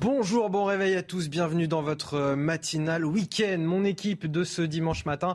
[0.00, 3.58] Bonjour, bon réveil à tous, bienvenue dans votre matinale week-end.
[3.58, 5.34] Mon équipe de ce dimanche matin,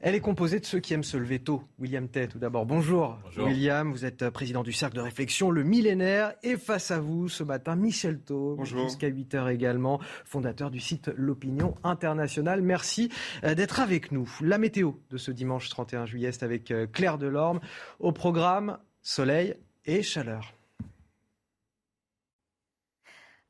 [0.00, 1.64] elle est composée de ceux qui aiment se lever tôt.
[1.80, 2.64] William Tay, tout d'abord.
[2.64, 3.18] Bonjour.
[3.36, 6.34] William, vous êtes président du cercle de réflexion Le Millénaire.
[6.44, 11.74] Et face à vous ce matin, Michel Taub, jusqu'à 8h également, fondateur du site L'Opinion
[11.82, 12.62] Internationale.
[12.62, 13.10] Merci
[13.42, 14.30] euh, d'être avec nous.
[14.42, 17.58] La météo de ce dimanche 31 juillet, c'est avec euh, Claire Delorme.
[17.98, 19.56] Au programme, soleil
[19.86, 20.57] et chaleur.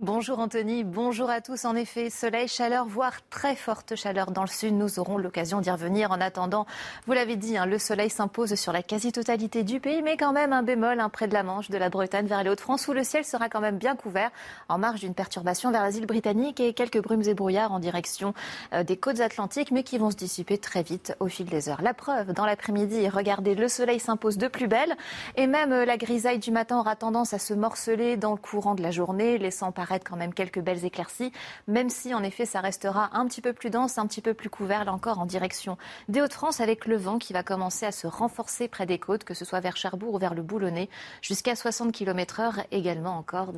[0.01, 1.65] Bonjour Anthony, bonjour à tous.
[1.65, 4.75] En effet, soleil, chaleur, voire très forte chaleur dans le sud.
[4.75, 6.13] Nous aurons l'occasion d'y revenir.
[6.13, 6.67] En attendant,
[7.09, 10.53] vous l'avez dit, hein, le soleil s'impose sur la quasi-totalité du pays, mais quand même
[10.53, 13.03] un bémol hein, près de la Manche, de la Bretagne vers les Hauts-de-France, où le
[13.03, 14.31] ciel sera quand même bien couvert
[14.69, 18.35] en marge d'une perturbation vers l'asile britannique et quelques brumes et brouillards en direction
[18.75, 21.83] euh, des côtes atlantiques, mais qui vont se dissiper très vite au fil des heures.
[21.83, 24.97] La preuve, dans l'après-midi, regardez, le soleil s'impose de plus belle
[25.35, 28.77] et même euh, la grisaille du matin aura tendance à se morceler dans le courant
[28.77, 31.33] de la journée, laissant par quand même quelques belles éclaircies,
[31.67, 34.51] même si en effet ça restera un petit peu plus dense, un petit peu plus
[34.51, 38.07] couvert là encore en direction des Hauts-de-France avec le vent qui va commencer à se
[38.07, 40.89] renforcer près des côtes, que ce soit vers Cherbourg ou vers le Boulonnais,
[41.23, 43.53] jusqu'à 60 km heure également encore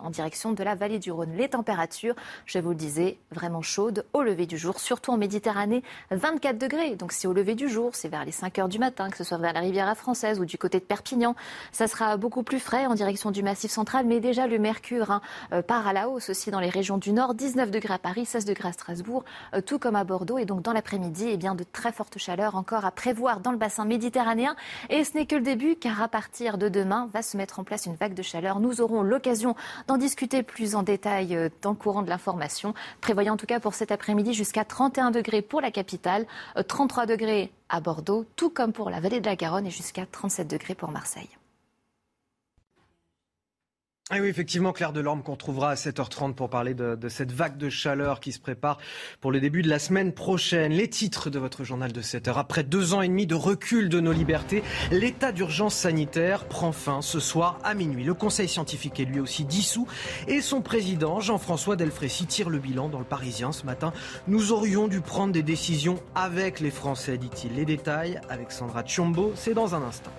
[0.00, 1.32] en direction de la vallée du Rhône.
[1.36, 2.14] Les températures,
[2.46, 6.96] je vous le disais, vraiment chaudes au lever du jour, surtout en Méditerranée, 24 degrés.
[6.96, 9.24] Donc c'est au lever du jour, c'est vers les 5 heures du matin, que ce
[9.24, 11.34] soit vers la Riviera française ou du côté de Perpignan.
[11.72, 15.22] Ça sera beaucoup plus frais en direction du Massif central, mais déjà le mercure hein,
[15.52, 18.44] euh, à la hausse aussi dans les régions du Nord, 19 degrés à Paris, 16
[18.44, 20.38] degrés à Strasbourg, euh, tout comme à Bordeaux.
[20.38, 23.58] Et donc dans l'après-midi, eh bien de très fortes chaleurs encore à prévoir dans le
[23.58, 24.54] bassin méditerranéen.
[24.90, 27.64] Et ce n'est que le début, car à partir de demain va se mettre en
[27.64, 28.60] place une vague de chaleur.
[28.60, 29.56] Nous aurons l'occasion
[29.86, 33.60] d'en discuter plus en détail euh, dans le courant de l'information, prévoyant en tout cas
[33.60, 36.26] pour cet après-midi jusqu'à 31 degrés pour la capitale,
[36.68, 40.06] 33 euh, degrés à Bordeaux, tout comme pour la vallée de la Garonne et jusqu'à
[40.06, 41.30] 37 degrés pour Marseille.
[44.10, 47.70] Ah oui, effectivement, Claire Delorme qu'on trouvera à 7h30 pour parler de, cette vague de
[47.70, 48.78] chaleur qui se prépare
[49.22, 50.72] pour le début de la semaine prochaine.
[50.72, 52.34] Les titres de votre journal de 7h.
[52.34, 57.00] Après deux ans et demi de recul de nos libertés, l'état d'urgence sanitaire prend fin
[57.00, 58.04] ce soir à minuit.
[58.04, 59.86] Le conseil scientifique est lui aussi dissous
[60.26, 63.94] et son président, Jean-François Delfrécy, tire le bilan dans le Parisien ce matin.
[64.26, 67.54] Nous aurions dû prendre des décisions avec les Français, dit-il.
[67.54, 70.12] Les détails avec Sandra Tchombo, c'est dans un instant.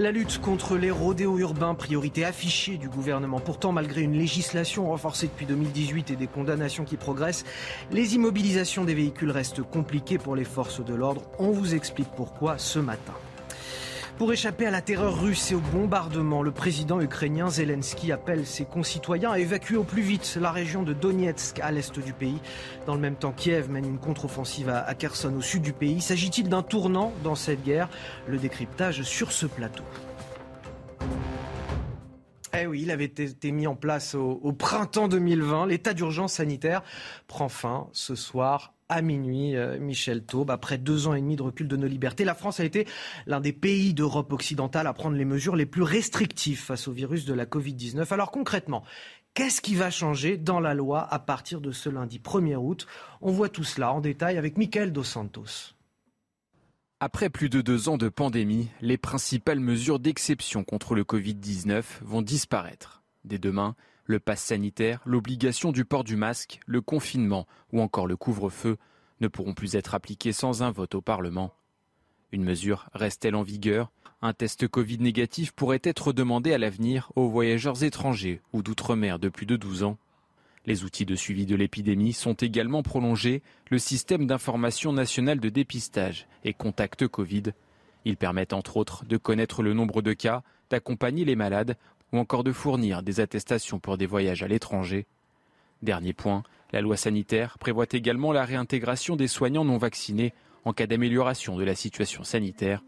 [0.00, 3.38] La lutte contre les rodéos urbains, priorité affichée du gouvernement.
[3.38, 7.44] Pourtant, malgré une législation renforcée depuis 2018 et des condamnations qui progressent,
[7.92, 11.20] les immobilisations des véhicules restent compliquées pour les forces de l'ordre.
[11.38, 13.12] On vous explique pourquoi ce matin.
[14.20, 18.66] Pour échapper à la terreur russe et au bombardement, le président ukrainien Zelensky appelle ses
[18.66, 22.38] concitoyens à évacuer au plus vite la région de Donetsk à l'est du pays.
[22.84, 26.02] Dans le même temps, Kiev mène une contre-offensive à Kherson au sud du pays.
[26.02, 27.88] S'agit-il d'un tournant dans cette guerre?
[28.28, 29.84] Le décryptage sur ce plateau.
[32.52, 35.66] Eh oui, il avait été mis en place au, printemps 2020.
[35.66, 36.82] L'état d'urgence sanitaire
[37.28, 40.50] prend fin ce soir à minuit, euh, Michel Taube.
[40.50, 42.88] Après deux ans et demi de recul de nos libertés, la France a été
[43.26, 47.24] l'un des pays d'Europe occidentale à prendre les mesures les plus restrictives face au virus
[47.24, 48.12] de la Covid-19.
[48.12, 48.82] Alors concrètement,
[49.32, 52.88] Qu'est-ce qui va changer dans la loi à partir de ce lundi 1er août?
[53.20, 55.76] On voit tout cela en détail avec Michael Dos Santos.
[57.02, 62.20] Après plus de deux ans de pandémie, les principales mesures d'exception contre le Covid-19 vont
[62.20, 63.02] disparaître.
[63.24, 63.74] Dès demain,
[64.04, 68.76] le pass sanitaire, l'obligation du port du masque, le confinement ou encore le couvre-feu
[69.22, 71.54] ne pourront plus être appliqués sans un vote au Parlement.
[72.32, 73.90] Une mesure reste-t-elle en vigueur?
[74.20, 79.30] Un test Covid négatif pourrait être demandé à l'avenir aux voyageurs étrangers ou d'outre-mer de
[79.30, 79.96] plus de 12 ans.
[80.70, 86.28] Les outils de suivi de l'épidémie sont également prolongés, le système d'information nationale de dépistage
[86.44, 87.42] et contact Covid.
[88.04, 91.76] Ils permettent entre autres de connaître le nombre de cas, d'accompagner les malades
[92.12, 95.06] ou encore de fournir des attestations pour des voyages à l'étranger.
[95.82, 100.32] Dernier point, la loi sanitaire prévoit également la réintégration des soignants non vaccinés
[100.64, 102.84] en cas d'amélioration de la situation sanitaire.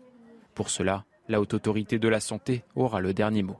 [0.54, 3.58] Pour cela, la haute autorité de la santé aura le dernier mot.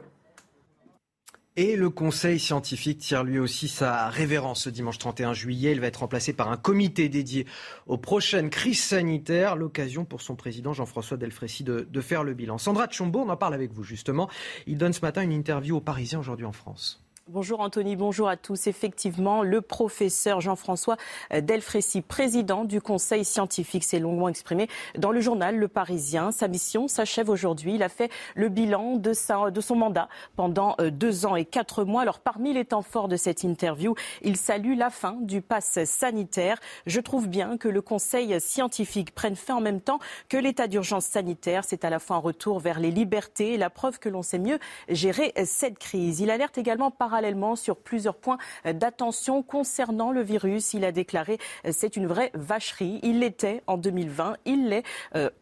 [1.54, 5.72] Et le Conseil scientifique tire lui aussi sa révérence ce dimanche 31 juillet.
[5.72, 7.46] Il va être remplacé par un comité dédié
[7.86, 9.54] aux prochaines crises sanitaires.
[9.54, 12.56] L'occasion pour son président Jean-François Delfrécy de, de, faire le bilan.
[12.56, 14.30] Sandra Tchombo, on en parle avec vous justement.
[14.66, 17.04] Il donne ce matin une interview aux Parisiens aujourd'hui en France.
[17.28, 18.66] Bonjour Anthony, bonjour à tous.
[18.66, 20.96] Effectivement, le professeur Jean-François
[21.30, 24.66] Delfrécy, président du Conseil scientifique, s'est longuement exprimé
[24.98, 26.32] dans le journal Le Parisien.
[26.32, 27.76] Sa mission s'achève aujourd'hui.
[27.76, 31.44] Il a fait le bilan de, sa, de son mandat pendant euh, deux ans et
[31.44, 32.02] quatre mois.
[32.02, 36.58] Alors, parmi les temps forts de cette interview, il salue la fin du pass sanitaire.
[36.86, 41.06] Je trouve bien que le Conseil scientifique prenne fin en même temps que l'état d'urgence
[41.06, 41.62] sanitaire.
[41.64, 44.40] C'est à la fois un retour vers les libertés et la preuve que l'on sait
[44.40, 44.58] mieux
[44.88, 46.18] gérer cette crise.
[46.18, 50.72] Il alerte également par parallèlement sur plusieurs points d'attention concernant le virus.
[50.72, 51.36] Il a déclaré
[51.70, 53.00] c'est une vraie vacherie.
[53.02, 54.82] Il l'était en 2020, il l'est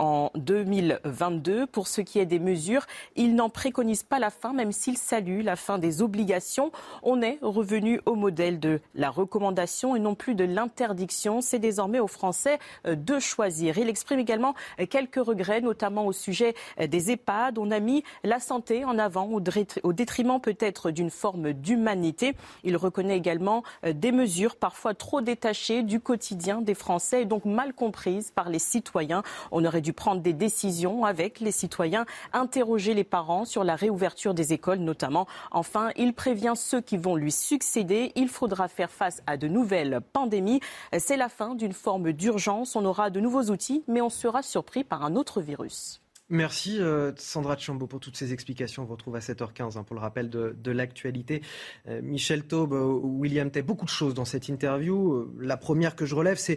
[0.00, 1.68] en 2022.
[1.68, 5.42] Pour ce qui est des mesures, il n'en préconise pas la fin, même s'il salue
[5.44, 6.72] la fin des obligations.
[7.04, 11.40] On est revenu au modèle de la recommandation et non plus de l'interdiction.
[11.40, 13.78] C'est désormais aux Français de choisir.
[13.78, 14.56] Il exprime également
[14.88, 17.58] quelques regrets, notamment au sujet des EHPAD.
[17.58, 22.34] On a mis la santé en avant au détriment peut-être d'une forme d'humanité.
[22.64, 27.44] Il reconnaît également euh, des mesures parfois trop détachées du quotidien des Français et donc
[27.44, 29.22] mal comprises par les citoyens.
[29.50, 34.34] On aurait dû prendre des décisions avec les citoyens, interroger les parents sur la réouverture
[34.34, 35.26] des écoles notamment.
[35.50, 38.12] Enfin, il prévient ceux qui vont lui succéder.
[38.16, 40.60] Il faudra faire face à de nouvelles pandémies.
[40.98, 42.76] C'est la fin d'une forme d'urgence.
[42.76, 45.99] On aura de nouveaux outils, mais on sera surpris par un autre virus.
[46.32, 48.84] Merci euh, Sandra Chambaud pour toutes ces explications.
[48.84, 51.42] On vous retrouve à 7h15 hein, pour le rappel de, l'actualité.
[51.88, 55.28] Euh, Michel Taube, euh, William Tay, beaucoup de choses dans cette interview.
[55.40, 56.56] la première que je relève, c'est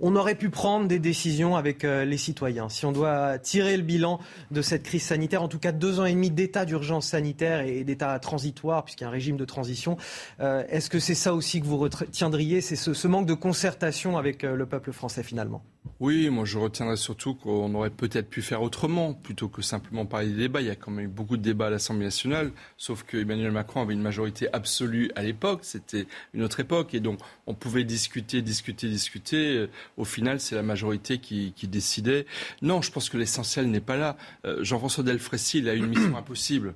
[0.00, 2.68] on aurait pu prendre des décisions avec les citoyens.
[2.68, 4.18] Si on doit tirer le bilan
[4.50, 7.84] de cette crise sanitaire, en tout cas deux ans et demi d'état d'urgence sanitaire et
[7.84, 9.96] d'état transitoire, puisqu'il y a un régime de transition,
[10.40, 14.66] est-ce que c'est ça aussi que vous retiendriez C'est ce, manque de concertation avec le
[14.66, 15.62] peuple français finalement
[16.00, 20.28] Oui, moi je retiendrai surtout qu'on aurait peut-être pu faire autrement plutôt que simplement parler
[20.28, 20.60] des débats.
[20.60, 23.52] Il y a quand même eu beaucoup de débats à l'Assemblée nationale, sauf que Emmanuel
[23.52, 25.60] Macron avait une majorité absolue à l'époque.
[25.62, 26.94] C'était une autre époque.
[26.94, 29.68] Et donc, on pouvait discuter, discuter, discuter.
[29.96, 32.26] Au final, c'est la majorité qui, décidait.
[32.60, 34.16] Non, je pense que l'essentiel n'est pas là.
[34.44, 36.74] Euh, Jean-François Delfrécy, il a une mission impossible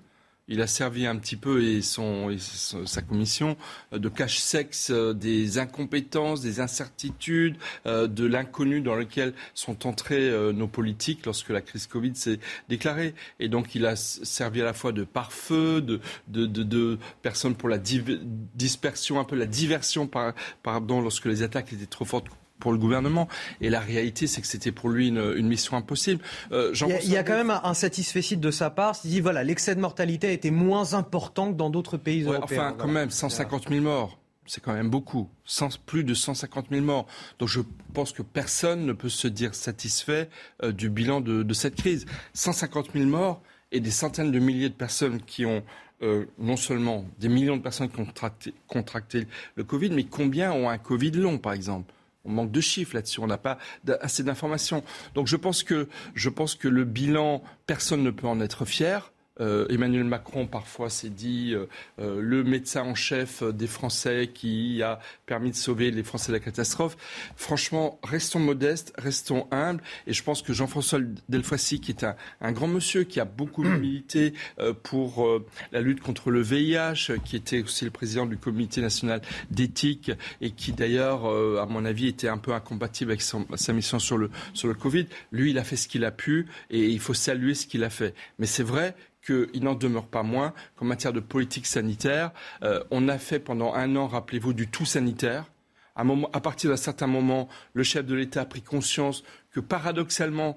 [0.49, 3.57] il a servi un petit peu et, son, sa commission
[3.93, 7.57] euh, de cache-sexe euh, des incompétences, des incertitudes,
[7.87, 10.09] euh, de l'inconnu dans lequel sont entrés
[10.53, 13.15] nos politiques lorsque la crise Covid s'est déclarée.
[13.41, 17.69] Et donc il a servi à la fois de pare-feu, de, de, de, personnes pour
[17.69, 20.09] la dispersion, un peu la diversion,
[20.63, 23.29] pardon, lorsque les attaques étaient trop fortes pour le gouvernement.
[23.61, 26.23] Et la réalité, c'est que c'était pour lui une, mission impossible.
[26.53, 26.73] Euh,
[27.03, 28.97] il, y a, quand même un satisfait de sa part.
[29.05, 32.69] Il dit voilà, l'excès de mortalité a été moins important que dans d'autres pays européens.
[32.69, 34.19] Enfin, quand même, 150 000 morts.
[34.47, 35.29] C'est quand même beaucoup.
[35.87, 37.07] plus de 150 000 morts.
[37.39, 37.61] Donc je
[37.93, 40.31] pense que personne ne peut se dire satisfait
[40.63, 42.07] euh, du bilan de, cette crise.
[42.33, 45.63] 150 000 morts et des centaines de milliers de personnes qui ont
[46.03, 48.07] euh, non seulement des millions de personnes qui ont
[48.67, 49.27] contracté
[49.57, 51.93] le Covid, mais combien ont un Covid long, par exemple?
[52.29, 53.59] On manque de chiffres là-dessus, on n'a pas
[54.01, 54.85] assez d'informations.
[55.15, 59.13] Donc je pense que je pense que le bilan, personne ne peut en être fier.
[59.41, 61.67] Euh, Emmanuel Macron parfois s'est dit euh,
[62.01, 66.37] euh, le médecin en chef des Français qui a permis de sauver les Français de
[66.37, 66.97] la catastrophe.
[67.37, 69.83] Franchement, restons modestes, restons humbles.
[70.07, 73.63] Et je pense que Jean-François Delfoissy, qui est un, un, grand monsieur, qui a beaucoup
[73.63, 74.33] milité
[74.83, 75.29] pour
[75.73, 79.21] la lutte contre le VIH, qui était aussi le président du Comité national
[79.51, 80.11] d'éthique
[80.41, 84.31] et qui d'ailleurs, à mon avis, était un peu incompatible avec sa mission sur le,
[84.55, 87.55] sur le Covid, lui, il a fait ce qu'il a pu et il faut saluer
[87.55, 88.15] ce qu'il a fait.
[88.39, 88.95] Mais c'est vrai
[89.29, 92.31] qu'il n'en demeure pas moins qu'en matière de politique sanitaire,
[92.63, 95.45] euh, on a fait pendant un an, rappelez-vous, du tout sanitaire.
[95.97, 100.57] À, partir d'un certain moment, le chef de l'État a pris conscience que paradoxalement,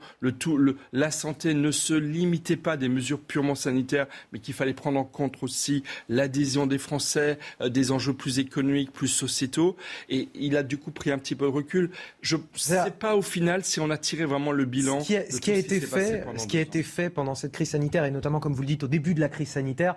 [0.91, 4.99] la santé ne se limitait pas à des mesures purement sanitaires, mais qu'il fallait prendre
[4.99, 9.77] en compte aussi l'adhésion des Français, euh, des enjeux plus économiques, plus sociétaux.
[10.09, 11.89] Et il a du coup pris un petit peu de recul.
[12.21, 15.01] Je ne sais pas au final si on a tiré vraiment le bilan.
[15.01, 17.53] Ce qui a, ce qui a été fait, ce qui a été fait pendant cette
[17.53, 19.95] crise sanitaire, et notamment, comme vous le dites, au début de la crise sanitaire,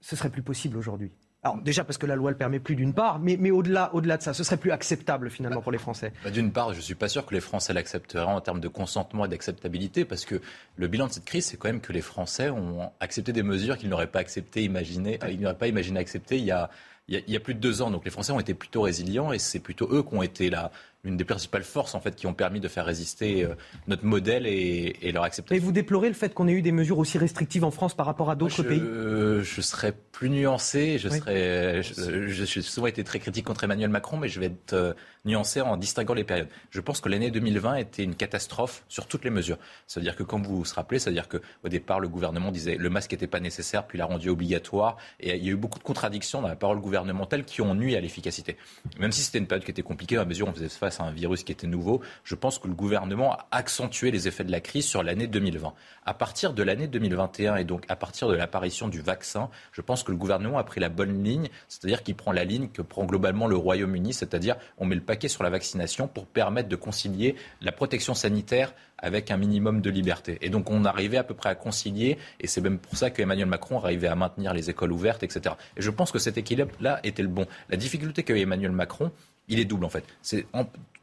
[0.00, 1.12] ce serait plus possible aujourd'hui.
[1.44, 4.16] Alors déjà parce que la loi le permet plus d'une part, mais, mais au-delà, au-delà
[4.16, 6.12] de ça, ce serait plus acceptable finalement pour les Français.
[6.22, 9.24] Bah, d'une part, je suis pas sûr que les Français l'accepteraient en termes de consentement
[9.24, 10.40] et d'acceptabilité, parce que
[10.76, 13.76] le bilan de cette crise, c'est quand même que les Français ont accepté des mesures
[13.76, 16.70] qu'ils n'auraient pas accepté, imaginé, ils n'auraient pas imaginé accepter il y a
[17.08, 17.90] il y, a, plus de deux ans.
[17.90, 20.70] Donc les Français ont été plutôt résilients et c'est plutôt eux qui ont été là
[21.04, 23.54] une des principales forces en fait qui ont permis de faire résister euh,
[23.88, 25.56] notre modèle et, leur acceptation.
[25.56, 28.06] Et vous déplorez le fait qu'on ait eu des mesures aussi restrictives en France par
[28.06, 28.80] rapport à d'autres pays?
[28.80, 30.98] Je serais plus nuancé.
[30.98, 34.94] Je serais, je, suis souvent été très critique contre Emmanuel Macron, mais je vais être
[35.24, 36.48] nuancé en distinguant les périodes.
[36.70, 39.58] Je pense que l'année 2020 était une catastrophe sur toutes les mesures.
[39.86, 43.28] C'est-à-dire que, comme vous vous rappelez, c'est-à-dire qu'au départ, le gouvernement disait le masque n'était
[43.28, 44.96] pas nécessaire, puis l'a rendu obligatoire.
[45.20, 47.94] Et il y a eu beaucoup de contradictions dans la parole gouvernementale qui ont nuit
[47.94, 48.56] à l'efficacité.
[48.98, 51.04] Même si c'était une période qui était compliquée, à mesure où on faisait face à
[51.04, 54.50] un virus qui était nouveau, je pense que le gouvernement a accentué les effets de
[54.50, 55.72] la crise sur l'année 2020.
[56.04, 60.02] À partir de l'année 2021 et donc à partir de l'apparition du vaccin, je pense
[60.02, 63.04] que le gouvernement a pris la bonne ligne, c'est-à-dire qu'il prend la ligne que prend
[63.04, 67.36] globalement le Royaume-Uni, c'est-à-dire on met le paquet sur la vaccination pour permettre de concilier
[67.60, 70.38] la protection sanitaire avec un minimum de liberté.
[70.40, 73.46] Et donc on arrivait à peu près à concilier, et c'est même pour ça qu'Emmanuel
[73.46, 75.54] Macron arrivait à maintenir les écoles ouvertes, etc.
[75.76, 77.44] Et je pense que cet équilibre-là était le bon.
[77.68, 79.12] La difficulté qu'a eu Emmanuel Macron,
[79.48, 80.04] il est double en fait.
[80.22, 80.46] C'est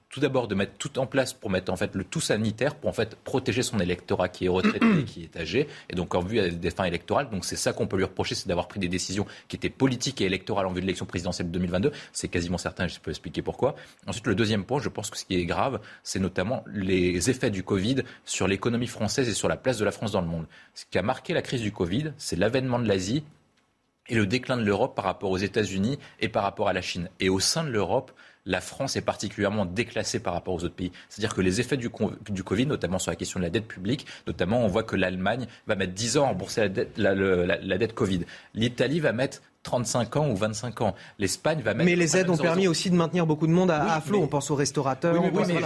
[0.10, 2.90] tout d'abord de mettre tout en place pour mettre en fait le tout sanitaire pour
[2.90, 6.52] en fait protéger son électorat qui est retraité, qui est âgé et donc en vue
[6.52, 7.30] des fins électorales.
[7.30, 10.22] Donc c'est ça qu'on peut lui reprocher, c'est d'avoir pris des décisions qui étaient politiques
[10.22, 11.92] et électorales en vue de l'élection présidentielle de 2022.
[12.12, 13.76] C'est quasiment certain, je peux expliquer pourquoi.
[14.08, 17.52] Ensuite, le deuxième point, je pense que ce qui est grave, c'est notamment les effets
[17.52, 20.48] du Covid sur l'économie française et sur la place de la France dans le monde.
[20.74, 23.24] Ce qui a marqué la crise du Covid, c'est l'avènement de l'Asie
[24.08, 27.10] et le déclin de l'Europe par rapport aux États-Unis et par rapport à la Chine.
[27.20, 28.12] Et au sein de l'Europe,
[28.50, 30.92] la France est particulièrement déclassée par rapport aux autres pays.
[31.08, 31.90] C'est-à-dire que les effets du,
[32.30, 35.46] du, Covid, notamment sur la question de la dette publique, notamment on voit que l'Allemagne
[35.68, 38.22] va mettre 10 ans à rembourser la dette, la, dette Covid.
[38.56, 40.96] L'Italie va mettre 35 ans ou 25 ans.
[41.20, 41.86] L'Espagne va mettre.
[41.86, 44.24] Mais les aides ont permis aussi de maintenir beaucoup de monde à, flot.
[44.24, 45.14] On pense aux restaurateurs.
[45.22, 45.64] Oui, mais,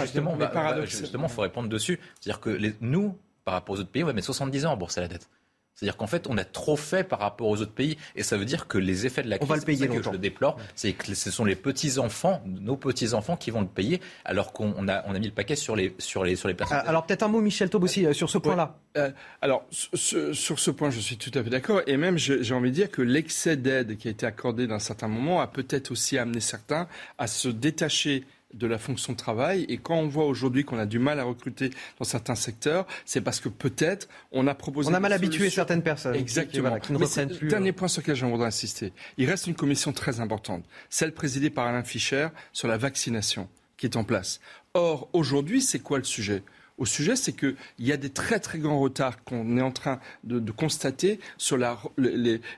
[0.86, 1.98] justement, il faut répondre dessus.
[2.20, 4.72] C'est-à-dire que les, nous, par rapport aux autres pays, on va mettre 70 ans à
[4.72, 5.30] rembourser la dette.
[5.74, 8.44] C'est-à-dire qu'en fait, on a trop fait par rapport aux autres pays, et ça veut
[8.44, 10.56] dire que les effets de la crise, on va le payer que je le déplore,
[10.74, 14.52] c'est que ce sont les petits enfants, nos petits enfants, qui vont le payer, alors
[14.52, 16.78] qu'on a, on a mis le paquet sur les sur les sur les personnes.
[16.80, 18.76] Ah, alors peut-être un mot, Michel Taub aussi, euh, sur ce point-là.
[18.96, 19.10] Euh,
[19.42, 22.74] alors sur ce point, je suis tout à fait d'accord, et même j'ai envie de
[22.74, 26.40] dire que l'excès d'aide qui a été accordé dans certains moments a peut-être aussi amené
[26.40, 26.88] certains
[27.18, 29.64] à se détacher de la fonction de travail.
[29.68, 33.20] Et quand on voit aujourd'hui qu'on a du mal à recruter dans certains secteurs, c'est
[33.20, 34.90] parce que peut-être on a proposé.
[34.90, 36.14] On a mal habitué certaines personnes.
[36.14, 36.78] Exactement.
[36.78, 36.98] Qui, ne
[37.34, 37.48] plus.
[37.48, 37.72] Dernier euh.
[37.72, 38.92] point sur lequel j'aimerais insister.
[39.18, 43.86] Il reste une commission très importante, celle présidée par Alain Fischer sur la vaccination qui
[43.86, 44.40] est en place.
[44.74, 46.42] Or, aujourd'hui, c'est quoi le sujet?
[46.76, 50.00] Au sujet, c'est qu'il y a des très très grands retards qu'on est en train
[50.24, 51.78] de, constater sur la,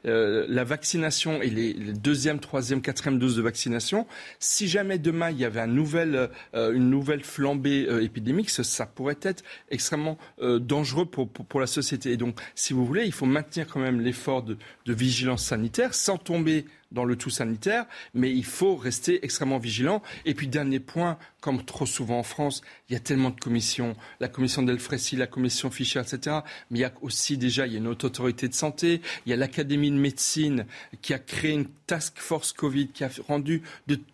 [0.06, 4.06] euh, la vaccination et les, deuxième, troisième, quatrième doses de vaccination.
[4.38, 8.86] Si jamais demain il y avait un nouvel, euh, une nouvelle flambée euh, épidémique, ça,
[8.86, 12.12] pourrait être extrêmement dangereux pour, pour, la société.
[12.12, 14.56] Et donc, si vous voulez, il faut maintenir quand même l'effort de,
[14.86, 20.02] de vigilance sanitaire sans tomber dans le tout sanitaire, mais il faut rester extrêmement vigilant.
[20.24, 23.94] Et puis, dernier point, comme trop souvent en France, il y a tellement de commissions,
[24.20, 26.38] la commission Delfrécy, la commission Fischer, etc.
[26.70, 29.30] Mais il y a aussi déjà, il y a une haute autorité de santé, il
[29.30, 30.66] y a l'Académie de médecine
[31.02, 33.62] qui a créé une task force Covid, qui a rendu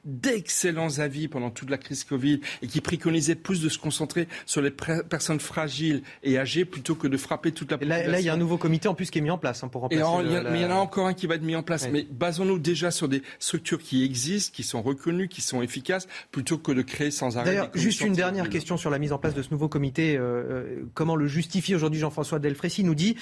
[0.04, 4.60] d'excellents avis pendant toute la crise Covid et qui préconisait plus de se concentrer sur
[4.60, 8.12] les personnes fragiles et âgées plutôt que de frapper toute la population.
[8.12, 9.68] Là, il y a un nouveau comité en plus qui est mis en place hein,
[9.68, 10.04] pour remplacer.
[10.50, 11.88] Mais il y en a encore un qui va être mis en place.
[11.90, 16.58] Mais basons-nous déjà sur des structures qui existent, qui sont reconnues, qui sont efficaces, plutôt
[16.58, 17.50] que de créer sans arrêt.
[17.50, 20.16] D'ailleurs, juste une dernière question sur la mise en place de ce nouveau comité.
[20.16, 23.16] Euh, euh, comment le justifie aujourd'hui Jean-François Delfrécy nous dit,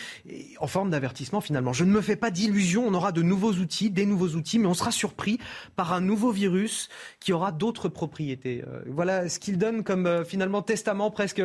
[0.59, 3.91] en forme d'avertissement finalement, je ne me fais pas d'illusions, on aura de nouveaux outils,
[3.91, 5.39] des nouveaux outils, mais on sera surpris
[5.77, 8.63] par un nouveau virus qui aura d'autres propriétés.
[8.67, 11.43] Euh, voilà ce qu'il donne comme finalement testament presque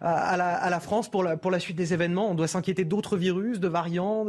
[0.00, 2.30] à, la, France pour la, pour la suite des événements.
[2.30, 4.26] On doit s'inquiéter d'autres virus, de variants.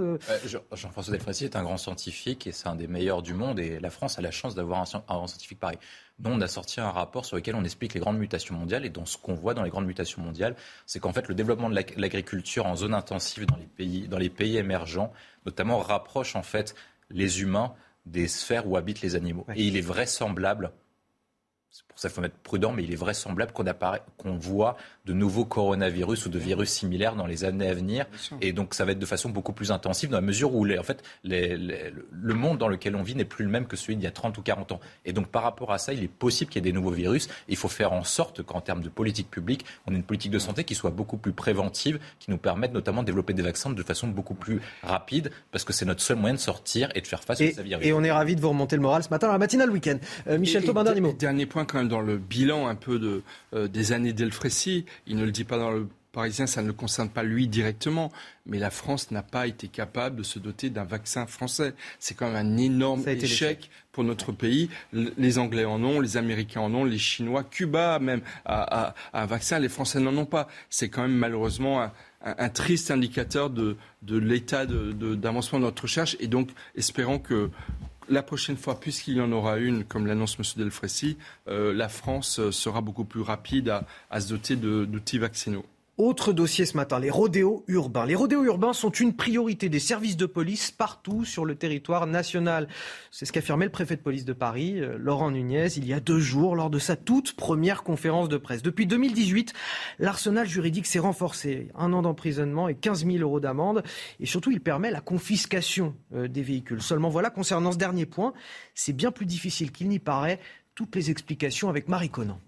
[0.74, 3.90] Jean-François Delfrécy est un grand scientifique et c'est un des meilleurs du monde et la
[3.90, 5.78] France a la chance d'avoir un, scientifique pareil.
[6.20, 8.90] Nous, on a sorti un rapport sur lequel on explique les grandes mutations mondiales et
[8.90, 11.76] dans ce qu'on voit dans les grandes mutations mondiales, c'est qu'en fait le développement de
[11.76, 15.12] l'agriculture en zone intensive dans les pays, dans les pays émergents,
[15.46, 16.76] notamment rapproche en fait
[17.10, 17.74] les humains
[18.06, 19.46] des sphères où habitent les animaux.
[19.56, 20.72] Et il est vraisemblable
[22.00, 23.66] pour ça qu'il faut être prudent, mais il est vraisemblable qu'on
[24.18, 28.06] qu'on voit de nouveaux coronavirus ou de virus similaires dans les années à venir.
[28.42, 30.78] Et donc, ça va être de façon beaucoup plus intensive dans la mesure où, les,
[30.78, 34.06] en fait, le monde dans lequel on vit n'est plus le même que celui d'il
[34.06, 34.80] y a 30 ou 40 ans.
[35.06, 37.28] Et donc, par rapport à ça, il est possible qu'il y ait des nouveaux virus.
[37.48, 40.40] Il faut faire en sorte qu'en termes de politique publique, on ait une politique de
[40.40, 43.84] santé qui soit beaucoup plus préventive, qui nous permette notamment de développer des vaccins de
[43.84, 47.24] façon beaucoup plus rapide, parce que c'est notre seul moyen de sortir et de faire
[47.24, 47.86] face à ces virus.
[47.86, 49.98] Et on est ravis de vous remonter le moral ce matin à la matinale week-end.
[50.28, 51.14] Euh, Michel Taubin, dernier mot.
[51.14, 54.86] Dernier point quand même dans le bilan un peu de, euh, des années d'Elfrécy.
[55.08, 58.12] Il ne le dit pas dans le Parisien, ça ne le concerne pas lui directement,
[58.48, 61.76] mais la France n'a pas été capable de se doter d'un vaccin français.
[62.00, 64.72] C'est quand même un énorme échec pour notre pays.
[64.92, 69.60] Les Anglais en ont, les Américains en ont, les Chinois, Cuba même a, un vaccin,
[69.60, 70.48] les Français n'en ont pas.
[70.72, 71.92] C'est quand même malheureusement
[72.26, 76.18] un, triste indicateur de, de l'état d'avancement de, de notre recherche.
[76.20, 77.52] Et donc, espérons que
[78.10, 80.46] la prochaine fois, puisqu'il y en aura une, comme l'annonce M.
[80.58, 85.66] Delfrécy, euh, la France euh, sera beaucoup plus rapide à, à se doter d'outils vaccinaux.
[86.00, 88.06] Autre dossier ce matin, les rodéos urbains.
[88.06, 92.70] Les rodéos urbains sont une priorité des services de police partout sur le territoire national.
[93.12, 96.00] C'est ce qu'affirmait le préfet de police de Paris, euh, Laurent Nunez, il y a
[96.00, 98.62] deux jours, lors de sa toute première conférence de presse.
[98.62, 99.52] Depuis 2018,
[100.00, 101.68] l'arsenal juridique s'est renforcé.
[101.76, 103.84] Un an d'emprisonnement et 15 000 euros d'amende.
[104.22, 106.82] Et surtout, il permet la confiscation euh, des véhicules.
[106.82, 108.32] Seulement voilà, concernant ce dernier point,
[108.74, 110.40] c'est bien plus difficile qu'il n'y paraît.
[110.76, 112.40] Toutes les explications avec Marie Conan.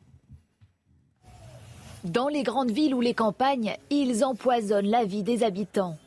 [2.04, 5.98] Dans les grandes villes ou les campagnes, ils empoisonnent la vie des habitants.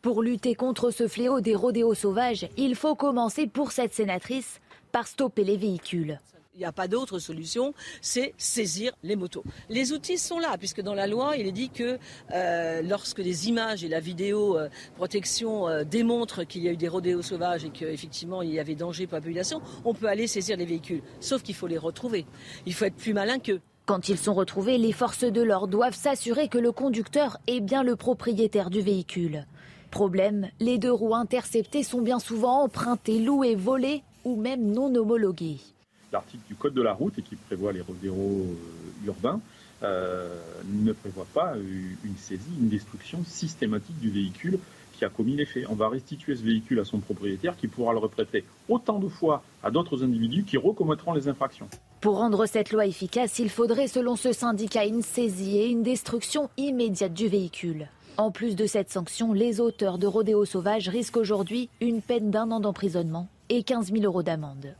[0.00, 4.60] Pour lutter contre ce fléau des rodéos sauvages, il faut commencer pour cette sénatrice
[4.92, 6.20] par stopper les véhicules.
[6.54, 9.42] Il n'y a pas d'autre solution, c'est saisir les motos.
[9.68, 11.98] Les outils sont là, puisque dans la loi, il est dit que
[12.32, 16.76] euh, lorsque les images et la vidéo euh, protection euh, démontrent qu'il y a eu
[16.76, 20.28] des rodéos sauvages et qu'effectivement il y avait danger pour la population, on peut aller
[20.28, 21.02] saisir les véhicules.
[21.20, 22.24] Sauf qu'il faut les retrouver.
[22.66, 23.60] Il faut être plus malin qu'eux.
[23.88, 27.82] Quand ils sont retrouvés, les forces de l'ordre doivent s'assurer que le conducteur est bien
[27.82, 29.46] le propriétaire du véhicule.
[29.90, 35.56] Problème, les deux roues interceptées sont bien souvent empruntées, louées, volées ou même non homologuées
[36.12, 39.40] l'article du Code de la route et qui prévoit les rodéos euh, urbains
[39.82, 44.58] euh, ne prévoit pas une saisie, une destruction systématique du véhicule
[44.98, 45.66] qui a commis les faits.
[45.70, 49.42] On va restituer ce véhicule à son propriétaire qui pourra le reprêter autant de fois
[49.62, 51.68] à d'autres individus qui recommettront les infractions.
[52.00, 56.50] Pour rendre cette loi efficace, il faudrait, selon ce syndicat, une saisie et une destruction
[56.56, 57.88] immédiate du véhicule.
[58.16, 62.50] En plus de cette sanction, les auteurs de rodéos sauvages risquent aujourd'hui une peine d'un
[62.50, 64.74] an d'emprisonnement et 15 000 euros d'amende.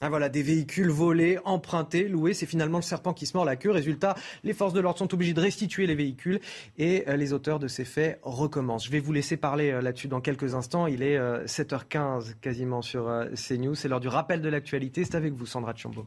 [0.00, 3.54] Ah voilà, des véhicules volés, empruntés, loués, c'est finalement le serpent qui se mord la
[3.54, 3.70] queue.
[3.70, 6.40] Résultat, les forces de l'ordre sont obligées de restituer les véhicules
[6.78, 8.86] et euh, les auteurs de ces faits recommencent.
[8.86, 10.88] Je vais vous laisser parler euh, là-dessus dans quelques instants.
[10.88, 13.76] Il est 7h15 euh, quasiment sur CNews.
[13.76, 15.04] C'est l'heure du rappel de l'actualité.
[15.04, 16.06] C'est avec vous, Sandra Chambaud.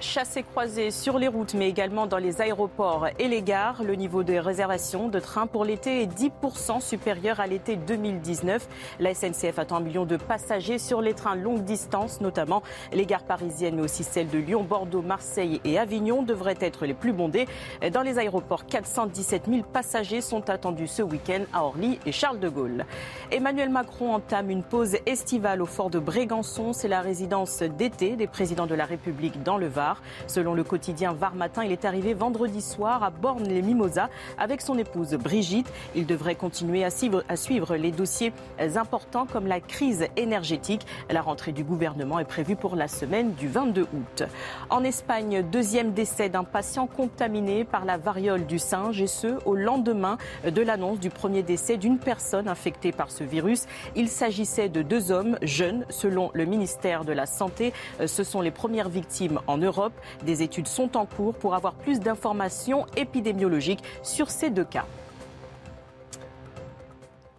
[0.00, 3.82] Chassés croisés sur les routes, mais également dans les aéroports et les gares.
[3.82, 8.68] Le niveau des réservations de trains pour l'été est 10% supérieur à l'été 2019.
[9.00, 12.62] La SNCF attend un million de passagers sur les trains longue distance, notamment
[12.92, 16.94] les gares parisiennes, mais aussi celles de Lyon, Bordeaux, Marseille et Avignon devraient être les
[16.94, 17.46] plus bondées.
[17.92, 22.48] Dans les aéroports, 417 000 passagers sont attendus ce week-end à Orly et Charles de
[22.48, 22.84] Gaulle.
[23.30, 26.72] Emmanuel Macron entame une pause estivale au fort de Brégançon.
[26.72, 29.87] C'est la résidence d'été des présidents de la République dans le Var.
[30.26, 35.14] Selon le quotidien Var Matin, il est arrivé vendredi soir à Borne-les-Mimosas avec son épouse
[35.14, 35.70] Brigitte.
[35.94, 38.32] Il devrait continuer à suivre, les dossiers
[38.76, 40.86] importants comme la crise énergétique.
[41.10, 44.22] La rentrée du gouvernement est prévue pour la semaine du 22 août.
[44.70, 49.54] En Espagne, deuxième décès d'un patient contaminé par la variole du singe et ce au
[49.54, 53.66] lendemain de l'annonce du premier décès d'une personne infectée par ce virus.
[53.96, 57.72] Il s'agissait de deux hommes jeunes selon le ministère de la Santé.
[58.04, 59.77] Ce sont les premières victimes en Europe.
[60.24, 64.86] Des études sont en cours pour avoir plus d'informations épidémiologiques sur ces deux cas.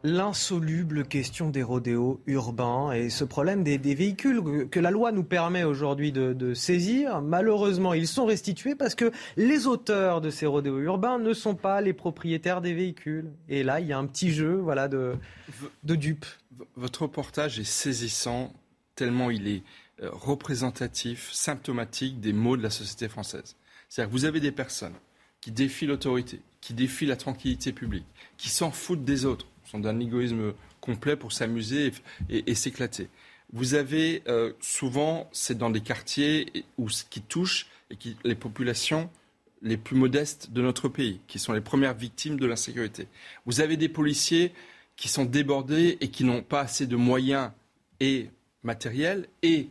[0.03, 5.65] L'insoluble question des rodéos urbains et ce problème des, véhicules que la loi nous permet
[5.65, 11.19] aujourd'hui de, saisir, malheureusement, ils sont restitués parce que les auteurs de ces rodéos urbains
[11.19, 13.29] ne sont pas les propriétaires des véhicules.
[13.49, 15.15] Et là, il y a un petit jeu voilà, de,
[15.83, 16.25] de dupes.
[16.77, 18.53] Votre reportage est saisissant
[18.95, 19.63] tellement il est
[20.01, 23.55] représentatif, symptomatique des maux de la société française.
[23.89, 24.95] C'est-à-dire que vous avez des personnes
[25.41, 28.05] qui défient l'autorité, qui défient la tranquillité publique,
[28.37, 31.91] qui s'en foutent des autres, sont d'un égoïsme complet pour s'amuser
[32.29, 33.09] et, s'éclater.
[33.51, 38.35] Vous avez euh, souvent, c'est dans des quartiers où ce qui touche et qui, les
[38.35, 39.09] populations
[39.61, 43.07] les plus modestes de notre pays, qui sont les premières victimes de l'insécurité.
[43.45, 44.53] Vous avez des policiers
[44.95, 47.51] qui sont débordés et qui n'ont pas assez de moyens
[47.99, 48.29] et
[48.63, 49.69] matériels et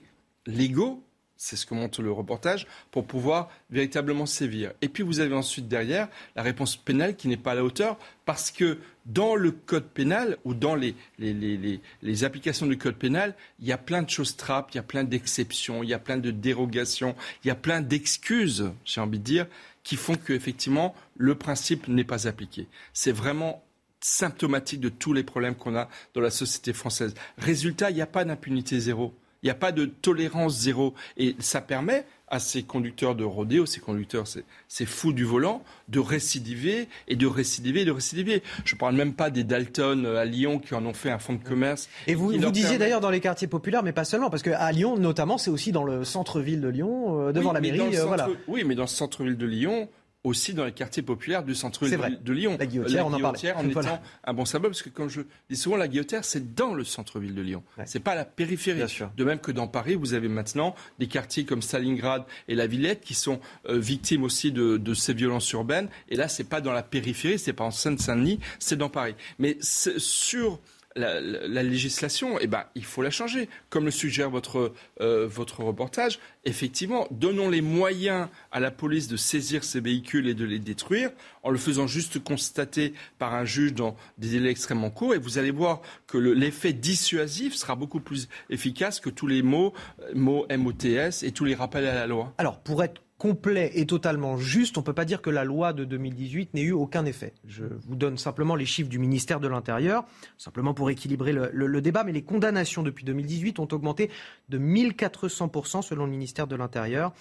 [0.49, 1.05] légaux,
[1.37, 4.73] c'est ce que montre le reportage, pour pouvoir véritablement sévir.
[4.83, 7.97] Et puis vous avez ensuite derrière la réponse pénale qui n'est pas à la hauteur,
[8.25, 13.67] parce que dans le code pénal ou dans les, les, applications du code pénal, il
[13.67, 16.19] y a plein de choses trappes, il y a plein d'exceptions, il y a plein
[16.19, 19.47] de dérogations, il y a plein d'excuses, j'ai envie de dire,
[19.85, 22.67] qui font qu'effectivement le principe n'est pas appliqué.
[22.93, 23.63] C'est vraiment
[24.01, 27.15] symptomatique de tous les problèmes qu'on a dans la société française.
[27.37, 29.15] Résultat, il n'y a pas d'impunité zéro.
[29.43, 30.95] Il n'y a pas de tolérance zéro.
[31.17, 35.99] Et ça permet à ces conducteurs de rodéo, ces conducteurs, ces fous du volant, de
[35.99, 38.43] récidiver et de récidiver et de récidiver.
[38.65, 41.35] Je ne parle même pas des Dalton à Lyon qui en ont fait un fonds
[41.35, 41.89] de commerce.
[42.07, 44.99] Et vous, vous disiez d'ailleurs dans les quartiers populaires, mais pas seulement, parce qu'à Lyon,
[44.99, 47.97] notamment, c'est aussi dans le centre-ville de Lyon, euh, devant la mairie.
[47.97, 48.29] Euh, voilà.
[48.47, 49.89] Oui, mais dans le centre-ville de Lyon,
[50.29, 52.57] aussi dans les quartiers populaires du centre de, Lyon.
[52.59, 53.33] La guillotière, on en, en
[53.69, 56.85] étant un bon symbole, parce que comme je dis souvent, la guillotière, c'est dans le
[56.85, 57.63] centre-ville de Lyon.
[57.79, 58.83] Ce C'est pas la périphérie.
[59.17, 63.01] De même que dans Paris, vous avez maintenant des quartiers comme Stalingrad et la Villette
[63.01, 65.89] qui sont euh, victimes aussi de, ces violences urbaines.
[66.09, 69.15] Et là, c'est pas dans la périphérie, c'est pas en Seine-Saint-Denis, c'est dans Paris.
[69.39, 70.61] Mais sur
[70.99, 73.49] la, législation, eh ben, il faut la changer.
[73.71, 79.17] Comme le suggère votre, euh, votre reportage, effectivement, donnons les moyens à la police de
[79.17, 81.11] saisir ces véhicules et de les détruire,
[81.43, 85.15] en le faisant juste constater par un juge dans des délais extrêmement courts.
[85.15, 89.73] Et vous allez voir que l'effet dissuasif sera beaucoup plus efficace que tous les mots,
[90.03, 92.33] euh, mots MOTS et tous les rappels à la loi.
[92.39, 95.73] Alors, pour être complet et totalement juste, on ne peut pas dire que la loi
[95.73, 97.35] de 2018 n'ait eu aucun effet.
[97.47, 100.05] Je vous donne simplement les chiffres du ministère de l'Intérieur,
[100.39, 104.11] simplement pour équilibrer le, débat, mais les condamnations depuis 2018 ont augmenté
[104.49, 107.13] de 1400% selon le ministère de l'Intérieur.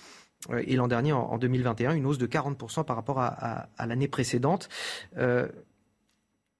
[0.51, 4.69] Euh, et l'an dernier, en 2021, une hausse de 40% par rapport à, l'année précédente.
[5.17, 5.47] Euh,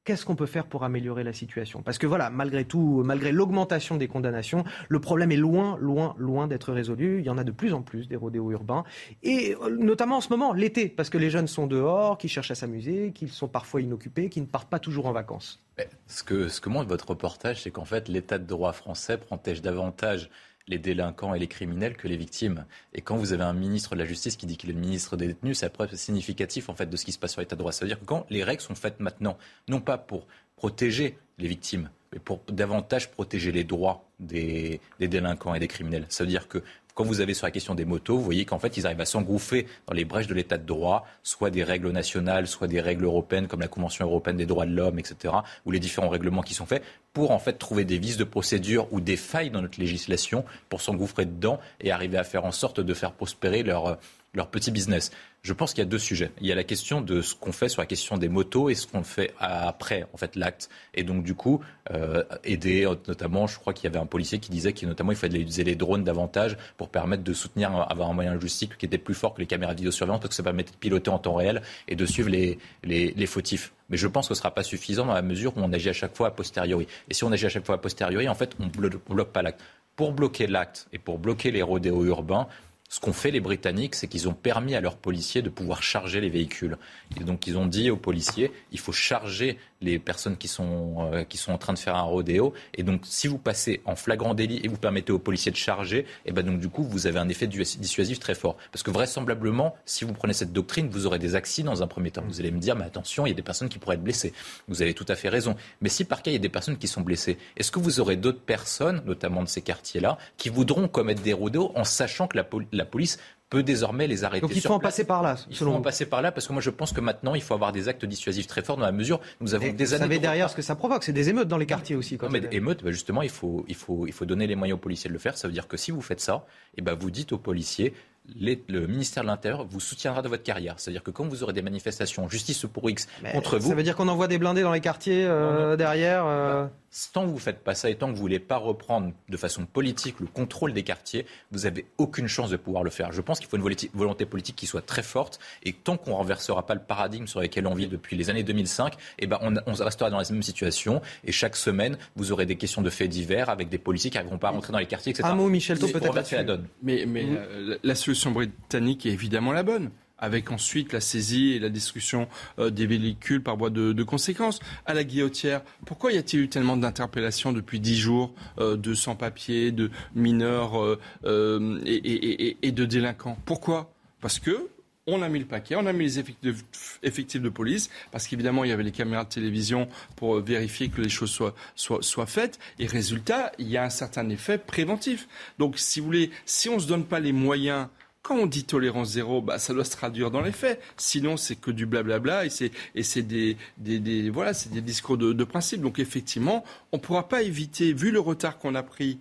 [0.08, 1.82] Qu'est-ce qu'on peut faire pour améliorer la situation?
[1.82, 6.48] Parce que voilà, malgré tout, malgré l'augmentation des condamnations, le problème est loin, loin, loin
[6.48, 7.20] d'être résolu.
[7.20, 8.86] Il y en a de plus en plus des rodéos urbains,
[9.22, 12.52] et euh, notamment en ce moment, l'été, parce que les jeunes sont dehors, qui cherchent
[12.52, 15.62] à s'amuser, qui sont parfois inoccupés, qui ne partent pas toujours en vacances.
[16.08, 19.62] Ce que, ce que montre votre reportage, c'est qu'en fait, l'état de droit français protège
[19.62, 20.30] davantage
[20.68, 22.66] les délinquants et les criminels que les victimes.
[22.94, 25.18] Et quand vous avez un ministre de la Justice qui dit qu'il est le ministre
[25.18, 27.60] des détenus, c'est preuve significatif en fait de ce qui se passe sur l'état de
[27.60, 27.72] droit.
[27.72, 31.48] Ça veut dire que quand les règles sont faites maintenant, non pas pour protéger les
[31.48, 36.06] victimes, mais pour davantage protéger les droits des, des délinquants et des criminels.
[36.10, 36.64] Ça veut dire que
[36.98, 39.06] quand vous avez sur la question des motos, vous voyez qu'en fait, ils arrivent à
[39.06, 43.06] s'engouffrer dans les brèches de l'état de droit, soit des règles nationales, soit des règles
[43.06, 45.36] européennes comme la Convention européenne des droits de l'homme, etc.,
[45.68, 46.82] ou les différents règlements qui sont faits,
[47.14, 50.82] pour en fait trouver des vices de procédure ou des failles dans notre législation pour
[50.82, 54.00] s'engouffrer dedans et arriver à faire en sorte de faire prospérer leur,
[54.34, 55.12] leur petit business.
[55.42, 56.32] Je pense qu'il y a deux sujets.
[56.42, 58.76] Il y a la question de ce qu'on fait sur la question des motos et
[58.76, 60.70] ce qu'on fait après, en fait, l'acte.
[60.94, 61.62] Et donc, du coup,
[61.92, 65.18] euh, aider, notamment, je crois qu'il y avait un policier qui disait qu'il notamment il
[65.18, 68.98] fallait utiliser les drones davantage pour permettre de soutenir, avoir un moyen logistique qui était
[68.98, 71.36] plus fort que les caméras de vidéosurveillance parce que ça permettait de piloter en temps
[71.36, 73.74] réel et de suivre les, les, les fautifs.
[73.90, 75.90] Mais je pense que ce ne sera pas suffisant dans la mesure où on agit
[75.90, 76.88] à chaque fois a posteriori.
[77.10, 79.42] Et si on agit à chaque fois a posteriori, en fait, on ne bloque pas
[79.42, 79.62] l'acte.
[79.96, 82.48] Pour bloquer l'acte et pour bloquer les rodéos urbains,
[82.90, 86.22] ce qu'ont fait les Britanniques, c'est qu'ils ont permis à leurs policiers de pouvoir charger
[86.22, 86.78] les véhicules.
[87.20, 91.24] Et donc ils ont dit aux policiers, il faut charger les personnes qui sont, euh,
[91.24, 92.54] qui sont en train de faire un rodéo.
[92.74, 96.00] Et donc si vous passez en flagrant délit et vous permettez aux policiers de charger,
[96.00, 98.58] et eh ben donc du coup vous avez un effet dissuasif très fort.
[98.72, 102.12] Parce que vraisemblablement, si vous prenez cette doctrine, vous aurez des accidents dans un premier
[102.12, 102.24] temps.
[102.28, 104.34] Vous allez me dire, mais attention, il y a des personnes qui pourraient être blessées.
[104.68, 105.56] Vous avez tout à fait raison.
[105.82, 108.00] Mais si par cas il y a des personnes qui sont blessées, est-ce que vous
[108.00, 112.38] aurez d'autres personnes, notamment de ces quartiers-là, qui voudront commettre des rodéos en sachant que
[112.38, 114.42] la, la police peut désormais les arrêter.
[114.42, 115.36] Donc il faut en passer par là.
[115.50, 117.54] Il faut en passer par là parce que moi je pense que maintenant il faut
[117.54, 120.06] avoir des actes dissuasifs très forts dans la mesure où nous avons des années.
[120.06, 122.18] Vous savez derrière ce que ça provoque, c'est des émeutes dans les quartiers aussi.
[122.22, 124.78] non, mais des émeutes, bah, justement il faut, il, faut, il faut donner les moyens
[124.78, 125.38] aux policiers de le faire.
[125.38, 127.94] Ça veut dire que si vous faites ça, et eh ben vous dites aux policiers
[128.36, 130.76] le ministère de l'Intérieur vous soutiendra dans votre carrière.
[130.78, 133.70] C'est-à-dire que quand vous aurez des manifestations, justice pour X, contre vous.
[133.70, 136.64] Ça veut dire qu'on envoie des blindés dans les quartiers euh, derrière euh...
[136.64, 136.72] Bah,
[137.14, 139.12] tant que vous ne faites pas ça et tant que vous ne voulez pas reprendre
[139.30, 143.12] de façon politique le contrôle des quartiers, vous n'avez aucune chance de pouvoir le faire.
[143.12, 146.16] Je pense qu'il faut une volonté politique qui soit très forte et tant qu'on ne
[146.16, 149.56] renversera pas le paradigme sur lequel on vit depuis les années 2005, eh ben on,
[149.66, 153.10] on, restera dans la même situation et chaque semaine, vous aurez des questions de faits
[153.10, 155.30] divers avec des policiers qui n'arriveront pas à rentrer dans les quartiers, etc.
[155.30, 156.60] Un mot, Michel, peut-être.
[156.82, 157.78] Mais, mais mmh.
[157.84, 162.28] la solution britannique est évidemment la bonne avec ensuite la saisie et la destruction
[162.60, 164.60] euh, des véhicules par voie de, conséquences.
[164.86, 169.72] À la guillotière, pourquoi y a-t-il eu tellement d'interpellations depuis dix jours euh, de sans-papiers,
[169.72, 173.38] de mineurs euh, et, de délinquants?
[173.46, 173.92] Pourquoi?
[174.22, 174.70] Parce que
[175.10, 178.72] on a mis le paquet, on a mis les effectifs de, police, parce qu'évidemment, il
[178.72, 182.60] y avait les caméras de télévision pour vérifier que les choses soient, soient, soient, faites.
[182.78, 185.30] Et résultat, il y a un certain effet préventif.
[185.60, 187.88] Donc, si vous voulez, si on ne se donne pas les moyens
[188.28, 190.82] quand on dit tolérance zéro, bah, ça doit se traduire dans les faits.
[190.98, 195.80] Sinon, c'est que du blablabla et c'est, et des, voilà, des discours de, principe.
[195.80, 199.20] Donc, effectivement, on ne pourra pas éviter, vu le retard qu'on a pris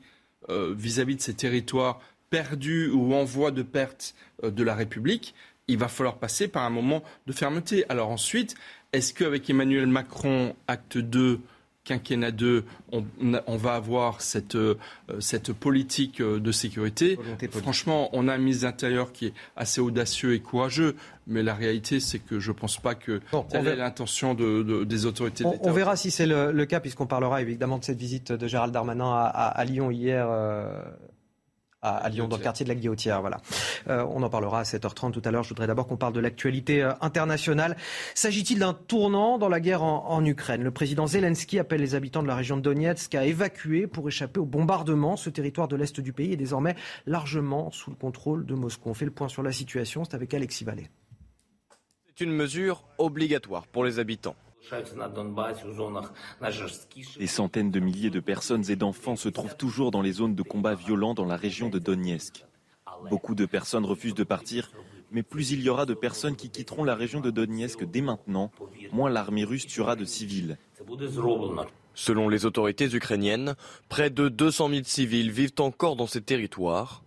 [0.48, 5.36] euh, vis-à-vis de ces territoires perdus ou en voie de perte euh, de la République,
[5.68, 7.84] il va falloir passer par un moment de fermeté.
[7.88, 8.56] Alors ensuite,
[8.92, 11.40] est-ce qu'avec Emmanuel Macron, acte 2,
[11.86, 13.04] quinquennat 2, on,
[13.46, 14.74] on, va avoir cette, euh,
[15.20, 17.18] cette politique euh, de sécurité.
[17.50, 20.96] Franchement, on a un ministre de l'Intérieur qui est assez audacieux et courageux,
[21.26, 25.06] mais la réalité, c'est que je ne pense pas que telle est l'intention de, des
[25.06, 28.46] autorités on, on, verra si c'est le, cas, puisqu'on parlera évidemment de cette visite de
[28.46, 30.26] Gérald Darmanin à, à, Lyon hier.
[30.28, 30.82] Euh,
[31.82, 33.20] à, Lyon, dans le quartier de la Guillotière.
[33.20, 33.40] Voilà.
[33.88, 35.42] Euh, on en parlera à 7h30 tout à l'heure.
[35.42, 37.76] Je voudrais d'abord qu'on parle de l'actualité euh, internationale.
[38.14, 40.62] S'agit-il d'un tournant dans la guerre en, Ukraine?
[40.62, 44.40] Le président Zelensky appelle les habitants de la région de Donetsk à évacuer pour échapper
[44.40, 45.16] au bombardement.
[45.16, 46.74] Ce territoire de l'Est du pays est désormais
[47.06, 48.90] largement sous le contrôle de Moscou.
[48.90, 50.04] On fait le point sur la situation.
[50.04, 50.88] C'est avec Alexis Vallée.
[52.06, 54.36] C'est une mesure obligatoire pour les habitants.
[57.18, 60.42] Des centaines de milliers de personnes et d'enfants se trouvent toujours dans les zones de
[60.42, 62.44] combat violents dans la région de Donetsk.
[63.10, 64.72] Beaucoup de personnes refusent de partir,
[65.12, 68.50] mais plus il y aura de personnes qui quitteront la région de Donetsk dès maintenant,
[68.92, 70.56] moins l'armée russe tuera de civils.
[71.94, 73.54] Selon les autorités ukrainiennes,
[73.88, 77.02] près de 200 000 civils vivent encore dans ces territoires.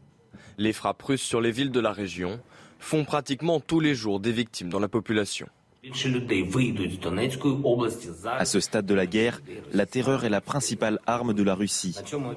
[0.57, 2.39] Les frappes russes sur les villes de la région
[2.79, 5.47] font pratiquement tous les jours des victimes dans la population.
[8.37, 11.95] À ce stade de la guerre, la terreur est la principale arme de la Russie.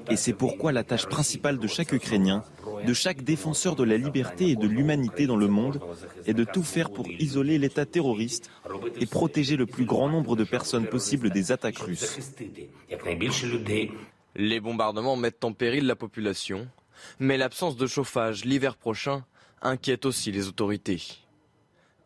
[0.09, 2.43] Et c'est pourquoi la tâche principale de chaque Ukrainien,
[2.85, 5.81] de chaque défenseur de la liberté et de l'humanité dans le monde,
[6.25, 8.49] est de tout faire pour isoler l'État terroriste
[8.99, 12.31] et protéger le plus grand nombre de personnes possible des attaques russes.
[14.35, 16.67] Les bombardements mettent en péril la population,
[17.19, 19.25] mais l'absence de chauffage l'hiver prochain
[19.61, 21.22] inquiète aussi les autorités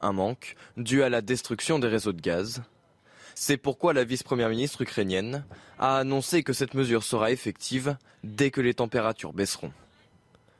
[0.01, 2.63] un manque dû à la destruction des réseaux de gaz.
[3.35, 5.45] C'est pourquoi la vice-première ministre ukrainienne
[5.79, 9.71] a annoncé que cette mesure sera effective dès que les températures baisseront.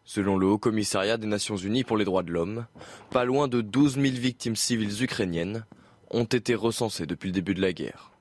[0.06, 2.66] Selon le Haut Commissariat des Nations Unies pour les droits de l'homme,
[3.10, 5.66] pas loin de 12 000 victimes civiles ukrainiennes
[6.12, 8.12] ont été recensées depuis le début de la guerre.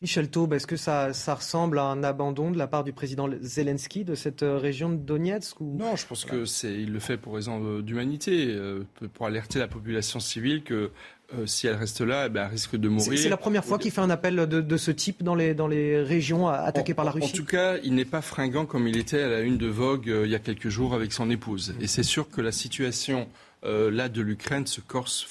[0.00, 4.04] Michel Taube, est-ce que ça, ressemble à un abandon de la part du président Zelensky
[4.04, 5.76] de cette euh, région de Donetsk ou...
[5.76, 8.84] Non, je pense que c'est il le fait pour raison d'humanité, euh,
[9.14, 10.92] pour alerter la population civile que
[11.34, 13.18] euh, si elle reste là, eh ben, elle risque de mourir.
[13.18, 16.00] C'est la première fois qu'il fait un appel de, ce type dans les, dans les
[16.00, 19.22] régions attaquées par la Russie En tout cas, il n'est pas fringant comme il était
[19.22, 21.74] à la une de Vogue il y a quelques jours avec son épouse.
[21.80, 23.26] Et c'est sûr que la situation
[23.64, 25.26] euh, là de l'Ukraine se corse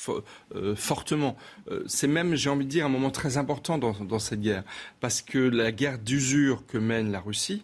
[0.55, 1.37] euh, fortement.
[1.71, 4.63] Euh, c'est même, j'ai envie de dire, un moment très important dans, cette guerre,
[4.99, 7.63] parce que la guerre d'usure que mène la Russie,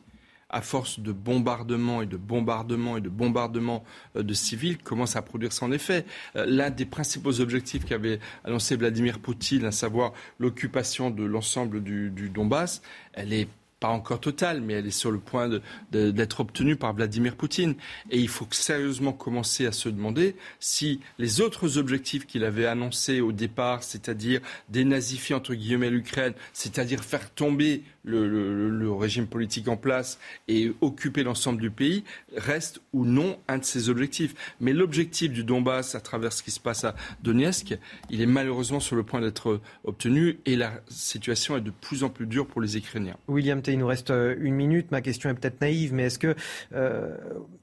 [0.50, 5.52] à force de bombardements et de bombardements et de bombardements de civils, commence à produire
[5.52, 6.06] son effet.
[6.36, 12.30] L'un des principaux objectifs qu'avait annoncé Vladimir Poutine, à savoir l'occupation de l'ensemble du, du
[12.30, 13.48] Donbass, elle est
[13.84, 15.50] pas encore totale, mais elle est sur le point
[15.92, 17.76] d'être obtenue par Vladimir Poutine.
[18.12, 23.20] Et il faut sérieusement commencer à se demander si les autres objectifs qu'il avait annoncés
[23.20, 30.20] au départ, c'est-à-dire dénazifier entre guillemets l'Ukraine, c'est-à-dire faire tomber le, régime politique en place
[30.48, 32.04] et occuper l'ensemble du pays
[32.36, 34.36] reste ou non un de ses objectifs.
[34.62, 37.78] Mais l'objectif du Donbass, à travers ce qui se passe à Donetsk,
[38.10, 42.10] il est malheureusement sur le point d'être obtenu et la situation est de plus en
[42.10, 43.16] plus dure pour les Ukrainiens.
[43.28, 44.92] William il nous reste euh, une minute.
[44.92, 46.36] Ma question est peut-être naïve, mais est-ce que,
[46.74, 47.16] euh,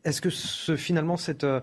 [0.04, 0.30] est-ce que
[0.76, 1.60] finalement cette, euh,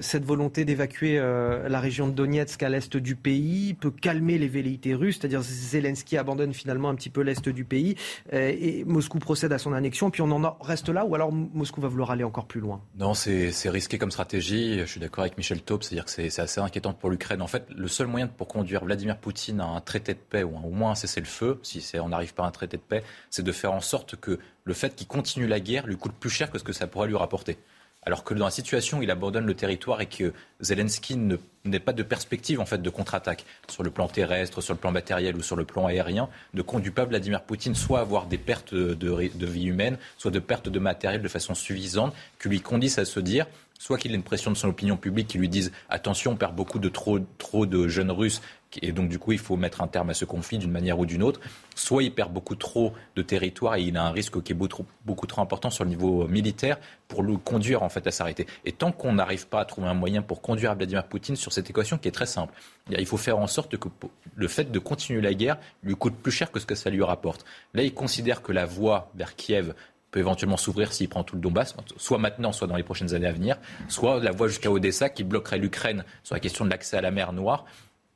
[0.00, 4.94] cette volonté d'évacuer la région de Donetsk à l'est du pays peut calmer les velléités
[4.94, 5.18] russes?
[5.18, 7.96] C'est-à-dire Zelensky abandonne finalement un petit peu l'est du pays
[8.32, 11.88] et Moscou procède à son annexion, puis on en reste là, ou alors Moscou va
[11.88, 12.80] vouloir aller encore plus loin?
[12.98, 14.80] Non, c'est risqué comme stratégie.
[14.80, 17.42] Je suis d'accord avec Michel Taube, c'est-à-dire que c'est assez inquiétant pour l'Ukraine.
[17.42, 20.56] En fait, le seul moyen pour conduire Vladimir Poutine à un traité de paix, ou
[20.56, 23.52] au moins un cessez-le-feu, si on n'arrive pas à un traité de paix, c'est de
[23.52, 26.58] faire en sorte que le fait qu'il continue la guerre lui coûte plus cher que
[26.58, 27.58] ce que ça pourrait lui rapporter.
[28.06, 31.92] Alors que dans la situation où il abandonne le territoire et que Zelensky n'ait pas
[31.92, 35.42] de perspective en fait de contre-attaque sur le plan terrestre, sur le plan matériel ou
[35.42, 39.46] sur le plan aérien, ne conduit pas Vladimir Poutine soit à avoir des pertes de,
[39.46, 43.20] vie humaine, soit de pertes de matériel de façon suffisante, qui lui conduisent à se
[43.20, 43.46] dire
[43.78, 46.54] soit qu'il ait une pression de son opinion publique qui lui dise attention, on perd
[46.54, 48.40] beaucoup de trop, trop de jeunes Russes
[48.82, 51.06] et donc du coup il faut mettre un terme à ce conflit d'une manière ou
[51.06, 51.40] d'une autre,
[51.74, 55.26] soit il perd beaucoup trop de territoire et il a un risque qui est beaucoup
[55.26, 58.46] trop, important sur le niveau militaire pour le conduire en fait à s'arrêter.
[58.64, 61.70] Et tant qu'on n'arrive pas à trouver un moyen pour conduire Vladimir Poutine sur cette
[61.70, 62.52] équation qui est très simple,
[62.90, 63.88] il faut faire en sorte que
[64.34, 67.02] le fait de continuer la guerre lui coûte plus cher que ce que ça lui
[67.02, 67.44] rapporte.
[67.74, 69.74] Là, il considère que la voie vers Kiev
[70.14, 73.26] peut éventuellement s'ouvrir s'il prend tout le Donbass, soit maintenant, soit dans les prochaines années
[73.26, 73.56] à venir,
[73.88, 77.10] soit la voie jusqu'à Odessa qui bloquerait l'Ukraine sur la question de l'accès à la
[77.10, 77.64] mer Noire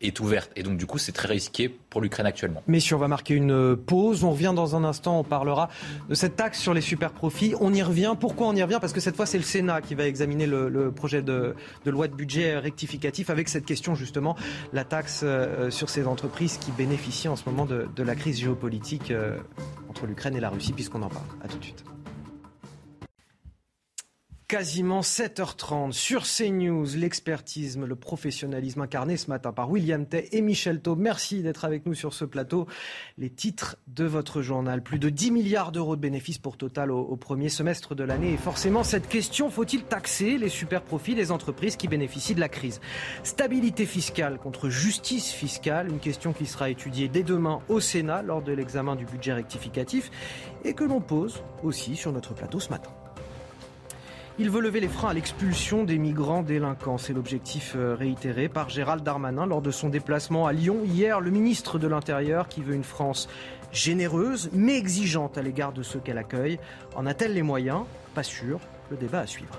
[0.00, 0.50] est ouverte.
[0.54, 2.62] Et donc, du coup, c'est très risqué pour l'Ukraine actuellement.
[2.66, 4.22] Messieurs, on va marquer une pause.
[4.22, 5.18] On revient dans un instant.
[5.18, 5.68] On parlera
[6.08, 7.54] de cette taxe sur les super profits.
[7.60, 8.14] On y revient.
[8.18, 8.78] Pourquoi on y revient?
[8.80, 12.14] Parce que cette fois, c'est le Sénat qui va examiner le, projet de, loi de
[12.14, 14.36] budget rectificatif avec cette question, justement,
[14.72, 19.10] la taxe euh, sur ces entreprises qui bénéficient en ce moment de, la crise géopolitique
[19.10, 19.36] euh,
[19.88, 21.26] entre l'Ukraine et la Russie, puisqu'on en parle.
[21.42, 21.84] À tout de suite
[24.48, 30.80] quasiment 7h30 sur CNews, l'expertise, le professionnalisme incarné ce matin par William Tay et Michel
[30.80, 30.98] Taub.
[30.98, 32.66] Merci d'être avec nous sur ce plateau.
[33.18, 34.82] Les titres de votre journal.
[34.82, 38.32] Plus de 10 milliards d'euros de bénéfices pour Total au, premier semestre de l'année.
[38.32, 42.48] Et forcément, cette question, faut-il taxer les super profits des entreprises qui bénéficient de la
[42.48, 42.80] crise?
[43.24, 48.40] Stabilité fiscale contre justice fiscale, une question qui sera étudiée dès demain au Sénat lors
[48.40, 50.10] de l'examen du budget rectificatif
[50.64, 52.90] et que l'on pose aussi sur notre plateau ce matin.
[54.40, 56.96] Il veut lever les freins à l'expulsion des migrants délinquants.
[56.96, 61.20] C'est l'objectif euh, réitéré par Gérald Darmanin lors de son déplacement à Lyon hier.
[61.20, 63.28] Le ministre de l'Intérieur qui veut une France
[63.72, 66.60] généreuse mais exigeante à l'égard de ceux qu'elle accueille.
[66.94, 67.82] En a-t-elle les moyens?
[68.14, 68.60] Pas sûr.
[68.92, 69.58] Le débat à suivre.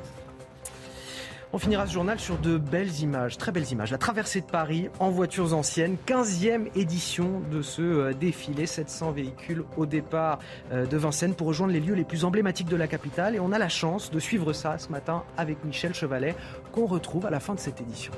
[1.51, 3.89] On finira ce journal sur de belles images, très belles images.
[3.89, 9.63] La traversée de Paris en voitures anciennes, 15e édition de ce euh, défilé, 700 véhicules
[9.75, 10.37] au départ
[10.71, 13.35] euh, de Vincennes pour rejoindre les lieux les plus emblématiques de la capitale.
[13.35, 16.35] Et on a la chance de suivre ça ce matin avec Michel Chevalet,
[16.71, 18.13] qu'on retrouve à la fin de cette édition.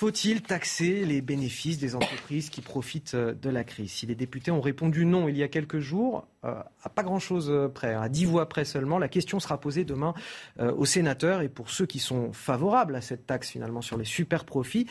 [0.00, 3.92] Faut-il taxer les bénéfices des entreprises qui profitent euh, de la crise?
[3.92, 7.68] Si les députés ont répondu non il y a quelques jours, à pas grand-chose euh,
[7.68, 10.14] près, à dix voix près seulement, la question sera posée demain
[10.58, 11.42] aux sénateurs.
[11.42, 14.86] Et pour ceux qui sont favorables à cette taxe finalement sur les super profits,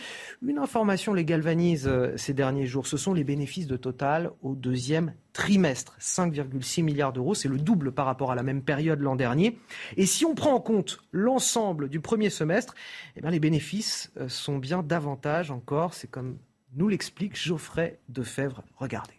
[0.45, 2.87] une information les galvanise ces derniers jours.
[2.87, 5.95] Ce sont les bénéfices de Total au deuxième trimestre.
[5.99, 9.59] 5,6 milliards d'euros, c'est le double par rapport à la même période l'an dernier.
[9.97, 12.75] Et si on prend en compte l'ensemble du premier semestre,
[13.15, 15.93] eh les bénéfices sont bien davantage encore.
[15.93, 16.37] C'est comme
[16.75, 18.63] nous l'explique Geoffrey Defebvre.
[18.75, 19.18] Regardez.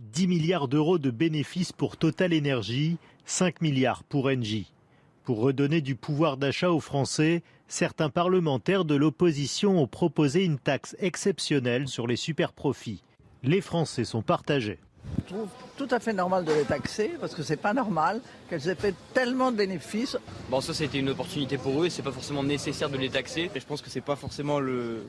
[0.00, 4.72] 10 milliards d'euros de bénéfices pour Total Energy, 5 milliards pour Engie.
[5.24, 10.96] Pour redonner du pouvoir d'achat aux Français, certains parlementaires de l'opposition ont proposé une taxe
[11.00, 13.02] exceptionnelle sur les superprofits.
[13.42, 14.78] Les Français sont partagés.
[15.18, 18.68] Je trouve tout à fait normal de les taxer parce que c'est pas normal qu'elles
[18.68, 20.16] aient fait tellement de bénéfices.
[20.50, 23.50] Bon, ça, c'était une opportunité pour eux et c'est pas forcément nécessaire de les taxer.
[23.54, 25.04] Et je pense que c'est pas forcément le,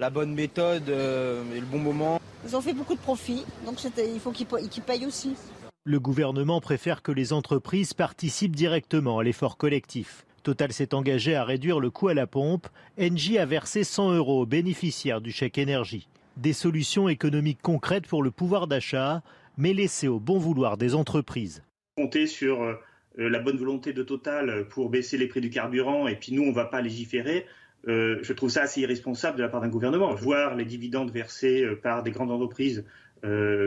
[0.00, 2.20] la bonne méthode euh, et le bon moment.
[2.44, 4.46] Ils ont fait beaucoup de profits, donc il faut qu'ils
[4.82, 5.36] payent aussi.
[5.84, 10.24] Le gouvernement préfère que les entreprises participent directement à l'effort collectif.
[10.42, 12.66] Total s'est engagé à réduire le coût à la pompe.
[12.98, 18.22] Engie a versé 100 euros aux bénéficiaires du chèque énergie des solutions économiques concrètes pour
[18.22, 19.22] le pouvoir d'achat,
[19.58, 21.62] mais laissées au bon vouloir des entreprises.
[21.96, 22.76] Compter sur euh,
[23.18, 26.50] la bonne volonté de Total pour baisser les prix du carburant et puis nous, on
[26.50, 27.44] ne va pas légiférer.
[27.88, 30.14] Euh, je trouve ça assez irresponsable de la part d'un gouvernement.
[30.14, 32.84] Voir les dividendes versés euh, par des grandes entreprises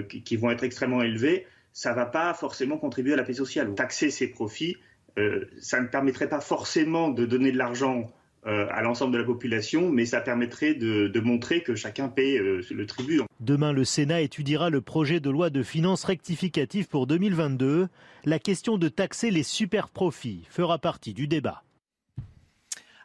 [0.10, 3.76] qui, vont être extrêmement élevés, ça ne va pas forcément contribuer à la paix sociale.
[3.76, 4.78] Taxer ces profits,
[5.60, 8.12] ça ne permettrait pas forcément de donner de l'argent
[8.45, 12.62] euh, à l'ensemble de la population, mais ça permettrait de, montrer que chacun paie euh,
[12.71, 13.21] le tribut.
[13.39, 17.88] Demain, le Sénat étudiera le projet de loi de finances rectificative pour 2022.
[18.26, 21.63] La question de taxer les super profits fera partie du débat.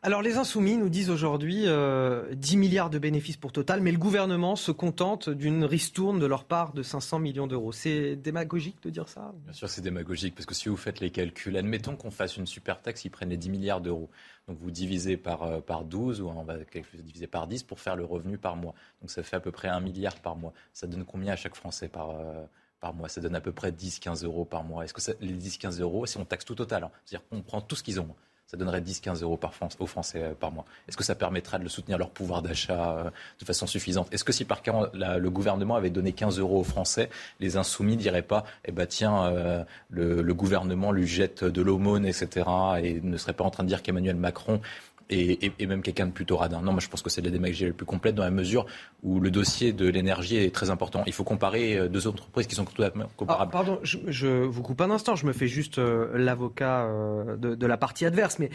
[0.01, 3.99] Alors les insoumis nous disent aujourd'hui 10 euh, milliards de bénéfices pour Total, mais le
[3.99, 7.73] gouvernement se contente d'une ristourne de leur part de 500 millions d'euros.
[7.73, 11.11] C'est démagogique de dire ça Bien sûr c'est démagogique, parce que si vous faites les
[11.11, 14.09] calculs, admettons qu'on fasse une super taxe qui prenne les 10 milliards d'euros.
[14.47, 16.59] Donc vous divisez par, euh, par 12 ou on va
[16.95, 18.75] diviser par 10 pour faire le revenu par mois.
[19.01, 20.53] Donc ça fait à peu près 1 milliard par mois.
[20.73, 22.45] Ça donne combien à chaque Français par, euh,
[22.79, 23.09] par mois?
[23.09, 24.85] Ça donne à peu près 10-15 euros par mois.
[24.85, 27.75] Est-ce que les 10-15 euros, si on taxe tout total, hein, c'est-à-dire qu'on prend tout
[27.75, 28.15] ce qu'ils ont
[28.49, 30.65] ça donnerait 10-15 euros par France, aux Français euh, par mois.
[30.89, 34.09] Est-ce que ça permettra de soutenir leur pouvoir d'achat euh, de façon suffisante?
[34.11, 37.97] Est-ce que si par cas le gouvernement avait donné 15 euros aux Français, les insoumis
[37.97, 42.47] ne diraient pas, eh ben tiens, euh, le, le, gouvernement lui jette de l'aumône, etc.
[42.83, 44.61] et ne serait pas en train de dire qu'Emmanuel Macron
[45.11, 46.61] et, même quelqu'un de plutôt radin.
[46.61, 48.67] Non, moi je pense que c'est la démagogie la plus complète dans la mesure
[49.03, 51.03] où le dossier de l'énergie est très important.
[51.07, 53.51] Il faut comparer euh, deux entreprises qui sont totalement comparables.
[53.55, 57.67] Ah, pardon, je, vous coupe un instant, je me fais juste euh, l'avocat euh, de,
[57.67, 58.51] la partie adverse, mais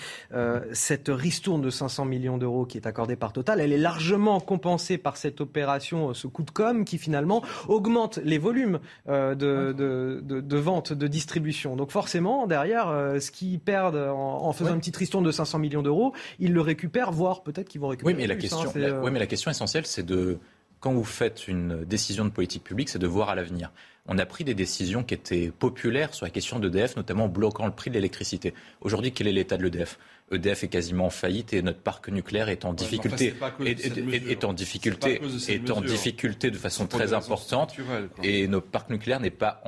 [0.71, 4.97] cette ristourne de 500 millions d'euros qui est accordée par Total, elle est largement compensée
[4.97, 10.57] par cette opération, ce coup de com qui finalement augmente les volumes de, de, de,
[10.57, 11.75] vente, de distribution.
[11.75, 12.87] Donc forcément, derrière,
[13.19, 16.13] ce qu'ils perdent en, faisant une petite ristourne de 500 millions d'euros,
[16.43, 18.13] ils le récupèrent, voire peut-être qu'ils vont récupérer.
[18.13, 20.37] Oui, mais la, hein, question, euh, oui, mais la question essentielle, c'est de
[20.81, 23.71] quand vous faites une décision de politique publique, c'est de voir à l'avenir.
[24.07, 27.65] On a pris des décisions qui étaient populaires sur la question d'EDF, notamment en bloquant
[27.65, 28.53] le prix de l'électricité.
[28.81, 29.97] Aujourd'hui, quel est l'état de l'EDF
[30.31, 33.33] EDF est quasiment en faillite et notre parc nucléaire est en difficulté,
[33.65, 37.75] est, en difficulté, est en difficulté de façon très importante.
[38.23, 39.63] Et notre parc nucléaire n'est pas,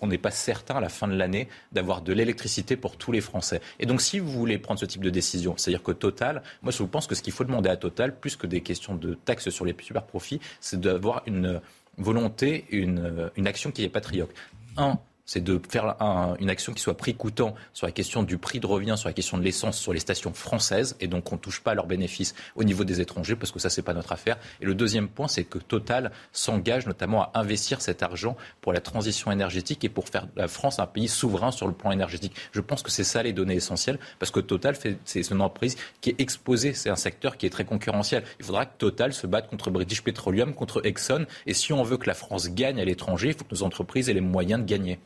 [0.00, 3.20] on n'est pas certain à la fin de l'année d'avoir de l'électricité pour tous les
[3.20, 3.60] Français.
[3.80, 6.82] Et donc, si vous voulez prendre ce type de décision, c'est-à-dire que Total, moi, je
[6.84, 9.64] pense que ce qu'il faut demander à Total, plus que des questions de taxes sur
[9.64, 11.60] les super profits, c'est d'avoir une
[11.98, 14.30] volonté, une, une action qui est patriote.
[14.76, 14.98] Un,
[15.28, 15.94] c'est de faire
[16.40, 19.12] une action qui soit prix coûtant sur la question du prix de revient, sur la
[19.12, 22.34] question de l'essence sur les stations françaises, et donc on ne touche pas leurs bénéfices
[22.56, 24.38] au niveau des étrangers, parce que ça, c'est pas notre affaire.
[24.62, 28.80] Et le deuxième point, c'est que Total s'engage notamment à investir cet argent pour la
[28.80, 32.32] transition énergétique et pour faire de la France un pays souverain sur le plan énergétique.
[32.52, 36.08] Je pense que c'est ça les données essentielles, parce que Total, c'est une entreprise qui
[36.08, 38.24] est exposée, c'est un secteur qui est très concurrentiel.
[38.40, 41.98] Il faudra que Total se batte contre British Petroleum, contre Exxon, et si on veut
[41.98, 44.66] que la France gagne à l'étranger, il faut que nos entreprises aient les moyens de
[44.66, 44.98] gagner.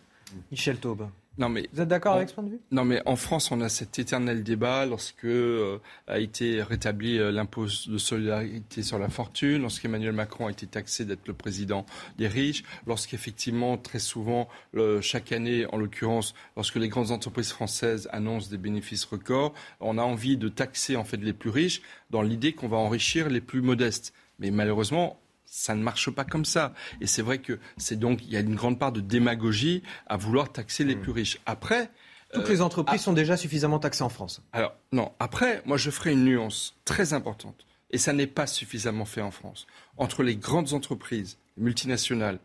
[0.50, 1.08] Michel Taube.
[1.38, 2.60] Non, mais Vous êtes d'accord avec ce point de vue?
[2.70, 7.32] Non, mais en France, on a cet éternel débat lorsque euh, a été rétabli euh,
[7.32, 11.86] l'impôt de solidarité sur la fortune, lorsqu'Emmanuel Macron a été taxé d'être le président
[12.18, 18.10] des riches, lorsqu'effectivement, très souvent, le, chaque année, en l'occurrence, lorsque les grandes entreprises françaises
[18.12, 21.80] annoncent des bénéfices records, on a envie de taxer en fait les plus riches
[22.10, 24.12] dans l'idée qu'on va enrichir les plus modestes.
[24.38, 25.21] Mais malheureusement,
[25.52, 26.72] ça ne marche pas comme ça.
[27.02, 30.16] Et c'est vrai que c'est donc il y a une grande part de démagogie à
[30.16, 31.40] vouloir taxer les plus riches.
[31.44, 31.90] Après,
[32.32, 34.40] toutes euh, les entreprises ah, sont déjà suffisamment taxées en France.
[34.52, 35.12] Alors non.
[35.20, 37.66] Après, moi je ferai une nuance très importante.
[37.90, 39.66] Et ça n'est pas suffisamment fait en France
[39.98, 42.38] entre les grandes entreprises les multinationales,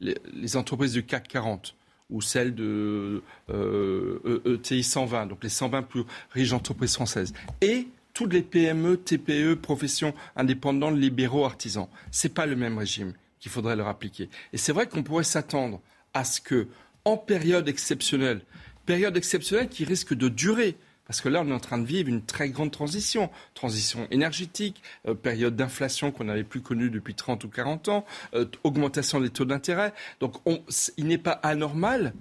[0.00, 1.76] les, les, entreprises du CAC 40
[2.08, 8.32] ou celles de euh, ETI 120, donc les 120 plus riches entreprises françaises, et toutes
[8.32, 11.88] les PME, TPE, professions indépendantes, libéraux, artisans.
[12.12, 14.30] Ce n'est pas le même régime qu'il faudrait leur appliquer.
[14.52, 15.80] Et c'est vrai qu'on pourrait s'attendre
[16.14, 16.68] à ce que,
[17.04, 18.40] en période exceptionnelle,
[18.86, 22.08] période exceptionnelle qui risque de durer, parce que là, on est en train de vivre
[22.08, 27.44] une très grande transition, transition énergétique, euh, période d'inflation qu'on n'avait plus connue depuis 30
[27.44, 29.92] ou 40 ans, euh, augmentation des taux d'intérêt.
[30.20, 30.62] Donc, on,
[30.96, 32.14] il n'est pas anormal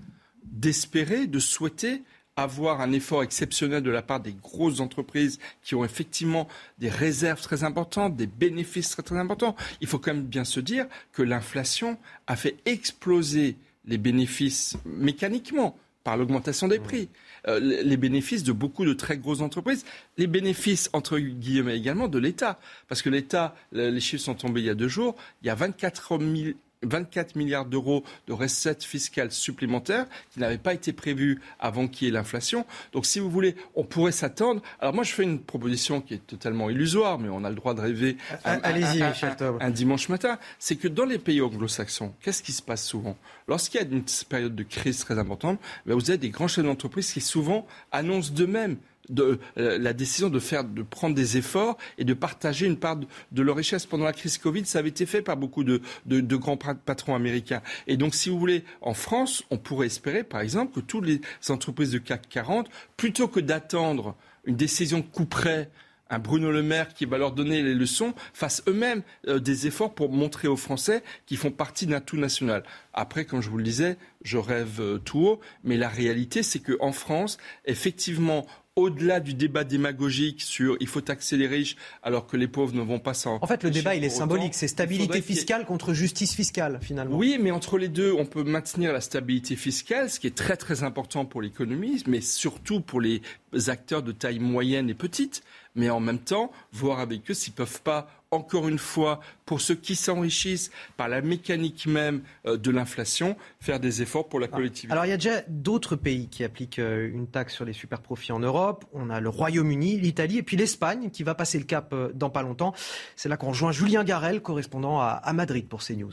[0.43, 2.01] d'espérer, de souhaiter
[2.35, 6.47] avoir un effort exceptionnel de la part des grosses entreprises qui ont effectivement
[6.79, 9.55] des réserves très importantes, des bénéfices très, très importants.
[9.81, 15.77] Il faut quand même bien se dire que l'inflation a fait exploser les bénéfices mécaniquement
[16.03, 17.07] par l'augmentation des prix,
[17.47, 19.85] euh, les bénéfices de beaucoup de très grosses entreprises,
[20.17, 22.59] les bénéfices, entre guillemets, également de l'État.
[22.89, 25.55] Parce que l'État, les chiffres sont tombés il y a deux jours, il y a
[25.55, 31.87] 24 000 24 milliards d'euros de recettes fiscales supplémentaires qui n'avaient pas été prévues avant
[31.87, 32.65] qu'il y ait l'inflation.
[32.91, 34.61] Donc, si vous voulez, on pourrait s'attendre.
[34.79, 37.73] Alors, moi, je fais une proposition qui est totalement illusoire, mais on a le droit
[37.73, 38.17] de rêver.
[38.43, 42.85] Allez-y, Michel Un dimanche matin, c'est que dans les pays anglo-saxons, qu'est-ce qui se passe
[42.85, 43.17] souvent?
[43.47, 46.65] Lorsqu'il y a une période de crise très importante, ben, vous avez des grands chefs
[46.65, 48.77] d'entreprise qui souvent annoncent d'eux-mêmes
[49.09, 52.97] de, euh, la décision de faire, de prendre des efforts et de partager une part
[52.97, 54.65] de, leur richesse pendant la crise Covid.
[54.65, 57.61] Ça avait été fait par beaucoup de, de, de, grands patrons américains.
[57.87, 61.21] Et donc, si vous voulez, en France, on pourrait espérer, par exemple, que toutes les
[61.49, 65.69] entreprises de CAC 40, plutôt que d'attendre une décision coup près
[66.09, 69.95] un Bruno Le Maire qui va leur donner les leçons, fassent eux-mêmes euh, des efforts
[69.95, 72.63] pour montrer aux Français qu'ils font partie d'un tout national.
[72.93, 76.59] Après, comme je vous le disais, je rêve euh, tout haut, mais la réalité, c'est
[76.59, 78.45] qu'en France, effectivement,
[78.75, 82.81] au-delà du débat démagogique sur il faut taxer les riches alors que les pauvres ne
[82.81, 83.37] vont pas s'en.
[83.41, 84.55] En fait, le débat, il est symbolique.
[84.55, 87.15] C'est stabilité fiscale contre justice fiscale, finalement.
[87.15, 90.57] Oui, mais entre les deux, on peut maintenir la stabilité fiscale, ce qui est très
[90.57, 93.21] très important pour l'économie, mais surtout pour les
[93.67, 95.43] acteurs de taille moyenne et petite.
[95.75, 99.75] Mais en même temps, voir avec eux s'ils peuvent pas encore une fois, pour ceux
[99.75, 104.55] qui s'enrichissent par la mécanique même euh, de l'inflation, faire des efforts pour la Ah.
[104.55, 104.91] collectivité.
[104.91, 108.01] Alors il y a déjà d'autres pays qui appliquent euh, une taxe sur les super
[108.01, 108.85] profits en Europe.
[108.93, 112.29] On a le Royaume-Uni, l'Italie et puis l'Espagne qui va passer le cap euh, dans
[112.29, 112.73] pas longtemps.
[113.15, 116.11] C'est là qu'on rejoint Julien Garel, correspondant à, à Madrid pour CNews.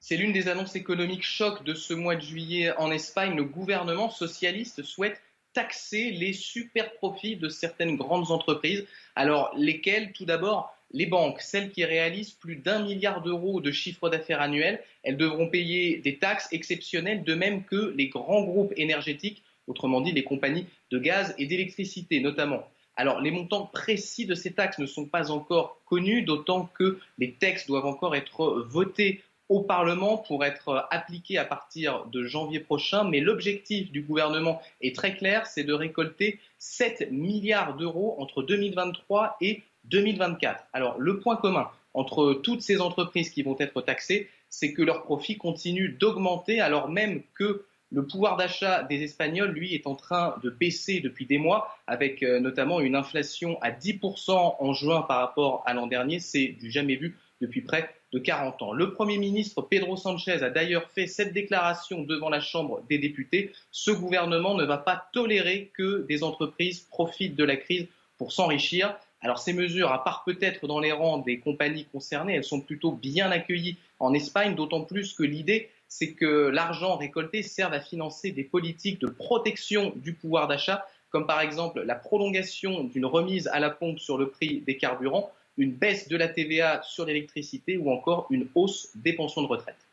[0.00, 3.34] C'est l'une des annonces économiques choc de ce mois de juillet en Espagne.
[3.36, 5.20] Le gouvernement socialiste souhaite
[5.56, 8.84] taxer les super profits de certaines grandes entreprises.
[9.14, 10.12] Alors, lesquelles?
[10.12, 14.82] Tout d'abord, les banques, celles qui réalisent plus d'un milliard d'euros de chiffre d'affaires annuel,
[15.02, 20.12] elles devront payer des taxes exceptionnelles, de même que les grands groupes énergétiques, autrement dit
[20.12, 22.68] les compagnies de gaz et d'électricité notamment.
[22.94, 27.32] Alors, les montants précis de ces taxes ne sont pas encore connus, d'autant que les
[27.32, 33.04] textes doivent encore être votés au Parlement pour être appliqués à partir de janvier prochain.
[33.04, 39.36] Mais l'objectif du gouvernement est très clair, c'est de récolter 7 milliards d'euros entre 2023
[39.40, 40.64] et 2024.
[40.72, 45.02] Alors, le point commun entre toutes ces entreprises qui vont être taxées, c'est que leurs
[45.02, 50.36] profits continuent d'augmenter alors même que le pouvoir d'achat des Espagnols, lui, est en train
[50.42, 55.20] de baisser depuis des mois, avec euh, notamment une inflation à 10% en juin par
[55.20, 56.18] rapport à l'an dernier.
[56.18, 58.72] C'est du jamais vu depuis près de 40 ans.
[58.72, 63.52] Le Premier ministre Pedro Sanchez a d'ailleurs fait cette déclaration devant la Chambre des députés.
[63.70, 68.96] Ce gouvernement ne va pas tolérer que des entreprises profitent de la crise pour s'enrichir.
[69.20, 72.92] Alors ces mesures, à part peut-être dans les rangs des compagnies concernées, elles sont plutôt
[72.92, 78.30] bien accueillies en Espagne, d'autant plus que l'idée, c'est que l'argent récolté serve à financer
[78.30, 83.60] des politiques de protection du pouvoir d'achat, comme par exemple la prolongation d'une remise à
[83.60, 87.90] la pompe sur le prix des carburants, une baisse de la TVA sur l'électricité ou
[87.90, 89.86] encore une hausse des pensions de retraite.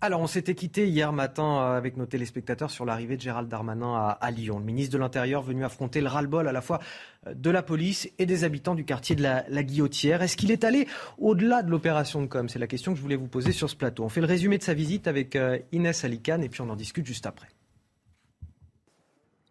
[0.00, 4.16] Alors, on s'était quitté hier matin euh, avec nos téléspectateurs sur l'arrivée de Gérald Darmanin
[4.20, 4.60] à, Lyon.
[4.60, 6.78] Le ministre de l'Intérieur venu affronter le ras-le-bol à la fois
[7.26, 10.22] euh, de la police et des habitants du quartier de la, Guillotière.
[10.22, 10.86] Est-ce qu'il est allé
[11.18, 12.48] au-delà de l'opération de com?
[12.48, 14.04] C'est la question que je voulais vous poser sur ce plateau.
[14.04, 16.76] On fait le résumé de sa visite avec euh, Inès Alicane et puis on en
[16.76, 17.48] discute juste après.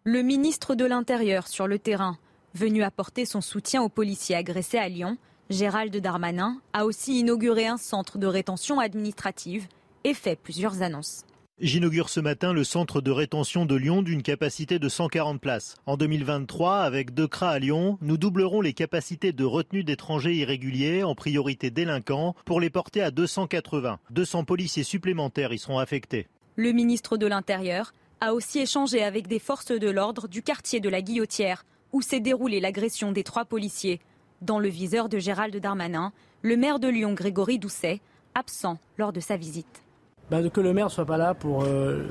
[0.04, 2.16] Le ministre de l'Intérieur sur le terrain,
[2.54, 5.16] venu apporter son soutien aux policiers agressés à Lyon,
[5.50, 9.66] Gérald Darmanin a aussi inauguré un centre de rétention administrative
[10.04, 11.24] et fait plusieurs annonces.
[11.60, 15.74] J'inaugure ce matin le centre de rétention de Lyon d'une capacité de 140 places.
[15.86, 21.02] En 2023, avec deux CRA à Lyon, nous doublerons les capacités de retenue d'étrangers irréguliers,
[21.02, 23.98] en priorité délinquants, pour les porter à 280.
[24.10, 26.28] 200 policiers supplémentaires y seront affectés.
[26.54, 30.88] Le ministre de l'Intérieur a aussi échangé avec des forces de l'ordre du quartier de
[30.88, 34.00] la Guillotière, où s'est déroulée l'agression des trois policiers.
[34.42, 36.12] Dans le viseur de Gérald Darmanin,
[36.42, 38.00] le maire de Lyon, Grégory Doucet,
[38.34, 39.82] absent lors de sa visite.
[40.30, 42.04] Bah, que le maire ne soit pas là pour euh,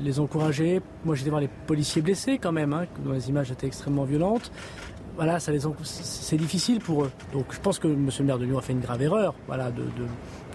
[0.00, 0.80] les encourager.
[1.04, 4.50] Moi, j'étais voir les policiers blessés quand même, hein, dont les images étaient extrêmement violentes.
[5.16, 7.12] Voilà, ça les c'est difficile pour eux.
[7.32, 8.10] Donc, je pense que M.
[8.18, 9.84] le maire de Lyon a fait une grave erreur, voilà, de,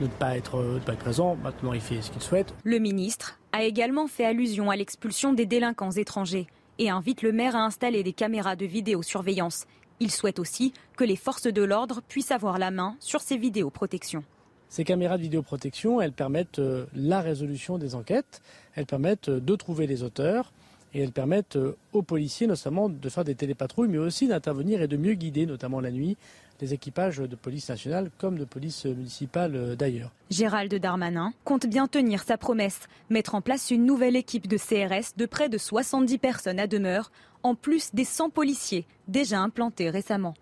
[0.02, 1.38] ne pas être, pas être présent.
[1.42, 2.54] Maintenant, il fait ce qu'il souhaite.
[2.64, 6.48] Le ministre a également fait allusion à l'expulsion des délinquants étrangers
[6.80, 9.66] et invite le maire à installer des caméras de vidéosurveillance.
[10.00, 14.24] Il souhaite aussi que les forces de l'ordre puissent avoir la main sur ces vidéoprotections.
[14.70, 18.42] Ces caméras de vidéoprotection, elles permettent euh, la résolution des enquêtes,
[18.74, 20.52] elles permettent euh, de trouver les auteurs
[20.94, 24.88] et elles permettent euh, aux policiers notamment de faire des télépatrouilles, mais aussi d'intervenir et
[24.88, 26.18] de mieux guider, notamment la nuit,
[26.62, 30.12] les équipages de police nationale comme de police municipale d'ailleurs.
[30.30, 35.16] Gérald Darmanin compte bien tenir sa promesse, mettre en place une nouvelle équipe de CRS
[35.18, 37.12] de près de 70 personnes à demeure,
[37.44, 40.34] en plus des 100 policiers déjà implantés récemment.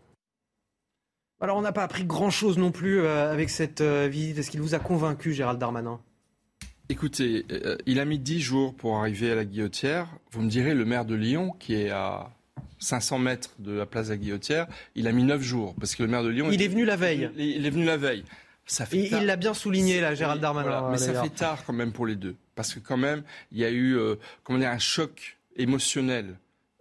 [1.43, 4.37] Alors on n'a pas appris grand-chose non plus euh, avec cette euh, visite.
[4.37, 5.99] Est-ce qu'il vous a convaincu, Gérald Darmanin?
[6.87, 10.07] Écoutez, euh, il a mis 10 jours pour arriver à la Guillotière.
[10.31, 12.29] Vous me direz, le maire de Lyon, qui est à
[12.79, 15.75] 500 mètres de la place de la Guillotière, il a mis 9 jours.
[15.79, 16.49] Parce que le maire de Lyon...
[16.51, 17.29] Il est venu la veille.
[17.37, 18.23] Il est venu la veille.
[18.65, 20.89] Ça fait il l'a bien souligné, là, Gérald Darmanin.
[20.89, 22.35] mais ça fait tard quand même pour les deux.
[22.55, 23.97] Parce que quand même, il y a eu
[24.43, 26.37] comment dire, un choc émotionnel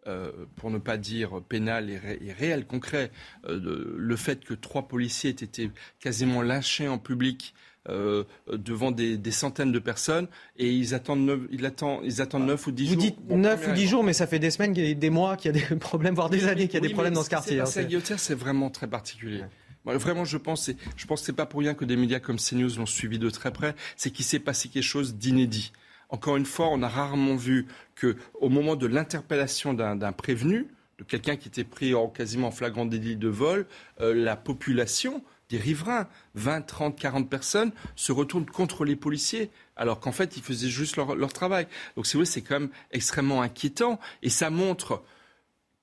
[0.08, 3.12] euh, pour ne pas dire pénal et, réel, concret,
[3.46, 5.70] euh, le fait que trois policiers aient été
[6.00, 7.54] quasiment lynchés en public
[7.88, 12.66] euh, devant des, centaines de personnes et ils attendent 9, ils attendent, ils attendent 9
[12.68, 12.94] ou 10 jours.
[12.94, 15.58] Vous dites 9 ou 10 jours, mais ça fait des semaines, des mois qu'il y
[15.58, 17.60] a des problèmes, voire des années qu'il y a des problèmes dans ce quartier.
[17.60, 19.42] Hein, c'est vraiment très particulier.
[19.84, 22.76] vraiment, je pense, je pense que c'est pas pour rien que des médias comme CNews
[22.76, 23.74] l'ont suivi de très près.
[23.96, 25.72] C'est qu'il s'est passé quelque chose d'inédit.
[26.08, 27.66] Encore une fois, on a rarement vu
[28.00, 30.68] qu'au moment de l'interpellation d'un prévenu,
[30.98, 33.66] de quelqu'un qui était pris en quasiment flagrant délit de vol,
[34.00, 40.00] euh, la population des riverains, 20, 30, 40 personnes, se retournent contre les policiers, alors
[40.00, 41.66] qu'en fait, ils faisaient juste leur, travail.
[41.94, 45.02] Donc, c'est c'est quand même extrêmement inquiétant, et ça montre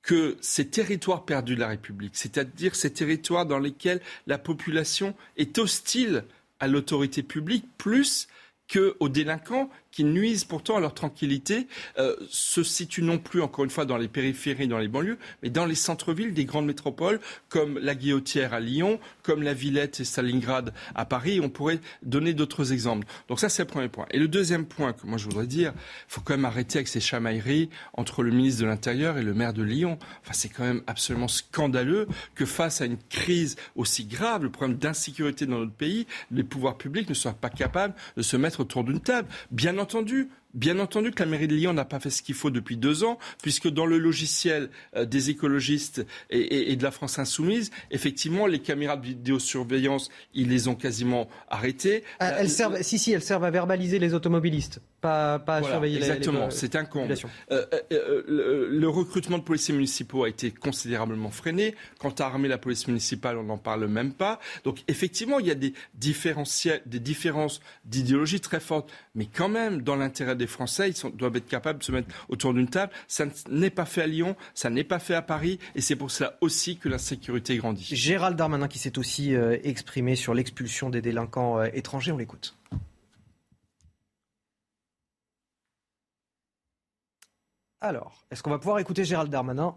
[0.02, 5.60] que ces territoires perdus de la République, c'est-à-dire ces territoires dans lesquels la population est
[5.60, 6.24] hostile
[6.60, 8.28] à l'autorité publique, plus
[8.72, 13.70] qu'aux délinquants qui nuisent pourtant à leur tranquillité, euh, se situent non plus, encore une
[13.70, 17.20] fois, dans les périphéries, dans les banlieues, mais dans les centres-villes des grandes métropoles,
[17.50, 21.42] comme la Guillotière à Lyon, comme la Villette et Stalingrad à Paris.
[21.44, 23.06] On pourrait donner d'autres exemples.
[23.28, 24.06] Donc ça, c'est le premier point.
[24.12, 26.88] Et le deuxième point que moi je voudrais dire, il faut quand même arrêter avec
[26.88, 30.00] ces chamailleries entre le ministre de l'Intérieur et le maire de Lyon.
[30.22, 34.78] Enfin, c'est quand même absolument scandaleux que face à une crise aussi grave, le problème
[34.78, 38.86] d'insécurité dans notre pays, les pouvoirs publics ne soient pas capables de se mettre autour
[38.86, 39.28] d'une table.
[39.52, 42.34] Bien entendu, entendu Bien entendu que la mairie de Lyon n'a pas fait ce qu'il
[42.34, 47.20] faut depuis deux ans, puisque dans le logiciel euh, des écologistes et, de la France
[47.20, 52.04] insoumise, effectivement, les caméras de vidéosurveillance, ils les ont quasiment arrêtées.
[52.20, 55.98] Ah, elles servent, si, si, elles servent à verbaliser les automobilistes, pas, pas à surveiller
[55.98, 57.08] exactement, les c'est un con.
[57.52, 58.24] Euh, euh,
[58.70, 61.76] le, recrutement de policiers municipaux a été considérablement freiné.
[62.00, 64.40] Quant à armer la police municipale, on n'en parle même pas.
[64.64, 69.96] Donc, effectivement, il y a des, des différences d'idéologie très fortes, mais quand même, dans
[69.96, 72.92] l'intérêt des Français, ils doivent être capables de se mettre autour d'une table.
[73.08, 76.10] Ça n'est pas fait à Lyon, ça n'est pas fait à Paris, et c'est pour
[76.10, 77.88] cela aussi que l'insécurité grandit.
[77.92, 82.56] Gérald Darmanin qui s'est aussi euh, exprimé sur l'expulsion des délinquants euh, étrangers, on l'écoute.
[87.82, 89.76] Alors, est-ce qu'on va pouvoir écouter Gérald Darmanin?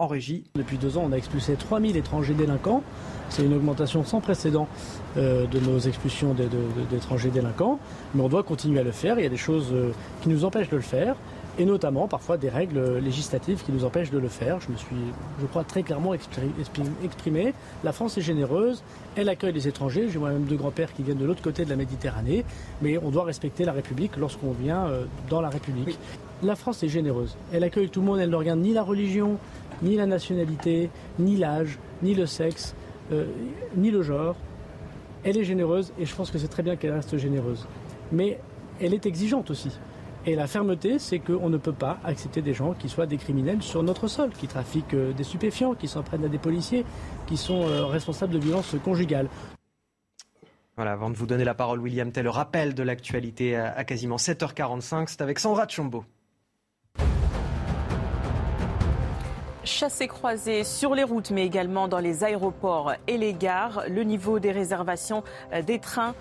[0.00, 2.82] En régie Depuis deux ans, on a expulsé 3000 étrangers délinquants.
[3.28, 4.66] C'est une augmentation sans précédent
[5.16, 6.34] euh, de nos expulsions
[6.90, 7.78] d'étrangers délinquants.
[8.14, 9.18] Mais on doit continuer à le faire.
[9.18, 9.92] Il y a des choses euh,
[10.22, 11.16] qui nous empêchent de le faire.
[11.58, 14.60] et notamment parfois des règles législatives qui nous empêchent de le faire.
[14.60, 14.96] Je me suis,
[15.40, 17.52] je crois, très clairement exprimé.
[17.84, 18.82] La France est généreuse,
[19.16, 20.08] elle accueille les étrangers.
[20.08, 22.44] J'ai moi-même deux grands-pères qui viennent de l'autre côté de la Méditerranée,
[22.80, 25.98] mais on doit respecter la République lorsqu'on vient euh, dans la République.
[26.42, 27.36] La France est généreuse.
[27.52, 29.36] Elle accueille tout le monde, elle ne regarde ni la religion,
[29.82, 32.74] ni la nationalité, ni l'âge, ni le sexe,
[33.12, 33.26] euh,
[33.76, 34.36] ni le genre.
[35.24, 37.66] Elle est généreuse et je pense que c'est très bien qu'elle reste généreuse.
[38.12, 38.38] Mais
[38.80, 39.70] elle est exigeante aussi.
[40.26, 43.62] Et la fermeté, c'est qu'on ne peut pas accepter des gens qui soient des criminels
[43.62, 46.84] sur notre sol, qui trafiquent euh, des stupéfiants, qui s'en prennent à des policiers,
[47.26, 49.28] qui sont euh, responsables de violences conjugales.
[50.76, 55.08] Voilà, avant de vous donner la parole, William Tell, rappel de l'actualité à, quasiment 7h45,
[55.08, 56.04] c'est avec Sandra Chombo.
[59.70, 63.84] Chassés croisés sur les routes, mais également dans les aéroports et les gares.
[63.88, 66.14] Le niveau des réservations euh, des trains.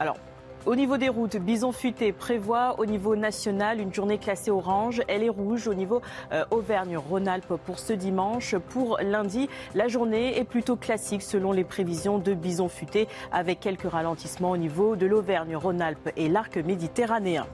[0.00, 0.16] alors,
[0.68, 5.02] au niveau des routes, Bison Futé prévoit au niveau national une journée classée orange.
[5.08, 8.56] Elle est rouge au niveau euh, Auvergne-Rhône-Alpes pour ce dimanche.
[8.70, 13.90] Pour lundi, la journée est plutôt classique selon les prévisions de Bison Futé avec quelques
[13.90, 17.46] ralentissements au niveau de l'Auvergne-Rhône-Alpes et l'arc méditerranéen.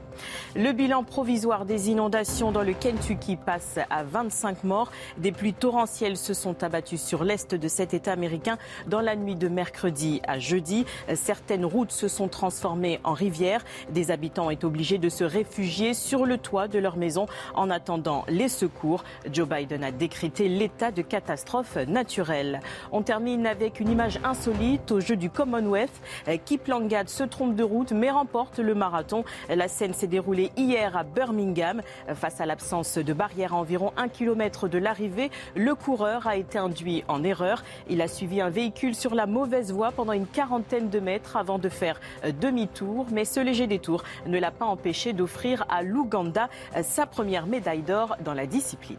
[0.56, 4.90] Le bilan provisoire des inondations dans le Kentucky passe à 25 morts.
[5.18, 9.34] Des pluies torrentielles se sont abattues sur l'est de cet État américain dans la nuit
[9.34, 10.84] de mercredi à jeudi.
[11.14, 13.64] Certaines routes se sont transformées en rivière.
[13.90, 18.24] Des habitants est obligés de se réfugier sur le toit de leur maison en attendant
[18.28, 19.04] les secours.
[19.32, 22.60] Joe Biden a décrété l'état de catastrophe naturelle.
[22.92, 26.00] On termine avec une image insolite au jeu du Commonwealth.
[26.44, 29.24] Kip Langad se trompe de route mais remporte le marathon.
[29.48, 31.80] La scène s'est hier à Birmingham.
[32.14, 36.58] Face à l'absence de barrière à environ un kilomètre de l'arrivée, le coureur a été
[36.58, 37.62] induit en erreur.
[37.88, 41.58] Il a suivi un véhicule sur la mauvaise voie pendant une quarantaine de mètres avant
[41.58, 42.00] de faire
[42.40, 46.48] demi-tour mais ce léger détour ne l'a pas empêché d'offrir à l'Ouganda
[46.82, 48.98] sa première médaille d'or dans la discipline.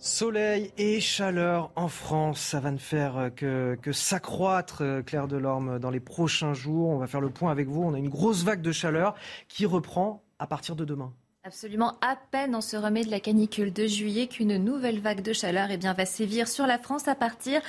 [0.00, 5.90] Soleil et chaleur en France, ça va ne faire que, que s'accroître, Claire Delorme, dans
[5.90, 6.90] les prochains jours.
[6.90, 7.82] On va faire le point avec vous.
[7.82, 9.14] On a une grosse vague de chaleur
[9.48, 11.12] qui reprend à partir de demain.
[11.48, 15.32] Absolument, à peine on se remet de la canicule de juillet qu'une nouvelle vague de
[15.32, 17.62] chaleur eh bien, va sévir sur la France à partir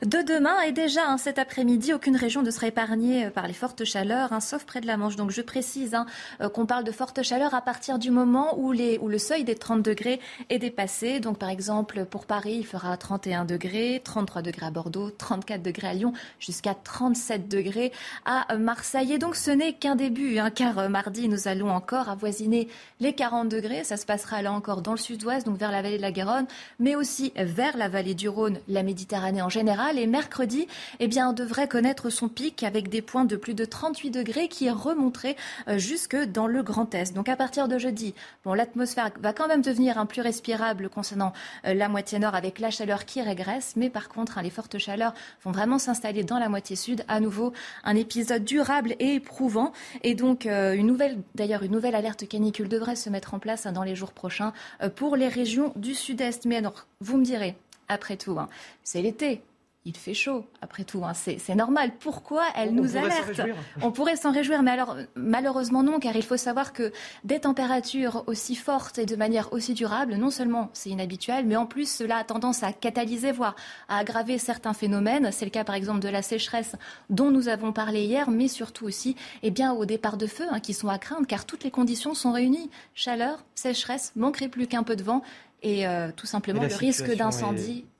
[0.00, 0.58] de demain.
[0.62, 4.32] Et déjà, hein, cet après-midi, aucune région ne sera épargnée euh, par les fortes chaleurs,
[4.32, 5.16] hein, sauf près de la Manche.
[5.16, 6.06] Donc je précise hein,
[6.40, 9.54] euh, qu'on parle de fortes chaleurs à partir du moment où, où le seuil des
[9.54, 10.18] 30 degrés
[10.48, 11.20] est dépassé.
[11.20, 15.88] Donc par exemple, pour Paris, il fera 31 degrés, 33 degrés à Bordeaux, 34 degrés
[15.88, 17.92] à Lyon, jusqu'à 37 degrés
[18.24, 19.12] à Marseille.
[19.12, 22.68] Et donc ce n'est qu'un début, car euh, mardi, nous allons encore avoisiner
[22.98, 23.82] les 40 40 degrés.
[23.82, 26.46] Ça se passera là encore dans le sud-ouest, donc vers la vallée de la Garonne,
[26.78, 29.98] mais aussi vers la vallée du Rhône, la Méditerranée en général.
[29.98, 30.68] Et mercredi,
[31.00, 34.46] eh bien, on devrait connaître son pic avec des points de plus de 38 degrés
[34.46, 35.34] qui remonteraient
[35.66, 37.16] euh, jusque dans le Grand Est.
[37.16, 38.14] Donc à partir de jeudi,
[38.44, 41.32] bon, l'atmosphère va quand même devenir un plus respirable concernant
[41.66, 44.78] euh, la moitié nord avec la chaleur qui régresse, mais par contre, hein, les fortes
[44.78, 47.04] chaleurs vont vraiment s'installer dans la moitié sud.
[47.08, 47.52] À nouveau,
[47.82, 49.72] un épisode durable et éprouvant.
[50.04, 53.38] Et donc, euh, une nouvelle, d'ailleurs, une nouvelle alerte canicule devrait se mettre mettre en
[53.38, 54.52] place hein, dans les jours prochains
[54.82, 56.44] euh, pour les régions du sud-est.
[56.44, 57.56] Mais alors, vous me direz,
[57.88, 58.48] après tout, hein,
[58.84, 59.40] c'est l'été
[59.86, 61.14] il fait chaud, après tout, hein.
[61.14, 61.92] c'est normal.
[62.00, 63.40] Pourquoi elle nous alerte
[63.82, 68.24] On pourrait s'en réjouir, mais alors malheureusement non, car il faut savoir que des températures
[68.26, 72.16] aussi fortes et de manière aussi durable, non seulement c'est inhabituel, mais en plus cela
[72.16, 73.54] a tendance à catalyser, voire
[73.88, 75.30] à aggraver certains phénomènes.
[75.30, 76.74] C'est le cas par exemple de la sécheresse
[77.08, 79.14] dont nous avons parlé hier, mais surtout aussi
[79.44, 82.14] eh bien, au départ de feu hein, qui sont à craindre, car toutes les conditions
[82.14, 82.70] sont réunies.
[82.94, 85.22] Chaleur, sécheresse, manquerait plus qu'un peu de vent
[85.62, 87.95] et euh, tout simplement le risque d'incendie est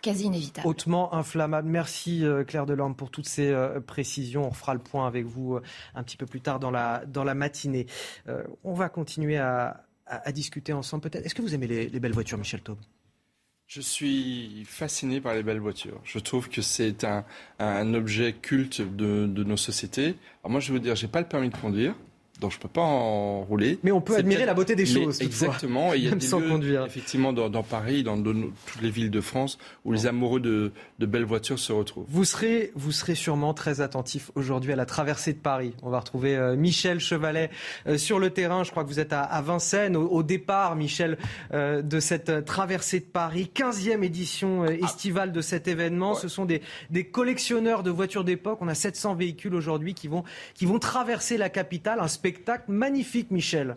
[0.00, 0.66] quasi inévitable.
[0.66, 1.68] Hautement inflammable.
[1.68, 4.46] Merci euh, Claire Delorme pour toutes ces euh, précisions.
[4.46, 5.62] On fera le point avec vous euh,
[5.94, 7.86] un petit peu plus tard dans la, dans la matinée.
[8.64, 9.84] on va continuer à,
[10.32, 11.24] discuter ensemble peut-être.
[11.24, 12.78] Est-ce que vous aimez les, belles voitures, Michel Taube?
[13.66, 16.00] Je suis fasciné par les belles voitures.
[16.02, 17.24] Je trouve que c'est un,
[17.60, 20.16] un, objet culte de, de nos sociétés.
[20.42, 21.94] Alors moi, je veux dire, j'ai pas le permis de conduire
[22.40, 23.78] donc je peux pas en rouler.
[23.82, 25.20] Mais on peut admirer la beauté des choses.
[25.20, 25.92] exactement.
[25.92, 26.84] Et il y a des sans lieux, conduire.
[26.86, 31.58] effectivement, dans, Paris, dans toutes les villes de France, où les amoureux de, belles voitures
[31.58, 32.06] se retrouvent.
[32.08, 35.74] Vous serez, vous serez sûrement très attentif aujourd'hui à la traversée de Paris.
[35.82, 37.50] On va retrouver euh, Michel Chevalet
[37.86, 38.64] euh, sur le terrain.
[38.64, 41.18] Je crois que vous êtes à, Vincennes, au, départ, Michel,
[41.52, 43.50] euh, de cette traversée de Paris.
[43.54, 46.14] 15e édition estivale de cet événement.
[46.14, 48.58] Ce sont des, des collectionneurs de voitures d'époque.
[48.60, 50.24] On a 700 véhicules aujourd'hui qui vont,
[50.54, 52.00] qui vont traverser la capitale.
[52.00, 52.29] Un spectacle
[52.68, 53.76] magnifique, Michel.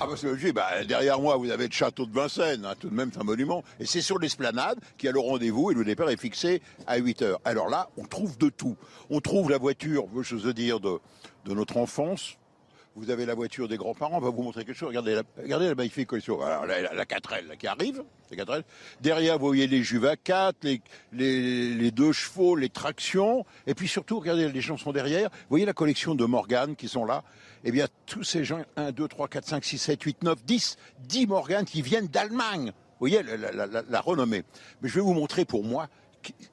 [0.00, 2.94] Ah bah c'est bah, derrière moi vous avez le château de Vincennes, hein, tout de
[2.94, 3.64] même c'est un monument.
[3.80, 7.22] Et c'est sur l'esplanade qui a le rendez-vous et le départ est fixé à 8
[7.22, 7.40] heures.
[7.44, 8.76] Alors là, on trouve de tout.
[9.10, 11.00] On trouve la voiture, je veux dire, de
[11.46, 12.37] notre enfance.
[12.98, 14.88] Vous avez la voiture des grands-parents, on va vous montrer quelque chose.
[14.88, 16.42] Regardez la, regardez la magnifique collection.
[16.42, 18.62] Alors, la, la, la 4L qui arrive, la 4L.
[19.00, 20.80] Derrière, vous voyez les Juva 4, les,
[21.12, 23.46] les, les, deux chevaux, les tractions.
[23.66, 25.30] Et puis surtout, regardez, les sont derrière.
[25.30, 27.22] Vous voyez la collection de Morgan qui sont là.
[27.64, 30.76] Eh bien, tous ces gens, 1, 2, 3, 4, 5, 6, 7, 8, 9, 10,
[31.00, 32.72] 10 Morgan qui viennent d'Allemagne.
[33.00, 34.42] Vous voyez la, la, renommée.
[34.82, 35.88] Mais je vais vous montrer pour moi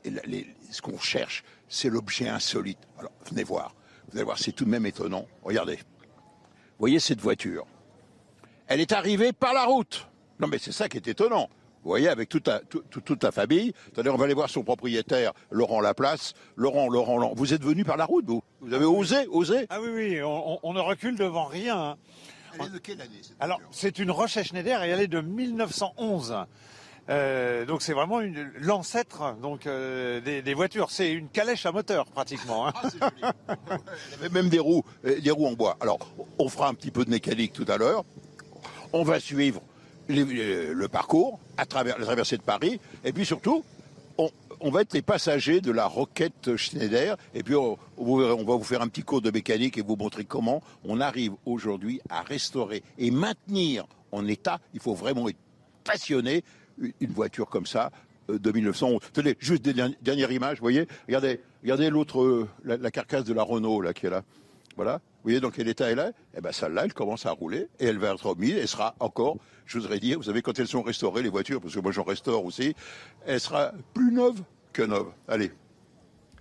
[0.04, 2.78] les, ce qu'on cherche, c'est l'objet insolite.
[3.00, 3.74] Alors, venez voir.
[4.10, 5.26] Vous allez voir, c'est tout de même étonnant.
[5.44, 5.80] Regardez.
[6.78, 7.66] Vous voyez cette voiture
[8.68, 10.10] Elle est arrivée par la route.
[10.40, 11.50] Non, mais c'est ça qui est étonnant.
[11.84, 13.72] Vous voyez, avec toute la, toute, toute la famille.
[13.90, 16.34] Attendez, on va aller voir son propriétaire, Laurent Laplace.
[16.58, 18.44] Laurent, Laurent, Laurent, vous êtes venu par la route, vous?
[18.60, 19.68] Vous avez osé, osé?
[19.70, 21.78] Ah oui, oui, on, on, ne recule devant rien.
[21.78, 21.98] Hein.
[22.60, 26.36] Elle est de quelle année Alors, c'est une Roche Schneider et elle est de 1911.
[27.10, 28.20] Euh, donc c'est vraiment
[28.60, 30.90] l'ancêtre donc euh, des, voitures.
[30.90, 32.68] C'est une calèche à moteur pratiquement.
[32.68, 32.74] Hein.
[33.22, 33.34] Ah,
[34.32, 35.78] même des roues, euh, des roues en bois.
[35.82, 36.00] Alors
[36.40, 38.04] on fera un petit peu de mécanique tout à l'heure.
[38.94, 39.62] On va suivre
[40.08, 43.64] le parcours à travers la traversée de Paris et puis surtout
[44.60, 48.82] on, va être les passagers de la roquette Schneider et puis on, va vous faire
[48.82, 53.12] un petit cours de mécanique et vous montrer comment on arrive aujourd'hui à restaurer et
[53.12, 54.60] maintenir en état.
[54.74, 55.38] Il faut vraiment être
[55.84, 56.44] passionné
[56.78, 57.92] une voiture comme ça
[58.30, 59.02] euh, de 1911.
[59.14, 63.44] Tenez, juste des dernières images, vous voyez Regardez, regardez l'autre, euh, la, carcasse de la
[63.44, 64.24] Renault là qui est là.
[64.76, 64.96] Voilà.
[64.96, 67.86] Vous voyez dans quel état elle est Eh ben celle-là, elle commence à rouler et
[67.86, 68.56] elle va être remise.
[68.56, 71.74] Elle sera encore, je voudrais dire, vous savez quand elles sont restaurées les voitures, parce
[71.74, 72.76] que moi j'en restaure aussi,
[73.26, 74.42] elle sera plus neuve
[74.74, 75.08] que neuve.
[75.28, 75.52] Allez,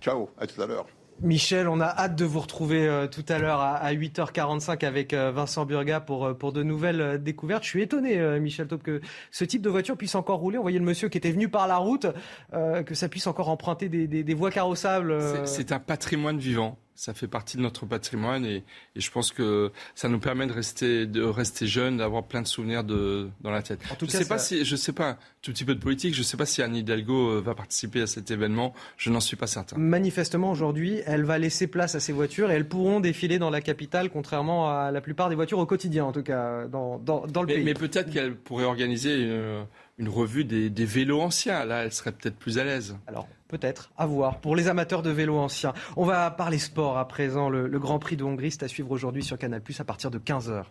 [0.01, 0.85] ciao, à tout à l'heure.
[1.21, 5.13] Michel, on a hâte de vous retrouver euh, tout à l'heure à, à, 8h45 avec
[5.13, 7.63] euh, Vincent Burga pour, euh, pour de nouvelles découvertes.
[7.63, 9.01] Je suis étonné, Michel Taube, que
[9.31, 10.57] ce type de voiture puisse encore rouler.
[10.57, 12.07] On voyait le monsieur qui était venu par la route,
[12.51, 15.17] que ça puisse encore emprunter des, des, des voies carrossables.
[15.45, 18.63] C'est un patrimoine vivant ça fait partie de notre patrimoine et,
[18.95, 22.47] et, je pense que ça nous permet de rester, de rester jeune, d'avoir plein de
[22.47, 23.81] souvenirs de, dans la tête.
[23.91, 24.35] En tout je cas, sais ça...
[24.35, 26.61] pas si, je sais pas, un tout petit peu de politique, je sais pas si
[26.61, 29.77] Anne Hidalgo va participer à cet événement, je n'en suis pas certain.
[29.77, 33.61] Manifestement, aujourd'hui, elle va laisser place à ces voitures et elles pourront défiler dans la
[33.61, 37.41] capitale, contrairement à la plupart des voitures au quotidien, en tout cas, dans, dans, dans
[37.41, 37.63] le mais, pays.
[37.65, 39.65] Mais peut-être qu'elle pourrait organiser une,
[39.97, 41.65] une revue des, des, vélos anciens.
[41.65, 42.97] Là, elle serait peut-être plus à l'aise.
[43.07, 44.39] Alors, peut-être, à voir.
[44.39, 45.73] Pour les amateurs de vélos anciens.
[45.97, 47.49] On va parler sport à présent.
[47.49, 50.19] Le, le Grand Prix de Hongrie, c'est à suivre aujourd'hui sur Canal, à partir de
[50.19, 50.63] 15h.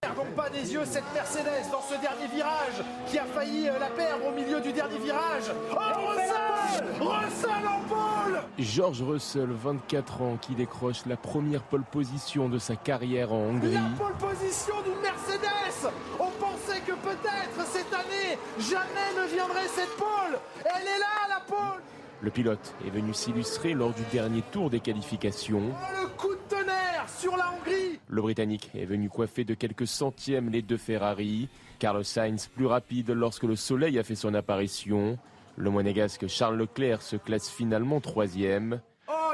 [0.00, 4.26] Perdons pas des yeux cette Mercedes dans ce dernier virage qui a failli la perdre
[4.26, 5.50] au milieu du dernier virage.
[5.72, 5.76] Oh,
[6.10, 12.58] Russell Russell en pole George Russell, 24 ans, qui décroche la première pole position de
[12.58, 13.72] sa carrière en Hongrie.
[13.72, 15.90] La pole position d'une Mercedes
[16.86, 21.82] que peut-être cette année, jamais ne viendrait cette pole Elle est là, la pole
[22.22, 25.70] le pilote est venu s'illustrer lors du dernier tour des qualifications.
[25.70, 29.86] Oh, le coup de tonnerre sur la Hongrie Le Britannique est venu coiffer de quelques
[29.86, 31.50] centièmes les deux Ferrari.
[31.78, 35.18] Carlos Sainz plus rapide lorsque le soleil a fait son apparition.
[35.56, 38.80] Le monégasque Charles Leclerc se classe finalement troisième.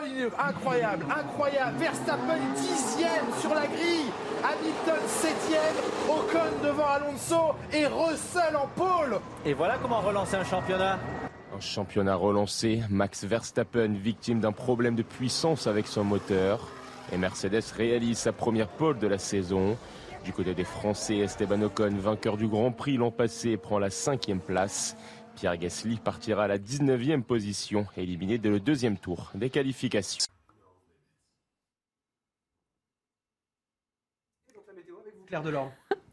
[0.03, 1.79] Incroyable, incroyable.
[1.79, 4.11] Verstappen dixième sur la grille.
[4.43, 5.77] Hamilton septième.
[6.09, 9.21] Ocon devant Alonso et Russell en pôle.
[9.47, 10.99] Et voilà comment relancer un championnat.
[11.57, 16.67] Un championnat relancé, Max Verstappen victime d'un problème de puissance avec son moteur.
[17.13, 19.77] Et Mercedes réalise sa première pole de la saison.
[20.25, 24.41] Du côté des Français, Esteban Ocon, vainqueur du Grand Prix l'an passé, prend la cinquième
[24.41, 24.97] place.
[25.43, 30.25] Pierre Gasly partira à la 19e position, éliminé dès le deuxième tour des qualifications.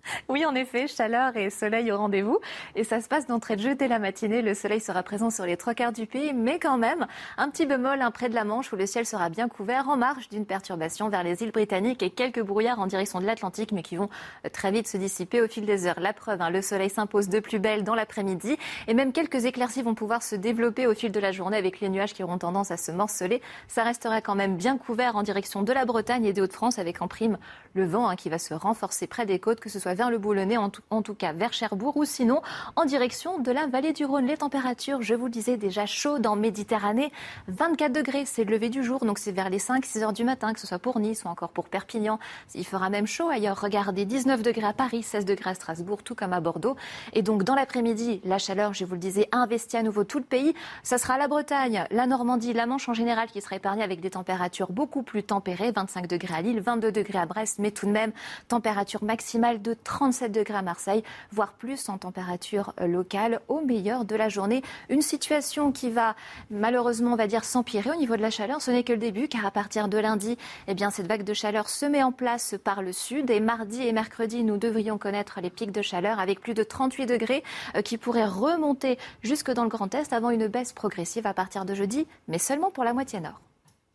[0.30, 2.40] Oui, en effet, chaleur et soleil au rendez-vous.
[2.76, 4.42] Et ça se passe d'entrée de jeu dès la matinée.
[4.42, 7.08] Le soleil sera présent sur les trois quarts du pays, mais quand même,
[7.38, 9.98] un petit bémol hein, près de la Manche où le ciel sera bien couvert en
[9.98, 13.82] marge d'une perturbation vers les îles britanniques et quelques brouillards en direction de l'Atlantique, mais
[13.82, 14.10] qui vont
[14.54, 16.00] très vite se dissiper au fil des heures.
[16.00, 18.58] La preuve, hein, le soleil s'impose de plus belle dans l'après-midi
[18.88, 21.90] et même quelques éclaircies vont pouvoir se développer au fil de la journée avec les
[21.90, 23.42] nuages qui auront tendance à se morceler.
[23.68, 27.02] Ça restera quand même bien couvert en direction de la Bretagne et des Hauts-de-France avec
[27.02, 27.38] en prime
[27.74, 30.18] le vent hein, qui va se renforcer près des côtes, que ce soit vers le
[30.18, 32.42] Boulonnais, en tout, cas vers Cherbourg, ou sinon
[32.76, 34.26] en direction de la vallée du Rhône.
[34.26, 37.12] Les températures, je vous le disais, déjà chaudes en Méditerranée.
[37.48, 40.54] 24 degrés, c'est le lever du jour, donc c'est vers les 5-6 heures du matin,
[40.54, 42.20] que ce soit pour Nice ou encore pour Perpignan.
[42.56, 43.60] Il fera même chaud ailleurs.
[43.60, 46.76] Regardez, 19 degrés à Paris, 16 degrés à Strasbourg, tout comme à Bordeaux.
[47.14, 50.26] Et donc dans l'après-midi, la chaleur, je vous le disais, investit à nouveau tout le
[50.26, 50.54] pays.
[50.84, 54.12] Ça sera la Bretagne, la Normandie, la Manche en général qui sera épargnée avec des
[54.12, 55.72] températures beaucoup plus tempérées.
[55.72, 58.12] 25 degrés à Lille, 22 degrés à Brest, mais tout de même
[58.48, 64.16] température maximale de 37 degrés à Marseille, voire plus en température locale au meilleur de
[64.16, 64.64] la journée.
[64.90, 66.16] Une situation qui va
[66.50, 68.62] malheureusement, on va dire, s'empirer au niveau de la chaleur.
[68.62, 70.38] Ce n'est que le début, car à partir de lundi,
[70.68, 73.30] eh cette vague de chaleur se met en place par le sud.
[73.30, 77.06] Et mardi et mercredi, nous devrions connaître les pics de chaleur avec plus de 38
[77.06, 77.44] degrés
[77.76, 81.66] euh, qui pourraient remonter jusque dans le Grand Est avant une baisse progressive à partir
[81.66, 83.40] de jeudi, mais seulement pour la moitié nord.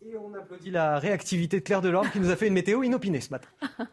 [0.07, 3.23] Et on applaudit la réactivité de Claire Delorme qui nous a fait une météo inopinée
[3.23, 3.49] ce matin.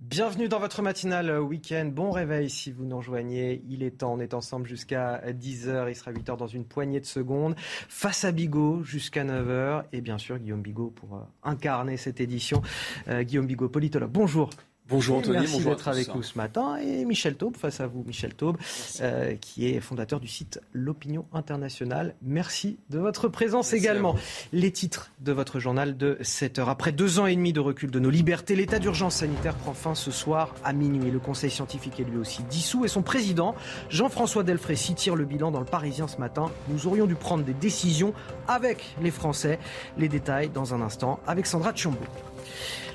[0.00, 1.92] Bienvenue dans votre matinale week-end.
[1.92, 3.62] Bon réveil si vous nous rejoignez.
[3.68, 5.88] Il est temps, on est ensemble jusqu'à 10h.
[5.88, 7.54] Il sera 8h dans une poignée de secondes.
[7.56, 9.84] Face à Bigot jusqu'à 9h.
[9.92, 12.62] Et bien sûr, Guillaume Bigot pour euh, incarner cette édition.
[13.06, 14.10] Euh, Guillaume Bigot, politologue.
[14.10, 14.50] Bonjour.
[14.86, 16.76] Bonjour Anthony, Merci bonjour d'être avec nous ce matin.
[16.76, 18.58] Et Michel Taube, face à vous, Michel Taube,
[19.00, 22.14] euh, qui est fondateur du site L'Opinion Internationale.
[22.20, 24.14] Merci de votre présence également.
[24.52, 26.68] Les titres de votre journal de 7 heures.
[26.68, 29.94] Après deux ans et demi de recul de nos libertés, l'état d'urgence sanitaire prend fin
[29.94, 31.10] ce soir à minuit.
[31.10, 33.54] Le Conseil scientifique est lui aussi dissous et son président,
[33.88, 36.50] Jean-François Delfrécy, tire le bilan dans le Parisien ce matin.
[36.68, 38.12] Nous aurions dû prendre des décisions
[38.48, 39.58] avec les Français.
[39.96, 42.00] Les détails dans un instant avec Sandra Tchombo.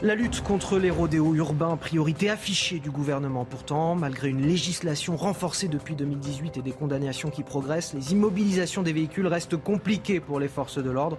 [0.02, 3.45] La lutte contre les rodéos urbains, priorité affichée du gouvernement.
[3.45, 8.93] Pourtant, malgré une législation renforcée depuis 2018 et des condamnations qui progressent, les immobilisations des
[8.93, 11.18] véhicules restent compliquées pour les forces de l'ordre.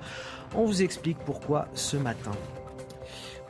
[0.55, 2.33] On vous explique pourquoi ce matin.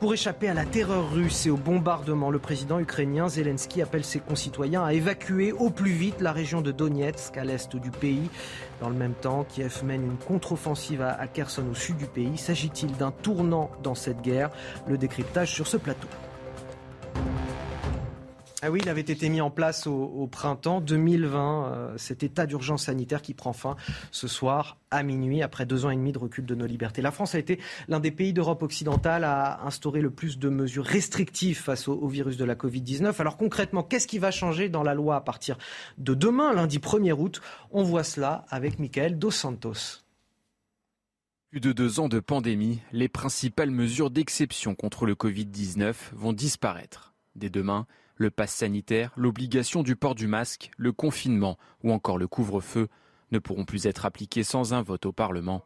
[0.01, 4.19] Pour échapper à la terreur russe et au bombardement, le président ukrainien Zelensky appelle ses
[4.19, 8.27] concitoyens à évacuer au plus vite la région de Donetsk à l'est du pays.
[8.81, 12.35] Dans le même temps, Kiev mène une contre-offensive à Kherson au sud du pays.
[12.35, 14.49] S'agit-il d'un tournant dans cette guerre?
[14.87, 16.07] Le décryptage sur ce plateau.
[18.63, 22.83] Ah oui, il avait été mis en place au, printemps 2020, euh, cet état d'urgence
[22.83, 23.75] sanitaire qui prend fin
[24.11, 27.01] ce soir à minuit, après deux ans et demi de recul de nos libertés.
[27.01, 30.85] La France a été l'un des pays d'Europe occidentale à instaurer le plus de mesures
[30.85, 33.19] restrictives face au, au virus de la Covid-19.
[33.19, 35.57] Alors concrètement, qu'est-ce qui va changer dans la loi à partir
[35.97, 37.41] de demain, lundi 1er août?
[37.71, 40.03] On voit cela avec Michael Dos Santos.
[41.49, 47.13] Plus de deux ans de pandémie, les principales mesures d'exception contre le Covid-19 vont disparaître.
[47.35, 47.87] Dès demain,
[48.21, 52.87] le pass sanitaire, l'obligation du port du masque, le confinement ou encore le couvre-feu
[53.31, 55.65] ne pourront plus être appliqués sans un vote au Parlement.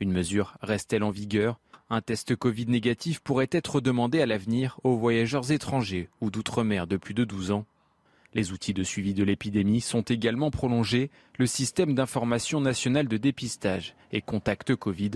[0.00, 1.60] Une mesure reste-t-elle en vigueur?
[1.88, 6.96] Un test Covid négatif pourrait être demandé à l'avenir aux voyageurs étrangers ou d'outre-mer de
[6.96, 7.64] plus de 12 ans.
[8.34, 13.94] Les outils de suivi de l'épidémie sont également prolongés, le système d'information nationale de dépistage
[14.10, 15.12] et contact Covid.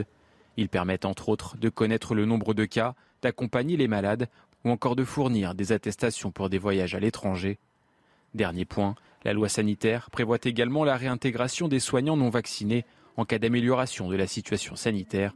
[0.56, 4.28] Ils permettent entre autres de connaître le nombre de cas, d'accompagner les malades
[4.64, 7.58] ou encore de fournir des attestations pour des voyages à l'étranger.
[8.34, 8.94] Dernier point,
[9.24, 12.84] la loi sanitaire prévoit également la réintégration des soignants non vaccinés
[13.16, 15.34] en cas d'amélioration de la situation sanitaire.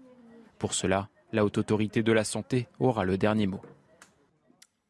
[0.59, 3.61] Pour cela, la haute autorité de la santé aura le dernier mot.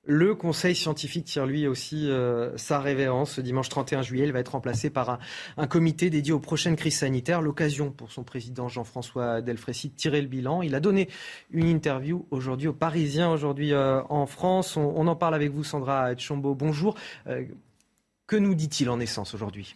[0.09, 3.33] Le Conseil scientifique tire lui aussi euh, sa révérence.
[3.33, 5.19] Ce dimanche 31 juillet, il va être remplacé par
[5.57, 7.43] un, comité dédié aux prochaines crises sanitaires.
[7.43, 10.63] L'occasion pour son président Jean-François Delfrécy de tirer le bilan.
[10.63, 11.09] Il a donné
[11.51, 14.77] une interview aujourd'hui aux Parisiens, aujourd'hui euh, en France.
[14.77, 16.55] On, en parle avec vous, Sandra Chombo.
[16.55, 16.95] Bonjour.
[17.27, 17.45] Euh,
[18.29, 19.75] que nous dit-il en essence aujourd'hui?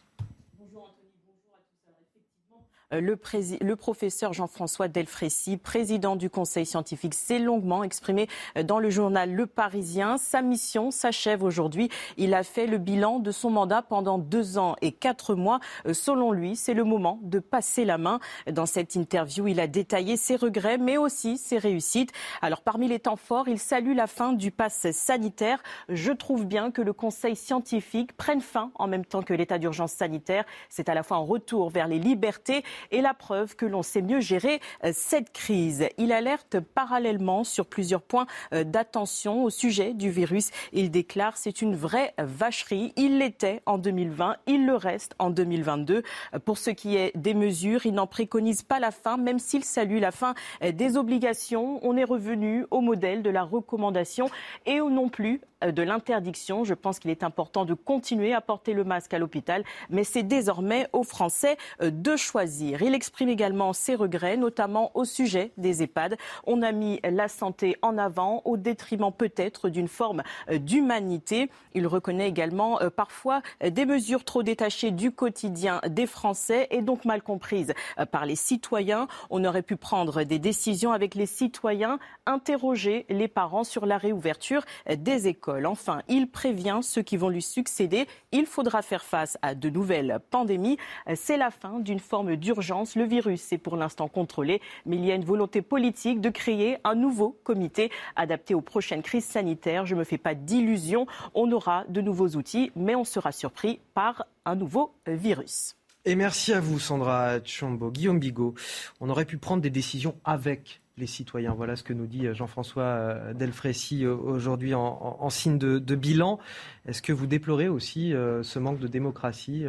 [2.92, 8.90] Euh, le, professeur Jean-François Delfrécy, président du Conseil scientifique, s'est longuement exprimé euh, dans le
[8.90, 10.18] journal Le Parisien.
[10.18, 11.88] Sa mission s'achève aujourd'hui.
[12.16, 15.60] Il a fait le bilan de son mandat pendant deux ans et quatre mois.
[15.86, 18.18] Euh, selon lui, c'est le moment de passer la main.
[18.50, 22.12] Dans cette interview, il a détaillé ses regrets, mais aussi ses réussites.
[22.42, 25.62] Alors, parmi les temps forts, il salue la fin du pass sanitaire.
[25.88, 29.92] Je trouve bien que le Conseil scientifique prenne fin en même temps que l'état d'urgence
[29.92, 30.44] sanitaire.
[30.68, 34.02] C'est à la fois un retour vers les libertés et la preuve que l'on sait
[34.02, 35.88] mieux gérer euh, cette crise.
[35.98, 40.50] Il alerte parallèlement sur plusieurs points euh, d'attention au sujet du virus.
[40.72, 42.92] Il déclare c'est une vraie vacherie.
[42.96, 46.02] Il l'était en 2020, il le reste en 2022.
[46.44, 49.98] Pour ce qui est des mesures, il n'en préconise pas la fin, même s'il salue
[49.98, 51.80] la fin euh, des obligations.
[51.82, 54.30] On est revenu au modèle de la recommandation
[54.66, 56.64] et non plus de l'interdiction.
[56.64, 60.22] Je pense qu'il est important de continuer à porter le masque à l'hôpital, mais c'est
[60.22, 62.69] désormais aux Français de choisir.
[62.80, 66.16] Il exprime également ses regrets, notamment au sujet des EHPAD.
[66.46, 71.50] On a mis la santé en avant au détriment peut-être d'une forme d'humanité.
[71.74, 77.22] Il reconnaît également parfois des mesures trop détachées du quotidien des Français et donc mal
[77.22, 77.74] comprises
[78.12, 79.08] par les citoyens.
[79.30, 84.64] On aurait pu prendre des décisions avec les citoyens, interroger les parents sur la réouverture
[84.88, 85.66] des écoles.
[85.66, 88.06] Enfin, il prévient ceux qui vont lui succéder.
[88.30, 90.78] Il faudra faire face à de nouvelles pandémies.
[91.14, 95.10] C'est la fin d'une forme d'urgence Le virus est pour l'instant contrôlé, mais il y
[95.10, 99.86] a une volonté politique de créer un nouveau comité adapté aux prochaines crises sanitaires.
[99.86, 103.80] Je ne me fais pas d'illusions, on aura de nouveaux outils, mais on sera surpris
[103.94, 105.76] par un nouveau virus.
[106.04, 107.90] Et merci à vous, Sandra Chombo.
[107.90, 108.54] Guillaume Bigot,
[109.00, 111.54] on aurait pu prendre des décisions avec les citoyens.
[111.54, 116.38] Voilà ce que nous dit Jean-François euh, Delfrécy euh, aujourd'hui en, signe de, bilan.
[116.86, 119.64] Est-ce que vous déplorez aussi euh, ce manque de démocratie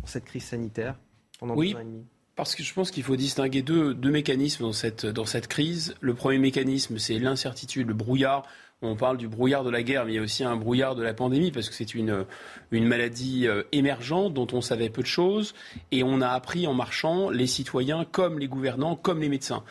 [0.00, 0.96] pour cette crise sanitaire?
[1.38, 1.72] Pendant oui.
[1.72, 2.04] deux ans et demi
[2.36, 5.94] parce que je pense qu'il faut distinguer deux, deux mécanismes dans cette, dans cette crise.
[6.00, 8.42] Le premier mécanisme, c'est l'incertitude, le brouillard
[8.84, 11.02] on parle du brouillard de la guerre, mais il y a aussi un brouillard de
[11.02, 12.24] la pandémie, parce que c'est une,
[12.70, 15.54] une maladie euh, émergente dont on savait peu de choses,
[15.90, 19.64] et on a appris en marchant, les citoyens comme les gouvernants, comme les médecins.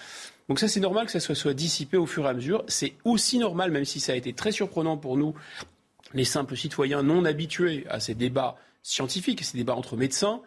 [0.50, 2.64] Donc ça, c'est normal que ça soit, soit dissipé au fur et à mesure.
[2.68, 5.34] C'est aussi normal, même si ça a été très surprenant pour nous,
[6.14, 10.42] les simples citoyens non habitués à ces débats scientifiques, ces débats entre médecins,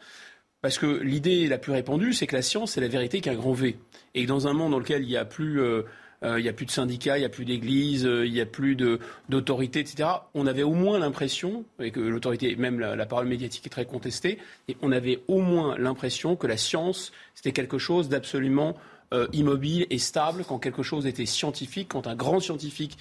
[0.62, 3.52] parce que l'idée la plus répandue, c'est que la science, c'est la vérité qu'un grand
[3.52, 3.78] V.
[4.14, 5.60] Et dans un monde dans lequel il n'y a plus...
[5.60, 5.82] Euh,
[6.22, 8.74] euh, a plus de syndicats, il n'y a plus d'églises, euh, il n'y a plus
[9.28, 10.08] d'autorité, etc.
[10.34, 14.38] On avait au moins l'impression, et que l'autorité, même la, parole médiatique est très contestée,
[14.68, 18.76] et on avait au moins l'impression que la science, c'était quelque chose d'absolument
[19.14, 22.98] euh, immobile et stable, quand quelque chose était scientifique, quand un grand scientifique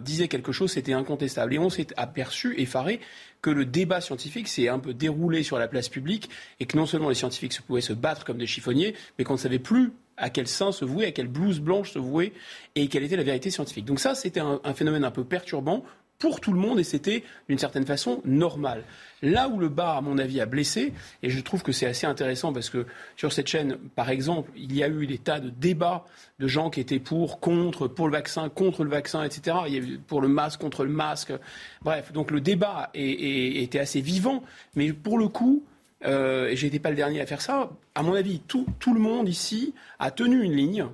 [0.00, 1.54] disait quelque chose, c'était incontestable.
[1.54, 3.00] Et on s'est aperçu, effaré,
[3.40, 6.30] que le débat scientifique s'est un peu déroulé sur la place publique
[6.60, 9.38] et que non seulement les scientifiques pouvaient se battre comme des chiffonniers, mais qu'on ne
[9.38, 12.32] savait plus à quel sein se vouer, à quelle blouse blanche se vouer
[12.76, 13.84] et quelle était la vérité scientifique.
[13.84, 15.84] Donc ça, c'était un, phénomène un peu perturbant
[16.22, 18.84] pour tout le monde et c'était d'une certaine façon normal.
[19.22, 20.92] Là où le bas, à mon avis, a blessé,
[21.24, 24.72] et je trouve que c'est assez intéressant parce que sur cette chaîne, par exemple, il
[24.72, 26.04] y a eu des tas de débats
[26.38, 29.56] de gens qui étaient pour, contre, pour le vaccin, contre le vaccin, etc.
[29.66, 31.32] Il y a eu pour le masque, contre le masque.
[31.82, 34.44] Bref, donc le débat était assez vivant,
[34.76, 35.64] mais pour le coup,
[36.04, 39.28] euh, et j'étais pas le dernier à faire ça, à mon avis, tout, le monde
[39.28, 40.86] ici a tenu une ligne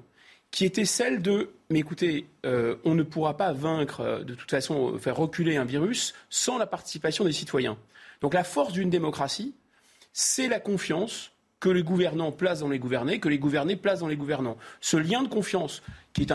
[0.51, 4.51] qui était celle de mais écoutez, euh, on ne pourra pas vaincre, euh, de toute
[4.51, 7.77] façon, faire reculer un virus sans la participation des citoyens.
[8.23, 9.55] Donc la force d'une démocratie,
[10.13, 14.09] c'est la confiance que les gouvernants placent dans les gouvernés, que les gouvernés placent dans
[14.09, 14.57] les gouvernants.
[14.81, 16.33] Ce lien de confiance, qui est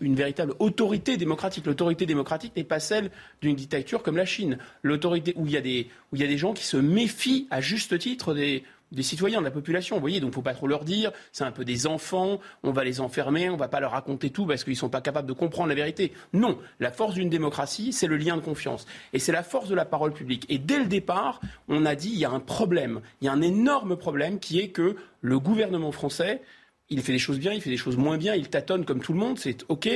[0.00, 1.66] une véritable autorité démocratique.
[1.66, 3.10] L'autorité démocratique n'est pas celle
[3.40, 4.58] d'une dictature comme la Chine.
[4.82, 8.62] L'autorité où il y a des gens qui se méfient à juste titre des,
[8.92, 9.96] des citoyens, de la population.
[9.96, 12.84] Vous voyez, donc faut pas trop leur dire, c'est un peu des enfants, on va
[12.84, 15.68] les enfermer, on va pas leur raconter tout parce qu'ils sont pas capables de comprendre
[15.68, 16.12] la vérité.
[16.32, 18.86] Non, la force d'une démocratie, c'est le lien de confiance.
[19.12, 20.46] Et c'est la force de la parole publique.
[20.48, 23.32] Et dès le départ, on a dit, il y a un problème, il y a
[23.32, 26.42] un énorme problème qui est que le gouvernement français,
[26.90, 29.12] il fait des choses bien, il fait des choses moins bien, il tâtonne comme tout
[29.12, 29.88] le monde, c'est OK,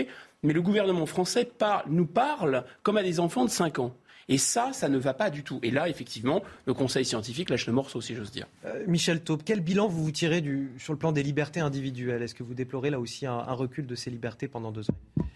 [0.42, 1.48] mais le gouvernement français
[1.86, 3.94] nous parle comme à des enfants de 5 ans.
[4.28, 5.58] Et ça, ça ne va pas du tout.
[5.62, 8.46] Et là, effectivement, le Conseil scientifique lâche le morceau, si j'ose dire.
[8.64, 12.22] Euh, Michel Taube, quel bilan vous vous tirez du, sur le plan des libertés individuelles?
[12.22, 15.26] Est-ce que vous déplorez là aussi un, recul de ces libertés pendant deux ans?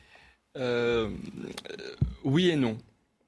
[0.57, 1.11] Euh,
[2.25, 2.79] Oui et non.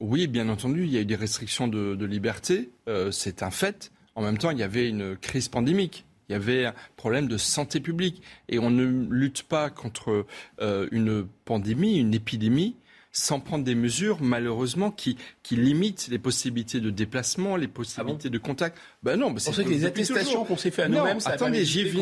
[0.00, 3.90] Oui, bien entendu, il y a eu des restrictions de, liberté, euh, c'est un fait.
[4.14, 6.04] En même temps, il y avait une crise pandémique.
[6.28, 8.22] Il y avait un problème de santé publique.
[8.48, 10.26] Et on ne lutte pas contre
[10.61, 12.76] une pandémie, une épidémie,
[13.18, 18.30] sans prendre des mesures, malheureusement, qui, qui limitent les possibilités de déplacement, les possibilités ah
[18.30, 18.78] de contact.
[19.02, 21.84] Ben non, mais c'est que les attestations qu'on s'est fait à nous-mêmes, ça attendez, j'ai
[21.84, 22.00] vu.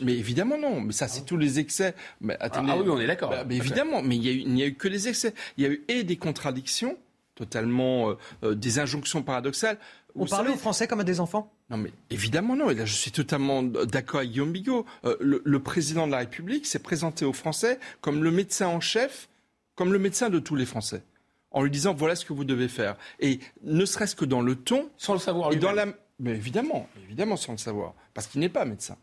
[0.00, 1.94] mais évidemment non, mais ça c'est tous les excès.
[2.20, 3.30] Mais ah, attendez, ah, oui, on est d'accord.
[3.30, 5.34] Bah, mais évidemment, mais il n'y a, eu que les excès.
[5.56, 6.96] Il y a eu et des contradictions
[7.34, 9.78] totalement euh, euh, des injonctions paradoxales.
[10.14, 12.68] On parlait aux Français comme à des enfants Non, mais évidemment non.
[12.68, 14.84] Et là, je suis totalement d'accord avec Guillaume Bigot.
[15.04, 18.80] Euh, le, le, président de la République s'est présenté aux Français comme le médecin en
[18.80, 19.28] chef
[19.74, 21.02] comme le médecin de tous les Français,
[21.50, 22.96] en lui disant voilà ce que vous devez faire.
[23.18, 24.90] Et ne serait-ce que dans le ton.
[24.96, 25.52] Sans le savoir.
[25.52, 25.86] Et dans la...
[26.18, 27.94] Mais évidemment, évidemment sans le savoir.
[28.14, 28.96] Parce qu'il n'est pas médecin.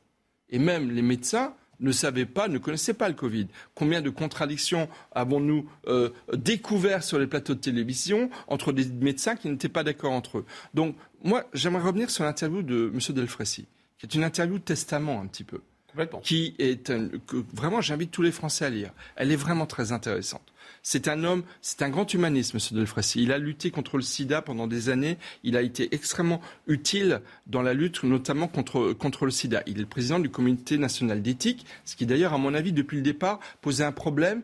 [0.50, 3.48] Et même les médecins ne savaient pas, ne connaissaient pas le Covid.
[3.76, 9.50] Combien de contradictions avons-nous euh, découvert sur les plateaux de télévision entre des médecins qui
[9.50, 10.46] n'étaient pas d'accord entre eux?
[10.74, 13.16] Donc, moi, j'aimerais revenir sur l'interview de M.
[13.16, 15.62] Delfrécy, qui est une interview de testament un petit peu.
[16.22, 16.92] Qui est
[17.26, 18.92] que vraiment j'invite tous les Français à lire.
[19.16, 20.54] Elle est vraiment très intéressante.
[20.84, 22.78] C'est un homme, c'est un grand humaniste, M.
[22.78, 23.24] Delfrécy.
[23.24, 25.18] Il a lutté contre le sida pendant des années.
[25.44, 29.64] Il a été extrêmement utile dans la lutte, notamment contre, contre le sida.
[29.66, 32.98] Il est le président du comité national d'éthique, ce qui d'ailleurs, à mon avis, depuis
[32.98, 34.42] le départ, posait un problème,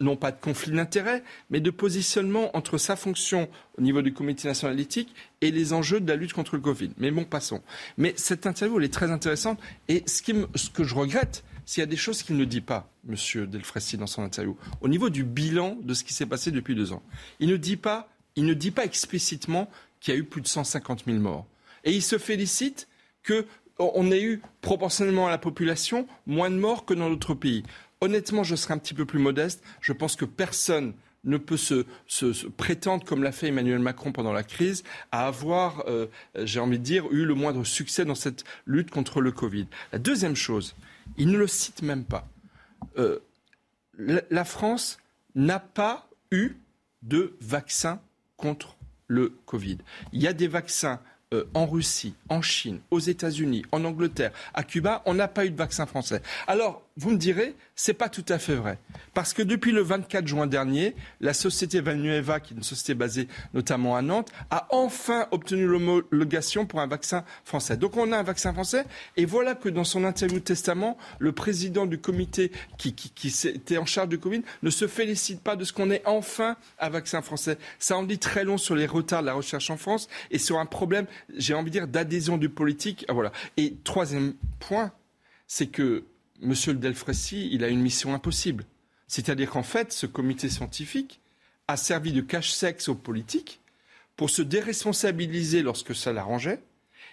[0.00, 3.48] non pas de conflit d'intérêts, mais de positionnement entre sa fonction
[3.78, 6.90] au niveau du comité national d'éthique et les enjeux de la lutte contre le Covid.
[6.98, 7.62] Mais bon, passons.
[7.98, 9.58] Mais cette interview, elle est très intéressante.
[9.88, 10.22] Et ce
[10.70, 13.46] que je regrette, s'il y a des choses qu'il ne dit pas, M.
[13.46, 16.92] Delfrécy, dans son interview, au niveau du bilan de ce qui s'est passé depuis deux
[16.92, 17.02] ans,
[17.40, 19.68] il ne dit pas, il ne dit pas explicitement
[20.00, 21.46] qu'il y a eu plus de 150 000 morts.
[21.84, 22.88] Et il se félicite
[23.22, 23.46] que
[23.78, 27.62] on a eu proportionnellement à la population moins de morts que dans d'autres pays.
[28.00, 29.62] Honnêtement, je serais un petit peu plus modeste.
[29.82, 30.94] Je pense que personne
[31.24, 31.84] ne peut se,
[32.56, 36.06] prétendre, comme l'a fait Emmanuel Macron pendant la crise, à avoir, euh,
[36.36, 39.66] j'ai envie de dire, eu le moindre succès dans cette lutte contre le Covid.
[39.92, 40.74] La deuxième chose,
[41.16, 42.28] il ne le cite même pas.
[42.98, 43.20] Euh,
[43.98, 44.98] la France
[45.34, 46.52] n'a pas eu
[47.02, 48.00] de vaccin
[48.36, 48.76] contre
[49.06, 49.78] le Covid.
[50.12, 51.00] Il y a des vaccins
[51.34, 55.50] euh, en Russie, en Chine, aux États-Unis, en Angleterre, à Cuba, on n'a pas eu
[55.50, 56.22] de vaccin français.
[56.46, 58.78] Alors, vous me direz, c'est pas tout à fait vrai.
[59.12, 63.28] Parce que depuis le 24 juin dernier, la société Valnueva, qui est une société basée
[63.52, 67.76] notamment à Nantes, a enfin obtenu l'homologation pour un vaccin français.
[67.76, 68.86] Donc on a un vaccin français,
[69.16, 73.76] et voilà que dans son interview de testament, le président du comité qui, qui, était
[73.76, 77.20] en charge du Covid ne se félicite pas de ce qu'on ait enfin un vaccin
[77.20, 77.58] français.
[77.78, 80.58] Ça en dit très long sur les retards de la recherche en France et sur
[80.58, 83.04] un problème, j'ai envie de dire, d'adhésion du politique.
[83.08, 83.32] Ah, voilà.
[83.58, 84.92] Et troisième point,
[85.46, 86.04] c'est que
[86.40, 88.64] Monsieur Delfrécy, il a une mission impossible.
[89.08, 91.20] C'est-à-dire qu'en fait, ce comité scientifique
[91.68, 93.60] a servi de cache-sexe aux politiques
[94.16, 96.60] pour se déresponsabiliser lorsque ça l'arrangeait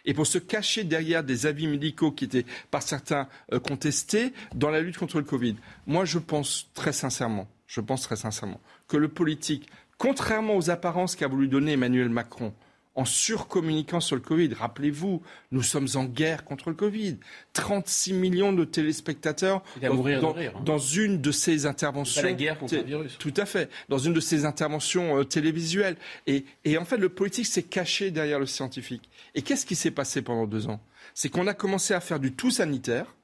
[0.06, 4.70] et pour se cacher derrière des avis médicaux qui étaient par certains euh, contestés dans
[4.70, 5.56] la lutte contre le Covid.
[5.88, 11.16] Moi, je pense très sincèrement, je pense très sincèrement que le politique, contrairement aux apparences
[11.16, 12.54] qu'a voulu donner Emmanuel Macron,
[12.96, 14.54] en surcommuniquant sur le Covid.
[14.54, 15.22] Rappelez-vous,
[15.52, 17.18] nous sommes en guerre contre le Covid.
[17.54, 20.54] 36 millions de téléspectateurs dans, hein.
[20.64, 22.22] dans, une de ces interventions.
[22.22, 23.18] la guerre contre le virus.
[23.18, 23.70] Tout à fait.
[23.90, 25.98] Dans une de ces interventions euh, télévisuelles.
[26.28, 29.10] Et, et en fait, le politique s'est caché derrière le scientifique.
[29.36, 30.80] Et qu'est-ce qui s'est passé pendant deux ans?
[31.14, 33.16] C'est qu'on a commencé à faire du tout sanitaire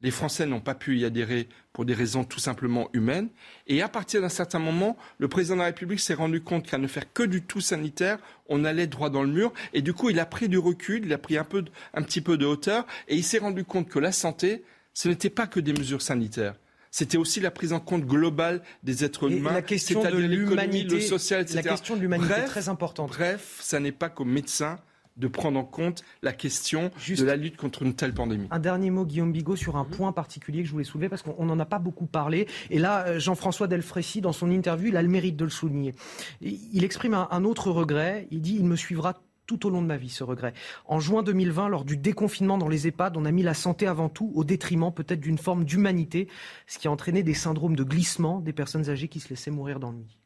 [0.00, 3.28] les Français n'ont pas pu y adhérer pour des raisons tout simplement humaines.
[3.66, 6.78] Et à partir d'un certain moment, le président de la République s'est rendu compte qu'à
[6.78, 8.18] ne faire que du tout sanitaire,
[8.48, 9.52] on allait droit dans le mur.
[9.72, 12.20] Et du coup, il a pris du recul, il a pris un, peu un petit
[12.20, 12.86] peu de hauteur.
[13.08, 14.62] Et il s'est rendu compte que la santé,
[14.94, 16.54] ce n'était pas que des mesures sanitaires.
[16.90, 21.00] C'était aussi la prise en compte globale des êtres humains, la question de l'humanité, le
[21.00, 21.56] social, etc.
[21.56, 23.10] La question de l'humanité est très importante.
[23.10, 24.78] Bref, ça n'est pas qu'aux médecins
[25.18, 28.48] de prendre en compte la question de la lutte contre une telle pandémie.
[28.50, 31.44] Un dernier mot, Guillaume Bigot, sur un point particulier que je voulais soulever, parce qu'on
[31.44, 32.46] n'en a pas beaucoup parlé.
[32.70, 35.94] Et là, euh, Jean-François Delfrécy, dans son interview, il a le mérite de le souligner.
[36.40, 38.26] Il exprime un, autre regret.
[38.30, 40.52] Il dit Il me suivra tout au long de ma vie, ce regret.
[40.84, 44.10] En juin 2020, lors du déconfinement dans les EHPAD, on a mis la santé avant
[44.10, 46.28] tout, au détriment peut-être d'une forme d'humanité,
[46.66, 49.80] ce qui a entraîné des syndromes de glissement des personnes âgées qui se laissaient mourir
[49.80, 50.17] d'ennui.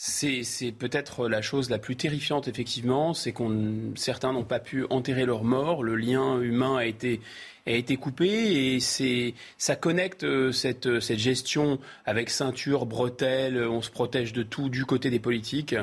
[0.00, 5.26] C'est peut-être la chose la plus terrifiante, effectivement, c'est qu'on certains n'ont pas pu enterrer
[5.26, 7.20] leur mort, le lien humain a été
[7.66, 13.82] a été coupé et c'est ça connecte euh, cette, cette gestion avec ceinture, bretelles, on
[13.82, 15.74] se protège de tout du côté des politiques,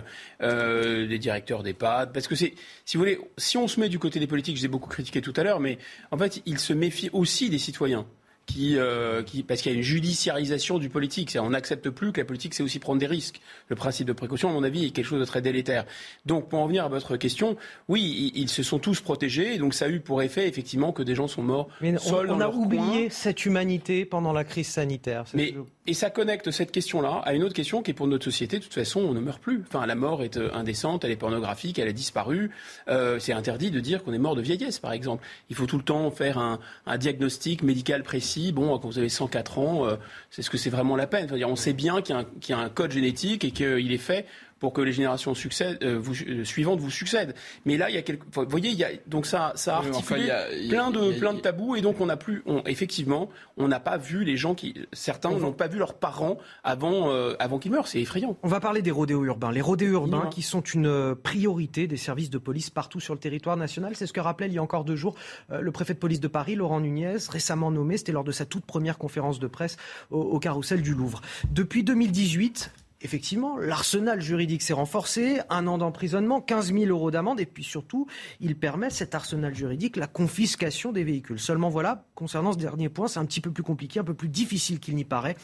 [0.41, 2.53] euh, des directeurs d'EHPAD, parce que c'est
[2.85, 5.33] si vous voulez, si on se met du côté des politiques, j'ai beaucoup critiqué tout
[5.35, 5.77] à l'heure, mais
[6.11, 8.05] en fait, ils se méfient aussi des citoyens
[8.45, 11.37] qui, euh, qui, parce qu'il y a une judiciarisation du politique.
[11.39, 13.41] On n'accepte plus que la politique, c'est aussi prendre des risques.
[13.69, 15.85] Le principe de précaution, à mon avis, est quelque chose de très délétère.
[16.25, 19.73] Donc, pour en venir à votre question, oui, ils, se sont tous protégés, et donc
[19.73, 22.41] ça a eu pour effet, effectivement, que des gens sont morts Mais seuls on, on
[22.41, 25.25] a oublié cette humanité pendant la crise sanitaire.
[25.33, 25.53] Mais,
[25.87, 28.63] et ça connecte cette question-là à une autre question qui est pour notre société, de
[28.63, 29.63] toute façon, on ne meurt plus.
[29.67, 32.51] Enfin, la mort est euh, indécente, elle est pornographique, elle a disparu.
[32.87, 35.23] Euh, c'est interdit de dire qu'on est mort de vieillesse, par exemple.
[35.49, 39.09] Il faut tout le temps faire un, un diagnostic médical précis bon, quand vous avez
[39.09, 39.95] 104 ans, euh,
[40.31, 41.29] c'est ce que c'est vraiment la peine.
[41.45, 42.15] on sait bien qu'il
[42.49, 44.25] y, a un code génétique et qu'il est fait
[44.59, 47.35] pour que les générations euh, euh, suivantes vous succèdent.
[47.65, 49.77] Mais là, il y a quelque, vous voyez, il y a, donc ça, ça a
[49.79, 50.31] articulé
[50.69, 54.23] plein de plein de tabous et donc on n'a plus, effectivement, on n'a pas vu
[54.23, 57.87] les gens qui, certains n'ont pas vu leurs parents avant avant qu'ils meurent.
[57.87, 58.37] C'est effrayant.
[58.43, 59.51] On va parler des rodéos urbains.
[59.51, 63.57] Les rodéos urbains qui sont une priorité des services de police partout sur le territoire
[63.57, 63.95] national.
[63.95, 65.15] C'est ce que rappelait il y a encore deux jours
[65.49, 67.97] le préfet de police de Paris, Laurent Nunez, récemment nommé.
[67.97, 69.77] C'était lors de sa toute première conférence de presse
[70.11, 71.21] au, au carrousel du Louvre.
[71.51, 72.71] Depuis 2018,
[73.05, 78.07] effectivement, l'arsenal juridique s'est renforcé, un an d'emprisonnement, 15 000 euros d'amende, et puis surtout,
[78.41, 81.39] il permet, cet arsenal juridique, la confiscation des véhicules.
[81.39, 84.27] Seulement voilà, concernant ce dernier point, c'est un petit peu plus compliqué, un peu plus
[84.27, 85.37] difficile qu'il n'y paraît.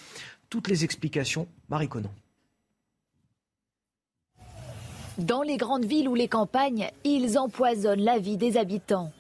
[0.50, 2.12] Toutes les explications, Marie Conan.
[5.18, 9.12] Dans les grandes villes ou les campagnes, ils empoisonnent la vie des habitants.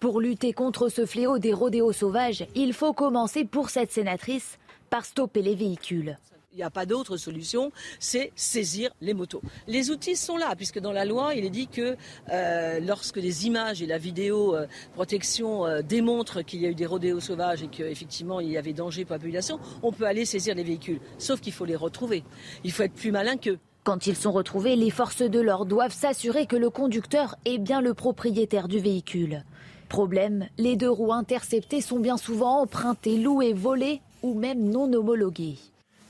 [0.00, 4.58] Pour lutter contre ce fléau des rodéos sauvages, il faut commencer pour cette sénatrice
[4.90, 6.18] par stopper les véhicules.
[6.54, 9.40] Il n'y a pas d'autre solution, c'est saisir les motos.
[9.66, 11.96] Les outils sont là, puisque dans la loi, il est dit que
[12.30, 16.74] euh, lorsque les images et la vidéo euh, protection euh, démontrent qu'il y a eu
[16.74, 20.26] des rodéos sauvages et qu'effectivement il y avait danger pour la population, on peut aller
[20.26, 21.00] saisir les véhicules.
[21.16, 22.22] Sauf qu'il faut les retrouver.
[22.64, 23.58] Il faut être plus malin qu'eux.
[23.82, 27.80] Quand ils sont retrouvés, les forces de l'ordre doivent s'assurer que le conducteur est bien
[27.80, 29.42] le propriétaire du véhicule.
[29.88, 35.56] Problème, les deux roues interceptées sont bien souvent empruntées, louées, volées ou même non homologuées.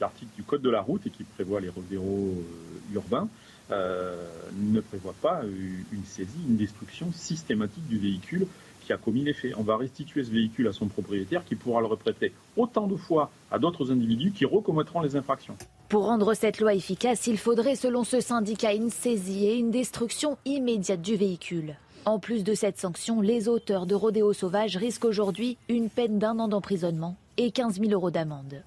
[0.02, 3.28] L'article du Code de la route et qui prévoit les rodéos euh, urbains
[3.70, 4.16] euh,
[4.52, 8.48] ne prévoit pas une saisie, une destruction systématique du véhicule
[8.84, 9.54] qui a commis les faits.
[9.56, 13.30] On va restituer ce véhicule à son propriétaire qui pourra le reprêter autant de fois
[13.52, 15.56] à d'autres individus qui recommettront les infractions.
[15.88, 20.36] Pour rendre cette loi efficace, il faudrait, selon ce syndicat, une saisie et une destruction
[20.44, 21.76] immédiate du véhicule.
[22.06, 26.40] En plus de cette sanction, les auteurs de rodéos sauvages risquent aujourd'hui une peine d'un
[26.40, 28.64] an d'emprisonnement et 15 000 euros d'amende.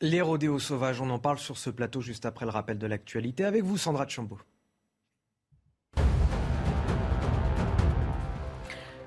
[0.00, 3.44] Les rodéos sauvages, on en parle sur ce plateau juste après le rappel de l'actualité.
[3.44, 4.38] Avec vous, Sandra Chambaud.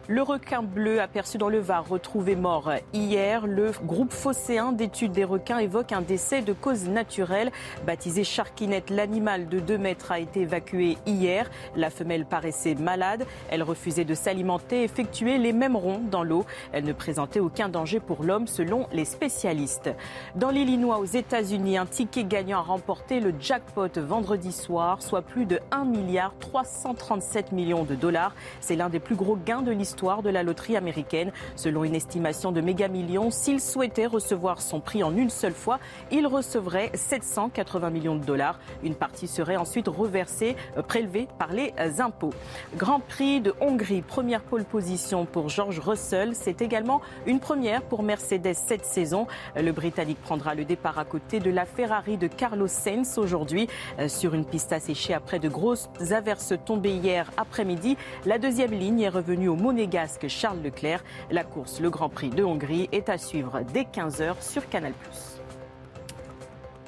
[0.09, 3.45] Le requin bleu aperçu dans le Var, retrouvé mort hier.
[3.45, 7.51] Le groupe phocéen d'études des requins évoque un décès de cause naturelle.
[7.85, 11.49] Baptisé Sharkinette, l'animal de 2 mètres a été évacué hier.
[11.75, 13.25] La femelle paraissait malade.
[13.49, 16.45] Elle refusait de s'alimenter, effectuer les mêmes ronds dans l'eau.
[16.71, 19.89] Elle ne présentait aucun danger pour l'homme selon les spécialistes.
[20.35, 25.45] Dans l'Illinois, aux États-Unis, un ticket gagnant a remporté le jackpot vendredi soir, soit plus
[25.45, 28.33] de 1 milliard 337 millions de dollars.
[28.61, 31.31] C'est l'un des plus gros gains de l'histoire de la loterie américaine.
[31.55, 35.79] Selon une estimation de Méga Millions, s'il souhaitait recevoir son prix en une seule fois,
[36.11, 38.59] il recevrait 780 millions de dollars.
[38.83, 42.33] Une partie serait ensuite reversée, euh, prélevée par les euh, impôts.
[42.77, 46.35] Grand Prix de Hongrie, première pole position pour George Russell.
[46.35, 49.25] C'est également une première pour Mercedes cette saison.
[49.55, 53.67] Le Britannique prendra le départ à côté de la Ferrari de Carlos Sainz aujourd'hui
[53.97, 57.97] euh, sur une piste asséchée après de grosses averses tombées hier après-midi.
[58.25, 61.03] La deuxième ligne est revenue au Monégasque gasque Charles Leclerc.
[61.31, 64.93] La course, le Grand Prix de Hongrie, est à suivre dès 15h sur Canal+.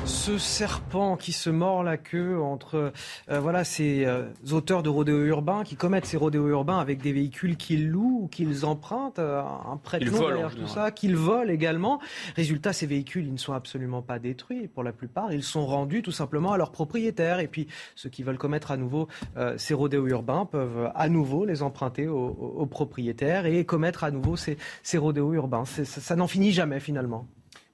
[0.05, 2.93] Ce serpent qui se mord la queue entre
[3.29, 7.11] euh, voilà ces euh, auteurs de rodéos urbains qui commettent ces rodéos urbains avec des
[7.11, 11.51] véhicules qu'ils louent ou qu'ils empruntent, euh, un prêt de derrière tout ça, qu'ils volent
[11.51, 11.99] également.
[12.35, 15.33] Résultat, ces véhicules, ils ne sont absolument pas détruits pour la plupart.
[15.33, 17.39] Ils sont rendus tout simplement à leurs propriétaires.
[17.39, 19.07] Et puis ceux qui veulent commettre à nouveau
[19.57, 24.57] ces rodéos urbains peuvent à nouveau les emprunter aux, propriétaires et commettre à nouveau ces,
[24.83, 25.65] ces rodéos urbains.
[25.65, 27.27] ça n'en finit jamais finalement.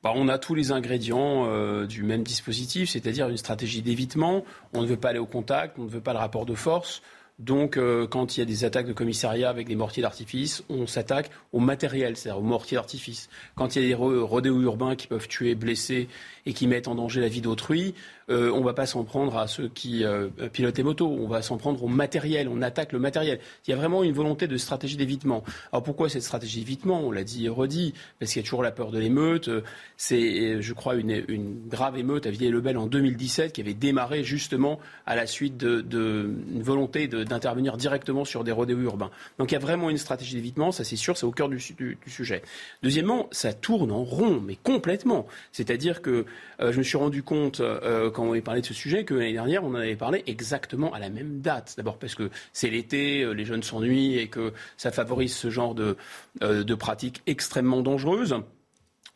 [0.06, 4.46] Bah, on a tous les ingrédients euh, du même dispositif, c'est-à-dire une stratégie d'évitement.
[4.76, 7.02] On ne veut pas aller au contact, on ne veut pas le rapport de force.
[7.40, 10.86] Donc, euh, quand il y a des attaques de commissariat avec des mortiers d'artifice, on
[10.86, 13.30] s'attaque au matériel, c'est-à-dire aux mortiers d'artifice.
[13.56, 16.08] Quand il y a des rodéos urbains qui peuvent tuer, blesser
[16.46, 17.94] et qui mettent en danger la vie d'autrui,
[18.30, 21.08] euh, on ne va pas s'en prendre à ceux qui euh, pilotent les motos.
[21.08, 22.48] On va s'en prendre au matériel.
[22.50, 23.40] On attaque le matériel.
[23.68, 25.44] Il y a vraiment une volonté de stratégie d'évitement.
[25.72, 27.02] Alors pourquoi cette stratégie d'évitement?
[27.02, 29.50] On l'a dit et redit, parce qu'il y a toujours la peur de l'émeute.
[29.98, 31.24] C'est, je crois, une,
[31.68, 37.08] grave émeute à Villers-le-Bel en 2017 qui avait démarré justement à la suite d'une volonté
[37.08, 39.12] d'intervenir directement sur des rodéos urbains.
[39.40, 41.58] Donc il y a vraiment une stratégie d'évitement, ça c'est sûr, c'est au cœur du,
[41.78, 42.42] du, sujet.
[42.84, 45.28] Deuxièmement, ça tourne en rond, mais complètement.
[45.52, 46.26] C'est-à-dire que
[46.62, 49.14] euh, je me suis rendu compte, euh, quand on avait parlé de ce sujet, que
[49.14, 51.76] l'année dernière, on en avait parlé exactement à la même date.
[51.78, 55.76] D'abord parce que c'est l'été, euh, les jeunes s'ennuient et que ça favorise ce genre
[55.76, 55.98] de,
[56.42, 58.36] de pratiques extrêmement dangereuses.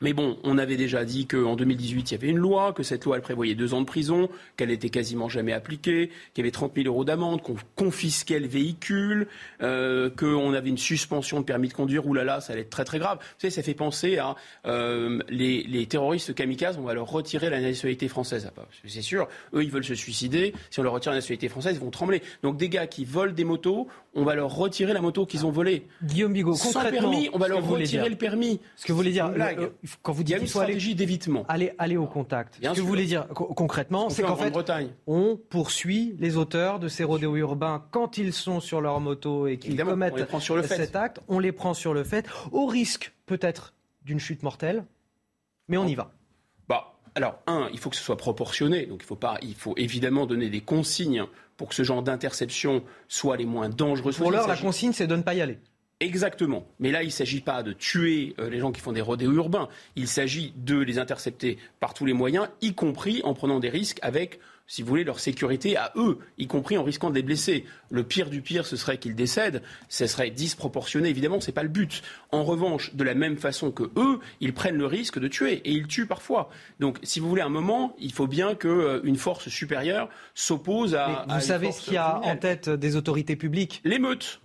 [0.01, 3.03] Mais bon, on avait déjà dit qu'en 2018, il y avait une loi, que cette
[3.03, 6.51] loi, elle prévoyait deux ans de prison, qu'elle n'était quasiment jamais appliquée, qu'il y avait
[6.51, 9.27] 30 000 euros d'amende, qu'on confisquait le véhicule,
[9.61, 12.07] euh, qu'on avait une suspension de permis de conduire.
[12.07, 13.17] Ouh là ça allait être très très grave.
[13.19, 17.49] Vous savez, ça fait penser à euh, les, les, terroristes kamikazes, on va leur retirer
[17.49, 18.49] la nationalité française.
[18.85, 20.53] C'est sûr, eux, ils veulent se suicider.
[20.69, 22.21] Si on leur retire la nationalité française, ils vont trembler.
[22.41, 25.51] Donc des gars qui volent des motos, on va leur retirer la moto qu'ils ont
[25.51, 25.87] volée.
[26.03, 28.59] Guillaume Bigot, Sans permis, on va leur retirer le permis.
[28.75, 29.31] Ce que vous voulez dire,
[30.01, 31.45] quand vous dites il y a une stratégie d'évitement.
[31.47, 32.59] Aller, aller au contact.
[32.61, 34.53] Ce que vous voulez dire concrètement, c'est qu'en fait,
[35.07, 39.57] on poursuit les auteurs de ces rodéos urbains quand ils sont sur leur moto et
[39.57, 40.27] qu'ils commettent
[40.67, 41.19] cet acte.
[41.27, 43.73] On les prend sur le fait, au risque peut-être
[44.03, 44.85] d'une chute mortelle,
[45.67, 46.11] mais on y va.
[46.67, 48.85] Bah, alors, un, il faut que ce soit proportionné.
[48.85, 51.25] Donc, il faut, pas, il faut évidemment donner des consignes
[51.59, 54.15] pour que ce genre d'interception soit les moins dangereuses.
[54.15, 55.59] Pour l'heure, la consigne, c'est de ne pas y aller.
[55.99, 56.65] Exactement.
[56.79, 59.33] Mais là, il ne s'agit pas de tuer euh, les gens qui font des rodéos
[59.33, 59.67] urbains.
[59.97, 63.99] Il s'agit de les intercepter par tous les moyens, y compris en prenant des risques
[64.01, 67.65] avec, si vous voulez, leur sécurité à eux, y compris en risquant de les blesser.
[67.89, 69.63] Le pire du pire, ce serait qu'ils décèdent.
[69.89, 71.09] Ce serait disproportionné.
[71.09, 72.03] Évidemment, ce n'est pas le but.
[72.31, 75.71] En revanche, de la même façon que eux, ils prennent le risque de tuer et
[75.71, 76.51] ils tuent parfois.
[76.79, 81.25] Donc, si vous voulez, un moment, il faut bien qu'une euh, force supérieure s'oppose à.
[81.27, 83.81] vous savez ce qu'il y a en tête des autorités publiques?
[83.83, 84.39] L'émeute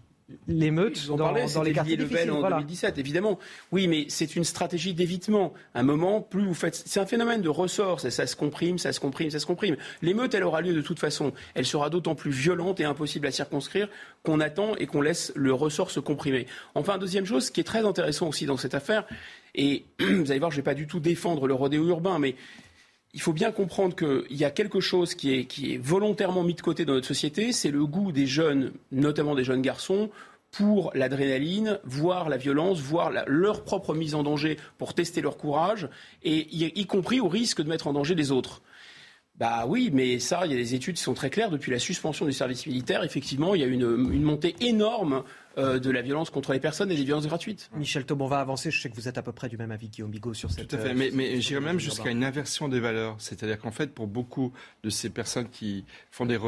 [0.48, 2.30] l'émeute dans, parlait, dans les quartiers difficiles.
[2.30, 3.38] en 2017, évidemment.
[3.72, 5.52] Oui, mais c'est une stratégie d'évitement.
[5.74, 8.00] Un moment, plus vous faites, c'est un phénomène de ressort.
[8.00, 9.76] Ça, ça, se comprime, ça se comprime, ça se comprime.
[10.02, 11.32] L'émeute, elle aura lieu de toute façon.
[11.54, 13.88] Elle sera d'autant plus violente et impossible à circonscrire
[14.22, 16.46] qu'on attend et qu'on laisse le ressort se comprimer.
[16.74, 19.04] Enfin, deuxième chose, ce qui est très intéressant aussi dans cette affaire,
[19.54, 22.34] et vous allez voir, je ne vais pas du tout défendre le rodéo urbain, mais
[23.14, 26.84] il faut bien comprendre qu'il y a quelque chose qui est, volontairement mis de côté
[26.84, 30.10] dans notre société, c'est le goût des jeunes, notamment des jeunes garçons,
[30.50, 35.88] pour l'adrénaline, voir la violence, voir leur propre mise en danger pour tester leur courage,
[36.24, 38.62] et y, compris au risque de mettre en danger les autres.
[39.36, 41.50] Bah oui, mais ça, il y a des études qui sont très claires.
[41.50, 45.24] Depuis la suspension du service militaire, effectivement, il y a une montée énorme
[45.58, 47.70] euh, de la violence contre les personnes et des violences gratuites.
[47.76, 48.70] Michel Taub, on va avancer.
[48.70, 50.68] Je sais que vous êtes à peu près du même avis, Guillaume Bigot, sur cette.
[50.68, 50.94] Tout à fait.
[50.94, 53.16] mais, mais j'irais même jusqu'à une inversion des valeurs.
[53.18, 54.52] C'est-à-dire qu'en fait, pour beaucoup
[54.82, 56.38] de ces personnes qui font des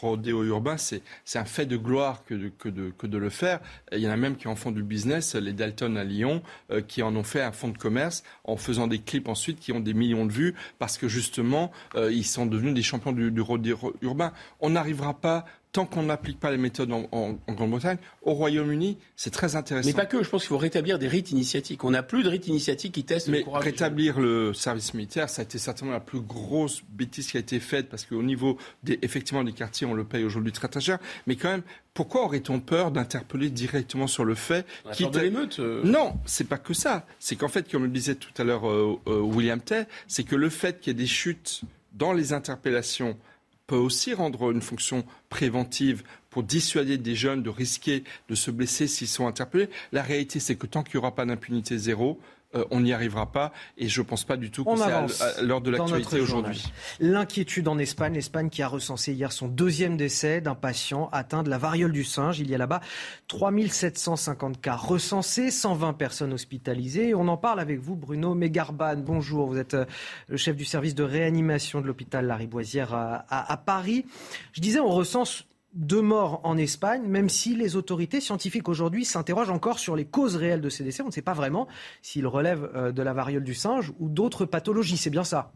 [0.00, 1.02] rodéos urbains, c'est
[1.34, 3.60] un fait de gloire que de, que, de, que de le faire.
[3.92, 5.34] Il y en a même qui en font du business.
[5.34, 8.86] Les Dalton à Lyon, euh, qui en ont fait un fonds de commerce en faisant
[8.86, 12.46] des clips ensuite qui ont des millions de vues parce que justement, euh, ils sont
[12.46, 14.32] devenus des champions du, du rodéo urbain.
[14.60, 15.44] On n'arrivera pas
[15.76, 19.86] tant qu'on n'applique pas les méthodes en, Grande-Bretagne, au Royaume-Uni, c'est très intéressant.
[19.86, 21.84] Mais pas que, je pense qu'il faut rétablir des rites initiatiques.
[21.84, 23.64] On n'a plus de rites initiatiques qui testent Mais le courage.
[23.64, 27.60] Rétablir le service militaire, ça a été certainement la plus grosse bêtise qui a été
[27.60, 30.98] faite, parce qu'au niveau des, effectivement des quartiers, on le paye aujourd'hui très très cher.
[31.26, 31.62] Mais quand même,
[31.92, 35.82] pourquoi aurait-on peur d'interpeller directement sur le fait qui de l'émeute euh.
[35.84, 37.04] Non, c'est pas que ça.
[37.18, 40.36] C'est qu'en fait, comme le disait tout à l'heure euh, euh, William Tay, c'est que
[40.36, 43.18] le fait qu'il y ait des chutes dans les interpellations
[43.66, 48.86] peut aussi rendre une fonction préventive pour dissuader des jeunes de risquer de se blesser
[48.86, 49.68] s'ils sont interpellés.
[49.92, 52.20] La réalité, c'est que tant qu'il n'y aura pas d'impunité zéro,
[52.54, 53.52] euh, on n'y arrivera pas.
[53.76, 56.64] Et je ne pense pas du tout que c'est à, l'heure de l'actualité aujourd'hui.
[57.00, 61.50] L'inquiétude en Espagne, l'Espagne qui a recensé hier son deuxième décès d'un patient atteint de
[61.50, 62.40] la variole du singe.
[62.40, 62.80] Il y a là-bas
[63.28, 67.14] 3750 cas recensés, 120 personnes hospitalisées.
[67.14, 68.96] on en parle avec vous, Bruno Mégarban.
[68.96, 69.84] Bonjour, vous êtes euh,
[70.28, 74.04] le chef du service de réanimation de l'hôpital Lariboisière à Paris.
[74.52, 75.44] Je disais, on recense
[75.76, 80.36] deux morts en Espagne, même si les autorités scientifiques aujourd'hui s'interrogent encore sur les causes
[80.36, 81.02] réelles de ces décès.
[81.02, 81.68] On ne sait pas vraiment
[82.02, 84.96] s'ils relèvent euh, de la variole du singe ou d'autres pathologies.
[84.96, 85.52] C'est bien ça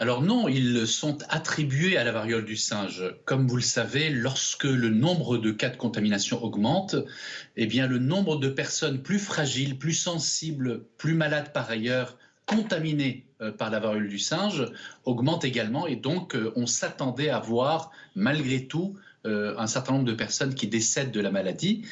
[0.00, 3.02] alors non, ils sont attribués à la variole du singe.
[3.24, 6.94] Comme vous le savez, lorsque le nombre de cas de contamination augmente,
[7.56, 12.16] eh bien le nombre de personnes plus fragiles, plus sensibles, plus malades par ailleurs
[12.46, 14.66] contaminés euh, par la variole du singe
[15.04, 18.96] augmente également et donc euh, on s'attendait à voir malgré tout
[19.26, 21.82] euh, un certain nombre de personnes qui décèdent de la maladie.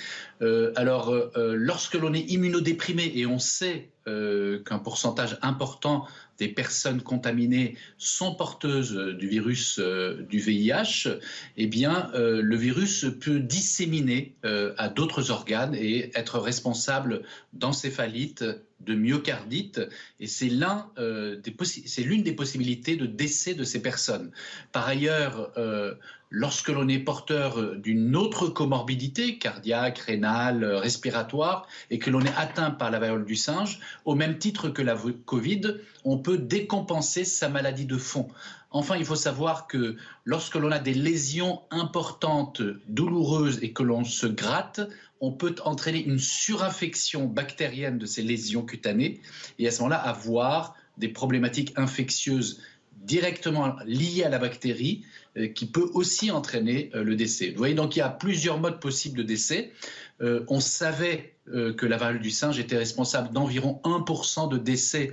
[0.77, 6.06] alors lorsque l'on est immunodéprimé et on sait qu'un pourcentage important
[6.39, 11.09] des personnes contaminées sont porteuses du virus du VIH,
[11.56, 14.36] eh bien, le virus peut disséminer
[14.77, 17.23] à d'autres organes et être responsable
[17.55, 18.44] d'encéphalite,
[18.81, 19.81] de myocardite,
[20.20, 20.51] et c'est
[20.98, 24.31] euh, c'est l'une des possibilités de décès de ces personnes.
[24.73, 25.94] Par ailleurs, euh,
[26.31, 32.70] lorsque l'on est porteur d'une autre comorbidité cardiaque, rénale, respiratoire, et que l'on est atteint
[32.70, 37.48] par la variole du singe, au même titre que la Covid, on peut décompenser sa
[37.48, 38.28] maladie de fond.
[38.70, 44.05] Enfin, il faut savoir que lorsque l'on a des lésions importantes, douloureuses et que l'on
[44.05, 44.81] se gratte,
[45.21, 49.21] on peut entraîner une surinfection bactérienne de ces lésions cutanées
[49.59, 52.61] et à ce moment-là avoir des problématiques infectieuses
[53.07, 55.05] directement liées à la bactérie
[55.37, 57.51] euh, qui peut aussi entraîner euh, le décès.
[57.51, 59.73] Vous voyez donc il y a plusieurs modes possibles de décès.
[60.21, 61.33] Euh, on savait
[61.77, 65.13] que la variole du singe était responsable d'environ 1% de décès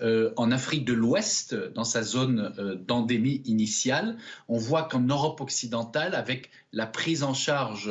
[0.00, 2.54] en Afrique de l'Ouest, dans sa zone
[2.86, 4.16] d'endémie initiale.
[4.46, 7.90] On voit qu'en Europe occidentale, avec la prise en charge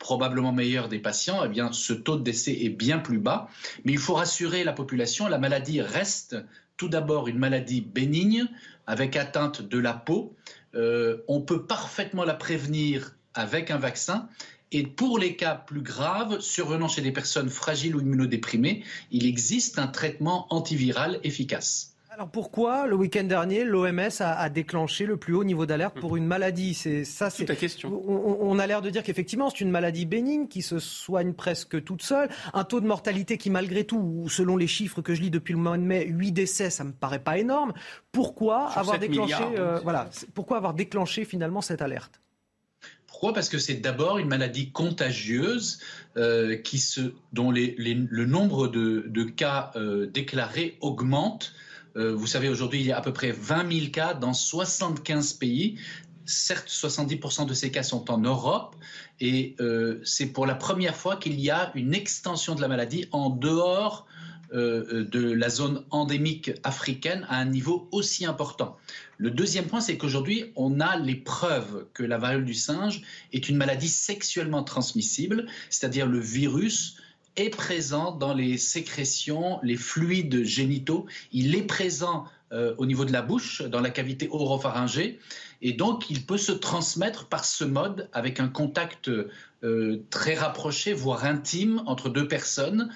[0.00, 3.48] probablement meilleur des patients, eh bien, ce taux de décès est bien plus bas.
[3.84, 6.36] Mais il faut rassurer la population, la maladie reste
[6.76, 8.48] tout d'abord une maladie bénigne
[8.86, 10.34] avec atteinte de la peau.
[10.74, 14.28] Euh, on peut parfaitement la prévenir avec un vaccin.
[14.72, 19.78] Et pour les cas plus graves, survenant chez des personnes fragiles ou immunodéprimées, il existe
[19.78, 21.94] un traitement antiviral efficace.
[22.12, 26.26] Alors pourquoi le week-end dernier l'OMS a, déclenché le plus haut niveau d'alerte pour une
[26.26, 26.74] maladie?
[26.74, 28.02] C'est ça, c'est question.
[28.08, 32.02] On, a l'air de dire qu'effectivement c'est une maladie bénigne qui se soigne presque toute
[32.02, 35.52] seule, un taux de mortalité qui malgré tout, selon les chiffres que je lis depuis
[35.52, 37.74] le mois de mai, 8 décès, ça me paraît pas énorme.
[38.10, 42.20] Pourquoi avoir déclenché euh, voilà, pourquoi avoir déclenché finalement cette alerte?
[43.06, 43.32] Pourquoi?
[43.32, 45.78] Parce que c'est d'abord une maladie contagieuse
[46.16, 51.54] euh, qui se, dont le nombre de, cas euh, déclarés augmente
[51.96, 55.34] euh, vous savez, aujourd'hui, il y a à peu près 20 000 cas dans 75
[55.34, 55.78] pays.
[56.24, 58.76] Certes, 70% de ces cas sont en Europe
[59.18, 63.08] et euh, c'est pour la première fois qu'il y a une extension de la maladie
[63.10, 64.06] en dehors
[64.52, 68.76] euh, de la zone endémique africaine à un niveau aussi important.
[69.16, 73.02] Le deuxième point, c'est qu'aujourd'hui, on a les preuves que la variole du singe
[73.32, 76.96] est une maladie sexuellement transmissible, c'est-à-dire le virus
[77.40, 83.12] est présent dans les sécrétions, les fluides génitaux, il est présent euh, au niveau de
[83.12, 85.18] la bouche, dans la cavité oropharyngée,
[85.62, 89.08] et donc il peut se transmettre par ce mode avec un contact
[89.62, 92.90] euh, très rapproché, voire intime, entre deux personnes.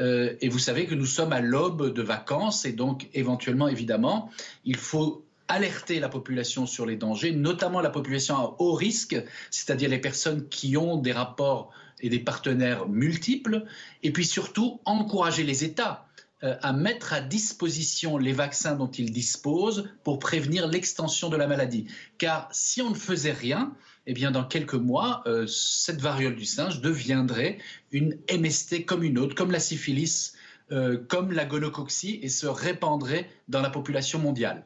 [0.00, 4.30] Euh, et vous savez que nous sommes à l'aube de vacances, et donc éventuellement, évidemment,
[4.64, 9.16] il faut alerter la population sur les dangers, notamment la population à haut risque,
[9.50, 11.70] c'est-à-dire les personnes qui ont des rapports
[12.00, 13.64] et des partenaires multiples,
[14.02, 16.08] et puis surtout encourager les États
[16.44, 21.48] euh, à mettre à disposition les vaccins dont ils disposent pour prévenir l'extension de la
[21.48, 21.86] maladie.
[22.16, 23.74] Car si on ne faisait rien,
[24.06, 27.58] eh bien dans quelques mois, euh, cette variole du singe deviendrait
[27.90, 30.34] une MST comme une autre, comme la syphilis,
[30.70, 34.64] euh, comme la gonocoxie, et se répandrait dans la population mondiale.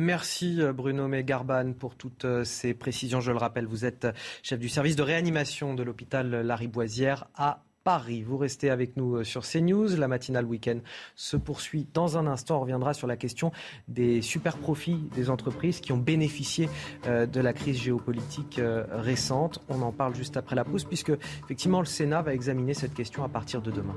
[0.00, 3.20] Merci euh, Bruno Mégarban pour toutes euh, ces précisions.
[3.20, 4.06] Je le rappelle, vous êtes
[4.44, 8.22] chef du service de réanimation de l'hôpital Lariboisière à Paris.
[8.22, 9.96] Vous restez avec nous euh, sur CNews.
[9.96, 10.78] La matinale week-end
[11.16, 12.58] se poursuit dans un instant.
[12.58, 13.50] On reviendra sur la question
[13.88, 16.68] des super profits des entreprises qui ont bénéficié
[17.04, 18.60] de la crise géopolitique
[18.92, 19.64] récente.
[19.68, 21.10] On en parle juste après la pause puisque
[21.42, 23.96] effectivement le Sénat va examiner cette question à partir de demain.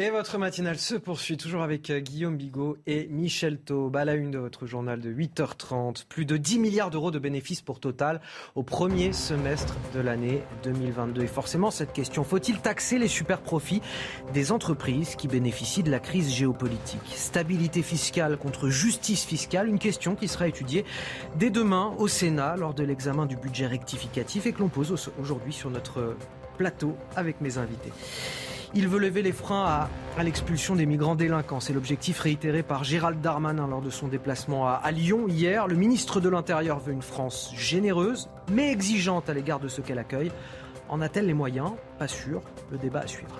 [0.00, 4.14] Et votre matinale se poursuit toujours avec euh, Guillaume Bigot et Michel Taube à la
[4.14, 6.06] une de votre journal de 8h30.
[6.08, 8.22] Plus de 10 milliards d'euros de bénéfices pour Total
[8.54, 11.20] au premier semestre de l'année 2022.
[11.20, 13.82] Et forcément, cette question, faut-il taxer les super profits
[14.32, 17.02] des entreprises qui bénéficient de la crise géopolitique?
[17.14, 20.86] Stabilité fiscale contre justice fiscale, une question qui sera étudiée
[21.36, 25.52] dès demain au Sénat lors de l'examen du budget rectificatif et que l'on pose aujourd'hui
[25.52, 26.16] sur notre
[26.56, 27.92] plateau avec mes invités.
[28.74, 31.60] Il veut lever les freins à, l'expulsion des migrants délinquants.
[31.60, 35.66] C'est l'objectif réitéré par Gérald Darmanin lors de son déplacement à, Lyon hier.
[35.66, 39.98] Le ministre de l'Intérieur veut une France généreuse, mais exigeante à l'égard de ceux qu'elle
[39.98, 40.30] accueille.
[40.88, 41.72] En a-t-elle les moyens?
[41.98, 42.42] Pas sûr.
[42.70, 43.34] Le débat à suivre.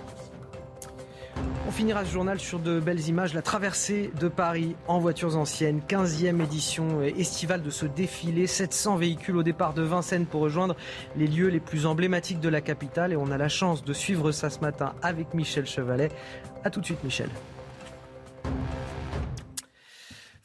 [1.66, 3.32] On finira ce journal sur de belles images.
[3.32, 8.46] La traversée de Paris en voitures anciennes, 15e édition estivale de ce défilé.
[8.46, 10.74] 700 véhicules au départ de Vincennes pour rejoindre
[11.16, 13.12] les lieux les plus emblématiques de la capitale.
[13.12, 16.10] Et on a la chance de suivre ça ce matin avec Michel Chevalet.
[16.64, 17.28] A tout de suite, Michel.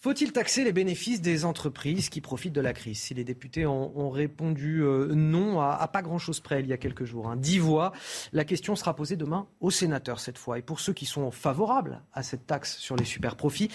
[0.05, 4.11] Faut-il taxer les bénéfices des entreprises qui profitent de la crise Si les députés ont,
[4.11, 7.35] répondu euh, non à, pas grand-chose près il y a quelques jours, hein.
[7.35, 7.91] dix voix,
[8.31, 10.59] la question sera posée demain aux sénateurs cette fois.
[10.59, 13.71] Et pour ceux qui sont favorables à cette taxe sur les super profits,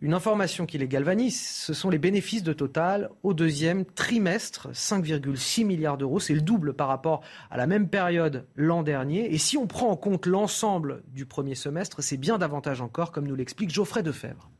[0.00, 5.66] une information qui les galvanise, ce sont les bénéfices de Total au deuxième trimestre, 5,6
[5.66, 6.20] milliards d'euros.
[6.20, 7.20] C'est le double par rapport
[7.50, 9.30] à la même période l'an dernier.
[9.34, 13.28] Et si on prend en compte l'ensemble du premier semestre, c'est bien davantage encore, comme
[13.28, 14.50] nous l'explique Geoffrey Defebvre.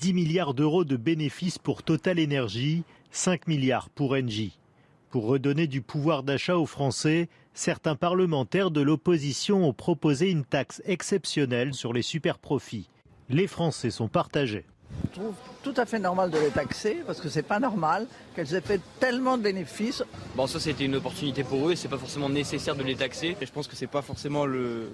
[0.00, 4.58] 10 milliards d'euros de bénéfices pour Total Energy, 5 milliards pour Engie.
[5.10, 10.80] Pour redonner du pouvoir d'achat aux Français, certains parlementaires de l'opposition ont proposé une taxe
[10.86, 12.88] exceptionnelle sur les superprofits.
[13.28, 14.64] Les Français sont partagés.
[15.12, 18.54] Je trouve tout à fait normal de les taxer parce que c'est pas normal qu'elles
[18.54, 20.02] aient fait tellement de bénéfices.
[20.34, 23.36] Bon, ça c'était une opportunité pour eux et c'est pas forcément nécessaire de les taxer.
[23.38, 24.92] Et je pense que c'est pas forcément le,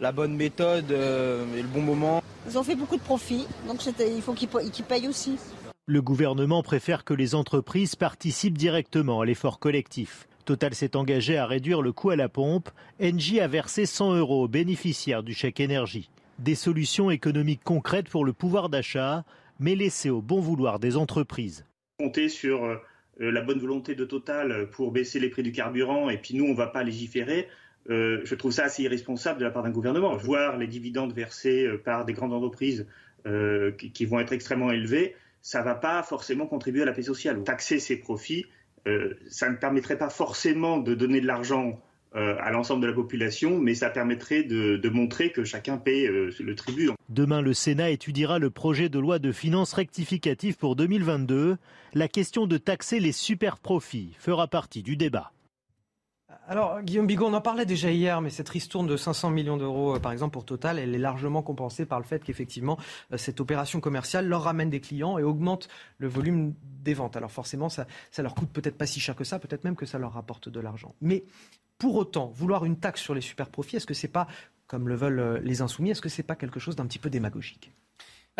[0.00, 2.22] la bonne méthode euh, et le bon moment.
[2.48, 5.38] Ils ont fait beaucoup de profits, donc il faut qu'ils payent aussi.
[5.86, 10.28] Le gouvernement préfère que les entreprises participent directement à l'effort collectif.
[10.44, 12.70] Total s'est engagé à réduire le coût à la pompe.
[13.02, 16.08] Engie a versé 100 euros aux bénéficiaires du chèque énergie.
[16.38, 19.24] Des solutions économiques concrètes pour le pouvoir d'achat,
[19.58, 21.64] mais laissées au bon vouloir des entreprises.
[21.98, 22.76] Compter sur euh,
[23.18, 26.50] la bonne volonté de Total pour baisser les prix du carburant et puis nous, on
[26.50, 27.48] ne va pas légiférer.
[27.90, 30.16] Euh, je trouve ça assez irresponsable de la part d'un gouvernement.
[30.16, 32.86] Voir les dividendes versés euh, par des grandes entreprises
[33.26, 37.02] euh, qui, vont être extrêmement élevés, ça ne va pas forcément contribuer à la paix
[37.02, 37.42] sociale.
[37.44, 38.46] Taxer ces profits,
[39.28, 41.80] ça ne permettrait pas forcément de donner de l'argent
[42.12, 46.54] à l'ensemble de la population, mais ça permettrait de, de montrer que chacun paie le
[46.54, 46.90] tribut.
[47.08, 51.56] Demain, le Sénat étudiera le projet de loi de finances rectificative pour 2022.
[51.94, 55.32] La question de taxer les super profits fera partie du débat.
[56.48, 59.96] Alors, Guillaume Bigot, on en parlait déjà hier, mais cette ristourne de 500 millions d'euros,
[59.96, 62.78] euh, par exemple, pour Total, elle est largement compensée par le fait qu'effectivement,
[63.12, 65.68] euh, cette opération commerciale leur ramène des clients et augmente
[65.98, 67.16] le volume des ventes.
[67.16, 69.86] Alors forcément, ça, ça leur coûte peut-être pas si cher que ça, peut-être même que
[69.86, 70.94] ça leur rapporte de l'argent.
[71.00, 71.24] Mais
[71.78, 74.28] pour autant, vouloir une taxe sur les super profits, est-ce que c'est pas,
[74.68, 77.10] comme le veulent euh, les insoumis, est-ce que c'est pas quelque chose d'un petit peu
[77.10, 77.72] démagogique?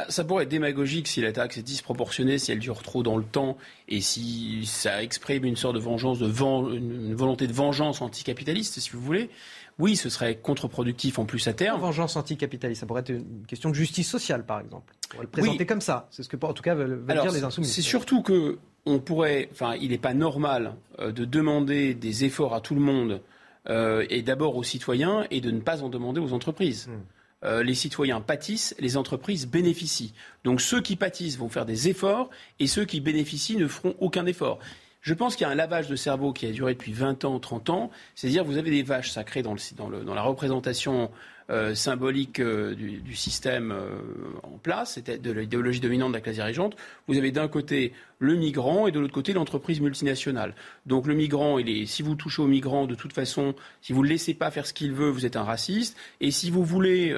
[0.09, 3.24] Ça pourrait être démagogique si la taxe est disproportionnée, si elle dure trop dans le
[3.24, 3.56] temps
[3.89, 8.90] et si ça exprime une sorte de vengeance, de une volonté de vengeance anticapitaliste, si
[8.90, 9.31] vous voulez.
[9.78, 11.81] Oui, ce serait contre-productif en plus à terme.
[11.81, 14.94] vengeance anticapitaliste, ça pourrait être une question de justice sociale, par exemple.
[14.94, 16.09] On pourrait le présenter comme ça.
[16.10, 17.66] C'est ce que, en tout cas, veulent, dire les insoumis.
[17.66, 22.55] C'est surtout que on pourrait, enfin, il n'est pas normal euh, de demander des efforts
[22.55, 23.20] à tout le monde
[23.68, 26.86] euh, et d'abord aux citoyens et de ne pas en demander aux entreprises.
[26.86, 27.01] Hmm.
[27.45, 30.15] Euh, les citoyens pâtissent, les entreprises bénéficient.
[30.45, 32.31] Donc ceux qui pâtissent vont faire des efforts
[32.61, 34.59] et ceux qui bénéficient ne feront aucun effort.
[35.03, 37.39] Je pense qu'il y a un lavage de cerveau qui a duré depuis 20 ans,
[37.39, 37.91] 30 ans.
[38.15, 41.11] C'est-à-dire, vous avez des vaches sacrées dans, dans la représentation
[41.74, 43.98] symbolique euh, du, système euh,
[44.43, 46.77] en place, c'était de l'idéologie dominante de la classe dirigeante.
[47.06, 50.55] Vous avez d'un côté le migrant et de l'autre côté l'entreprise multinationale.
[50.86, 54.02] Donc le migrant, il est, si vous touchez au migrant, de toute façon, si vous
[54.02, 55.97] ne le laissez pas faire ce qu'il veut, vous êtes un raciste.
[56.20, 57.14] Et si vous voulez,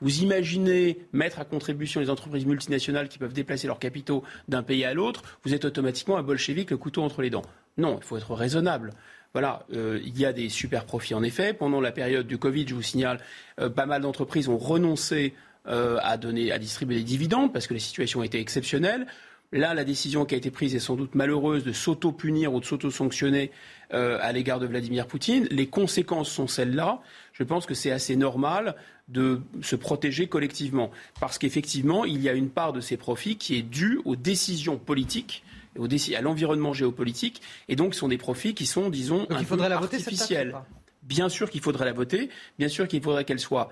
[0.00, 4.84] vous imaginez mettre à contribution les entreprises multinationales qui peuvent déplacer leurs capitaux d'un pays
[4.84, 7.44] à l'autre, vous êtes automatiquement un bolchevique, le couteau entre les dents.
[7.78, 8.92] Non, il faut être raisonnable.
[9.34, 11.52] Voilà, euh, il y a des super profits en effet.
[11.54, 13.18] Pendant la période du Covid, je vous signale,
[13.60, 15.34] euh, pas mal d'entreprises ont renoncé
[15.66, 19.08] euh, à distribuer des dividendes parce que les situations étaient exceptionnelles.
[19.50, 22.64] Là, la décision qui a été prise est sans doute malheureuse de s'auto-punir ou de
[22.64, 23.52] s'auto-sanctionner
[23.90, 25.46] à l'égard de Vladimir Poutine.
[25.52, 27.00] Les conséquences sont celles-là.
[27.32, 28.74] Je pense que c'est assez normal
[29.06, 30.90] de se protéger collectivement
[31.20, 34.76] parce qu'effectivement, il y a une part de ces profits qui est due aux décisions
[34.76, 35.44] politiques
[35.76, 37.42] à l'environnement géopolitique.
[37.68, 40.54] Et donc, ce sont des profits qui sont, disons, un il faudrait la artificiels.
[41.02, 42.30] bien sûr qu'il faudrait la voter.
[42.58, 43.70] Bien sûr qu'il faudrait qu'elle soit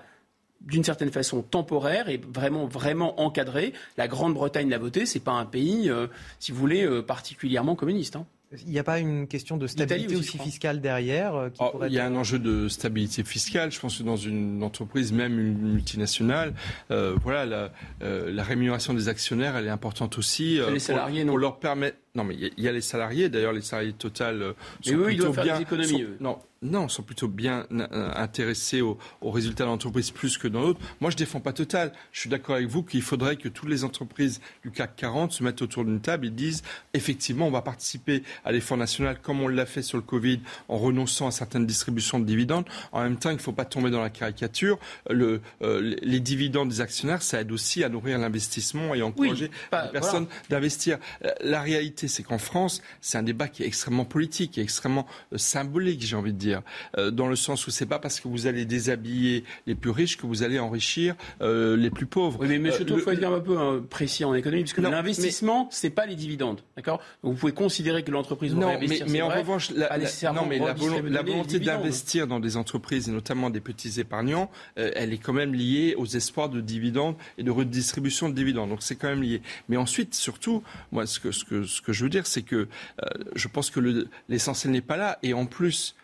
[0.61, 3.73] d'une certaine façon temporaire et vraiment vraiment encadrée.
[3.97, 6.07] La Grande-Bretagne l'a voté, c'est pas un pays, euh,
[6.39, 8.15] si vous voulez, euh, particulièrement communiste.
[8.15, 8.25] Hein.
[8.65, 11.99] Il n'y a pas une question de stabilité aussi, fiscale derrière euh, oh, Il y
[11.99, 13.71] a un enjeu de stabilité fiscale.
[13.71, 16.53] Je pense que dans une entreprise, même une multinationale,
[16.91, 17.71] euh, voilà, la,
[18.03, 20.59] euh, la, rémunération des actionnaires, elle est importante aussi.
[20.71, 21.37] les salariés, pour, non.
[21.37, 21.97] leur permettre.
[22.15, 23.29] Non, mais il y, a les salariés.
[23.29, 25.55] D'ailleurs, les salariés Total sont eux, plutôt ils faire bien.
[25.57, 27.67] Des économies, Non, non, sont plutôt bien
[28.15, 30.79] intéressés aux, résultats de l'entreprise plus que dans l'autre.
[31.01, 31.91] Moi, je défends pas Total.
[32.11, 35.43] Je suis d'accord avec vous qu'il faudrait que toutes les entreprises du CAC 40 se
[35.43, 36.63] mettent autour d'une table et disent
[36.93, 40.77] effectivement, on va participer à l'effort national comme on l'a fait sur le Covid en
[40.77, 42.65] renonçant à certaines distributions de dividendes.
[42.91, 44.79] En même temps, il ne faut pas tomber dans la caricature.
[45.09, 49.91] Le, euh, les dividendes des actionnaires, ça aide aussi à nourrir l'investissement et encourager les
[49.91, 50.97] personnes d'investir.
[51.25, 54.63] Euh, la réalité, c'est qu'en France, c'est un débat qui est extrêmement politique, qui est
[54.63, 56.61] extrêmement euh, symbolique, j'ai envie de dire,
[57.11, 60.25] dans le sens où c'est pas parce que vous allez déshabiller les plus riches que
[60.25, 62.39] vous allez enrichir les plus pauvres.
[62.41, 65.79] Oui, mais monsieur il faut être un peu hein, précis en économie, puisque l'investissement, ce
[65.79, 67.01] c'est pas les dividendes, d'accord?
[67.23, 68.53] Vous pouvez considérer que l'entreprise
[69.07, 69.97] mais, en revanche, la,
[70.33, 70.73] non, mais la,
[71.21, 75.53] volonté d'investir dans des entreprises et notamment des petits épargnants, euh, elle est quand même
[75.53, 78.69] liée aux espoirs de dividendes et de redistribution de dividendes.
[78.69, 79.41] Donc c'est quand même lié.
[79.69, 82.55] Mais ensuite, surtout, moi, ce que, ce que, ce que je veux dire, c'est que
[82.55, 82.67] euh,
[83.35, 85.19] je pense que l'essentiel n'est pas là.
[85.23, 85.95] Et en plus,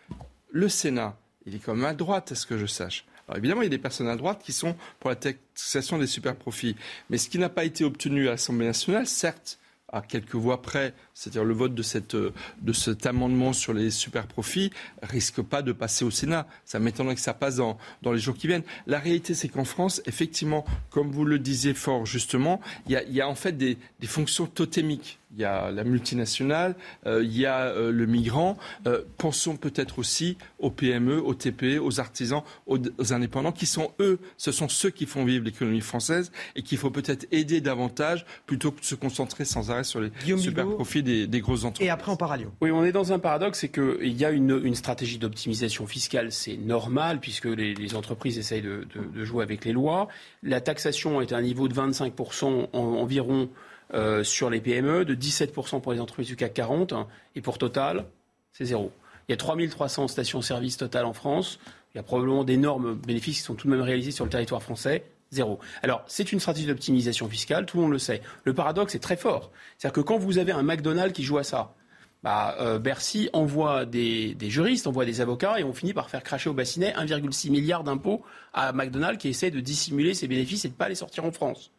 [0.50, 3.04] le Sénat, il est quand même à droite, à ce que je sache.
[3.28, 6.08] Alors évidemment, il y a des personnes à droite qui sont pour la taxation des
[6.08, 6.74] super profits.
[7.10, 9.60] Mais ce qui n'a pas été obtenu à l'Assemblée nationale, certes,
[9.92, 14.70] à quelques voix près, c'est-à-dire le vote de, de cet amendement sur les super profits,
[15.02, 16.48] risque pas de passer au Sénat.
[16.64, 18.64] Ça m'étonnerait que ça passe dans, les jours qui viennent.
[18.88, 23.04] La réalité, c'est qu'en France, effectivement, comme vous le disiez fort justement, il y a,
[23.04, 26.74] y a en fait des, des fonctions totémiques il y a la multinationale,
[27.06, 28.56] euh, il y a euh, le migrant.
[28.86, 32.78] Euh, pensons peut-être aussi aux PME, aux TPE, aux artisans, aux,
[33.12, 36.90] indépendants, qui sont eux, ce sont ceux qui font vivre l'économie française et qu'il faut
[36.90, 41.26] peut-être aider davantage plutôt que de se concentrer sans arrêt sur les super profits des,
[41.26, 41.86] des, grosses entreprises.
[41.86, 42.52] Et après, on part à Lyon.
[42.60, 46.32] Oui, on est dans un paradoxe, c'est qu'il y a une, une stratégie d'optimisation fiscale,
[46.32, 50.08] c'est normal, puisque les, les, entreprises essayent de, de, de, jouer avec les lois.
[50.42, 53.48] La taxation est à un niveau de 25% environ
[53.94, 56.94] euh, sur les PME, de 17% pour les entreprises du CAC 40,
[57.34, 58.04] et pour Total,
[58.52, 58.92] c'est zéro.
[59.28, 61.58] Il y a 3300 stations-service Total en France.
[61.94, 64.62] Il y a probablement d'énormes bénéfices qui sont tout de même réalisés sur le territoire
[64.62, 65.04] français.
[65.32, 65.60] Zéro.
[65.82, 68.20] Alors, c'est une stratégie d'optimisation fiscale, tout le monde le sait.
[68.44, 69.52] Le paradoxe est très fort.
[69.78, 71.74] C'est-à-dire que quand vous avez un McDonald's qui joue à ça,
[72.22, 76.22] bah, euh, Bercy envoie des, des, juristes, envoie des avocats et on finit par faire
[76.22, 78.22] cracher au bassinet 1,6 milliard d'impôts
[78.52, 81.32] à McDonald's qui essaie de dissimuler ses bénéfices et de ne pas les sortir en
[81.32, 81.70] France.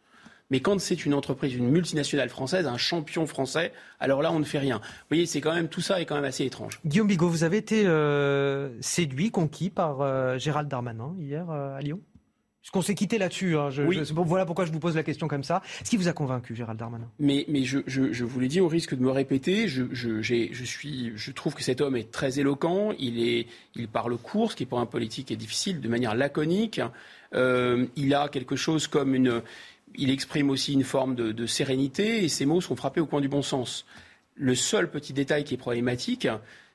[0.52, 4.44] Mais quand c'est une entreprise, une multinationale française, un champion français, alors là, on ne
[4.44, 4.76] fait rien.
[4.76, 6.78] Vous voyez, c'est quand même tout ça est quand même assez étrange.
[6.84, 11.80] Guillaume Bigot, vous avez été euh, séduit, conquis par euh, Gérald Darmanin hier euh, à
[11.80, 12.00] Lyon?
[12.70, 13.56] Qu'on s'est quitté là-dessus.
[13.56, 13.70] Hein.
[14.14, 15.62] voilà pourquoi je vous pose la question comme ça.
[15.80, 17.10] Est-ce qui vous a convaincu, Gérald Darmanin?
[17.18, 20.64] Mais, mais je, je, vous l'ai dit, au risque de me répéter, je, je, je,
[20.64, 22.92] suis, je trouve que cet homme est très éloquent.
[22.98, 26.80] Il, est, il parle court, ce qui pour un politique est difficile, de manière laconique.
[27.34, 29.42] il a quelque chose comme une
[29.96, 33.28] il exprime aussi une forme de, sérénité et ses mots sont frappés au coin du
[33.28, 33.84] bon sens.
[34.34, 36.28] Le seul petit détail qui est problématique,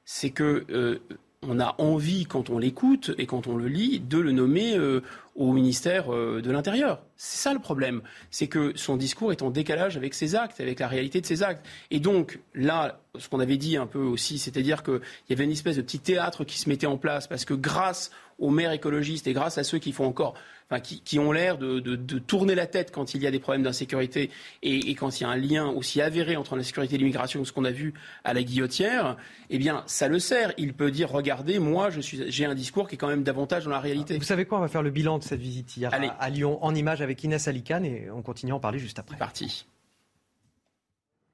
[0.05, 0.99] c'est que euh,
[1.43, 5.01] on a envie, quand on l'écoute et quand on le lit, de le nommer euh,
[5.35, 7.01] au ministère euh, de l'Intérieur.
[7.15, 8.01] C'est ça le problème.
[8.31, 11.43] C'est que son discours est en décalage avec ses actes, avec la réalité de ses
[11.43, 11.65] actes.
[11.91, 14.99] Et donc, là, ce qu'on avait dit un peu aussi, c'est-à-dire qu'il
[15.29, 18.11] y avait une espèce de petit théâtre qui se mettait en place parce que grâce
[18.39, 20.33] aux maires écologistes et grâce à ceux qui font encore
[20.81, 24.29] qui, ont l'air de, tourner la tête quand il y a des problèmes d'insécurité
[24.63, 27.53] et, quand il y a un lien aussi avéré entre la sécurité et l'immigration, ce
[27.53, 29.15] qu'on a vu à la guillotière,
[29.49, 30.53] eh bien, ça le sert.
[30.57, 33.79] Il peut dire, regardez, moi, j'ai un discours qui est quand même davantage dans la
[33.79, 34.17] réalité.
[34.17, 36.75] Vous savez quoi On va faire le bilan de cette visite hier à, Lyon en
[36.75, 39.15] image avec Inès Alicane et on continue à en parler juste après.
[39.15, 39.65] Parti.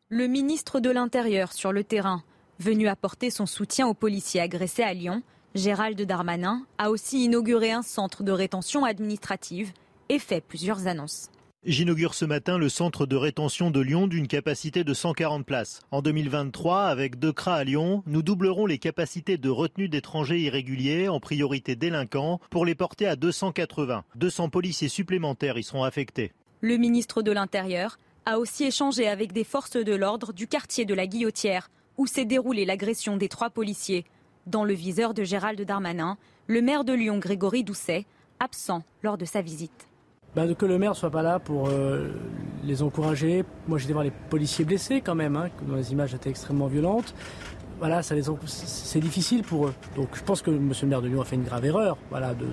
[0.10, 2.24] Le ministre de l'Intérieur sur le terrain,
[2.60, 5.24] venu apporter son soutien aux policiers agressés à Lyon,
[5.56, 9.72] Gérald Darmanin a aussi inauguré un centre de rétention administrative
[10.10, 11.30] et fait plusieurs annonces.
[11.64, 15.82] J'inaugure ce matin le centre de rétention de Lyon d'une capacité de 140 places.
[15.92, 21.08] En 2023, avec deux CRA à Lyon, nous doublerons les capacités de retenue d'étrangers irréguliers,
[21.08, 24.06] en priorité délinquants, pour les porter à 280.
[24.16, 26.34] 200 policiers supplémentaires y seront affectés.
[26.62, 30.96] Le ministre de l'Intérieur a aussi échangé avec des forces de l'ordre du quartier de
[30.96, 34.04] la Guillotière, où s'est déroulée l'agression des trois policiers.
[34.46, 36.18] Dans le viseur de Gérald Darmanin,
[36.48, 38.06] le maire de Lyon, Grégory Doucet,
[38.40, 39.88] absent lors de sa visite.
[40.36, 42.10] Ben, que le maire ne soit pas là pour euh,
[42.64, 43.46] les encourager.
[43.68, 47.14] Moi, j'étais voir les policiers blessés quand même, hein, dont les images étaient extrêmement violentes.
[47.80, 49.74] Voilà, c'est difficile pour eux.
[49.96, 50.72] Donc je pense que M.
[50.82, 52.46] le maire de Lyon a fait une grave erreur voilà, de,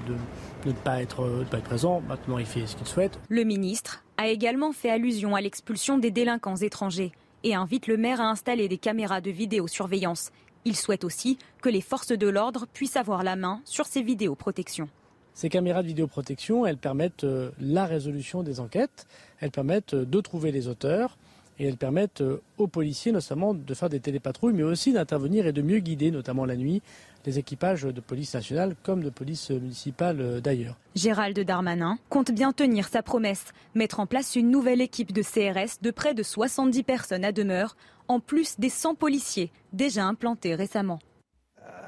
[0.67, 2.03] ne pas être, de pas être présent.
[2.09, 3.19] Maintenant, il fait ce qu'il souhaite.
[3.29, 7.13] Le ministre a également fait allusion à l'expulsion des délinquants étrangers
[7.45, 10.31] et invite le maire à installer des caméras de vidéosurveillance
[10.65, 14.89] il souhaite aussi que les forces de l'ordre puissent avoir la main sur ces vidéoprotections.
[15.35, 19.07] Ces caméras de vidéoprotection, elles permettent euh, la résolution des enquêtes,
[19.41, 21.17] elles permettent euh, de trouver les auteurs
[21.59, 25.53] et elles permettent euh, aux policiers notamment de faire des télépatrouilles, mais aussi d'intervenir et
[25.53, 26.83] de mieux guider, notamment la nuit,
[27.27, 30.79] les équipages de police nationale comme de police municipale d'ailleurs.
[30.95, 35.81] Gérald Darmanin compte bien tenir sa promesse, mettre en place une nouvelle équipe de CRS
[35.83, 37.77] de près de 70 personnes à demeure,
[38.09, 40.99] en plus des 100 policiers déjà implantés récemment.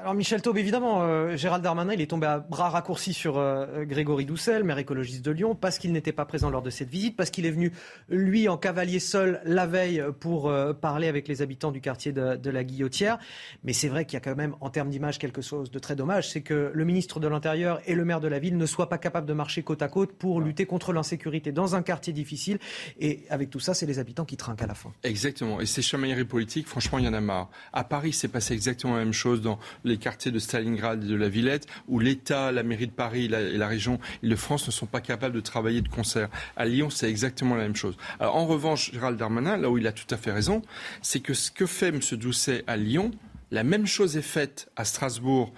[0.03, 3.85] Alors Michel Taube, évidemment, euh, Gérald Darmanin, il est tombé à bras raccourcis sur euh,
[3.85, 7.15] Grégory Doucet, maire écologiste de Lyon, parce qu'il n'était pas présent lors de cette visite,
[7.15, 7.71] parce qu'il est venu,
[8.09, 12.49] lui, en cavalier seul, la veille, pour euh, parler avec les habitants du quartier de,
[12.49, 13.17] la Guillotière.
[13.63, 15.95] Mais c'est vrai qu'il y a quand même, en termes d'image, quelque chose de très
[15.95, 18.89] dommage, c'est que le ministre de l'Intérieur et le maire de la ville ne soient
[18.89, 22.59] pas capables de marcher côte à côte pour lutter contre l'insécurité dans un quartier difficile.
[22.99, 24.91] Et avec tout ça, c'est les habitants qui trinquent à la fin.
[25.03, 25.61] Exactement.
[25.61, 27.49] Et ces chamailleries politiques, franchement, il y en a marre.
[27.71, 31.15] À Paris, c'est passé exactement la même chose dans les quartiers de Stalingrad et de
[31.15, 35.01] la Villette, où l'État, la mairie de Paris et la région Île-de-France ne sont pas
[35.01, 36.29] capables de travailler de concert.
[36.55, 37.97] À Lyon, c'est exactement la même chose.
[38.19, 40.61] En revanche, Gérald Darmanin, là où il a tout à fait raison,
[41.01, 41.99] c'est que ce que fait M.
[42.13, 43.11] Doucet à Lyon,
[43.51, 45.53] la même chose est faite à Strasbourg,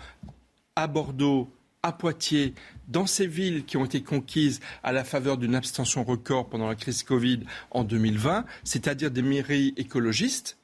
[0.76, 1.50] à Bordeaux,
[1.84, 2.54] à Poitiers,
[2.88, 6.76] dans ces villes qui ont été conquises à la faveur d'une abstention record pendant la
[6.76, 7.42] crise Covid
[7.72, 10.58] en 2020, c'est-à-dire des mairies écologistes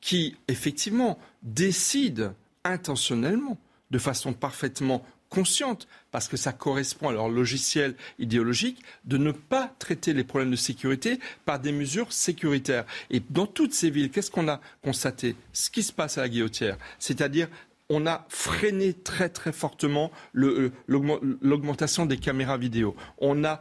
[0.00, 2.32] qui, effectivement, décident
[2.64, 3.58] intentionnellement,
[3.90, 9.72] de façon parfaitement consciente, parce que ça correspond à leur logiciel idéologique, de ne pas
[9.78, 12.84] traiter les problèmes de sécurité par des mesures sécuritaires.
[13.10, 15.36] Et dans toutes ces villes, qu'est-ce qu'on a constaté?
[15.52, 17.48] Ce qui se passe à la guillotière, c'est-à-dire
[17.90, 22.94] on a freiné très très fortement euh, l'augmentation des caméras vidéo.
[23.18, 23.60] On a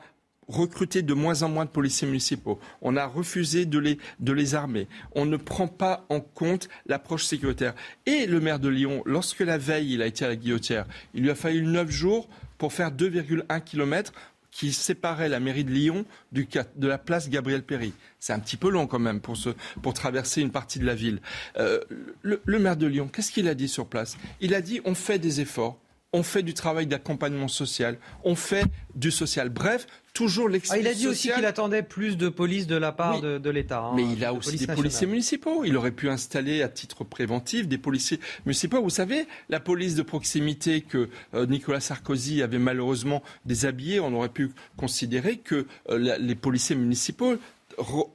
[0.50, 2.60] recruter de moins en moins de policiers municipaux.
[2.82, 4.88] On a refusé de les, de les armer.
[5.14, 7.76] On ne prend pas en compte l'approche sécuritaire.
[8.06, 11.24] Et le maire de Lyon, lorsque la veille il a été à la guillotière, il
[11.24, 12.28] lui a fallu neuf jours
[12.58, 14.12] pour faire 2,1 km
[14.52, 17.94] qui séparait la mairie de Lyon de la place Gabriel Péry.
[18.20, 19.38] C'est un petit peu long quand même pour,
[19.84, 21.22] pour traverser une partie de la ville.
[21.58, 21.80] Euh,
[22.24, 24.18] le maire de Lyon, qu'est-ce qu'il a dit sur place?
[24.42, 25.80] Il a dit on fait des efforts
[26.12, 28.66] on fait du travail d'accompagnement social, on fait
[28.96, 29.50] du social.
[29.50, 32.92] Bref, toujours l'excuse ah, Il a dit aussi qu'il attendait plus de police de la
[32.92, 33.80] part de, l'État.
[33.80, 35.64] Hein, mais il a aussi des policiers municipaux.
[35.66, 38.82] Il aurait pu installer à titre préventif des policiers municipaux.
[38.82, 44.30] Vous savez, la police de proximité que euh, Nicolas Sarkozy avait malheureusement déshabillée, on aurait
[44.30, 47.36] pu considérer que euh, les policiers municipaux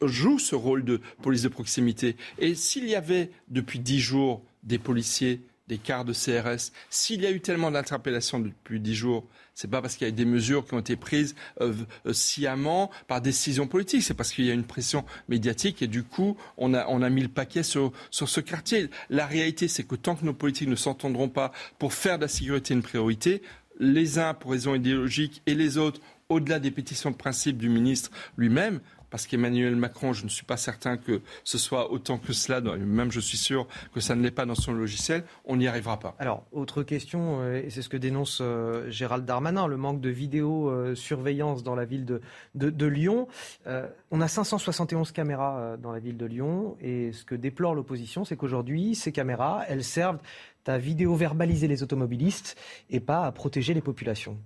[0.03, 2.17] jouent ce rôle de police de proximité.
[2.39, 6.73] Et s'il y avait depuis dix jours des policiers des quarts de CRS.
[6.91, 10.13] S'il y a eu tellement d'interpellations depuis dix jours, c'est pas parce qu'il y a
[10.13, 11.73] des mesures qui ont été prises euh,
[12.07, 16.03] euh, sciemment par décision politique, c'est parce qu'il y a une pression médiatique et du
[16.03, 18.91] coup, on a, on a mis le paquet sur, sur ce quartier.
[19.11, 22.29] La réalité, c'est que tant que nos politiques ne s'entendront pas pour faire de la
[22.29, 23.43] sécurité une priorité,
[23.79, 28.11] les uns pour raisons idéologiques et les autres au-delà des pétitions de principe du ministre
[28.37, 28.81] lui-même,
[29.15, 33.13] parce qu'Emmanuel Macron, je ne suis pas certain que ce soit autant que cela, même
[33.13, 36.17] je suis sûr que ça ne l'est pas dans son logiciel, on n'y arrivera pas.
[36.19, 40.09] Alors, autre question, euh, et c'est ce que dénonce euh, Gérald Darmanin, le manque de
[40.09, 42.21] vidéosurveillance dans la ville de,
[42.57, 43.29] de, Lyon.
[43.69, 48.25] Euh, on a 571 caméras dans la ville de Lyon, et ce que déplore l'opposition,
[48.25, 50.19] c'est qu'aujourd'hui, ces caméras, elles servent
[50.67, 52.57] à vidéo-verbaliser les automobilistes
[52.91, 54.37] et pas à protéger les populations.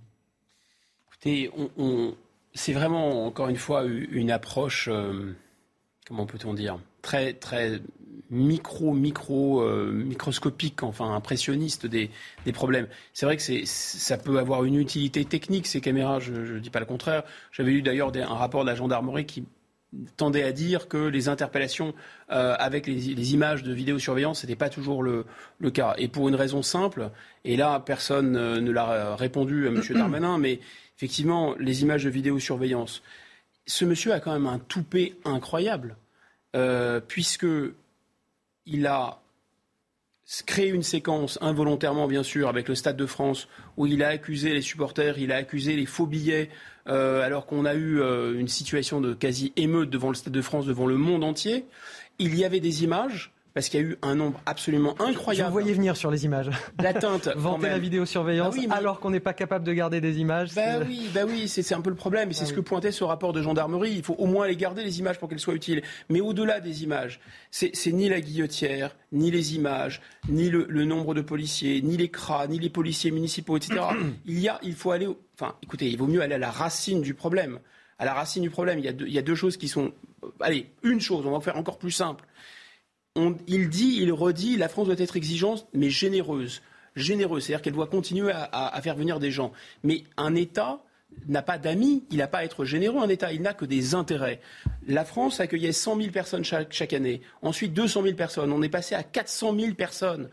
[1.07, 2.13] Écoutez, on
[2.53, 5.35] c'est vraiment, encore une fois, une approche, euh,
[6.07, 7.81] comment peut-on dire, très, très
[8.29, 12.11] micro, micro, euh, microscopique, enfin impressionniste des,
[12.53, 12.87] problèmes.
[13.13, 16.79] C'est vrai que ça peut avoir une utilité technique, ces caméras, je ne dis pas
[16.79, 17.23] le contraire.
[17.51, 19.45] J'avais lu d'ailleurs un rapport de la gendarmerie qui
[20.17, 21.93] tendait à dire que les interpellations
[22.31, 25.25] euh, avec les, images de vidéosurveillance, ce n'était pas toujours le,
[25.59, 25.95] le, cas.
[25.97, 27.09] Et pour une raison simple,
[27.43, 29.81] et là, personne ne l'a répondu à M.
[29.89, 30.59] Darmanin, mais
[30.97, 33.01] effectivement, les images de vidéosurveillance.
[33.65, 35.95] Ce monsieur a quand même un toupet incroyable,
[36.55, 39.21] euh, puisqu'il a
[40.45, 43.47] créé une séquence involontairement, bien sûr, avec le Stade de France,
[43.77, 46.49] où il a accusé les supporters, il a accusé les faux billets,
[46.89, 50.65] euh, alors qu'on a eu euh, une situation de quasi-émeute devant le Stade de France,
[50.65, 51.65] devant le monde entier.
[52.17, 55.49] Il y avait des images parce qu'il y a eu un nombre absolument incroyable.
[55.49, 56.49] Vous voyez venir sur les images.
[56.81, 57.27] L'atteinte.
[57.35, 60.55] Vanter la vidéosurveillance ah alors qu'on n'est pas capable de garder des images.
[60.55, 62.29] Bah oui, bah oui, c'est un peu le problème.
[62.29, 63.91] Et c'est ah ce que pointait ce rapport de gendarmerie.
[63.91, 65.81] Il faut au moins les garder, les images, pour qu'elles soient utiles.
[66.07, 67.19] Mais au-delà des images,
[67.51, 69.99] c'est ni la guillotière, ni les images,
[70.29, 73.81] ni le, nombre de policiers, ni les CRA, ni les policiers municipaux, etc.
[74.25, 75.09] il, y a, il faut aller.
[75.33, 77.59] Enfin, écoutez, il vaut mieux aller à la racine du problème.
[77.97, 79.67] À la racine du problème, il y a deux, il y a deux choses qui
[79.67, 79.91] sont.
[80.39, 82.23] Allez, une chose, on va faire encore plus simple
[83.47, 86.61] il dit, il redit, la France doit être exigeante, mais généreuse.
[86.95, 89.51] Généreuse, c'est-à-dire qu'elle doit continuer à, faire venir des gens.
[89.83, 90.81] Mais un État
[91.27, 93.95] n'a pas d'amis, il n'a pas à être généreux, un État, il n'a que des
[93.95, 94.41] intérêts.
[94.87, 98.69] La France accueillait 100 000 personnes chaque, chaque, année, ensuite 200 000 personnes, on est
[98.69, 100.29] passé à 400 000 personnes.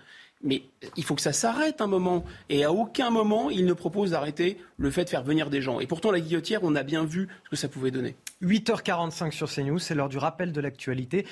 [0.46, 0.62] Mais
[0.96, 2.24] il faut que ça s'arrête un moment.
[2.48, 5.80] Et à aucun moment, il ne propose d'arrêter le fait de faire venir des gens.
[5.80, 8.16] Et pourtant, la guillotière, on a bien vu ce que ça pouvait donner.
[8.42, 11.26] 8h45 sur CNews, c'est l'heure du rappel de l'actualité.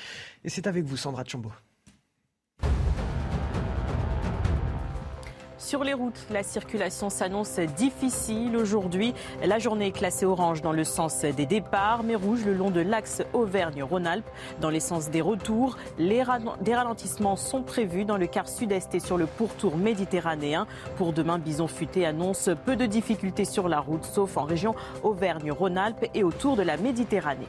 [0.44, 1.52] Et c'est avec vous, Sandra Chambaud.
[5.64, 9.14] Sur les routes, la circulation s'annonce difficile aujourd'hui.
[9.42, 12.82] La journée est classée orange dans le sens des départs, mais rouge le long de
[12.82, 14.28] l'axe Auvergne-Rhône-Alpes
[14.60, 15.78] dans les sens des retours.
[15.98, 20.66] Des ralentissements sont prévus dans le quart sud-est et sur le pourtour méditerranéen.
[20.98, 26.10] Pour demain, Bison Futé annonce peu de difficultés sur la route, sauf en région Auvergne-Rhône-Alpes
[26.12, 27.48] et autour de la Méditerranée.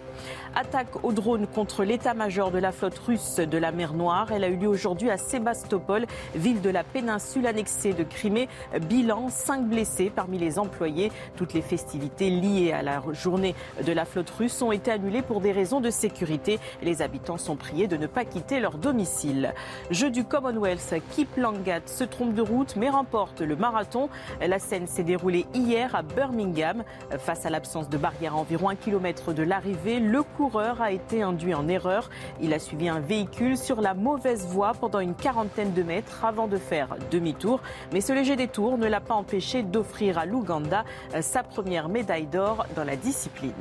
[0.55, 4.31] Attaque au drone contre l'état-major de la flotte russe de la mer Noire.
[4.31, 8.48] Elle a eu lieu aujourd'hui à Sébastopol, ville de la péninsule annexée de Crimée.
[8.90, 11.11] Bilan, 5 blessés parmi les employés.
[11.36, 13.56] Toutes les festivités liées à la journée
[13.86, 16.60] de la flotte russe ont été annulées pour des raisons de sécurité.
[16.82, 19.53] Les habitants sont priés de ne pas quitter leur domicile.
[19.91, 24.10] Jeu du Commonwealth, Kip Langat se trompe de route mais remporte le marathon.
[24.45, 26.84] La scène s'est déroulée hier à Birmingham.
[27.19, 31.22] Face à l'absence de barrière à environ un kilomètre de l'arrivée, le coureur a été
[31.22, 32.10] induit en erreur.
[32.41, 36.48] Il a suivi un véhicule sur la mauvaise voie pendant une quarantaine de mètres avant
[36.48, 37.61] de faire demi-tour.
[37.95, 42.27] Mais ce léger détour ne l'a pas empêché d'offrir à l'Ouganda euh, sa première médaille
[42.27, 43.53] d'or dans la discipline.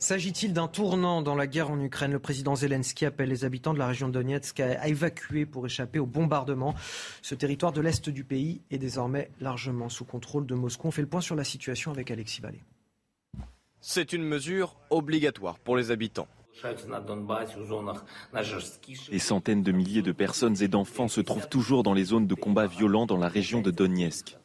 [0.00, 2.10] S'agit-il d'un tournant dans la guerre en Ukraine?
[2.10, 6.00] Le président Zelensky appelle les habitants de la région de Donetsk à évacuer pour échapper
[6.00, 6.74] au bombardement.
[7.22, 10.88] Ce territoire de l'est du pays est désormais largement sous contrôle de Moscou.
[10.88, 12.64] On fait le point sur la situation avec Alexis Vallée.
[13.80, 16.26] C'est une mesure obligatoire pour les habitants.
[19.10, 22.34] Des centaines de milliers de personnes et d'enfants se trouvent toujours dans les zones de
[22.34, 24.36] combat violents dans la région de Donetsk.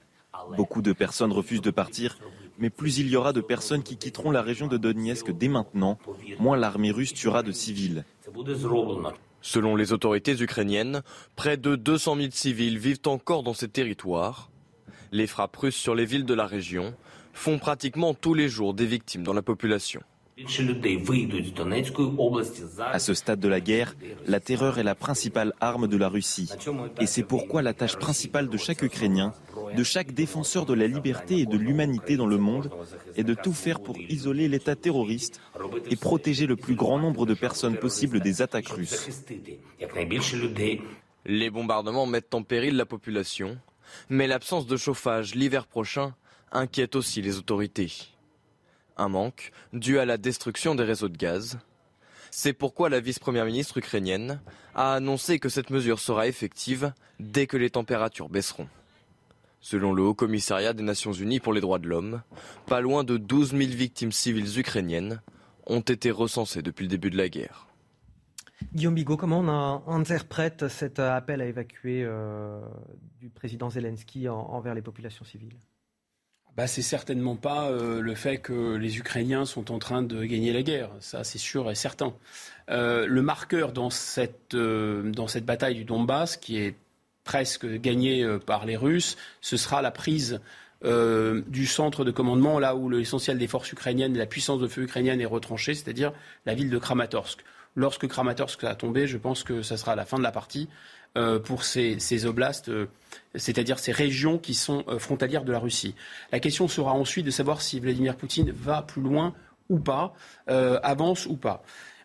[0.57, 2.17] Beaucoup de personnes refusent de partir,
[2.57, 5.97] mais plus il y aura de personnes qui quitteront la région de Donetsk dès maintenant,
[6.39, 8.03] moins l'armée russe tuera de civils.
[9.41, 11.03] Selon les autorités ukrainiennes,
[11.35, 14.49] près de 200 000 civils vivent encore dans ces territoires.
[15.11, 16.93] Les frappes russes sur les villes de la région
[17.33, 20.01] font pratiquement tous les jours des victimes dans la population.
[22.93, 23.95] À ce stade de la guerre,
[24.25, 26.49] la terreur est la principale arme de la Russie.
[27.01, 29.33] Et c'est pourquoi la tâche principale de chaque Ukrainien,
[29.75, 32.71] de chaque défenseur de la liberté et de l'humanité dans le monde,
[33.15, 35.41] est de tout faire pour isoler l'État terroriste
[35.89, 39.09] et protéger le plus grand nombre de personnes possible des attaques russes.
[41.25, 43.57] Les bombardements mettent en péril la population,
[44.09, 46.13] mais l'absence de chauffage l'hiver prochain
[46.51, 47.91] inquiète aussi les autorités.
[48.99, 51.57] Un manque dû à la destruction des réseaux de gaz.
[52.31, 54.41] C'est pourquoi la vice-première ministre ukrainienne
[54.75, 58.67] a annoncé que cette mesure sera effective dès que les températures baisseront.
[59.61, 62.23] Selon le Haut Commissariat des Nations Unies pour les droits de l'homme,
[62.65, 65.21] pas loin de 12 000 victimes civiles ukrainiennes
[65.65, 67.67] ont été recensées depuis le début de la guerre.
[68.73, 69.39] Guillaume Bigot, comment
[69.87, 72.59] on interprète cet appel à évacuer euh,
[73.21, 75.55] du président Zelensky envers les populations civiles?
[76.57, 80.53] Bah, c'est certainement pas euh, le fait que les Ukrainiens sont en train de gagner
[80.53, 80.89] la guerre.
[80.99, 82.13] Ça, c'est sûr et certain.
[82.69, 86.75] Euh, le marqueur dans cette, dans cette bataille du Donbass, qui est
[87.23, 90.39] presque gagnée par les Russes, ce sera la prise
[90.81, 95.19] du centre de commandement, là où l'essentiel des forces ukrainiennes, la puissance de feu ukrainienne
[95.19, 96.13] est retranchée, c'est-à-dire
[96.45, 97.43] la ville de Kramatorsk.
[97.75, 100.98] Lorsque Kramatorsk a tombé, je pense que ça sera la fin de la partie euh,
[101.43, 102.87] pour ces, oblasts, euh,
[103.35, 105.95] c'est-à-dire ces régions qui sont euh, frontalières de la Russie.
[106.31, 109.33] La question sera ensuite de savoir si Vladimir Poutine va plus loin
[109.69, 110.13] ou pas,
[110.47, 111.61] avance ou pas.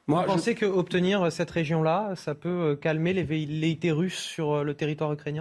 [0.07, 5.11] Moi, Vous pensez qu'obtenir cette région-là, ça peut calmer les velléités russes sur le territoire
[5.15, 5.41] ukrainien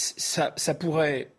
[0.00, 1.32] ça, ça pourrait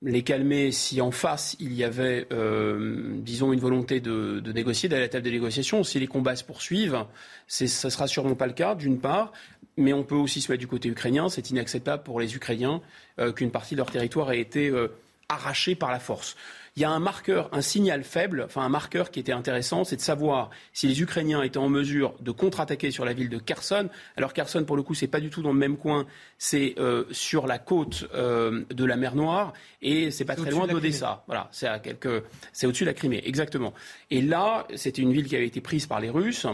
[0.00, 5.02] les calmer si en face il y avait, euh, disons, une volonté de, négocier, d'aller
[5.02, 5.82] à la table des négociations.
[5.82, 7.04] Si les combats se poursuivent,
[7.48, 9.32] ce ne sera sûrement pas le cas, d'une part.
[9.78, 11.28] Mais on peut aussi se mettre du côté ukrainien.
[11.28, 12.82] C'est inacceptable pour les Ukrainiens
[13.18, 14.88] euh, qu'une partie de leur territoire ait été euh,
[15.28, 16.36] arrachée par la force
[16.78, 19.96] il y a un marqueur, un signal faible, enfin un marqueur qui était intéressant, c'est
[19.96, 23.88] de savoir si les Ukrainiens étaient en mesure de contre-attaquer sur la ville de Kherson.
[24.16, 26.06] Alors Kherson, pour le coup, c'est pas du tout dans le même coin,
[26.38, 31.24] c'est euh, sur la côte de la mer Noire et c'est pas très loin d'Odessa.
[31.26, 32.22] Voilà, c'est à quelques,
[32.52, 33.74] c'est au-dessus de la Crimée, exactement.
[34.12, 36.46] Et là, c'était une ville qui avait été prise par les Russes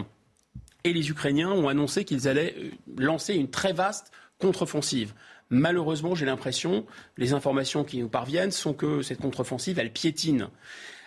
[0.84, 5.14] et les Ukrainiens ont annoncé qu'ils allaient euh, lancer une très vaste contre-offensive.
[5.50, 6.86] Malheureusement, j'ai l'impression,
[7.16, 10.48] les informations qui nous parviennent sont que cette contre-offensive, elle piétine.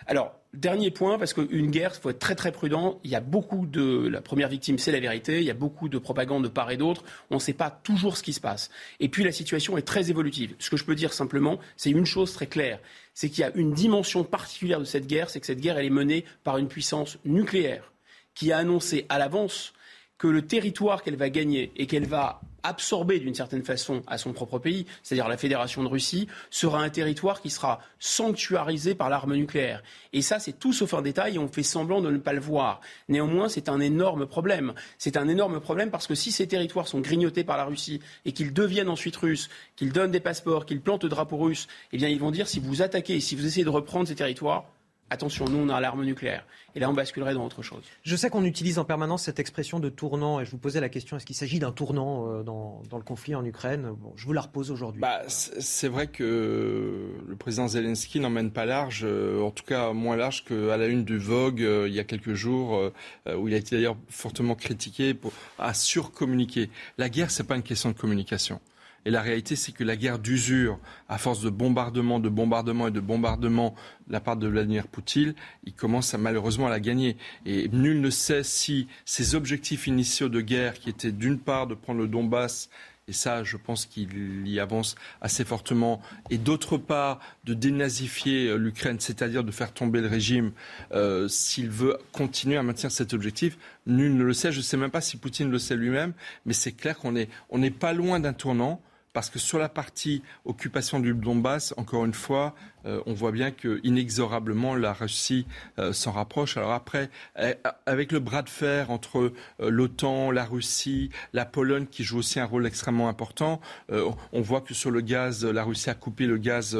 [0.06, 2.98] Alors, dernier point, parce qu'une guerre, il faut être très très prudent.
[3.04, 4.08] Il y a beaucoup de.
[4.08, 5.38] La première victime, c'est la vérité.
[5.38, 7.04] Il y a beaucoup de propagande de part et d'autre.
[7.30, 8.70] On ne sait pas toujours ce qui se passe.
[9.00, 10.54] Et puis la situation est très évolutive.
[10.58, 12.80] Ce que je peux dire simplement, c'est une chose très claire
[13.12, 15.86] c'est qu'il y a une dimension particulière de cette guerre, c'est que cette guerre, elle
[15.86, 17.90] est menée par une puissance nucléaire
[18.38, 19.72] qui a annoncé à l'avance
[20.16, 24.32] que le territoire qu'elle va gagner et qu'elle va absorber d'une certaine façon à son
[24.32, 29.34] propre pays, c'est-à-dire la Fédération de Russie, sera un territoire qui sera sanctuarisé par l'arme
[29.34, 29.82] nucléaire.
[30.12, 32.38] Et ça, c'est tout sauf un détail et on fait semblant de ne pas le
[32.38, 32.80] voir.
[33.08, 34.72] Néanmoins, c'est un énorme problème.
[34.98, 38.30] C'est un énorme problème parce que si ces territoires sont grignotés par la Russie et
[38.30, 42.08] qu'ils deviennent ensuite russes, qu'ils donnent des passeports, qu'ils plantent le drapeau russe, eh bien,
[42.08, 44.66] ils vont dire si vous attaquez, si vous essayez de reprendre ces territoires,
[45.10, 46.44] attention, nous, on a l'arme nucléaire.
[46.74, 47.82] Et là, on basculerait dans autre chose.
[48.02, 50.88] Je sais qu'on utilise en permanence cette expression de tournant, et je vous posais la
[50.88, 53.90] question, est-ce qu'il s'agit d'un tournant euh, dans, le conflit en Ukraine?
[53.98, 55.00] Bon, Je vous la repose aujourd'hui.
[55.00, 60.16] Bah, c'est vrai que le président Zelensky n'emmène pas large, euh, en tout cas moins
[60.16, 62.80] large qu'à la une du Vogue euh, il y a quelques jours,
[63.26, 66.70] où il a été d'ailleurs fortement critiqué pour, à surcommuniquer.
[66.98, 68.60] La guerre, c'est pas une question de communication.
[69.08, 70.78] Et la réalité, c'est que la guerre d'usure,
[71.08, 73.74] à force de bombardement, de bombardement et de bombardement
[74.06, 75.32] de la part de Vladimir Poutine,
[75.64, 77.16] il commence malheureusement à la gagner.
[77.46, 81.74] Et nul ne sait si ces objectifs initiaux de guerre, qui étaient d'une part de
[81.74, 82.68] prendre le Donbass
[83.08, 86.02] et ça, je pense qu'il y avance assez fortement.
[86.28, 90.52] Et d'autre part, de dénazifier euh, l'Ukraine, c'est-à-dire de faire tomber le régime,
[90.92, 93.56] euh, s'il veut continuer à maintenir cet objectif,
[93.86, 94.52] nul ne le sait.
[94.52, 96.12] Je ne sais même pas si Poutine le sait lui-même,
[96.44, 98.82] mais c'est clair qu'on n'est pas loin d'un tournant
[99.18, 102.54] parce que sur la partie occupation du Donbass, encore une fois,
[102.86, 105.46] euh, on voit bien que inexorablement la Russie
[105.78, 106.56] euh, s'en rapproche.
[106.56, 107.54] Alors après, eh,
[107.86, 112.40] avec le bras de fer entre euh, l'OTAN, la Russie, la Pologne qui joue aussi
[112.40, 113.60] un rôle extrêmement important,
[113.90, 116.78] on voit que sur le gaz, la Russie a coupé le gaz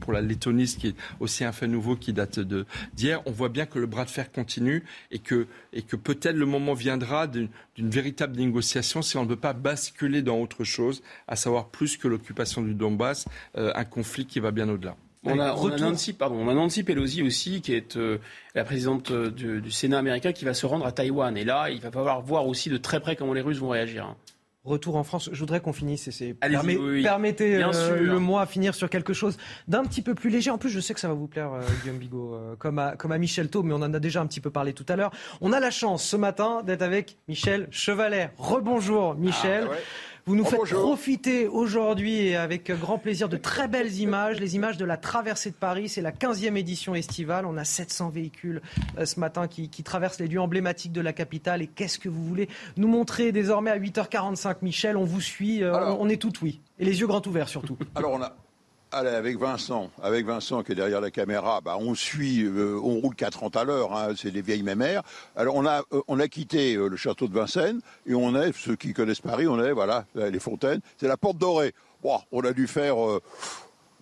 [0.00, 2.38] pour la Lettonie, ce qui est aussi un fait nouveau qui date
[2.94, 3.22] d'hier.
[3.26, 6.46] On voit bien que le bras de fer continue et que, et que peut-être le
[6.46, 11.36] moment viendra d'une véritable négociation si on ne veut pas basculer dans autre chose, à
[11.36, 14.96] savoir plus que l'occupation du Donbass, un conflit qui va bien au-delà.
[15.24, 18.18] On a, Nancy, pardon, on a Nancy Pelosi aussi, qui est euh,
[18.54, 21.36] la présidente euh, du, Sénat américain, qui va se rendre à Taïwan.
[21.36, 24.06] Et là, il va falloir voir aussi de très près comment les Russes vont réagir.
[24.06, 24.16] Hein.
[24.64, 26.08] Retour en France, je voudrais qu'on finisse.
[26.22, 29.36] Et Permettez euh, le moi finir sur quelque chose
[29.68, 30.50] d'un petit peu plus léger.
[30.50, 31.50] En plus, je sais que ça va vous plaire,
[31.82, 34.40] Guillaume Bigot, comme, à, comme à Michel Thau, mais on en a déjà un petit
[34.40, 35.12] peu parlé tout à l'heure.
[35.40, 38.30] On a la chance ce matin d'être avec Michel Chevalet.
[38.36, 39.68] Rebonjour, Michel.
[39.70, 39.76] Ah,
[40.26, 44.76] vous nous faites profiter aujourd'hui et avec grand plaisir de très belles images, les images
[44.76, 45.88] de la traversée de Paris.
[45.88, 47.46] C'est la 15e édition estivale.
[47.46, 48.62] On a 700 véhicules
[48.98, 51.62] euh, ce matin qui, traversent les lieux emblématiques de la capitale.
[51.62, 54.96] Et qu'est-ce que vous voulez nous montrer désormais à 8h45, Michel?
[54.96, 56.60] On vous suit, euh, on, est tout oui.
[56.78, 57.76] Et les yeux grands ouverts surtout.
[57.94, 58.36] Alors on a,
[58.92, 62.98] Allez, avec Vincent, avec Vincent qui est derrière la caméra, bah, on suit, euh, on
[62.98, 65.02] roule 30 à l'heure, hein, c'est des vieilles mémères.
[65.36, 68.52] Alors on a, euh, on a quitté euh, le château de Vincennes et on est,
[68.52, 71.72] ceux qui connaissent Paris, on est, voilà, les fontaines, c'est la porte dorée.
[72.02, 72.96] Bon, on a dû faire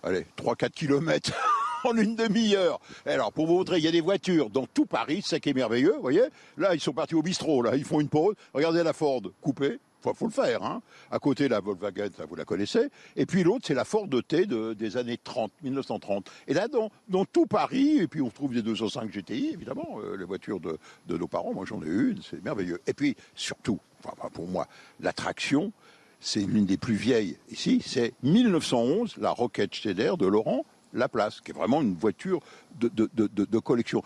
[0.01, 1.33] allez, 3-4 kilomètres
[1.83, 2.79] en une demi-heure.
[3.05, 5.49] Alors, pour vous montrer, il y a des voitures dans tout Paris, c'est ça qui
[5.49, 6.23] est merveilleux, vous voyez?
[6.57, 8.33] Là, ils sont partis au bistrot, là, ils font une pause.
[8.55, 9.79] Regardez la Ford coupée.
[10.01, 10.63] Faut, faut le faire.
[10.63, 10.81] Hein.
[11.11, 12.89] À côté, la Volkswagen, vous la connaissez.
[13.15, 16.29] Et puis l'autre, c'est la Ford T de, des années 30, 1930.
[16.47, 20.25] Et là, dans, tout Paris, et puis on trouve des 205 GTI, évidemment, euh, les
[20.25, 20.77] voitures de,
[21.07, 21.53] nos parents.
[21.53, 22.81] Moi, j'en ai une, c'est merveilleux.
[22.87, 23.79] Et puis, surtout,
[24.33, 24.67] pour moi,
[24.99, 25.71] l'attraction,
[26.19, 31.51] c'est l'une des plus vieilles ici, c'est 1911, la Rocket Schneider de Laurent Laplace, qui
[31.51, 32.39] est vraiment une voiture
[32.79, 34.03] de, de, de, collection.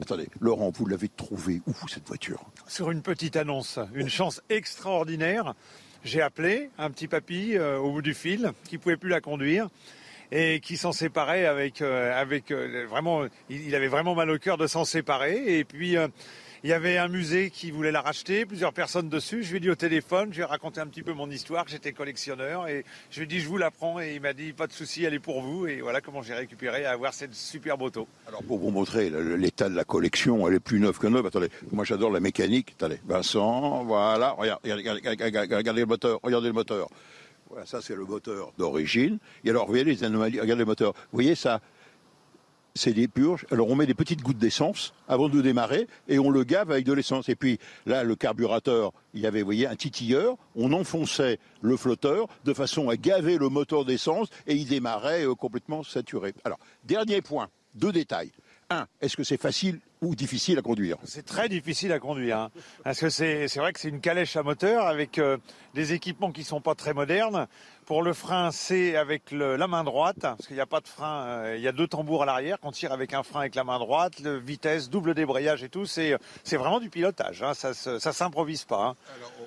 [0.00, 2.44] Attendez, Laurent, vous l'avez trouvée où cette voiture?
[2.66, 5.54] Sur une petite annonce, une chance extraordinaire.
[6.04, 9.68] J'ai appelé un petit papy euh, au bout du fil qui pouvait plus la conduire
[10.30, 14.38] et qui s'en séparait avec, euh, avec euh, vraiment, il, il avait vraiment mal au
[14.38, 15.58] cœur de s'en séparer.
[15.58, 15.96] Et puis
[16.66, 19.44] il y avait un musée qui voulait la racheter, plusieurs personnes dessus.
[19.44, 21.64] Je lui ai dit au téléphone, je lui ai raconté un petit peu mon histoire,
[21.68, 22.66] j'étais collectionneur.
[22.66, 24.00] Et je lui ai dit, je vous la prends.
[24.00, 25.68] Et il m'a dit, pas de souci, elle est pour vous.
[25.68, 28.08] Et voilà comment j'ai récupéré à avoir cette superbe auto.
[28.26, 31.24] Alors pour vous montrer l'état de la collection, elle est plus neuve que neuve.
[31.24, 32.72] Attendez, moi j'adore la mécanique.
[32.72, 36.88] Attendez, Vincent, voilà, regarde, regardez, regardez, regardez, regardez le moteur, regardez le moteur.
[37.48, 39.18] Voilà, ça c'est le moteur d'origine.
[39.44, 40.94] Et alors, vous voyez les anomalies, regardez le moteur.
[40.94, 41.60] Vous voyez ça
[42.76, 43.46] c'est des purges.
[43.50, 46.84] Alors on met des petites gouttes d'essence avant de démarrer et on le gave avec
[46.84, 47.28] de l'essence.
[47.28, 50.36] Et puis là, le carburateur, il y avait, vous voyez, un titilleur.
[50.54, 55.34] On enfonçait le flotteur de façon à gaver le moteur d'essence et il démarrait euh,
[55.34, 56.34] complètement saturé.
[56.44, 58.32] Alors, dernier point, deux détails.
[58.68, 60.96] Un, est-ce que c'est facile ou difficile à conduire?
[61.04, 62.38] C'est très difficile à conduire.
[62.38, 62.50] hein.
[62.82, 65.36] parce que c'est vrai que c'est une calèche à moteur avec euh,
[65.74, 67.46] des équipements qui sont pas très modernes.
[67.84, 70.88] Pour le frein, c'est avec le- la main droite, parce qu'il n'y a pas de
[70.88, 73.54] frein, euh, il y a deux tambours à l'arrière, qu'on tire avec un frein avec
[73.54, 75.86] la main droite, le vitesse, double débrayage et tout.
[75.86, 76.16] C'est
[76.50, 77.54] vraiment du pilotage, hein.
[77.54, 78.84] ça ça s'improvise pas.
[78.84, 78.96] hein.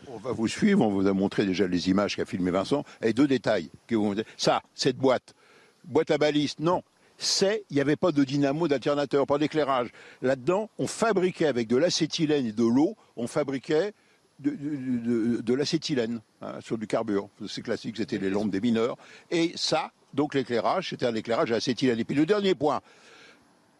[0.07, 2.85] On va vous suivre, on vous a montré déjà les images qu'a filmé Vincent.
[3.01, 3.69] Et deux détails.
[3.85, 4.15] Que vous...
[4.37, 5.35] Ça, cette boîte,
[5.83, 6.83] boîte à baliste, non.
[7.21, 9.89] C'est, il n'y avait pas de dynamo, d'alternateur, pas d'éclairage.
[10.21, 13.93] Là-dedans, on fabriquait avec de l'acétylène et de l'eau, on fabriquait
[14.39, 17.27] de, l'acétylène hein, sur du carbure.
[17.47, 18.95] C'est classique, c'était les lampes des mineurs.
[19.31, 21.99] Et ça, donc l'éclairage, c'était un éclairage à acétylène.
[21.99, 22.79] Et puis le dernier point,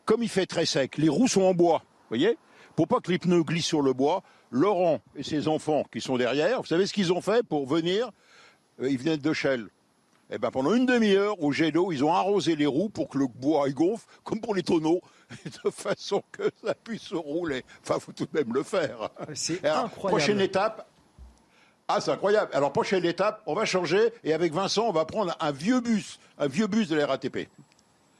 [0.03, 2.37] comme il fait très sec, les roues sont en bois, voyez
[2.75, 4.21] Pour pas que les pneus glissent sur le bois,
[4.51, 8.11] Laurent et ses enfants qui sont derrière, vous savez ce qu'ils ont fait pour venir
[8.81, 9.69] Euh, Ils venaient de Chelles.
[10.31, 13.17] Eh ben, pendant une demi-heure, au jet d'eau, ils ont arrosé les roues pour que
[13.17, 15.01] le bois il gonfle, comme pour les tonneaux,
[15.65, 17.63] de façon que ça puisse se rouler.
[17.83, 19.09] Enfin, faut tout de même le faire.
[19.33, 19.91] C'est incroyable.
[19.95, 20.87] Prochaine étape.
[21.87, 22.51] Ah, c'est incroyable.
[22.53, 26.19] Alors, prochaine étape, on va changer et avec Vincent, on va prendre un vieux bus,
[26.37, 27.49] un vieux bus de la RATP.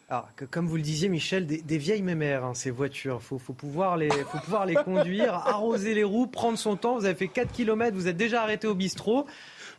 [0.10, 3.20] Alors, que- comme vous le disiez, Michel, des, des vieilles mémères, hein, ces voitures.
[3.22, 6.98] Il faut, faut pouvoir les, faut pouvoir les conduire, arroser les roues, prendre son temps.
[6.98, 9.28] Vous avez fait 4 km, vous êtes déjà arrêté au bistrot.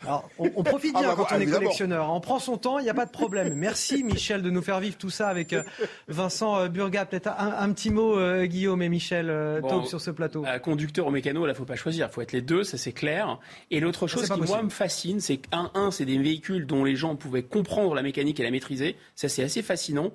[0.03, 2.07] Alors, on, on profite Ah bien bah, quand on est collectionneur.
[2.07, 2.13] hein.
[2.15, 3.55] On prend son temps, il n'y a pas de problème.
[3.55, 5.63] Merci, Michel, de nous faire vivre tout ça avec euh,
[6.09, 7.05] Vincent euh, Burga.
[7.05, 10.45] Peut-être un, un petit mot, euh, Guillaume et Michel euh, Bon, Taube, sur ce plateau.
[10.63, 12.09] Conducteur ou mécano, là, faut pas choisir.
[12.11, 13.39] Il faut être les deux, ça c'est clair.
[13.71, 16.97] Et l'autre chose qui, moi, me fascine, c'est qu'un, un, c'est des véhicules dont les
[16.97, 18.97] gens pouvaient comprendre la mécanique et la maîtriser.
[19.15, 20.13] Ça, c'est assez fascinant.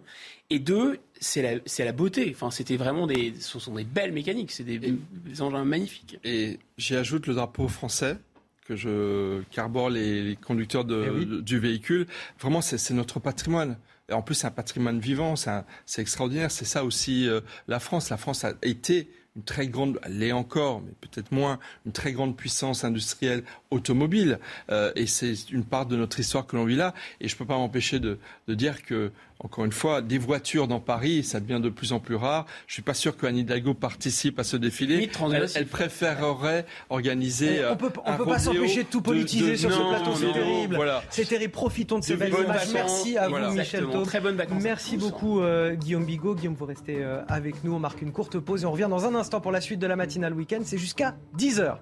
[0.52, 2.32] Et deux, c'est la, c'est la beauté.
[2.36, 4.52] Enfin, c'était vraiment des, ce sont des belles mécaniques.
[4.52, 6.20] C'est des, des engins magnifiques.
[6.24, 8.18] Et j'y ajoute le drapeau français
[8.66, 11.26] que je carbore les, les conducteurs de- Eh oui.
[11.26, 12.08] de- du véhicule.
[12.40, 13.78] Vraiment, c'est notre patrimoine.
[14.10, 16.52] Et en plus, c'est un patrimoine vivant, c'est extraordinaire.
[16.52, 18.10] C'est ça aussi euh, la France.
[18.10, 22.14] La France a été une très grande, elle l'est encore, mais peut-être moins, une très
[22.14, 24.40] grande puissance industrielle automobile.
[24.70, 26.94] Euh, et c'est une part de notre histoire que l'on vit là.
[27.20, 28.18] Et je ne peux pas m'empêcher de,
[28.48, 32.00] de dire que, encore une fois, des voitures dans Paris, ça devient de plus en
[32.00, 32.46] plus rare.
[32.68, 35.10] Je suis pas sûr qu'Anne Hidalgo participe à ce défilé.
[35.56, 37.60] Elle, préférerait organiser.
[37.66, 40.16] on euh, peut, on un peut pas s'empêcher de tout politiser de- sur ce plateau,
[40.16, 40.76] c'est terrible.
[40.76, 41.04] Voilà.
[41.10, 41.52] C'est terrible.
[41.52, 42.48] Profitons de ces belles images.
[42.48, 42.74] vacances.
[42.74, 43.50] Merci à Voilà.
[43.50, 43.86] vous, Michel.
[44.06, 44.64] Très vacances.
[44.64, 46.36] Merci beaucoup, euh, Guillaume Bigot.
[46.36, 47.74] Guillaume, vous restez euh, avec nous.
[47.74, 49.88] On marque une courte pause et on revient dans un instant pour la suite de
[49.88, 50.62] la matinale week-end.
[50.64, 51.78] C'est jusqu'à 10h.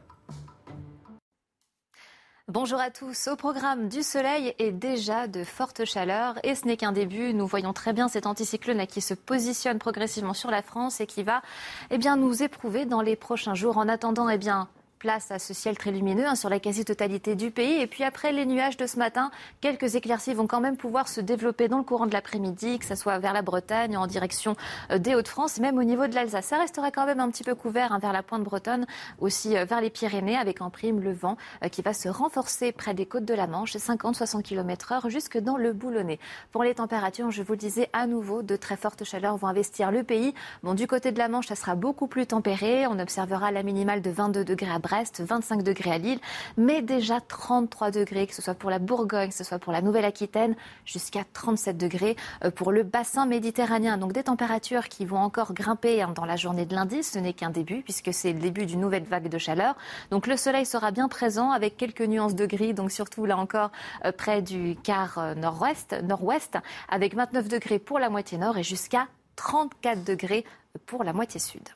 [2.49, 3.29] Bonjour à tous.
[3.29, 6.35] Au programme du soleil et déjà de fortes chaleurs.
[6.43, 7.33] Et ce n'est qu'un début.
[7.33, 11.23] Nous voyons très bien cet anticyclone qui se positionne progressivement sur la France et qui
[11.23, 11.41] va
[11.89, 13.77] eh bien, nous éprouver dans les prochains jours.
[13.77, 14.67] En attendant, eh bien,
[15.03, 17.81] place à ce ciel très lumineux hein, sur la quasi-totalité du pays.
[17.81, 21.19] Et puis après les nuages de ce matin, quelques éclaircies vont quand même pouvoir se
[21.19, 24.55] développer dans le courant de l'après-midi, que ce soit vers la Bretagne, en direction
[24.91, 26.45] euh, des Hauts-de-France, même au niveau de l'Alsace.
[26.45, 28.85] Ça restera quand même un petit peu couvert hein, vers la pointe bretonne,
[29.19, 31.35] aussi euh, vers les Pyrénées, avec en prime le vent
[31.65, 35.37] euh, qui va se renforcer près des côtes de la Manche, 50-60 km heure jusque
[35.37, 36.19] dans le Boulonnais.
[36.53, 39.91] Pour les températures, je vous le disais à nouveau, de très fortes chaleurs vont investir
[39.91, 40.33] le pays.
[40.63, 42.87] Bon, du côté de la Manche, ça sera beaucoup plus tempéré.
[42.87, 44.92] On observera la minimale de 22 degrés à Brest.
[44.93, 46.19] Brest, 25 degrés à Lille,
[46.55, 49.81] mais déjà 33 degrés, que ce soit pour la Bourgogne, que ce soit pour la
[49.81, 50.55] Nouvelle-Aquitaine,
[50.85, 53.97] jusqu'à 37 degrés euh, pour le bassin méditerranéen.
[53.97, 57.01] Donc des températures qui vont encore grimper hein, dans la journée de lundi.
[57.01, 59.75] Ce n'est qu'un début puisque c'est le début d'une nouvelle vague de chaleur.
[60.11, 63.71] Donc le soleil sera bien présent avec quelques nuances de gris, donc surtout là encore
[64.05, 68.63] euh, près du quart euh, nord-ouest, nord-ouest, avec 29 degrés pour la moitié nord et
[68.63, 69.07] jusqu'à
[69.37, 70.45] 34 degrés
[70.85, 71.67] pour la moitié sud.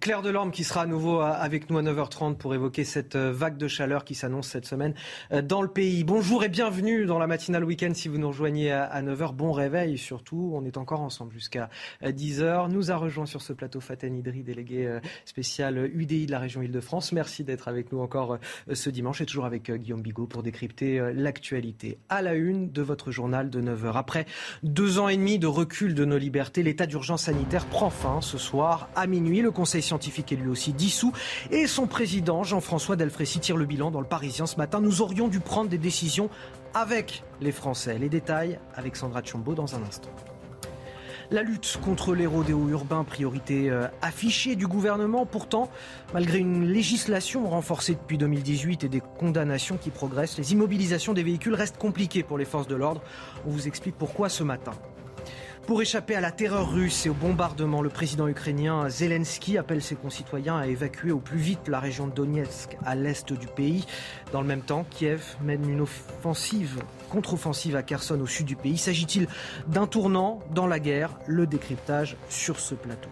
[0.00, 3.58] Claire Delorme qui sera à nouveau avec nous à 9h30 pour évoquer cette euh, vague
[3.58, 4.94] de chaleur qui s'annonce cette semaine
[5.32, 6.02] euh, dans le pays.
[6.02, 9.34] Bonjour et bienvenue dans la matinale week-end si vous nous rejoignez à 9h.
[9.34, 11.68] Bon réveil surtout, on est encore ensemble jusqu'à
[12.02, 12.42] 10h.
[12.42, 16.62] Euh, nous a rejoint sur ce plateau Faten Idri, délégué spécial UDI de la région
[16.62, 17.12] Île-de-France.
[17.12, 18.38] Merci d'être avec nous encore
[18.72, 21.98] ce dimanche et toujours avec Guillaume Bigot pour décrypter l'actualité.
[22.08, 23.92] À la une de votre journal de 9h.
[23.94, 24.24] Après
[24.62, 28.38] deux ans et demi de recul de nos libertés, l'état d'urgence sanitaire prend fin ce
[28.38, 29.42] soir à minuit.
[29.42, 31.12] Le Conseil scientifique est lui aussi dissous.
[31.50, 34.80] Et son président, Jean-François Delfrécy, tire le bilan dans le Parisien ce matin.
[34.80, 36.30] Nous aurions dû prendre des décisions
[36.74, 37.98] avec les Français.
[37.98, 40.10] Les détails avec Sandra Tchombo dans un instant.
[41.30, 45.24] La lutte contre les rodéos urbains, priorité euh, affichée du gouvernement.
[45.24, 45.70] Pourtant,
[46.12, 51.54] malgré une législation renforcée depuis 2018 et des condamnations qui progressent, les immobilisations des véhicules
[51.54, 53.00] restent compliquées pour les forces de l'ordre.
[53.46, 54.72] On vous explique pourquoi ce matin.
[55.66, 59.94] Pour échapper à la terreur russe et au bombardement, le président ukrainien Zelensky appelle ses
[59.94, 63.86] concitoyens à évacuer au plus vite la région de Donetsk à l'est du pays.
[64.32, 68.76] Dans le même temps, Kiev mène une offensive, contre-offensive à Kherson au sud du pays.
[68.76, 69.28] S'agit-il
[69.68, 71.10] d'un tournant dans la guerre?
[71.26, 73.08] Le décryptage sur ce plateau.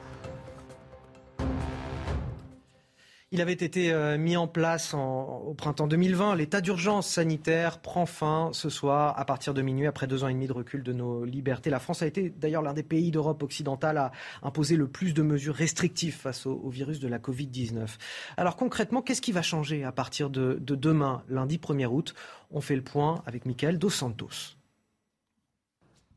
[3.32, 6.34] Il avait été euh, mis en place au printemps 2020.
[6.34, 10.32] L'état d'urgence sanitaire prend fin ce soir à partir de minuit après deux ans et
[10.32, 11.70] demi de recul de nos libertés.
[11.70, 14.10] La France a été d'ailleurs l'un des pays d'Europe occidentale à
[14.42, 17.98] imposer le plus de mesures restrictives face au, virus de la Covid-19.
[18.36, 22.16] Alors concrètement, qu'est-ce qui va changer à partir de, de demain, lundi 1er août?
[22.50, 24.56] On fait le point avec Michael Dos Santos.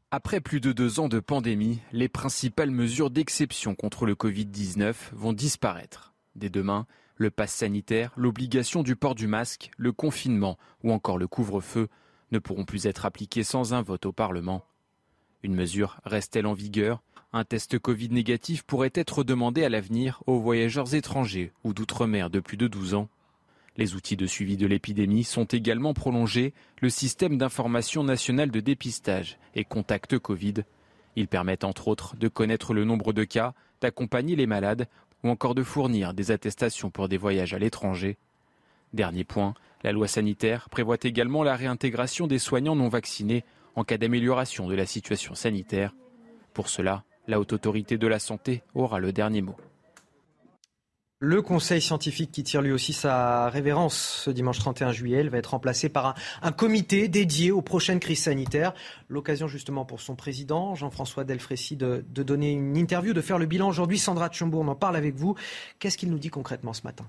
[0.10, 5.34] Après plus de deux ans de pandémie, les principales mesures d'exception contre le Covid-19 vont
[5.34, 6.16] disparaître.
[6.36, 6.88] Dès demain,
[7.24, 11.88] le pass sanitaire, l'obligation du port du masque, le confinement ou encore le couvre-feu
[12.34, 14.66] ne pourront plus être appliqués sans un vote au Parlement.
[15.42, 17.02] Une mesure reste-t-elle en vigueur?
[17.32, 22.42] Un test Covid négatif pourrait être demandé à l'avenir aux voyageurs étrangers ou d'outre-mer de
[22.42, 23.08] plus de 12 ans.
[23.78, 29.40] Les outils de suivi de l'épidémie sont également prolongés, le système d'information nationale de dépistage
[29.56, 30.56] et contact Covid.
[31.16, 34.90] Ils permettent entre autres de connaître le nombre de cas, d'accompagner les malades
[35.24, 38.18] ou encore de fournir des attestations pour des voyages à l'étranger.
[38.94, 43.44] Dernier point, la loi sanitaire prévoit également la réintégration des soignants non vaccinés
[43.76, 45.94] en cas d'amélioration de la situation sanitaire.
[46.54, 49.56] Pour cela, la haute autorité de la santé aura le dernier mot.
[51.26, 55.52] Le conseil scientifique qui tire lui aussi sa révérence ce dimanche 31 juillet, va être
[55.52, 58.74] remplacé par un, comité dédié aux prochaines crises sanitaires.
[59.08, 63.46] L'occasion justement pour son président, Jean-François Delfrécy, de, de, donner une interview, de faire le
[63.46, 64.00] bilan aujourd'hui.
[64.00, 65.36] Sandra Tchombo, on en parle avec vous.
[65.80, 67.06] Qu'est-ce qu'il nous dit concrètement ce matin?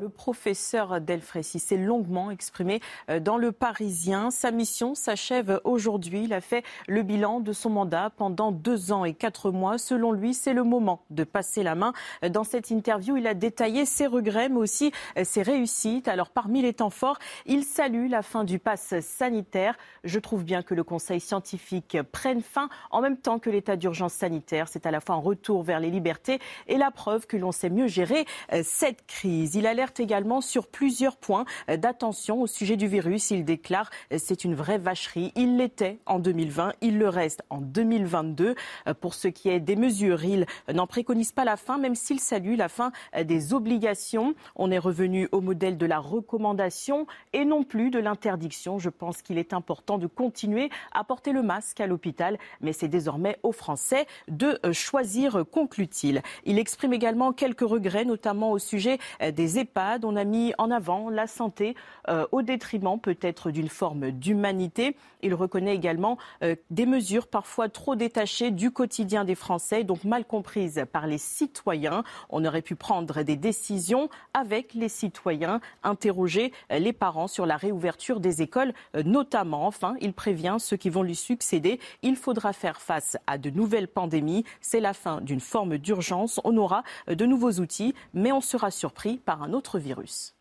[0.00, 4.30] Le professeur Delfrécy s'est longuement exprimé euh, dans Le Parisien.
[4.30, 6.24] Sa mission s'achève aujourd'hui.
[6.24, 9.78] Il a fait le bilan de son mandat pendant deux ans et quatre mois.
[9.78, 11.92] Selon lui, c'est le moment de passer la main.
[12.28, 16.08] Dans cette interview, il a détaillé ses regrets, mais aussi euh, ses réussites.
[16.08, 19.76] Alors, parmi les temps forts, il salue la fin du pass sanitaire.
[20.04, 24.14] Je trouve bien que le Conseil scientifique prenne fin en même temps que l'état d'urgence
[24.14, 24.68] sanitaire.
[24.68, 27.70] C'est à la fois un retour vers les libertés et la preuve que l'on sait
[27.70, 29.54] mieux gérer euh, cette crise.
[29.54, 29.66] Il
[29.98, 33.30] également sur plusieurs points d'attention au sujet du virus.
[33.30, 35.32] Il déclare c'est une vraie vacherie.
[35.36, 38.54] Il l'était en 2020, il le reste en 2022.
[39.00, 42.56] Pour ce qui est des mesures, il n'en préconise pas la fin, même s'il salue
[42.56, 42.92] la fin
[43.24, 44.34] des obligations.
[44.56, 48.78] On est revenu au modèle de la recommandation et non plus de l'interdiction.
[48.78, 52.88] Je pense qu'il est important de continuer à porter le masque à l'hôpital, mais c'est
[52.88, 56.22] désormais aux Français de choisir, conclut-il.
[56.44, 61.10] Il exprime également quelques regrets, notamment au sujet des EHPAD on a mis en avant
[61.10, 61.74] la santé
[62.08, 64.96] euh, au détriment peut-être d'une forme d'humanité.
[65.22, 70.24] Il reconnaît également euh, des mesures parfois trop détachées du quotidien des Français, donc mal
[70.24, 72.04] comprises par les citoyens.
[72.28, 77.56] On aurait pu prendre des décisions avec les citoyens, interroger euh, les parents sur la
[77.56, 78.72] réouverture des écoles
[79.04, 79.66] notamment.
[79.66, 81.80] Enfin, il prévient ceux qui vont lui succéder.
[82.02, 84.44] Il faudra faire face à de nouvelles pandémies.
[84.60, 86.40] C'est la fin d'une forme d'urgence.
[86.44, 90.34] On aura de nouveaux outils, mais on sera surpris par un autre virus.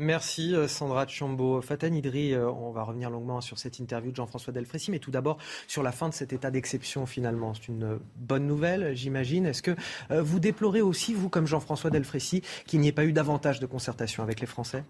[0.00, 1.60] Merci euh, Sandra Chambaud.
[1.60, 5.10] Fatan Idri, euh, on va revenir longuement sur cette interview de Jean-François Delfrécy, mais tout
[5.10, 7.52] d'abord sur la fin de cet état d'exception finalement.
[7.54, 9.44] C'est une bonne nouvelle, j'imagine.
[9.44, 9.74] Est-ce que
[10.12, 13.66] euh, vous déplorez aussi, vous comme Jean-François Delfrécy, qu'il n'y ait pas eu davantage de
[13.66, 14.84] concertation avec les Français?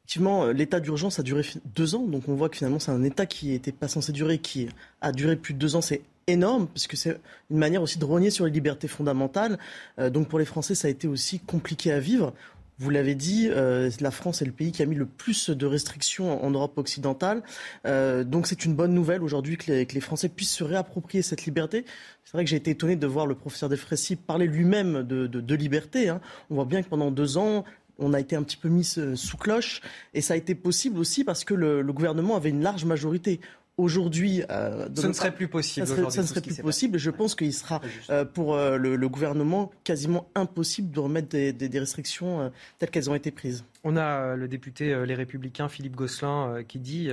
[0.00, 3.26] Effectivement, l'état d'urgence a duré deux ans, donc on voit que finalement c'est un état
[3.26, 4.68] qui n'était pas censé durer, qui
[5.00, 5.80] a duré plus de deux ans.
[5.80, 9.60] C'est énorme, parce que c'est une manière aussi de rogner sur les libertés fondamentales.
[9.98, 12.34] donc pour les Français, ça a été aussi compliqué à vivre.
[12.80, 15.66] Vous l'avez dit, euh, la France est le pays qui a mis le plus de
[15.66, 17.42] restrictions en Europe occidentale.
[17.86, 21.84] Euh, donc c'est une bonne nouvelle aujourd'hui que les, Français puissent se réapproprier cette liberté.
[22.24, 26.08] C'est vrai que j'ai été étonné de voir le professeur Defressy parler lui-même de, liberté.
[26.08, 26.22] Hein.
[26.48, 27.66] On voit bien que pendant deux ans,
[27.98, 29.82] on a été un petit peu mis sous cloche.
[30.14, 33.40] Et ça a été possible aussi parce que le gouvernement avait une large majorité
[33.80, 34.42] aujourd'hui.
[34.50, 35.86] Euh, ce ne serait plus possible.
[35.86, 36.98] Ça, ne serait plus possible.
[36.98, 37.80] Je pense qu'il sera
[38.10, 43.30] euh, pour euh, le, gouvernement quasiment impossible de remettre des, restrictions telles qu'elles ont été
[43.30, 43.64] prises.
[43.82, 47.10] On a le député Les Républicains Philippe Gosselin qui dit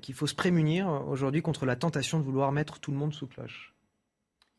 [0.00, 3.26] qu'il faut se prémunir aujourd'hui contre la tentation de vouloir mettre tout le monde sous
[3.26, 3.74] cloche.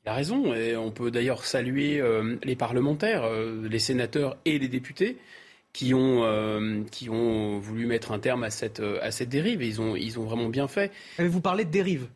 [0.06, 2.02] Il a raison, et on peut d'ailleurs saluer
[2.44, 5.18] les parlementaires, les sénateurs et les députés
[5.74, 9.62] qui ont, euh, qui ont voulu mettre un terme à cette, euh, à cette dérive.
[9.62, 10.92] Et ils ont, ils ont vraiment bien fait.
[11.20, 12.08] Vous parlez de dérive?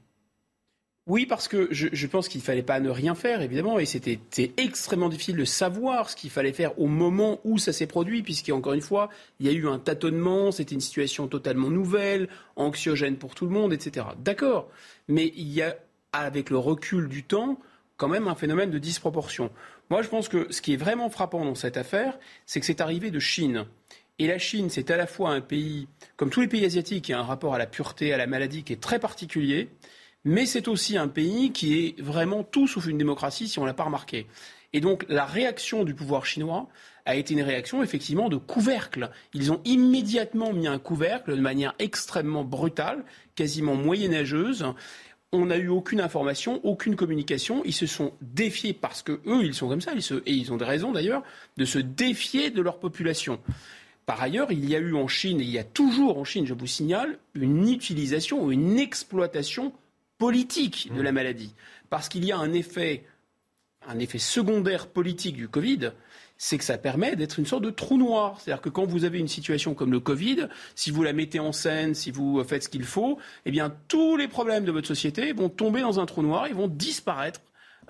[1.07, 3.85] Oui, parce que je, je pense qu'il ne fallait pas ne rien faire, évidemment, et
[3.85, 4.19] c'était
[4.57, 8.73] extrêmement difficile de savoir ce qu'il fallait faire au moment où ça s'est produit, puisqu'encore
[8.73, 9.09] une fois,
[9.39, 13.51] il y a eu un tâtonnement, c'était une situation totalement nouvelle, anxiogène pour tout le
[13.51, 14.07] monde, etc.
[14.23, 14.67] D'accord,
[15.07, 15.77] mais il y a,
[16.11, 17.59] avec le recul du temps,
[17.97, 19.51] quand même un phénomène de disproportion.
[19.89, 22.81] Moi, je pense que ce qui est vraiment frappant dans cette affaire, c'est que c'est
[22.81, 23.65] arrivé de Chine.
[24.17, 27.13] Et la Chine, c'est à la fois un pays, comme tous les pays asiatiques, qui
[27.13, 29.69] a un rapport à la pureté, à la maladie qui est très particulier,
[30.23, 33.67] mais c'est aussi un pays qui est vraiment tout sauf une démocratie, si on ne
[33.67, 34.25] l'a pas remarqué.
[34.73, 36.67] Et donc, la réaction du pouvoir chinois
[37.05, 39.11] a été une réaction effectivement de couvercle.
[39.33, 43.05] Ils ont immédiatement mis un couvercle de manière extrêmement brutale,
[43.35, 44.65] quasiment moyenâgeuse,
[45.35, 47.61] on n'a eu aucune information, aucune communication.
[47.65, 50.65] Ils se sont défiés parce que eux, ils sont comme ça, et ils ont des
[50.65, 51.23] raisons d'ailleurs,
[51.57, 53.39] de se défier de leur population.
[54.05, 56.45] Par ailleurs, il y a eu en Chine, et il y a toujours en Chine,
[56.45, 59.73] je vous signale, une utilisation ou une exploitation
[60.17, 61.15] politique de la mmh.
[61.15, 61.55] maladie.
[61.89, 63.03] Parce qu'il y a un effet,
[63.87, 65.91] un effet secondaire politique du Covid,
[66.37, 68.39] c'est que ça permet d'être une sorte de trou noir.
[68.39, 71.51] C'est-à-dire que quand vous avez une situation comme le Covid, si vous la mettez en
[71.51, 75.33] scène, si vous faites ce qu'il faut, eh bien tous les problèmes de votre société
[75.33, 77.41] vont tomber dans un trou noir, ils vont disparaître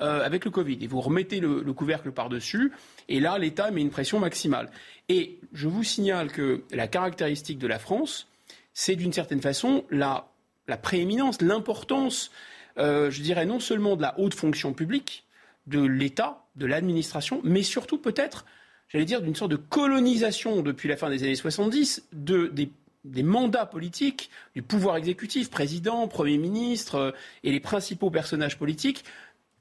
[0.01, 0.77] euh, avec le Covid.
[0.81, 2.73] Et vous remettez le, couvercle par-dessus,
[3.07, 4.69] et là, l'État met une pression maximale.
[5.07, 8.27] Et je vous signale que la caractéristique de la France,
[8.73, 10.27] c'est d'une certaine façon la,
[10.81, 12.31] prééminence, l'importance,
[12.77, 15.24] euh, je dirais, non seulement de la haute fonction publique,
[15.67, 18.45] de l'État, de l'administration, mais surtout peut-être,
[18.89, 22.47] j'allais dire, d'une sorte de colonisation depuis la fin des années 70 de,
[23.03, 27.11] des, mandats politiques, du pouvoir exécutif, président, Premier ministre euh,
[27.43, 29.03] et les principaux personnages politiques,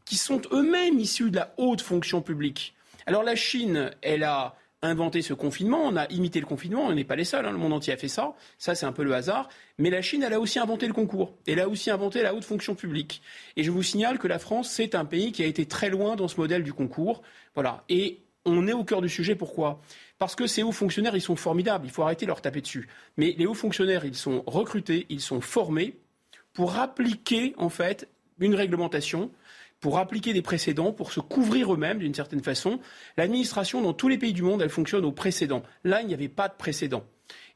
[0.05, 2.74] qui sont eux-mêmes issus de la haute fonction publique.
[3.06, 4.56] Alors la Chine, elle a
[4.86, 7.59] inventé ce confinement, on a imité le confinement, on n'est pas les seuls, hein, le
[7.59, 9.48] monde entier a fait ça, ça c'est un peu le hasard,
[9.78, 12.44] mais la Chine, elle a aussi inventé le concours, elle a aussi inventé la haute
[12.44, 13.23] fonction publique.
[13.56, 16.16] Et je vous signale que la France, c'est un pays qui a été très loin
[16.16, 17.23] dans ce modèle du concours,
[17.55, 19.81] voilà, et on est au cœur du sujet, pourquoi?
[20.19, 22.89] Parce que ces hauts fonctionnaires, ils sont formidables, il faut arrêter de leur taper dessus.
[23.16, 25.97] Mais les hauts fonctionnaires, ils sont recrutés, ils sont formés
[26.52, 28.09] pour appliquer, en fait,
[28.39, 29.31] une réglementation
[29.85, 32.81] pour appliquer des précédents, pour se couvrir eux-mêmes d'une certaine façon.
[33.19, 35.62] L'administration, dans tous les pays du monde, elle fonctionne au précédent.
[35.85, 37.05] Là, il n'y avait pas de précédent.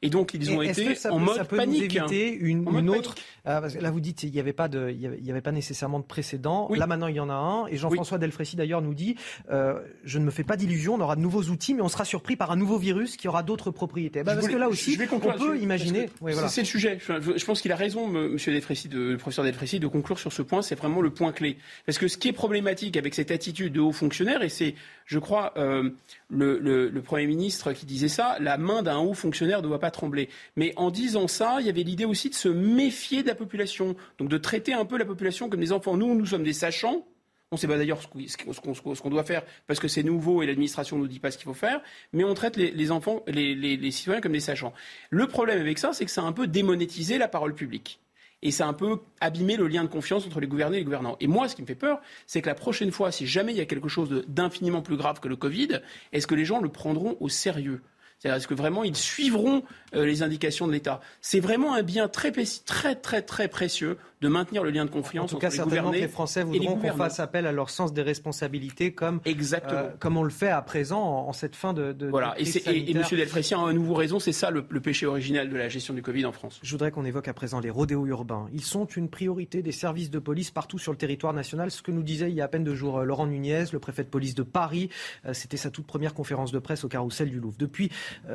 [0.01, 1.97] Et donc, ils ont été en mode panique.
[1.97, 2.07] Hein.
[2.09, 3.15] une, autre.
[3.47, 6.05] Euh, là, vous dites qu'il n'y avait, pas de, il y avait, pas nécessairement de
[6.05, 6.69] précédent.
[6.73, 7.67] Là, maintenant, il y en a un.
[7.67, 9.15] Et Jean-François Delfrécy, d'ailleurs, nous dit
[9.51, 12.05] euh, Je ne me fais pas d'illusions, on aura de nouveaux outils, mais on sera
[12.05, 14.23] surpris par un nouveau virus qui aura d'autres propriétés.
[14.23, 16.09] Bah, parce que là aussi, on peut imaginer.
[16.47, 16.97] C'est le sujet.
[16.99, 20.41] Je, pense qu'il a raison, monsieur Delfrécy, de, le professeur Delfrécy, de conclure sur ce
[20.41, 20.61] point.
[20.61, 21.57] C'est vraiment le point clé.
[21.85, 25.19] Parce que ce qui est problématique avec cette attitude de haut fonctionnaire, et c'est, je
[25.19, 25.89] crois, euh,
[26.29, 29.88] le, le Premier ministre qui disait ça, la main d'un haut fonctionnaire ne doit pas
[29.91, 30.29] trembler.
[30.55, 33.95] Mais en disant ça, il y avait l'idée aussi de se méfier de la population,
[34.17, 35.97] donc de traiter un peu la population comme des enfants.
[35.97, 37.05] Nous, nous sommes des sachants.
[37.51, 40.97] On ne sait pas d'ailleurs ce qu'on doit faire parce que c'est nouveau et l'administration
[40.97, 41.81] ne nous dit pas ce qu'il faut faire,
[42.13, 44.71] mais on traite les, enfants, les, citoyens comme des sachants.
[45.09, 48.01] Le problème avec ça, c'est que ça a un peu démonétisé la parole publique.
[48.41, 50.85] Et ça a un peu abîmé le lien de confiance entre les gouvernés et les
[50.85, 51.17] gouvernants.
[51.19, 53.57] Et moi, ce qui me fait peur, c'est que la prochaine fois, si jamais il
[53.57, 55.81] y a quelque chose d'infiniment plus grave que le Covid,
[56.13, 57.81] est-ce que les gens le prendront au sérieux?
[58.19, 59.63] C'est-à-dire, est-ce que vraiment ils suivront
[59.95, 60.99] euh, les indications de l'État?
[61.21, 65.31] C'est vraiment un bien très, très, très, très précieux de maintenir le lien de confiance
[65.31, 68.01] en tout cas, certainement que les Français voudront qu'on fasse appel à leur sens des
[68.01, 69.79] responsabilités comme, Exactement.
[69.79, 72.91] Euh, comme on le fait à présent en, cette fin de, de Voilà, et, et,
[72.91, 73.03] M.
[73.09, 76.25] Delfrécy a à nouveau raison, c'est ça le, péché originel de la gestion du Covid
[76.25, 76.59] en France.
[76.61, 78.49] Je voudrais qu'on évoque à présent les rodéos urbains.
[78.53, 81.91] Ils sont une priorité des services de police partout sur le territoire national, ce que
[81.91, 84.09] nous disait il y a à peine deux jours euh, Laurent Nunez, le préfet de
[84.09, 84.89] police de Paris.
[85.31, 87.55] C'était sa toute première conférence de presse au carrousel du Louvre.
[87.57, 87.89] Depuis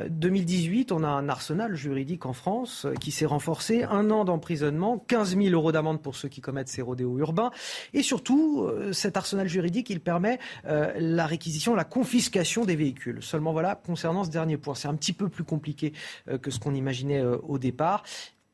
[0.09, 3.83] 2018, on a un arsenal juridique en France qui s'est renforcé.
[3.83, 7.51] Un an d'emprisonnement, 15 000 euros d'amende pour ceux qui commettent ces rodéos urbains.
[7.93, 13.21] Et surtout, euh, cet arsenal juridique, il permet euh, la réquisition, la confiscation des véhicules.
[13.21, 15.93] Seulement voilà, concernant ce dernier point, c'est un petit peu plus compliqué
[16.29, 18.03] euh, que ce qu'on imaginait au départ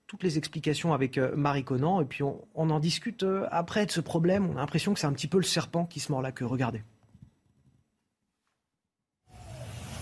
[0.08, 4.50] toutes les explications avec Marie Conan et puis on en discute après de ce problème.
[4.50, 6.46] On a l'impression que c'est un petit peu le serpent qui se mord la queue.
[6.46, 6.84] Regardez.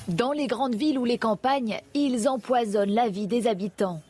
[0.10, 4.02] Dans les grandes villes ou les campagnes, ils empoisonnent la vie des habitants.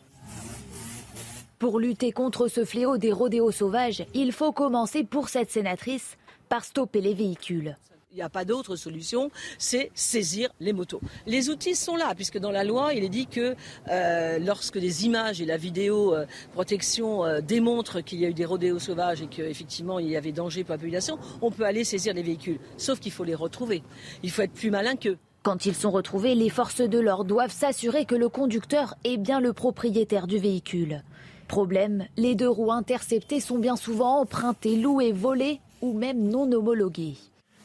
[1.57, 6.15] Pour lutter contre ce fléau des rodéos sauvages, il faut commencer pour cette sénatrice
[6.47, 7.75] par stopper les véhicules.
[8.13, 11.01] Il n'y a pas d'autre solution, c'est saisir les motos.
[11.27, 13.55] Les outils sont là, puisque dans la loi, il est dit que
[13.89, 18.33] euh, lorsque les images et la vidéo euh, protection euh, démontrent qu'il y a eu
[18.33, 21.83] des rodéos sauvages et qu'effectivement il y avait danger pour la population, on peut aller
[21.83, 22.59] saisir les véhicules.
[22.77, 23.83] Sauf qu'il faut les retrouver.
[24.23, 25.17] Il faut être plus malin qu'eux.
[25.41, 29.39] Quand ils sont retrouvés, les forces de l'ordre doivent s'assurer que le conducteur est bien
[29.39, 31.01] le propriétaire du véhicule.
[31.47, 37.15] Problème, les deux roues interceptées sont bien souvent empruntées, louées, volées ou même non homologuées.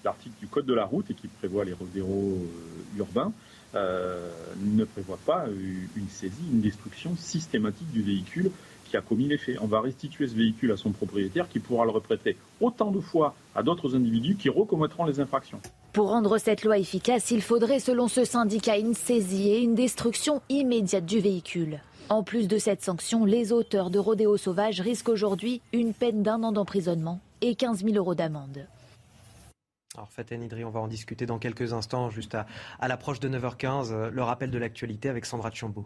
[0.05, 3.33] L'article du Code de la route et qui prévoit les rodéos euh, urbains
[3.75, 4.31] euh,
[4.63, 5.47] ne prévoit pas
[5.97, 8.53] une saisie, une destruction systématique du véhicule
[8.95, 9.59] qui a commis les faits.
[9.61, 13.35] On va restituer ce véhicule à son propriétaire qui pourra le reprêter autant de fois
[13.57, 15.61] à d'autres individus qui recommettront les infractions.
[15.93, 20.43] Pour rendre cette loi efficace, il faudrait, selon ce syndicat, une saisie et une destruction
[20.49, 21.81] immédiate du véhicule.
[22.09, 26.45] En plus de cette sanction, les auteurs de rodéos sauvages risquent aujourd'hui une peine d'un
[26.45, 28.69] an d'emprisonnement et 15 000 euros d'amende.
[29.97, 32.47] Alors Faten Idri, on va en discuter dans quelques instants, juste à,
[32.79, 35.85] à l'approche de 9h15, le rappel de l'actualité avec Sandra Chambaud.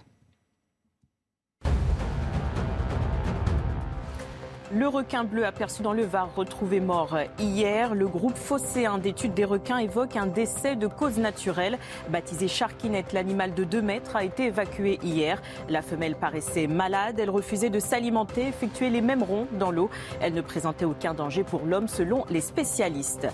[4.70, 7.94] Le requin bleu aperçu dans le Var retrouvé mort hier.
[7.94, 11.78] Le groupe phocéen d'études des requins évoque un décès de cause naturelle.
[12.10, 15.40] Baptisé Sharkinette, l'animal de 2 mètres a été évacué hier.
[15.70, 17.18] La femelle paraissait malade.
[17.18, 19.88] Elle refusait de s'alimenter, effectuer les mêmes ronds dans l'eau.
[20.20, 23.26] Elle ne présentait aucun danger pour l'homme selon les spécialistes.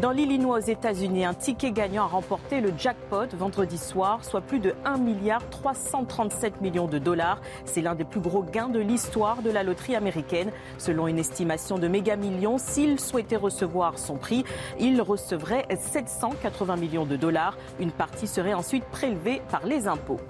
[0.00, 4.58] Dans l'Illinois aux États-Unis, un ticket gagnant a remporté le jackpot vendredi soir, soit plus
[4.58, 7.42] de 1 milliard 337 millions de dollars.
[7.66, 10.50] C'est l'un des plus gros gains de l'histoire de la loterie américaine.
[10.78, 14.44] Selon une estimation de Méga Millions, s'il souhaitait recevoir son prix,
[14.78, 17.56] il recevrait 780 millions de dollars.
[17.80, 20.20] Une partie serait ensuite prélevée par les impôts.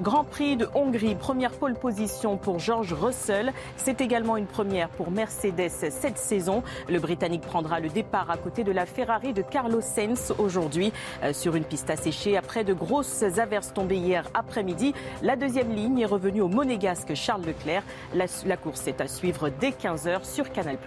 [0.00, 3.52] Grand Prix de Hongrie, première pole position pour George Russell.
[3.76, 6.62] C'est également une première pour Mercedes cette saison.
[6.88, 11.32] Le Britannique prendra le départ à côté de la Ferrari de Carlos Sainz aujourd'hui euh,
[11.32, 14.94] sur une piste asséchée après de grosses averses tombées hier après-midi.
[15.22, 17.82] La deuxième ligne est revenue au monégasque Charles Leclerc.
[18.14, 20.78] La, la course est à suivre dès 15 sur Canal+.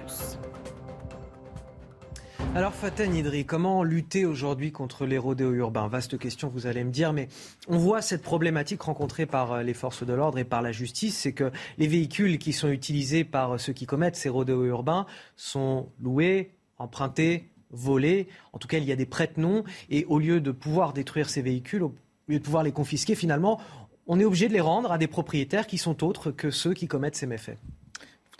[2.55, 5.87] Alors Faten Idri, comment lutter aujourd'hui contre les rodéos urbains?
[5.87, 7.27] Vaste question, vous allez me dire, mais
[7.67, 11.17] on voit cette problématique rencontrée par euh, les forces de l'ordre et par la justice,
[11.17, 15.05] c'est que les véhicules qui sont utilisés par ceux qui commettent ces rodéos urbains
[15.35, 18.27] sont loués, empruntés, volés.
[18.53, 19.63] En tout cas, il y a des prête-noms.
[19.89, 21.93] Et au lieu de pouvoir détruire ces véhicules, au
[22.27, 23.59] lieu de pouvoir les confisquer, finalement,
[24.07, 26.87] on est obligé de les rendre à des propriétaires qui sont autres que ceux qui
[26.87, 27.57] commettent ces méfaits.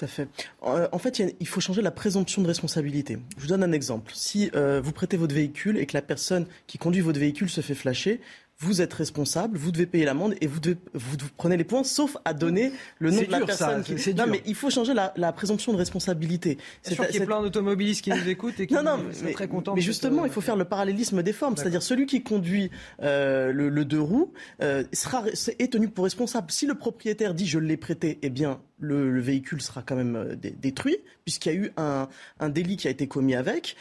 [0.03, 3.17] Euh, en fait, il faut changer la présomption de responsabilité.
[3.37, 4.11] Je vous donne un exemple.
[4.15, 7.61] Si euh, vous prêtez votre véhicule et que la personne qui conduit votre véhicule se
[7.61, 8.21] fait flasher,
[8.61, 10.59] vous êtes responsable, vous devez payer l'amende et vous,
[10.93, 13.83] vous, prenez les points, sauf à donner le nom de la personne.
[13.83, 16.59] Ça, Non, mais il faut changer la, présomption de responsabilité.
[16.83, 19.73] C'est sûr qu'il y a plein d'automobilistes qui nous écoutent et qui sont très contents.
[19.73, 21.57] Mais justement, il faut faire le parallélisme des formes.
[21.57, 22.69] C'est-à-dire celui qui conduit
[23.01, 24.31] euh, le, deux roues
[24.61, 26.51] euh, sera, est tenu pour responsable.
[26.51, 30.35] Si le propriétaire dit je l'ai prêté, eh bien le, véhicule sera quand même euh,
[30.35, 33.75] détruit puisqu'il y a eu un, délit qui a été commis avec.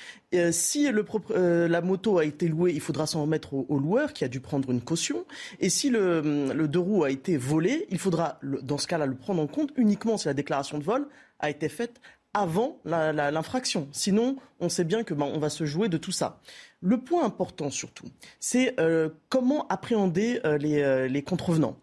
[0.53, 4.29] Si le, la moto a été louée, il faudra s'en remettre au, loueur qui a
[4.29, 5.25] dû prendre une caution.
[5.59, 9.17] Et si le, le deux roues a été volé, il faudra, dans ce cas-là, le
[9.17, 11.09] prendre en compte uniquement si la déclaration de vol
[11.41, 12.01] a été faite
[12.35, 13.89] avant l'infraction.
[13.93, 16.41] Sinon, on sait bien que ben, on va se jouer de tout ça.
[16.81, 18.07] Le point important surtout,
[18.39, 21.77] c'est euh, comment appréhender euh, les, euh, les contrevenants.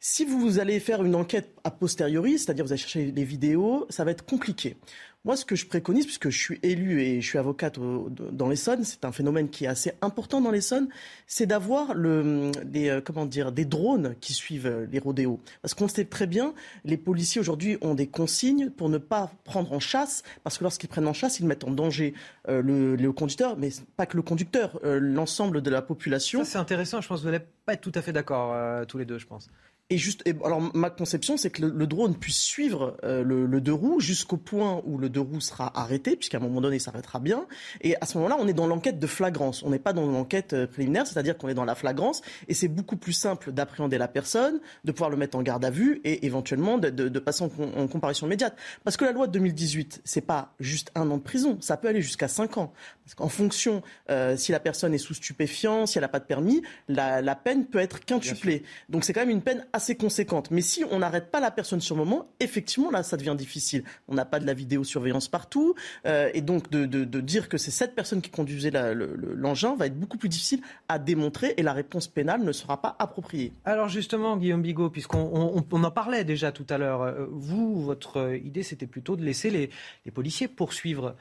[0.00, 4.02] Si vous allez faire une enquête a posteriori, c'est-à-dire vous allez chercher les vidéos, ça
[4.02, 4.76] va être compliqué.
[5.24, 8.82] Moi, ce que je préconise, puisque je suis élu et je suis avocate dans l'Essonne,
[8.82, 10.88] c'est un phénomène qui est assez important dans l'Essonne,
[11.28, 15.38] c'est d'avoir des, euh, comment dire, des drones qui suivent euh, les rodéos.
[15.60, 16.54] Parce qu'on sait très bien,
[16.84, 20.88] les policiers aujourd'hui ont des consignes pour ne pas prendre en chasse, parce que lorsqu'ils
[20.88, 22.14] prennent en chasse, ils mettent en danger
[22.48, 26.44] euh, le, conducteur, mais pas que le conducteur, l'ensemble de la population.
[26.44, 27.00] C'est intéressant.
[27.00, 29.26] Je pense que vous n'allez pas être tout à fait d'accord tous les deux, je
[29.26, 29.48] pense.
[29.92, 34.00] Et juste, alors ma conception, c'est que le, drone puisse suivre euh, le, deux roues
[34.00, 37.44] jusqu'au point où le deux roues sera arrêté, puisqu'à un moment donné, il s'arrêtera bien.
[37.82, 39.62] Et à ce moment-là, on est dans l'enquête de flagrance.
[39.62, 42.22] On n'est pas dans l'enquête euh, préliminaire, c'est-à-dire qu'on est dans la flagrance.
[42.48, 45.70] Et c'est beaucoup plus simple d'appréhender la personne, de pouvoir le mettre en garde à
[45.70, 48.56] vue et éventuellement de, passer en, en, comparution immédiate.
[48.84, 51.88] Parce que la loi de 2018, c'est pas juste un an de prison, ça peut
[51.88, 52.72] aller jusqu'à cinq ans.
[53.04, 56.24] Parce qu'en fonction, euh, si la personne est sous stupéfiant, si elle n'a pas de
[56.24, 58.62] permis, la, la peine peut être quintuplée.
[58.88, 60.50] Donc c'est quand même une peine assez conséquente.
[60.50, 63.84] Mais si on n'arrête pas la personne sur le moment, effectivement, là, ça devient difficile.
[64.08, 65.74] On n'a pas de la vidéosurveillance partout.
[66.06, 66.84] Euh, et donc, de,
[67.20, 71.54] dire que c'est cette personne qui conduisait l'engin va être beaucoup plus difficile à démontrer
[71.56, 73.52] et la réponse pénale ne sera pas appropriée.
[73.64, 78.36] Alors, justement, Guillaume Bigot, puisqu'on on, en parlait déjà tout à l'heure, euh, vous, votre
[78.42, 79.70] idée, c'était plutôt de laisser les,
[80.04, 81.14] les policiers poursuivre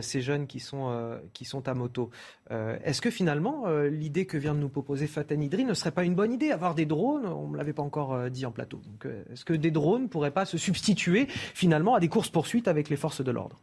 [0.00, 2.10] ces jeunes qui sont, euh, qui sont à moto.
[2.50, 6.04] Euh, est-ce que finalement, l'idée que vient de nous proposer Fatah Idri ne serait pas
[6.04, 8.80] une bonne idée Avoir des drones, on ne l'avait pas encore dit en plateau.
[9.32, 12.96] est-ce que des drones ne pourraient pas se substituer finalement à des courses-poursuites avec les
[12.96, 13.60] forces de l'ordre?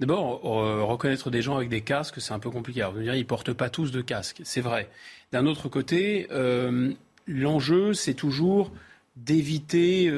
[0.00, 2.82] D'abord, reconnaître des gens avec des casques, c'est un peu compliqué.
[2.82, 4.88] Alors, ils portent pas tous de casques, c'est vrai.
[5.32, 6.28] D'un autre côté,
[7.26, 8.72] l'enjeu, c'est toujours
[9.16, 10.10] d'éviter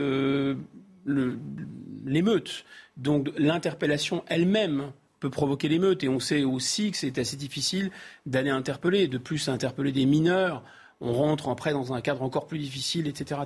[2.05, 2.65] l'émeute.
[2.97, 4.93] Donc l'interpellation elle-même
[5.25, 6.05] peut provoquer l'émeute.
[6.05, 7.91] Et on sait aussi que c'est assez difficile
[8.27, 9.09] d'aller interpeller.
[9.09, 10.63] De plus, interpeller des mineurs,
[11.01, 13.41] on rentre après dans un cadre encore plus difficile, etc.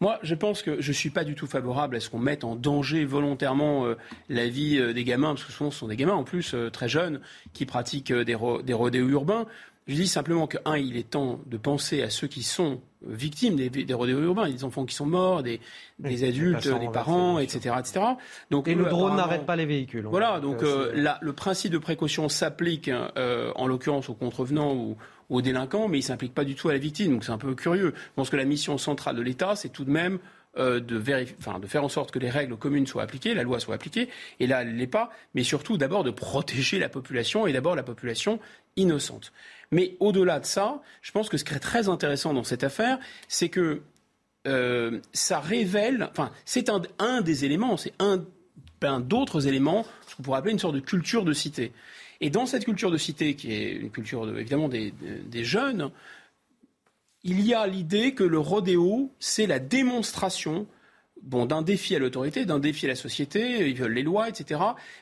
[0.00, 2.42] Moi, je pense que je ne suis pas du tout favorable à ce qu'on mette
[2.42, 3.96] en danger volontairement euh,
[4.28, 6.68] la vie euh, des gamins, parce que souvent ce sont des gamins en plus euh,
[6.68, 7.20] très jeunes
[7.52, 9.46] qui pratiquent des, des rodéos urbains.
[9.88, 13.56] Je dis simplement que, un, il est temps de penser à ceux qui sont victimes
[13.56, 15.60] des, des rodéos urbains, des enfants qui sont morts, des,
[15.98, 18.00] des adultes, des parents, etc., etc.
[18.50, 20.06] Donc, et le drone n'arrête pas les véhicules.
[20.06, 24.96] Voilà, donc euh, euh le principe de précaution s'applique, euh, en l'occurrence, aux contrevenants ou,
[25.30, 27.14] aux délinquants, mais il ne s'implique pas du tout à la victime.
[27.14, 27.92] Donc c'est un peu curieux.
[27.96, 30.18] Je pense que la mission centrale de l'État, c'est tout de même
[30.58, 31.02] euh, de,
[31.38, 34.10] enfin, de faire en sorte que les règles communes soient appliquées, la loi soit appliquée,
[34.38, 37.74] et là, elle ne l'est pas, mais surtout d'abord de protéger la population, et d'abord
[37.74, 38.38] la population
[38.76, 39.32] innocente.
[39.72, 42.98] Mais au-delà de ça, je pense que ce qui est très intéressant dans cette affaire,
[43.26, 43.82] c'est que
[44.46, 48.24] euh, ça révèle, enfin, c'est un, des éléments, c'est un,
[48.82, 51.72] un d'autres éléments, ce qu'on pourrait appeler une sorte de culture de cité.
[52.20, 54.92] Et dans cette culture de cité, qui est une culture de, évidemment des,
[55.44, 55.90] jeunes,
[57.24, 60.66] il y a l'idée que le rodéo, c'est la démonstration
[61.22, 64.60] d'un défi à l'autorité, d'un défi à la société, ils veulent les lois, etc.,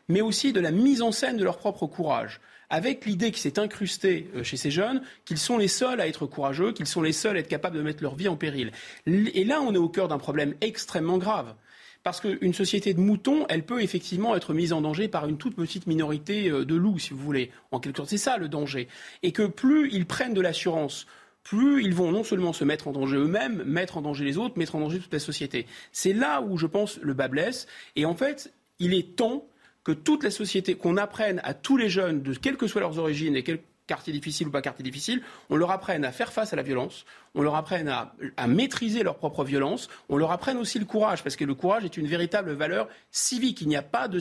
[0.09, 2.41] mais aussi de la mise en scène de leur propre courage
[2.71, 6.27] avec l'idée qui s'est incrustée euh, chez ces jeunes qu'ils sont les seuls à être
[6.27, 8.73] courageux, qu'ils sont les seuls à être capables de mettre leur vie en péril.
[9.07, 11.55] Et là, on est au cœur d'un problème extrêmement grave.
[12.03, 15.55] Parce qu'une société de moutons, elle peut effectivement être mise en danger par une toute
[15.55, 17.51] petite minorité euh, de loups, si vous voulez.
[17.73, 18.89] En quelque sorte, c'est ça le danger.
[19.23, 21.07] Et que plus ils prennent de l'assurance,
[21.43, 24.59] plus ils vont non seulement se mettre en danger eux-mêmes, mettre en danger les autres,
[24.59, 25.67] mettre en danger toute la société.
[25.93, 27.67] C'est là où je pense le bas blesse.
[27.97, 29.50] Et en fait, il est temps
[29.85, 32.99] que toute la société, qu'on apprenne à tous les jeunes, de quelles que soient leurs
[32.99, 36.53] origines et quel quartier difficile ou pas quartier difficile, on leur apprenne à faire face
[36.53, 37.05] à la violence,
[37.35, 41.35] on leur apprenne à, maîtriser leur propre violence, on leur apprenne aussi le courage, parce
[41.35, 43.61] que le courage est une véritable valeur civique.
[43.63, 44.21] Il n'y a pas de,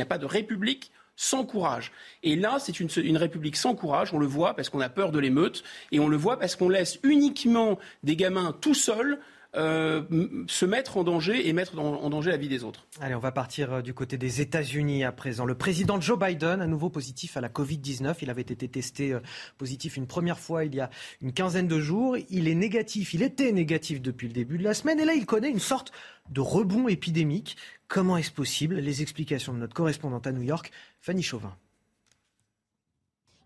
[0.00, 1.92] a pas de république sans courage.
[2.22, 4.14] Et là, c'est une, une, république sans courage.
[4.14, 6.70] On le voit parce qu'on a peur de l'émeute et on le voit parce qu'on
[6.70, 9.20] laisse uniquement des gamins tout seuls
[9.56, 10.02] euh,
[10.46, 12.86] se mettre en danger et mettre en danger la vie des autres.
[13.00, 15.44] Allez, on va partir euh, du côté des États-Unis à présent.
[15.44, 18.14] Le président Joe Biden, à nouveau positif à la Covid-19.
[18.22, 19.20] Il avait été testé euh,
[19.58, 20.88] positif une première fois il y a
[21.20, 22.16] une quinzaine de jours.
[22.28, 25.00] Il est négatif, il était négatif depuis le début de la semaine.
[25.00, 25.90] Et là, il connaît une sorte
[26.30, 27.56] de rebond épidémique.
[27.88, 28.76] Comment est-ce possible?
[28.76, 30.70] Les explications de notre correspondante à New York,
[31.00, 31.56] Fanny Chauvin.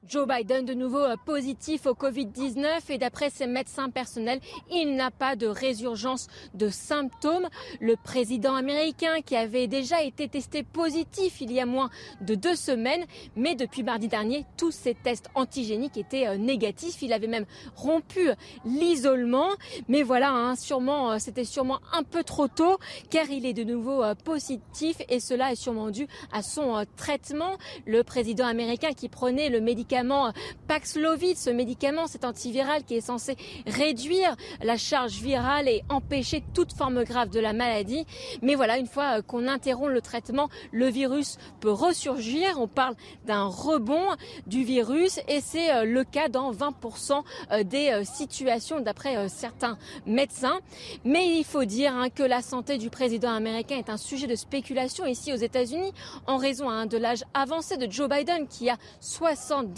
[0.06, 4.40] Joe Biden de nouveau euh, positif au Covid-19 et d'après ses médecins personnels,
[4.70, 7.48] il n'a pas de résurgence de symptômes.
[7.80, 11.88] Le président américain qui avait déjà été testé positif il y a moins
[12.20, 13.04] de deux semaines,
[13.34, 17.00] mais depuis mardi dernier, tous ses tests antigéniques étaient euh, négatifs.
[17.00, 18.28] Il avait même rompu
[18.66, 19.48] l'isolement.
[19.88, 22.78] Mais voilà, hein, sûrement, euh, c'était sûrement un peu trop tôt
[23.08, 27.56] car il est de nouveau positif et cela est sûrement dû à son traitement.
[27.86, 30.32] Le président américain qui prenait le médicament médicament
[30.66, 31.36] Paxlovid.
[31.36, 37.04] Ce médicament, c'est antiviral qui est censé réduire la charge virale et empêcher toute forme
[37.04, 38.06] grave de la maladie.
[38.42, 42.58] Mais voilà, une fois qu'on interrompt le traitement, le virus peut ressurgir.
[42.58, 42.94] On parle
[43.26, 44.06] d'un rebond
[44.46, 47.22] du virus et c'est le cas dans 20%
[47.64, 50.58] des situations d'après certains médecins.
[51.04, 54.34] Mais il faut dire hein, que la santé du président américain est un sujet de
[54.34, 55.92] spéculation ici aux États-Unis
[56.26, 58.76] en raison hein, de l'âge avancé de Joe Biden qui a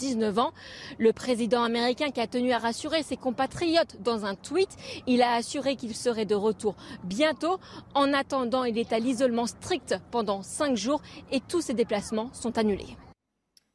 [0.07, 0.51] 79 ans.
[0.97, 4.69] Le président américain qui a tenu à rassurer ses compatriotes dans un tweet,
[5.07, 7.59] il a assuré qu'il serait de retour bientôt.
[7.93, 11.01] En attendant, il est à l'isolement strict pendant cinq jours
[11.31, 12.97] et tous ses déplacements sont annulés.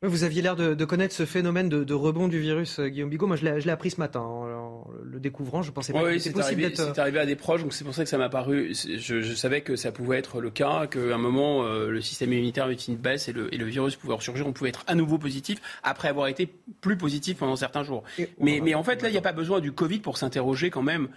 [0.05, 3.29] Vous aviez l'air de, connaître ce phénomène de, rebond du virus, euh, Guillaume Bigot.
[3.29, 5.63] Moi, je l'ai appris ce matin en, le découvrant.
[5.63, 6.93] Je pensais pas que c'était possible d'être.
[6.95, 8.75] C'est arrivé à des proches, donc c'est pour ça que ça m'a paru.
[8.75, 12.65] Je, savais que ça pouvait être le cas, qu'à un moment, euh, le système immunitaire
[12.65, 14.47] avait une baisse et le, et le, virus pouvait ressurgir.
[14.47, 18.03] On pouvait être à nouveau positif après avoir été plus positif pendant certains jours.
[18.41, 20.83] mais, mais en fait, là, il n'y a pas besoin du Covid pour s'interroger quand
[20.83, 21.09] même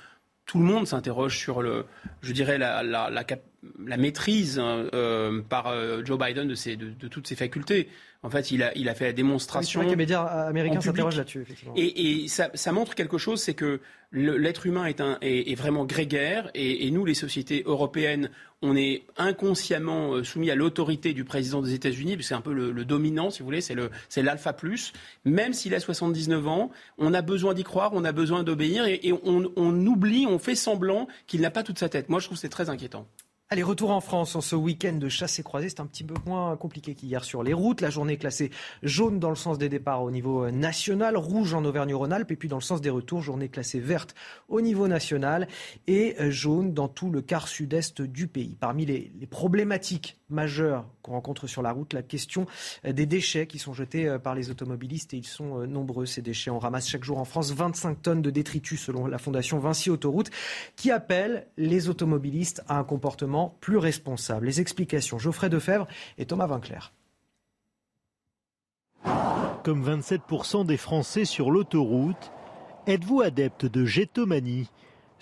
[0.45, 1.85] tout le monde s'interroge sur le,
[2.21, 3.23] je dirais la, la, la,
[3.85, 5.73] la maîtrise hein, euh, par
[6.03, 7.89] Joe Biden de, ses, de, de, toutes ses facultés.
[8.25, 9.81] En fait, il a, il a fait la démonstration.
[9.83, 11.75] Les médias américains s'interrogent là-dessus, effectivement.
[11.77, 13.81] Et, et ça, ça, montre quelque chose, c'est que
[14.11, 18.31] l'être humain est, un, est, est, vraiment grégaire, et, et, nous, les sociétés européennes,
[18.63, 22.71] on est inconsciemment euh, soumis à l'autorité du président des États-Unis, c'est un peu le,
[22.71, 24.93] le, dominant, si vous voulez, c'est l'alpha plus.
[25.25, 29.13] Même s'il a 79 ans, on a besoin d'y croire, on a besoin d'obéir, et,
[29.23, 32.09] on, on oublie, on fait semblant qu'il n'a pas toute sa tête.
[32.09, 33.07] Moi, je trouve que c'est très inquiétant.
[33.51, 35.69] Allez, retour en France en ce week-end de chasse et croisée.
[35.69, 37.79] C'est un petit peu moins compliqué qu'hier sur les routes.
[37.79, 38.49] La journée est classée
[38.81, 42.57] jaune dans le sens des départs au niveau national, rouge en Auvergne-Rhône-Alpes et puis dans
[42.57, 44.15] le sens des retours, journée classée verte
[44.49, 45.47] au niveau national
[45.85, 48.57] et jaune dans tout le quart sud-est du pays.
[48.59, 52.47] Parmi les problématiques majeures qu'on rencontre sur la route, la question
[52.83, 56.49] des déchets qui sont jetés par les automobilistes et ils sont nombreux ces déchets.
[56.49, 60.31] On ramasse chaque jour en France 25 tonnes de détritus selon la fondation Vinci Autoroute
[60.75, 64.47] qui appelle les automobilistes à un comportement plus responsable.
[64.47, 65.87] Les explications, Geoffrey Defebvre
[66.17, 66.91] et Thomas Vinclair.
[69.63, 72.31] Comme 27% des Français sur l'autoroute,
[72.87, 74.69] êtes-vous adepte de gétomanie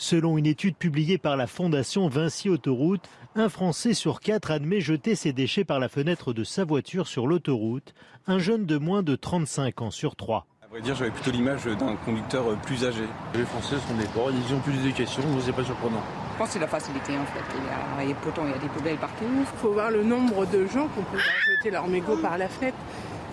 [0.04, 5.16] Selon une étude publiée par la fondation Vinci Autoroute, un Français sur quatre admet jeter
[5.16, 7.94] ses déchets par la fenêtre de sa voiture sur l'autoroute,
[8.28, 10.46] un jeune de moins de 35 ans sur trois.
[10.62, 13.04] À vrai dire, j'avais plutôt l'image d'un conducteur plus âgé.
[13.34, 16.04] Les Français sont des porcs, ils ont plus d'éducation, c'est pas surprenant.
[16.34, 17.58] Je pense que c'est la facilité en fait.
[18.02, 19.24] Il y a, pourtant, il y a des poubelles partout.
[19.24, 21.18] Il faut voir le nombre de gens qui ont
[21.56, 22.78] jeter leur mégot par la fenêtre.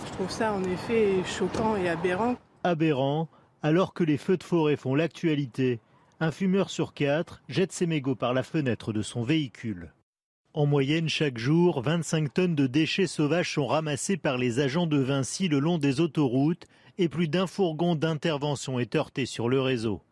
[0.06, 2.36] Je trouve ça en effet choquant et aberrant.
[2.62, 3.26] Aberrant,
[3.60, 5.80] alors que les feux de forêt font l'actualité.
[6.22, 9.94] Un fumeur sur quatre jette ses mégots par la fenêtre de son véhicule.
[10.52, 14.98] En moyenne, chaque jour, 25 tonnes de déchets sauvages sont ramassés par les agents de
[14.98, 16.66] Vinci le long des autoroutes
[16.98, 20.02] et plus d'un fourgon d'intervention est heurté sur le réseau.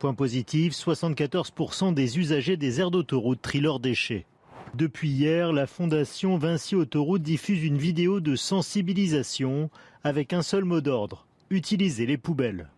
[0.00, 4.26] Point positif, 74% des usagers des aires d'autoroute trient leurs déchets.
[4.74, 9.70] Depuis hier, la fondation Vinci Autoroute diffuse une vidéo de sensibilisation
[10.02, 12.68] avec un seul mot d'ordre, utiliser les poubelles.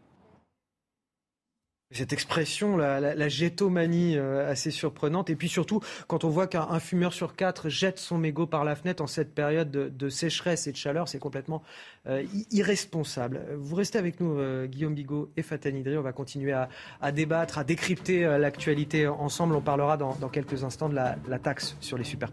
[1.93, 5.31] Cette expression, la, la, euh, assez surprenante.
[5.31, 8.75] Et puis surtout, quand on voit qu'un fumeur sur quatre jette son mégot par la
[8.75, 11.63] fenêtre en cette période de, sécheresse et de chaleur, c'est complètement
[12.09, 13.41] euh, irresponsable.
[13.57, 15.97] Vous restez avec nous, euh, Guillaume Bigot et Fatah Idri.
[15.97, 19.55] On va continuer à, débattre, à décrypter l'actualité ensemble.
[19.55, 22.33] On parlera dans, quelques instants de la, la taxe sur les super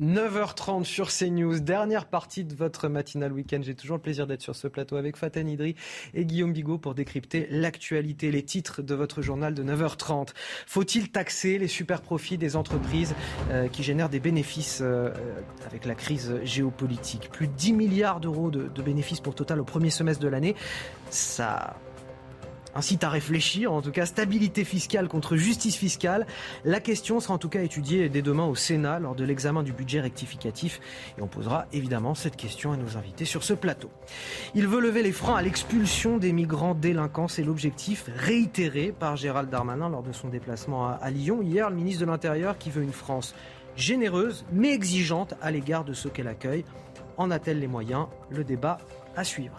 [0.00, 3.60] 9h30 sur CNews, dernière partie de votre matinale week-end.
[3.62, 5.74] J'ai toujours le plaisir d'être sur ce plateau avec Fatah Idri
[6.12, 10.34] et Guillaume Bigot pour décrypter l'actualité, les titres de votre journal de 9h30.
[10.66, 13.14] Faut-il taxer les super profits des entreprises
[13.50, 15.10] euh, qui génèrent des bénéfices euh,
[15.66, 17.30] avec la crise géopolitique?
[17.30, 20.56] Plus de 10 milliards d'euros de, de bénéfices pour Total au premier semestre de l'année.
[21.08, 21.76] Ça
[22.76, 26.26] incite à réfléchir, en tout cas stabilité fiscale contre justice fiscale.
[26.64, 29.72] La question sera en tout cas étudiée dès demain au Sénat lors de l'examen du
[29.72, 30.80] budget rectificatif
[31.18, 33.90] et on posera évidemment cette question à nos invités sur ce plateau.
[34.54, 39.48] Il veut lever les freins à l'expulsion des migrants délinquants, c'est l'objectif réitéré par Gérald
[39.48, 42.92] Darmanin lors de son déplacement à Lyon hier, le ministre de l'Intérieur qui veut une
[42.92, 43.34] France
[43.76, 46.64] généreuse mais exigeante à l'égard de ceux qu'elle accueille.
[47.16, 48.06] En a-t-elle les moyens?
[48.28, 48.78] Le débat
[49.16, 49.56] à suivre.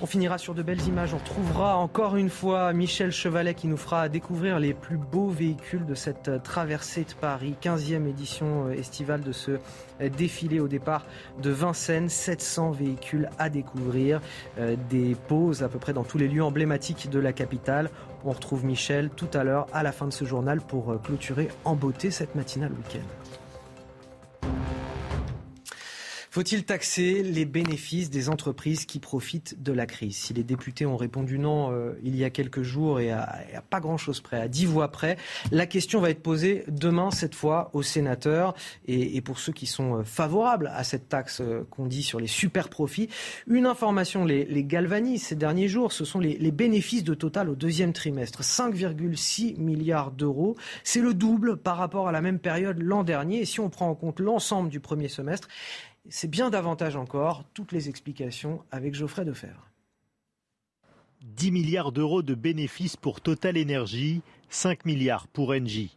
[0.00, 1.12] On finira sur de belles images.
[1.12, 5.84] On retrouvera encore une fois Michel Chevalet qui nous fera découvrir les plus beaux véhicules
[5.84, 7.56] de cette traversée de Paris.
[7.60, 9.58] 15e édition estivale de ce
[10.16, 11.04] défilé au départ
[11.42, 12.08] de Vincennes.
[12.08, 14.20] 700 véhicules à découvrir.
[14.88, 17.90] Des pauses à peu près dans tous les lieux emblématiques de la capitale.
[18.24, 21.74] On retrouve Michel tout à l'heure à la fin de ce journal pour clôturer en
[21.74, 23.27] beauté cette matinale week-end.
[26.30, 30.16] Faut-il taxer les bénéfices des entreprises qui profitent de la crise?
[30.16, 33.80] Si les députés ont répondu non euh, il y a quelques jours et à, pas
[33.80, 35.16] grand-chose près, à dix voix près,
[35.50, 38.54] la question va être posée demain, cette fois, aux sénateurs.
[38.86, 42.26] Et, pour ceux qui sont euh, favorables à cette taxe euh, qu'on dit sur les
[42.26, 43.08] super profits,
[43.46, 47.48] une information les, les galvanise ces derniers jours, ce sont les, les bénéfices de Total
[47.48, 48.42] au deuxième trimestre.
[48.42, 50.56] 5,6 milliards d'euros.
[50.84, 53.40] C'est le double par rapport à la même période l'an dernier.
[53.40, 55.48] Et si on prend en compte l'ensemble du premier semestre,
[56.08, 57.44] c'est bien davantage encore.
[57.54, 59.54] Toutes les explications avec Geoffrey Defer.
[61.22, 65.96] 10 milliards d'euros de bénéfices pour Total Energy, 5 milliards pour Engie.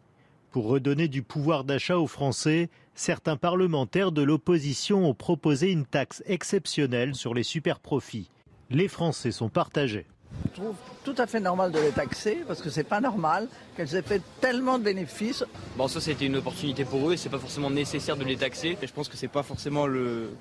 [0.51, 6.23] Pour redonner du pouvoir d'achat aux Français, certains parlementaires de l'opposition ont proposé une taxe
[6.25, 8.29] exceptionnelle sur les superprofits.
[8.69, 10.07] Les Français sont partagés.
[10.45, 13.95] Je trouve tout à fait normal de les taxer parce que c'est pas normal qu'elles
[13.95, 15.45] aient fait tellement de bénéfices.
[15.77, 18.77] Bon, ça c'était une opportunité pour eux et c'est pas forcément nécessaire de les taxer.
[18.81, 20.31] Et je pense que c'est pas forcément le,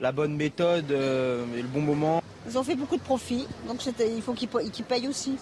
[0.00, 2.22] la bonne méthode euh, et le bon moment.
[2.48, 5.36] Ils ont fait beaucoup de profits, donc il faut qu'ils payent aussi.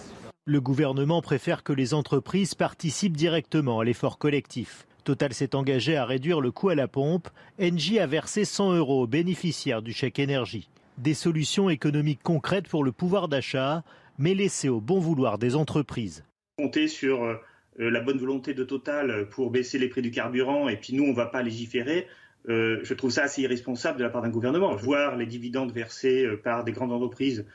[0.45, 4.85] Le gouvernement préfère que les entreprises participent directement à l'effort collectif.
[5.03, 7.29] Total s'est engagé à réduire le coût à la pompe.
[7.61, 12.83] Engie a versé 100 euros aux bénéficiaires du chèque énergie des solutions économiques concrètes pour
[12.83, 13.83] le pouvoir d'achat,
[14.17, 16.23] mais laissées au bon vouloir des entreprises.
[16.57, 17.35] Compter sur euh,
[17.77, 21.09] la bonne volonté de Total pour baisser les prix du carburant et puis nous, on
[21.09, 22.07] ne va pas légiférer.
[22.47, 24.75] Euh, je trouve ça assez irresponsable de la part d'un gouvernement.
[24.75, 27.45] Voir les dividendes versés euh, par des grandes entreprises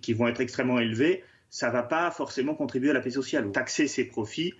[0.00, 3.50] qui, vont être extrêmement élevés, ça ne va pas forcément contribuer à la paix sociale.
[3.50, 4.54] Taxer ces profits,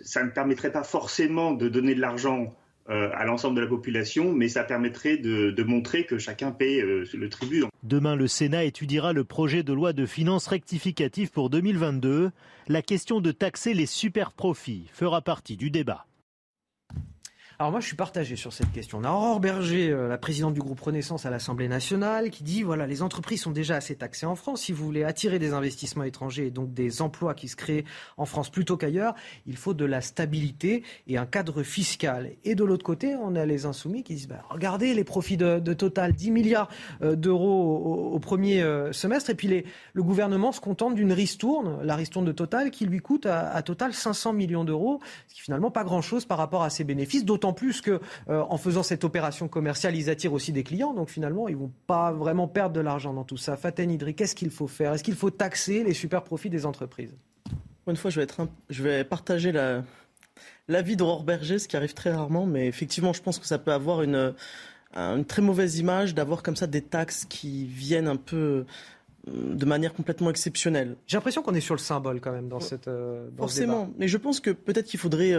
[0.00, 2.46] ça ne permettrait pas forcément de donner de l'argent euh,
[2.88, 7.28] à l'ensemble de la population, mais ça permettrait de, montrer que chacun paie euh, le
[7.28, 7.64] tribut.
[7.82, 12.30] Demain, le Sénat étudiera le projet de loi de finances rectificative pour 2022.
[12.68, 16.06] La question de taxer les super profits fera partie du débat.
[17.60, 19.00] Alors moi, je suis partagé sur cette question.
[19.02, 22.62] On a Aurore Berger, euh, la présidente du groupe Renaissance à l'Assemblée nationale, qui dit
[22.62, 24.62] voilà, les entreprises sont déjà assez taxées en France.
[24.62, 27.84] Si vous voulez attirer des investissements étrangers et donc des emplois qui se créent
[28.16, 29.14] en France plutôt qu'ailleurs,
[29.46, 32.30] il faut de la stabilité et un cadre fiscal.
[32.44, 35.58] Et de l'autre côté, on a les insoumis qui disent bah, regardez les profits de,
[35.74, 36.70] Total, 10 milliards
[37.02, 41.94] euh, d'euros au, premier euh, semestre, et puis le gouvernement se contente d'une ristourne, la
[41.94, 45.70] ristourne de Total, qui lui coûte à, à Total 500 millions d'euros, ce qui finalement
[45.70, 49.48] pas grand-chose par rapport à ses bénéfices, d'autant plus que euh, en faisant cette opération
[49.48, 50.94] commerciale, ils attirent aussi des clients.
[50.94, 53.56] Donc finalement, ils vont pas vraiment perdre de l'argent dans tout ça.
[53.56, 54.92] Faten Idri, qu'est-ce qu'il faut faire?
[54.92, 57.14] Est-ce qu'il faut taxer les super profits des entreprises?
[57.86, 59.82] Une fois, je vais, être je vais partager la,
[60.68, 63.72] l'avis d'Aurore Berger, ce qui arrive très rarement, mais effectivement, je pense que ça peut
[63.72, 64.34] avoir une,
[64.94, 68.64] une très mauvaise image d'avoir comme ça des taxes qui viennent un peu
[69.28, 70.96] euh, de manière complètement exceptionnelle.
[71.06, 72.86] J'ai l'impression qu'on est sur le symbole quand même dans cette.
[72.86, 75.32] Euh, Forcément, mais je pense que peut-être qu'il faudrait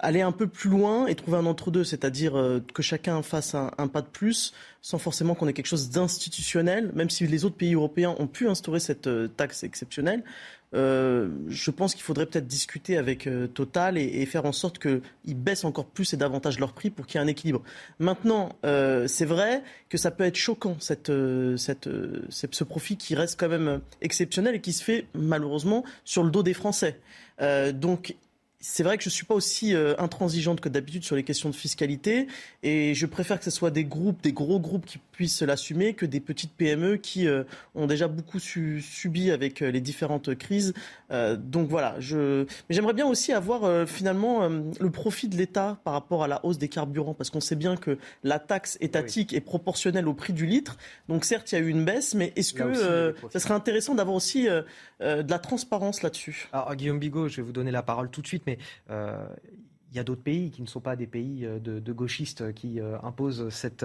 [0.00, 3.88] aller un peu plus loin et trouver un entre-deux, c'est-à-dire euh, que chacun fasse un,
[3.88, 4.52] pas de plus
[4.82, 8.48] sans forcément qu'on ait quelque chose d'institutionnel, même si les autres pays européens ont pu
[8.48, 10.24] instaurer cette euh, taxe exceptionnelle.
[10.72, 15.64] Euh, je pense qu'il faudrait peut-être discuter avec Total et, faire en sorte qu'ils baissent
[15.64, 17.60] encore plus et davantage leur prix pour qu'il y ait un équilibre.
[17.98, 21.10] Maintenant, c'est vrai que ça peut être choquant, cette,
[21.56, 21.88] cette,
[22.30, 26.44] ce profit qui reste quand même exceptionnel et qui se fait malheureusement sur le dos
[26.44, 27.00] des Français.
[27.74, 28.14] donc
[28.60, 31.48] c'est vrai que je ne suis pas aussi euh, intransigeante que d'habitude sur les questions
[31.48, 32.26] de fiscalité
[32.62, 36.06] et je préfère que ce soit des groupes, des gros groupes qui puissent l'assumer que
[36.06, 37.44] des petites PME qui euh,
[37.74, 40.72] ont déjà beaucoup subi avec euh, les différentes crises.
[41.10, 42.44] donc voilà, je...
[42.68, 46.56] mais j'aimerais bien aussi avoir finalement le profit de l'État par rapport à la hausse
[46.56, 50.46] des carburants parce qu'on sait bien que la taxe étatique est proportionnelle au prix du
[50.46, 50.78] litre.
[51.08, 54.16] Donc certes, il y a eu une baisse, mais est-ce que ça serait intéressant d'avoir
[54.16, 56.48] aussi de la transparence là-dessus?
[56.52, 58.58] Alors Guillaume Bigot, je vais vous donner la parole tout de suite mais
[58.90, 59.26] euh,
[59.90, 62.80] il y a d'autres pays qui ne sont pas des pays euh, de, gauchistes qui
[62.80, 63.84] euh, imposent cette,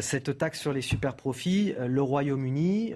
[0.00, 1.74] cette taxe sur les super profits.
[1.78, 2.94] Le Royaume-Uni,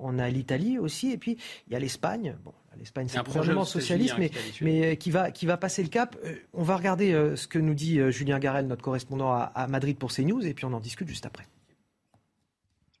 [0.00, 1.36] on a l'Italie aussi, et puis
[1.66, 2.36] il y a l'Espagne.
[2.44, 4.30] Bon, L'Espagne, c'est un gouvernement socialiste, mais,
[4.60, 6.14] mais qui, va, qui va passer le cap.
[6.52, 10.12] On va regarder ce que nous dit Julien Garel, notre correspondant à, à Madrid pour
[10.12, 11.44] CNews, et puis on en discute juste après.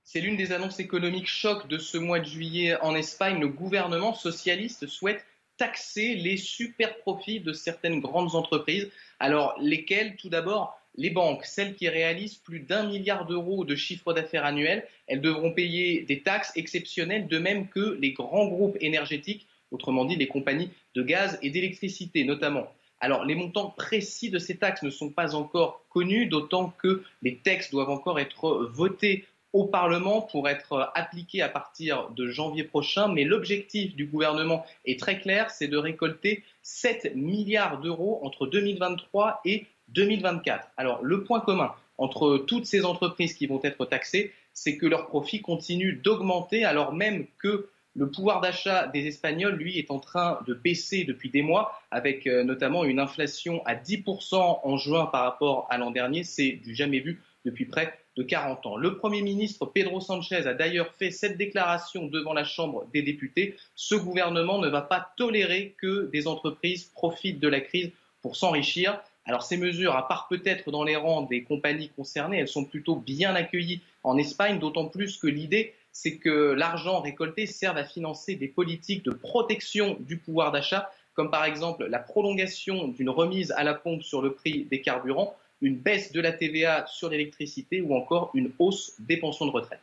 [0.02, 3.38] C'est l'une des annonces économiques choc de ce mois de juillet en Espagne.
[3.38, 8.90] Le gouvernement socialiste souhaite taxer les super profits de certaines grandes entreprises.
[9.20, 10.16] Alors, lesquelles?
[10.16, 14.86] Tout d'abord, les banques, celles qui réalisent plus d'un milliard d'euros de chiffre d'affaires annuel,
[15.06, 20.16] elles devront payer des taxes exceptionnelles, de même que les grands groupes énergétiques, autrement dit
[20.16, 22.72] les compagnies de gaz et d'électricité notamment.
[23.00, 27.36] Alors, les montants précis de ces taxes ne sont pas encore connus, d'autant que les
[27.36, 29.26] textes doivent encore être votés
[29.56, 33.08] au Parlement pour être appliqué à partir de janvier prochain.
[33.08, 39.40] Mais l'objectif du gouvernement est très clair, c'est de récolter 7 milliards d'euros entre 2023
[39.46, 40.68] et 2024.
[40.76, 45.06] Alors le point commun entre toutes ces entreprises qui vont être taxées, c'est que leurs
[45.06, 50.38] profits continuent d'augmenter alors même que le pouvoir d'achat des Espagnols, lui, est en train
[50.46, 55.22] de baisser depuis des mois, avec euh, notamment une inflation à 10% en juin par
[55.22, 56.22] rapport à l'an dernier.
[56.22, 58.76] C'est du jamais vu depuis près de 40 ans.
[58.76, 63.56] Le Premier ministre Pedro Sanchez a d'ailleurs fait cette déclaration devant la Chambre des députés.
[63.74, 67.90] Ce gouvernement ne va pas tolérer que des entreprises profitent de la crise
[68.22, 69.00] pour s'enrichir.
[69.26, 72.96] Alors ces mesures, à part peut-être dans les rangs des compagnies concernées, elles sont plutôt
[72.96, 78.36] bien accueillies en Espagne, d'autant plus que l'idée, c'est que l'argent récolté serve à financer
[78.36, 83.64] des politiques de protection du pouvoir d'achat, comme par exemple la prolongation d'une remise à
[83.64, 87.94] la pompe sur le prix des carburants, une baisse de la TVA sur l'électricité ou
[87.94, 89.80] encore une hausse des pensions de retraite.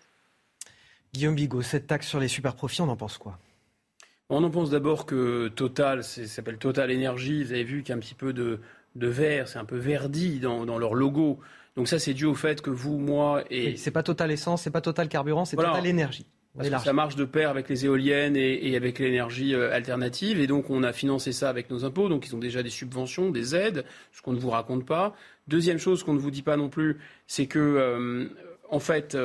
[1.13, 3.37] Guillaume Bigot, cette taxe sur les superprofits, on en pense quoi?
[4.29, 7.91] On en pense d'abord que Total, ça s'appelle Total Energy, vous avez vu qu'il y
[7.91, 8.59] a un petit peu de,
[8.95, 11.39] vert, c'est un peu verdi dans leur logo.
[11.75, 13.77] Donc ça, c'est dû au fait que vous, moi et...
[13.77, 16.25] c'est pas Total Essence, c'est pas Total Carburant, c'est Total Énergie.
[16.61, 20.39] Ça marche de pair avec les éoliennes et, avec l'énergie euh, alternative.
[20.39, 22.09] Et donc, on a financé ça avec nos impôts.
[22.09, 25.15] Donc, ils ont déjà des subventions, des aides, ce qu'on ne vous raconte pas.
[25.47, 28.27] Deuxième chose qu'on ne vous dit pas non plus, c'est que, euh,
[28.69, 29.17] en fait,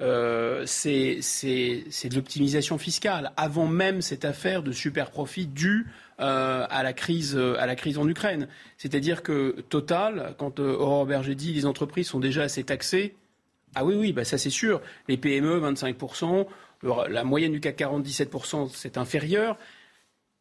[0.00, 3.32] euh, c'est de l'optimisation fiscale.
[3.36, 5.86] Avant même cette affaire de super profit due
[6.20, 8.48] euh, à, la crise, euh, à la crise en Ukraine.
[8.76, 13.14] C'est-à-dire que Total, quand Aurore Berger dit les entreprises sont déjà assez taxées,
[13.74, 14.80] ah oui, oui, bah ça c'est sûr.
[15.08, 16.46] Les PME, 25%,
[17.08, 19.56] la moyenne du CAC 40, 17%, c'est inférieur.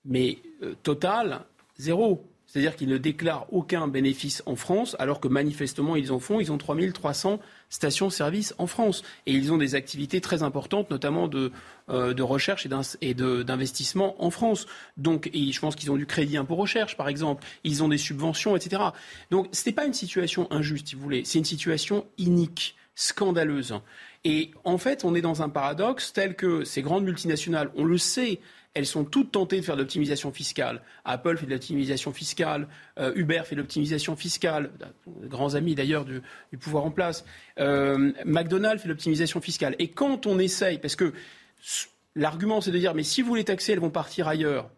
[0.06, 0.40] Mais
[0.84, 1.42] Total,
[1.78, 2.26] zéro.
[2.46, 6.40] C'est-à-dire qu'ils ne déclarent aucun bénéfice en France, alors que manifestement ils en font.
[6.40, 7.40] Ils ont 3300
[7.70, 9.02] stations-service en France.
[9.26, 11.52] Et ils ont des activités très importantes, notamment de,
[11.90, 12.68] euh, recherche
[13.02, 14.68] et d'investissement en France.
[14.98, 17.44] Donc, je pense qu'ils ont du crédit impôt recherche, par exemple.
[17.64, 18.84] Ils ont des subventions, etc.
[19.32, 21.24] Donc, ce n'est pas une situation injuste, si vous voulez.
[21.26, 23.74] C'est une situation inique, scandaleuse.
[24.24, 27.98] Et en fait, on est dans un paradoxe tel que ces grandes multinationales, on le
[27.98, 28.40] sait,
[28.74, 30.82] elles sont toutes tentées de faire de l'optimisation fiscale.
[31.06, 32.68] Apple fait de l'optimisation fiscale,
[33.00, 34.72] euh, Uber fait de l'optimisation fiscale,
[35.26, 36.22] grands amis d'ailleurs du,
[36.60, 37.26] pouvoir en place.
[37.60, 39.76] Euh, McDonald's fait de l'optimisation fiscale.
[39.80, 41.14] Et quand on essaye, parce que
[42.16, 44.72] l'argument c'est de dire, mais si vous les taxez, elles vont partir ailleurs.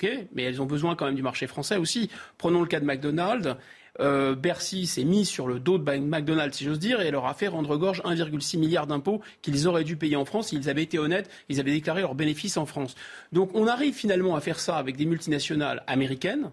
[0.00, 2.10] ok mais elles ont besoin quand même du marché français aussi.
[2.38, 3.56] Prenons le cas de McDonald's.
[4.02, 7.34] Euh, Bercy s'est mis sur le dos de McDonald's, si j'ose dire, et leur a
[7.34, 10.98] fait rendre gorge 1,6 milliard d'impôts qu'ils auraient dû payer en France s'ils avaient été
[10.98, 12.96] honnêtes, ils avaient déclaré leurs bénéfices en France.
[13.30, 16.50] Donc on arrive finalement à faire ça avec des multinationales américaines,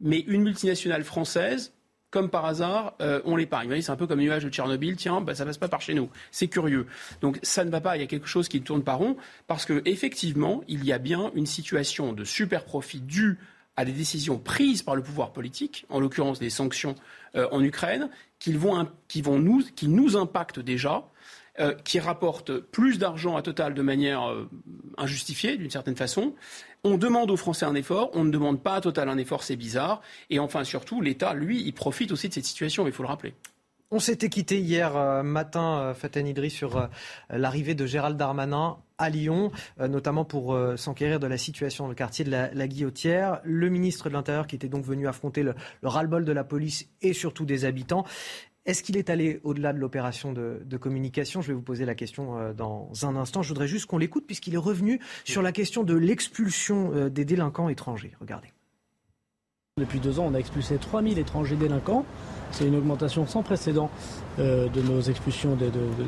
[0.00, 1.72] mais une multinationale française,
[2.10, 3.80] comme par hasard, euh, on l'épargne.
[3.80, 5.94] C'est un peu comme le nuage de Tchernobyl, tiens, bah, ça passe pas par chez
[5.94, 6.08] nous.
[6.30, 6.86] C'est curieux.
[7.20, 9.16] Donc ça ne va pas, il y a quelque chose qui ne tourne pas rond,
[9.46, 13.38] parce qu'effectivement, il y a bien une situation de super profit due
[13.80, 16.94] à des décisions prises par le pouvoir politique, en l'occurrence des sanctions
[17.34, 21.08] euh, en Ukraine, qui, nous impactent déjà,
[21.58, 24.50] euh, qui rapportent plus d'argent à Total de manière euh,
[24.98, 26.34] injustifiée, d'une certaine façon.
[26.84, 29.56] On demande aux Français un effort, on ne demande pas à Total un effort, c'est
[29.56, 30.02] bizarre.
[30.28, 33.32] Et enfin, surtout, l'État, lui, il profite aussi de cette situation, il faut le rappeler.
[33.92, 36.86] On s'était quitté hier euh, matin, euh, Fatah Idri, sur euh,
[37.28, 42.22] l'arrivée de Gérald Darmanin à Lyon, notamment pour s'enquérir de la situation dans le quartier
[42.22, 43.40] de la, Guillotière.
[43.44, 47.14] Le ministre de l'Intérieur qui était donc venu affronter le, ras-le-bol de la police et
[47.14, 48.04] surtout des habitants.
[48.66, 51.40] Est-ce qu'il est allé au-delà de l'opération de, de, communication?
[51.40, 53.40] Je vais vous poser la question dans un instant.
[53.40, 57.70] Je voudrais juste qu'on l'écoute puisqu'il est revenu sur la question de l'expulsion des délinquants
[57.70, 58.12] étrangers.
[58.20, 58.48] Regardez.
[59.78, 62.04] Depuis deux ans, on a expulsé 3000 étrangers délinquants.
[62.52, 63.90] C'est une augmentation sans précédent
[64.38, 65.56] euh, de nos expulsions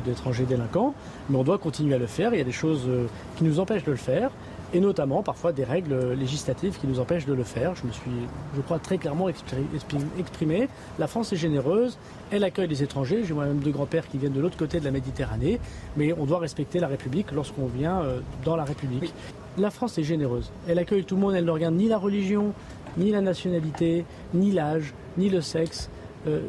[0.05, 0.93] d'étrangers délinquants,
[1.29, 2.33] mais on doit continuer à le faire.
[2.33, 3.05] Il y a des choses euh,
[3.37, 4.31] qui nous empêchent de le faire,
[4.73, 7.75] et notamment parfois des règles législatives qui nous empêchent de le faire.
[7.75, 8.11] Je me suis,
[8.55, 10.67] je crois, très clairement exprimé.
[10.97, 11.97] La France est généreuse,
[12.31, 13.23] elle accueille les étrangers.
[13.23, 15.59] J'ai moi-même deux grands-pères qui viennent de l'autre côté de la Méditerranée,
[15.95, 19.13] mais on doit respecter la République lorsqu'on vient euh, dans la République.
[19.57, 20.51] La France est généreuse.
[20.67, 22.53] Elle accueille tout le monde, elle ne regarde ni la religion,
[22.97, 25.89] ni la nationalité, ni l'âge, ni le sexe.
[26.27, 26.41] Euh,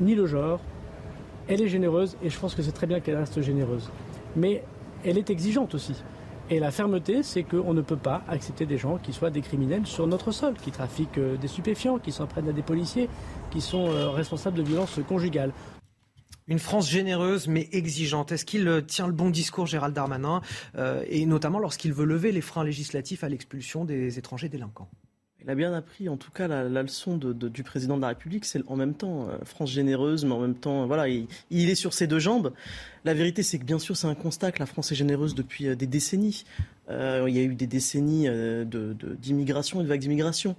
[0.00, 0.60] ni le genre.
[1.48, 3.90] Elle est généreuse et je pense que c'est très bien qu'elle reste généreuse.
[4.36, 4.62] Mais
[5.04, 5.94] elle est exigeante aussi.
[6.50, 9.86] Et la fermeté, c'est qu'on ne peut pas accepter des gens qui soient des criminels
[9.86, 13.08] sur notre sol, qui trafiquent euh, des stupéfiants, qui s'en prennent à des policiers,
[13.50, 15.52] qui sont euh, responsables de violences conjugales.
[16.48, 18.32] Une France généreuse mais exigeante.
[18.32, 20.42] Est-ce qu'il tient le bon discours, Gérald Darmanin,
[21.06, 24.88] et notamment lorsqu'il veut lever les freins législatifs à l'expulsion des étrangers délinquants?
[25.42, 28.44] Il a bien appris, en tout cas, la, leçon du président de la République.
[28.44, 31.92] C'est en même temps euh, France généreuse, mais en même temps, voilà, il, est sur
[31.92, 32.52] ses deux jambes.
[33.04, 35.68] La vérité, c'est que bien sûr, c'est un constat que la France est généreuse depuis
[35.68, 36.44] euh, des décennies.
[36.90, 38.28] Euh, il y a eu des décennies
[39.18, 40.56] d'immigration et de vagues d'immigration.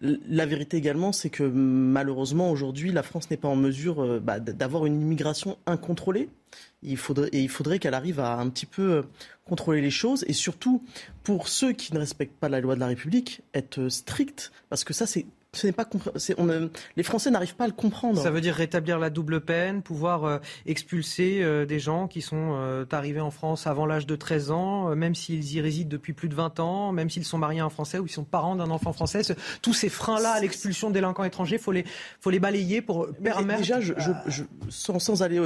[0.00, 4.38] La vérité également, c'est que malheureusement aujourd'hui, la France n'est pas en mesure euh, bah,
[4.38, 6.28] d'avoir une immigration incontrôlée.
[6.82, 9.02] Il faudrait, et il faudrait qu'elle arrive à un petit peu euh,
[9.44, 10.84] contrôler les choses et surtout
[11.22, 14.92] pour ceux qui ne respectent pas la loi de la République, être strict parce que
[14.92, 15.88] ça c'est ce n'est pas
[16.36, 18.20] on, les Français n'arrivent pas à le comprendre.
[18.20, 22.52] Ça veut dire rétablir la double peine, pouvoir euh, expulser euh, des gens qui sont
[22.52, 26.28] euh, arrivés en France avant l'âge de 13 ans, même s'ils y résident depuis plus
[26.28, 28.70] de 20 ans, même s'ils sont mariés à un Français ou ils sont parents d'un
[28.70, 29.22] enfant français.
[29.62, 31.84] tous ces freins-là à l'expulsion de délinquants étrangers, il faut les,
[32.20, 33.60] faut les balayer pour permettre.
[33.60, 33.94] Déjà, je,
[34.26, 35.40] je, sans, sans, aller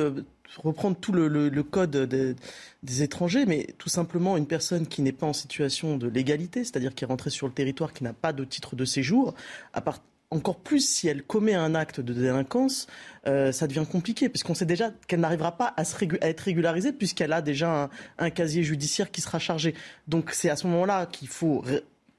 [0.58, 1.96] reprendre tout le, code
[2.82, 6.94] des, étrangers, mais tout simplement une personne qui n'est pas en situation de légalité, c'est-à-dire
[6.94, 9.34] qui est rentrée sur le territoire, qui n'a pas de titre de séjour,
[10.30, 12.86] encore plus si elle commet un acte de délinquance,
[13.26, 15.82] euh, ça devient compliqué, puisqu'on sait déjà qu'elle n'arrivera pas à,
[16.22, 19.74] être régularisée, puisqu'elle a déjà un, un, casier judiciaire qui sera chargé.
[20.08, 21.62] Donc c'est à ce moment-là qu'il faut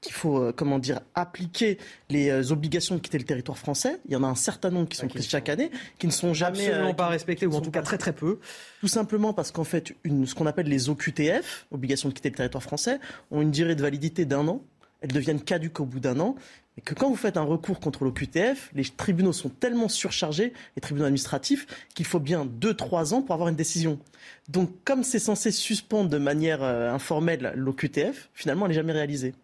[0.04, 1.78] qu'il faut, euh, comment dire, appliquer
[2.10, 4.00] les euh, obligations de quitter le territoire français.
[4.06, 6.34] Il y en a un certain nombre qui sont prises chaque année, qui ne sont
[6.34, 8.38] jamais absolument euh, pas respectées, ou en tout cas très très peu.
[8.80, 12.36] Tout simplement parce qu'en fait, une, ce qu'on appelle les OQTF, obligations de quitter le
[12.36, 13.00] territoire français,
[13.30, 14.62] ont une durée de validité d'un an.
[15.00, 16.36] Elles deviennent caduques au bout d'un an.
[16.76, 20.80] Et que quand vous faites un recours contre l'OQTF, les tribunaux sont tellement surchargés, les
[20.80, 24.00] tribunaux administratifs, qu'il faut bien 2-3 ans pour avoir une décision.
[24.48, 29.34] Donc, comme c'est censé suspendre de manière informelle l'OQTF, finalement, elle n'est jamais réalisée.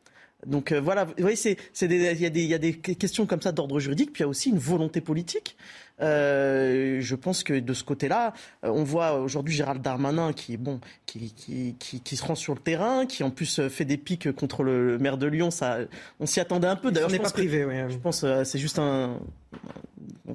[0.47, 1.37] Donc euh, voilà, vous voyez,
[1.83, 4.51] il y, y, a des questions comme ça d'ordre juridique, puis il y a aussi
[4.51, 5.57] une volonté politique.
[6.01, 8.33] Euh, je pense que de ce côté-là,
[8.65, 12.55] euh, on voit aujourd'hui Gérald Darmanin qui, bon, qui, qui, qui, qui, se rend sur
[12.55, 15.51] le terrain, qui en plus fait des pics contre le, maire de Lyon.
[15.51, 15.79] Ça,
[16.19, 16.91] on s'y attendait un peu.
[16.91, 19.19] D'ailleurs, je, pas privé, je pense c'est juste un,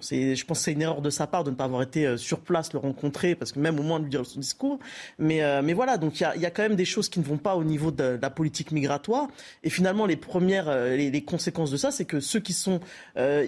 [0.01, 2.17] je pense que c'est une erreur de sa part de ne pas avoir été euh,
[2.17, 4.79] sur place, le rencontrer, parce que même au moins de lui dire son discours.
[5.19, 7.19] Mais, euh, mais voilà, donc il y a, y a, quand même des choses qui
[7.19, 9.27] ne vont pas au niveau de, la politique migratoire.
[9.63, 12.79] Et finalement, les premières, euh, les, conséquences de ça, c'est que ceux qui sont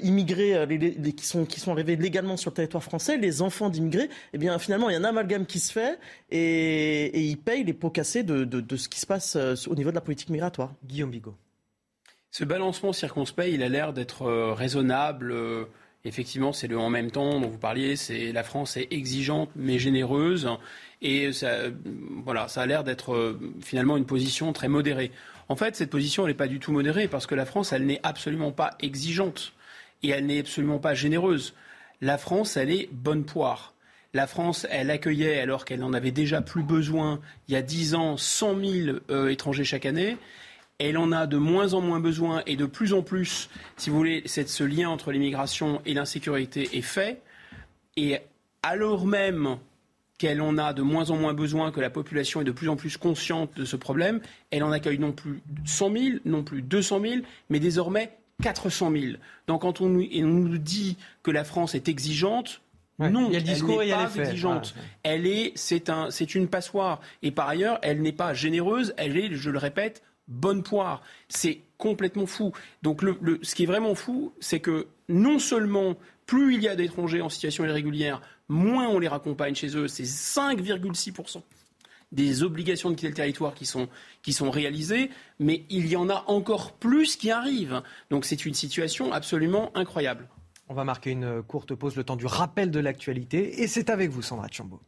[0.02, 4.10] immigrés, les, qui, sont, qui sont arrivés légalement sur le territoire français, les enfants d'immigrés,
[4.34, 6.00] eh bien finalement, il y a un amalgame qui se fait
[6.32, 9.36] et, et ils payent les pots cassés de, de, de ce qui se passe
[9.68, 10.74] au niveau de la politique migratoire.
[10.86, 11.36] Guillaume Bigot.
[12.32, 15.34] Ce balancement circonspect, il a l'air d'être raisonnable
[16.08, 17.98] Effectivement, c'est le en même temps dont vous parliez.
[17.98, 20.50] C'est la France est exigeante mais généreuse
[21.02, 21.64] et ça,
[22.24, 25.12] voilà, ça a l'air d'être euh, finalement une position très modérée.
[25.50, 28.00] En fait, cette position n'est pas du tout modérée parce que la France, elle n'est
[28.04, 29.54] absolument pas exigeante
[30.02, 31.54] et elle n'est absolument pas généreuse.
[32.02, 33.74] La France, elle est bonne poire.
[34.14, 37.94] La France, elle accueillait, alors qu'elle n'en avait déjà plus besoin, il y a dix
[37.96, 40.18] ans, 100 000 euh, étrangers chaque année
[40.80, 43.98] elle en a de moins en moins besoin et de plus en plus, si vous
[43.98, 47.22] voulez, ce lien entre l'immigration et l'insécurité est fait.
[47.96, 48.20] Et
[48.62, 49.58] alors même
[50.20, 52.76] qu'elle en a de moins en moins besoin, que la population est de plus en
[52.76, 54.20] plus consciente de ce problème,
[54.52, 57.16] elle en accueille non plus 100 000, non plus 200 000,
[57.50, 58.12] mais désormais
[58.42, 59.06] 400 000.
[59.48, 62.62] Donc quand on, nous dit que la France est exigeante,
[63.00, 64.74] non, il y a le discours elle n'est pas exigeante.
[65.04, 67.00] Elle est, c'est un, c'est une passoire.
[67.22, 68.94] Et par ailleurs, elle n'est pas généreuse.
[68.98, 71.02] Elle est, je le répète, bonne poire.
[71.30, 72.54] C'est complètement fou.
[72.82, 76.76] Donc le, ce qui est vraiment fou, c'est que non seulement plus il y a
[76.76, 81.42] d'étrangers en situation irrégulière, moins on les raccompagne chez eux, c'est 5,6%
[82.12, 86.74] des obligations de quitter le territoire qui sont, réalisées, mais il y en a encore
[86.74, 87.82] plus qui arrivent.
[88.10, 90.28] Donc c'est une situation absolument incroyable.
[90.70, 94.10] On va marquer une courte pause, le temps du rappel de l'actualité, et c'est avec
[94.10, 94.82] vous, Sandra Chambaud.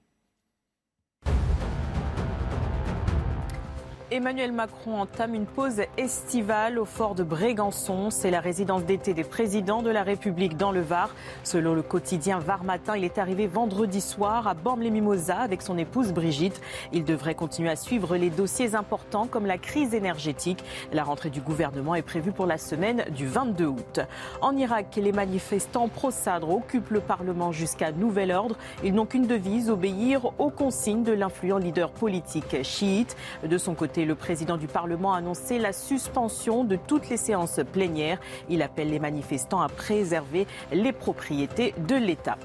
[4.11, 8.09] Emmanuel Macron entame une pause estivale au fort de Brégançon.
[8.09, 11.13] C'est la résidence d'été des présidents de la République dans le Var.
[11.43, 16.11] Selon le quotidien Var Matin, il est arrivé vendredi soir à Bormes-les-Mimosas avec son épouse
[16.11, 16.59] Brigitte.
[16.91, 20.63] Il devrait continuer à suivre les dossiers importants comme la crise énergétique.
[20.91, 23.99] La rentrée du gouvernement est prévue pour la semaine du 22 août.
[24.41, 28.57] En Irak, les manifestants pro-Sadr occupent le Parlement jusqu'à nouvel ordre.
[28.83, 33.15] Ils n'ont qu'une devise, obéir aux consignes de l'influent leader politique chiite.
[33.47, 37.59] De son côté, le président du Parlement a annoncé la suspension de toutes les séances
[37.71, 38.19] plénières.
[38.49, 42.37] Il appelle les manifestants à préserver les propriétés de l'État.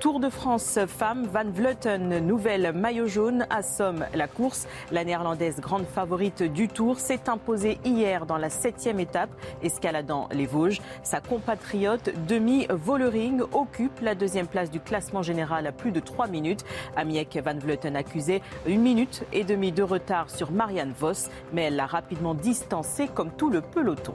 [0.00, 4.66] Tour de France femme, Van Vleuten, nouvelle maillot jaune, assomme la course.
[4.92, 9.28] La néerlandaise grande favorite du Tour s'est imposée hier dans la septième étape,
[9.62, 10.80] escaladant les Vosges.
[11.02, 16.28] Sa compatriote Demi Vollering occupe la deuxième place du classement général à plus de trois
[16.28, 16.64] minutes.
[16.96, 21.76] Amiek Van Vleuten accusait une minute et demie de retard sur Marianne Vos, mais elle
[21.76, 24.14] l'a rapidement distancée comme tout le peloton.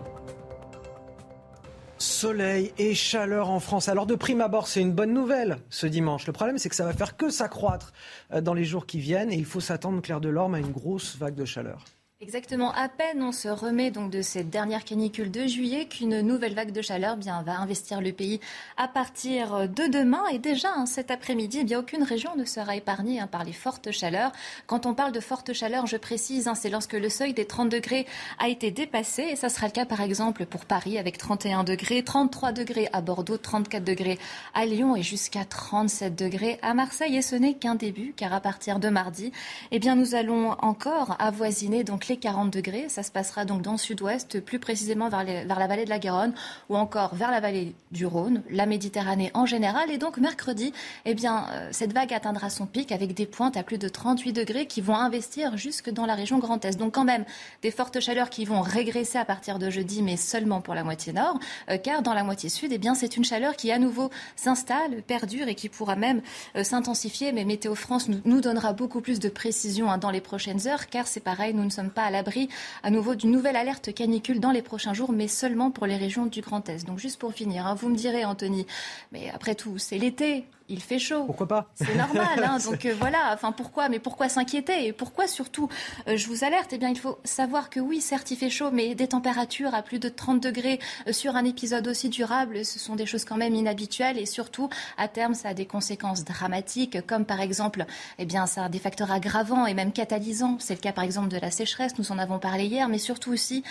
[1.98, 3.88] Soleil et chaleur en France.
[3.88, 6.28] Alors de prime abord, c'est une bonne nouvelle ce dimanche.
[6.28, 7.94] Le problème, c'est que ça va faire que s'accroître
[8.34, 11.16] euh, dans les jours qui viennent et il faut s'attendre, Claire Delorme, à une grosse
[11.18, 11.86] vague de chaleur.
[12.22, 12.72] Exactement.
[12.72, 16.72] À peine on se remet donc de cette dernière canicule de juillet qu'une nouvelle vague
[16.72, 18.40] de chaleur bien, va investir le pays
[18.78, 20.24] à partir de demain.
[20.32, 23.92] Et déjà, hein, cet après-midi, eh aucune région ne sera épargnée hein, par les fortes
[23.92, 24.32] chaleurs.
[24.66, 27.68] Quand on parle de fortes chaleurs, je précise, hein, c'est lorsque le seuil des 30
[27.68, 28.06] degrés
[28.40, 29.24] a été dépassé.
[29.24, 33.02] Et ça sera le cas, par exemple, pour Paris avec 31 degrés, 33 degrés à
[33.02, 34.20] Bordeaux, 34 degrés
[34.54, 37.18] à Lyon et jusqu'à 37 degrés à Marseille.
[37.18, 39.34] Et ce n'est qu'un début, car à partir de mardi,
[39.72, 42.90] eh bien, nous allons encore avoisiner donc les 40 degrés.
[42.90, 46.34] Ça se passera donc dans le sud-ouest, plus précisément vers, la vallée de la Garonne
[46.70, 49.92] ou encore vers la vallée du Rhône, la Méditerranée en général.
[49.92, 50.74] Et donc mercredi,
[51.06, 54.34] eh bien, euh, cette vague atteindra son pic avec des pointes à plus de 38
[54.34, 56.78] degrés qui vont investir jusque dans la région Grand Est.
[56.78, 57.26] Donc quand même
[57.62, 61.14] des fortes chaleurs qui vont régresser à partir de jeudi, mais seulement pour la moitié
[61.14, 64.10] nord, euh, car dans la moitié sud, eh bien, c'est une chaleur qui à nouveau
[64.36, 66.22] s'installe, perdure et qui pourra même
[66.56, 67.32] euh, s'intensifier.
[67.32, 71.08] Mais Météo France nous, donnera beaucoup plus de précision hein, dans les prochaines heures, car
[71.08, 72.50] c'est pareil, nous ne sommes pas à l'abri
[72.84, 76.28] à nouveau d'une nouvelle alerte canicule dans les prochains jours, mais seulement pour les régions
[76.28, 76.86] du Grand Est.
[76.86, 78.68] Donc juste pour finir, hein, vous me direz, Anthony,
[79.12, 81.26] mais après tout, c'est l'été il fait chaud.
[81.26, 82.44] Pourquoi pas C'est normal.
[82.44, 83.32] Hein, donc euh, voilà.
[83.34, 85.70] Enfin, pourquoi Mais pourquoi s'inquiéter Et pourquoi surtout
[86.08, 86.74] euh, Je vous alerte?
[86.74, 89.82] Eh bien, il faut savoir que oui, certes, il fait chaud, mais des températures à
[89.82, 93.38] plus de 30 degrés euh, sur un épisode aussi durable, ce sont des choses quand
[93.38, 94.18] même inhabituelles.
[94.18, 97.86] Et surtout, à terme, ça a des conséquences dramatiques, comme par exemple,
[98.18, 100.58] eh bien, ça a des facteurs aggravants et même catalysants.
[100.60, 101.98] C'est le cas par exemple de la sécheresse.
[101.98, 103.64] Nous en avons parlé hier, mais surtout aussi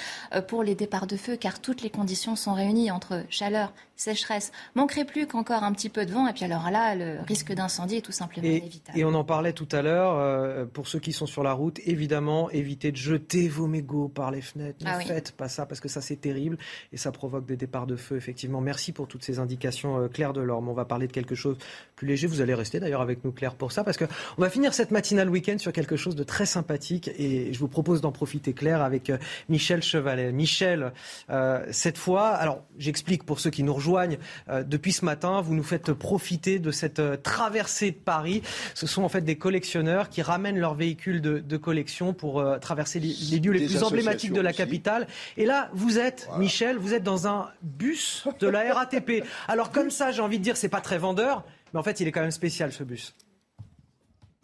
[0.48, 4.52] pour les départs de feu, car toutes les conditions sont réunies entre chaleur, sécheresse.
[4.74, 6.26] Manquerait plus qu'encore un petit peu de vent.
[6.26, 8.98] Et puis alors là, le risque d'incendie est tout simplement et, inévitable.
[8.98, 10.14] Et on en parlait tout à l'heure.
[10.18, 14.30] Euh, pour ceux qui sont sur la route, évidemment, évitez de jeter vos mégots par
[14.30, 14.84] les fenêtres.
[14.84, 15.04] Ne Ah oui.
[15.06, 16.58] faites pas ça parce que ça c'est terrible
[16.92, 18.16] et ça provoque des départs de feu.
[18.16, 20.68] Effectivement, merci pour toutes ces indications, euh, Claire Delorme.
[20.68, 21.56] On va parler de quelque chose
[21.96, 22.26] plus léger.
[22.26, 24.04] Vous allez rester d'ailleurs avec nous, Claire, pour ça parce que
[24.38, 27.68] on va finir cette matinale week-end sur quelque chose de très sympathique et je vous
[27.68, 30.32] propose d'en profiter, Claire, avec euh, Michel Chevalet.
[30.32, 30.92] Michel,
[31.30, 33.83] euh, cette fois, alors j'explique pour ceux qui nous rejoignent.
[34.48, 38.42] Euh, depuis ce matin, vous nous faites profiter de cette euh, traversée de Paris.
[38.74, 42.58] Ce sont en fait des collectionneurs qui ramènent leurs véhicules de, de collection pour euh,
[42.58, 44.58] traverser les, les lieux les Des plus emblématiques de la aussi.
[44.58, 45.06] capitale.
[45.36, 49.24] Et là, vous êtes, Michel, vous êtes dans un bus de la RATP.
[49.48, 52.08] Alors comme ça, j'ai envie de dire, c'est pas très vendeur, mais en fait, il
[52.08, 53.14] est quand même spécial ce bus.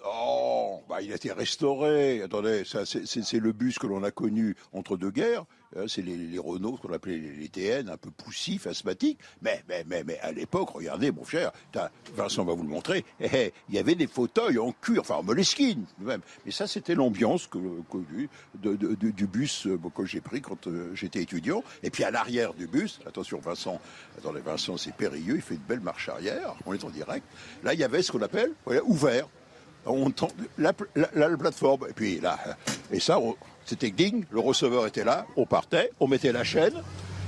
[0.04, 2.22] Oh, bah, il a été restauré.
[2.22, 5.44] Attendez, c'est le bus que l'on a connu entre deux guerres.
[5.76, 9.18] Euh, C'est les, Renault, ce qu'on appelait les, TN, un peu poussifs, asthmatiques.
[9.42, 11.52] Mais, mais, mais, mais à l'époque, regardez, mon cher,
[12.14, 15.22] Vincent va vous le montrer, eh, il y avait des fauteuils en cuir, enfin en
[15.22, 16.20] moleskine même.
[16.44, 17.58] Mais ça, c'était l'ambiance que,
[18.54, 21.62] de- du bus euh, que j'ai pris quand euh, j'étais étudiant.
[21.82, 23.80] Et puis à l'arrière du bus, attention, Vincent,
[24.18, 27.24] attendez, Vincent, c'est périlleux, il fait une belle marche arrière, on est en direct.
[27.62, 28.52] Là, il y avait ce qu'on appelle
[28.84, 29.28] ouvert
[29.86, 30.74] on tend- la-
[31.14, 32.38] la plateforme, et puis là,
[32.92, 33.34] et ça, on-
[33.70, 36.74] c'était ding, le receveur était là, on partait, on mettait la chaîne,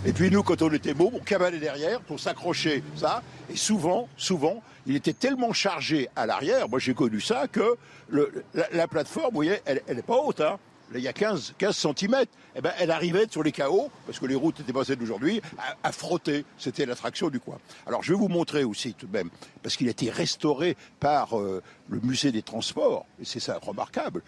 [0.04, 4.08] et puis nous, quand on était môme, on cavalait derrière pour s'accrocher, ça, et souvent,
[4.16, 7.76] souvent, il était tellement chargé à l'arrière, moi j'ai connu ça, que
[8.10, 8.24] la,
[8.72, 10.58] la plateforme, vous voyez, elle n'est pas haute, hein.
[10.94, 12.24] Il y a 15, 15 cm.
[12.62, 15.88] Ben, elle arrivait sur les chaos, parce que les routes n'étaient pas celles d'aujourd'hui, à,
[15.88, 16.44] à frotter.
[16.58, 17.56] C'était l'attraction du coin.
[17.86, 19.30] Alors, je vais vous montrer aussi, tout de même,
[19.62, 24.20] parce qu'il a été restauré par euh, le musée des transports, et c'est ça remarquable.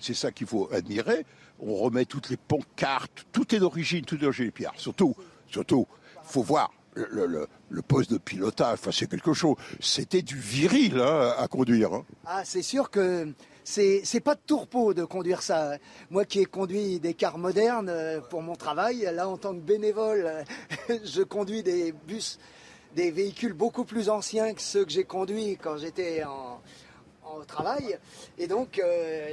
[0.00, 1.24] C'est ça qu'il faut admirer.
[1.60, 4.52] On remet toutes les pancartes, tout est d'origine, tout est d'origine.
[4.52, 5.14] Puis, surtout,
[5.48, 5.86] surtout,
[6.22, 8.74] faut voir le, poste de pilotage.
[8.74, 9.56] Enfin, c'est quelque chose.
[9.80, 11.92] C'était du viril hein, à conduire.
[11.92, 12.04] hein.
[12.26, 13.32] Ah, c'est sûr que
[13.64, 15.76] c'est pas de tourpeau de conduire ça.
[16.10, 19.60] Moi qui ai conduit des cars modernes euh, pour mon travail, là en tant que
[19.60, 22.38] bénévole, euh, je conduis des bus,
[22.96, 26.60] des véhicules beaucoup plus anciens que ceux que j'ai conduits quand j'étais en,
[27.40, 27.98] en travail.
[28.38, 29.28] Et donc, euh,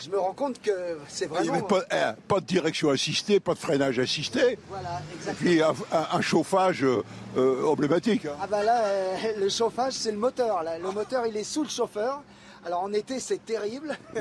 [0.00, 1.52] je me rends compte que c'est Il n'y vraiment.
[1.54, 4.58] avait pas, hein, pas de direction assistée, pas de freinage assisté.
[4.68, 5.50] Voilà, Et exactement.
[5.50, 5.62] puis
[5.92, 7.02] un, chauffage euh,
[7.36, 8.26] euh, emblématique.
[8.26, 8.36] hein.
[8.40, 10.62] Ah bah là, euh, le chauffage, c'est le moteur.
[10.62, 10.78] Là.
[10.78, 12.22] Le moteur, il est sous le chauffeur.
[12.64, 13.96] Alors en été, c'est terrible.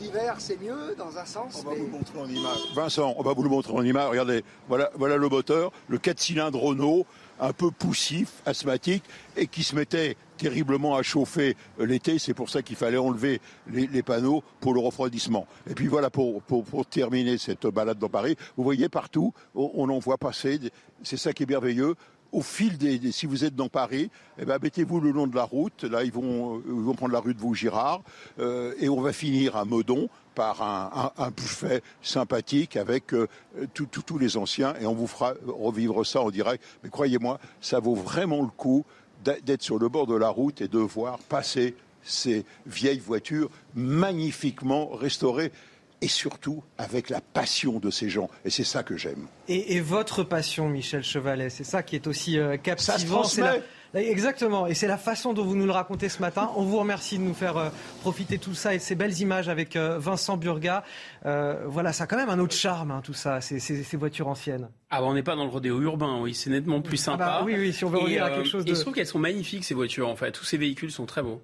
[0.00, 1.62] L'hiver, c'est mieux dans un sens.
[1.62, 2.58] On va mais- vous le montrer en image.
[2.74, 4.08] Vincent, on va vous le montrer en image.
[4.08, 7.04] Regardez, voilà, voilà le moteur, le 4 cylindres Renault,
[7.40, 9.04] un peu poussif, asthmatique,
[9.36, 12.18] et qui se mettait terriblement à chauffer euh, l'été.
[12.18, 15.46] C'est pour ça qu'il fallait enlever les, panneaux pour le refroidissement.
[15.68, 19.98] Et puis voilà, pour, pour, terminer cette balade dans Paris, vous voyez partout, on, en
[19.98, 20.60] voit passer.
[21.02, 21.94] C'est ça qui est merveilleux.
[22.32, 25.44] Au fil des, si vous êtes dans Paris, eh ben, mettez-vous le long de la
[25.44, 25.84] route.
[25.84, 28.02] Là, ils vont, euh, prendre la rue de Vaugirard,
[28.38, 33.26] euh, et on va finir à Meudon par un, buffet sympathique avec euh,
[33.72, 36.62] tous les anciens, et on vous fera revivre ça en direct.
[36.82, 38.84] Mais croyez-moi, ça vaut vraiment le coup
[39.24, 44.88] d'être sur le bord de la route et de voir passer ces vieilles voitures magnifiquement
[44.88, 45.52] restaurées.
[46.00, 48.28] Et surtout avec la passion de ces gens.
[48.44, 49.26] Et c'est ça que j'aime.
[49.48, 53.24] Et, votre passion, Michel Chevalet, c'est ça qui est aussi euh, captivant.
[53.24, 53.60] Ça se
[53.94, 56.50] Exactement, et c'est la façon dont vous nous le racontez ce matin.
[56.56, 57.68] On vous remercie de nous faire euh,
[58.02, 60.84] profiter de tout ça et de ces belles images avec euh, Vincent Burga.
[61.24, 64.28] Euh, voilà, ça a quand même un autre charme, hein, tout ça, ces, ces, voitures
[64.28, 64.68] anciennes.
[64.90, 67.24] Ah bah on n'est pas dans le rodéo urbain, oui, c'est nettement plus ah bah
[67.24, 67.42] sympa.
[67.44, 68.72] oui, oui, si on veut revenir à quelque chose de...
[68.72, 70.32] Et je trouve qu'elles sont magnifiques, ces voitures, en fait.
[70.32, 71.40] Tous ces véhicules sont très beaux.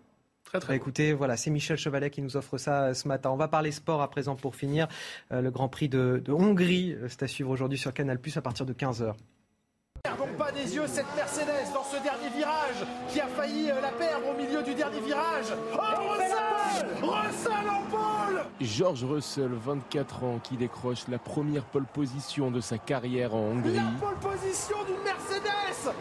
[0.53, 3.31] Très, très bah, écoutez, voilà, c'est Michel Chevalet qui nous offre ça ce matin.
[3.31, 4.87] On va parler sport à présent pour finir.
[5.31, 8.75] le Grand Prix de, de Hongrie, c'est à suivre aujourd'hui sur Canal+, à partir de
[8.75, 9.15] 15h.
[10.05, 13.91] Perdons pas des yeux cette Mercedes dans ce dernier virage qui a failli euh, la
[13.93, 15.55] perdre au milieu du dernier virage.
[15.73, 15.79] Oh,
[16.11, 22.61] Russell Russell en pole George Russell, 24 ans, qui décroche la première pole position de
[22.61, 23.75] sa carrière en Hongrie.
[23.75, 25.95] La pole position d'une Mercedes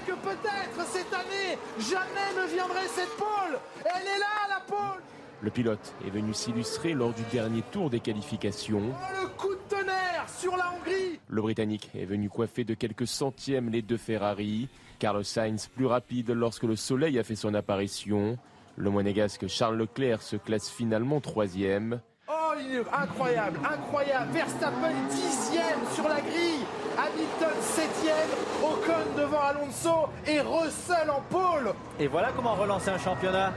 [0.00, 5.02] pensait que peut-être cette année, jamais ne viendrait cette pole Elle est là, la pole
[5.42, 8.82] le pilote est venu s'illustrer lors du dernier tour des qualifications.
[8.92, 13.06] Oh, le coup de tonnerre sur la Hongrie Le Britannique est venu coiffer de quelques
[13.06, 14.68] centièmes les deux Ferrari.
[14.98, 18.36] Carlos Sainz plus rapide lorsque le soleil a fait son apparition.
[18.76, 22.02] Le monégasque Charles Leclerc se classe finalement troisième.
[22.32, 24.30] Oh, il est incroyable, incroyable.
[24.32, 26.64] Verstappen dixième sur la grille.
[26.96, 28.28] Hamilton septième.
[28.62, 31.72] Ocon devant Alonso et Russell en pôle.
[31.98, 33.52] Et voilà comment relancer un championnat.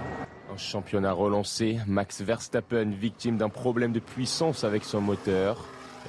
[0.51, 5.57] Un championnat relancé, Max Verstappen victime d'un problème de puissance avec son moteur.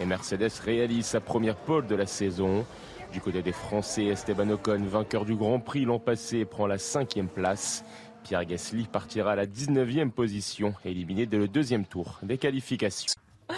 [0.00, 2.64] Et Mercedes réalise sa première pole de la saison.
[3.12, 7.28] Du côté des Français, Esteban Ocon, vainqueur du Grand Prix l'an passé, prend la cinquième
[7.28, 7.84] place.
[8.24, 13.14] Pierre Gasly partira à la 19e position, éliminé dès le deuxième tour des qualifications.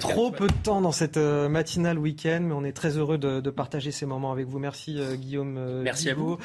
[0.00, 3.50] Trop peu de temps dans cette euh, matinale week-end, mais on est très heureux de,
[3.50, 4.58] partager ces moments avec vous.
[4.58, 5.56] Merci euh, Guillaume.
[5.56, 6.36] Euh, Merci à vous.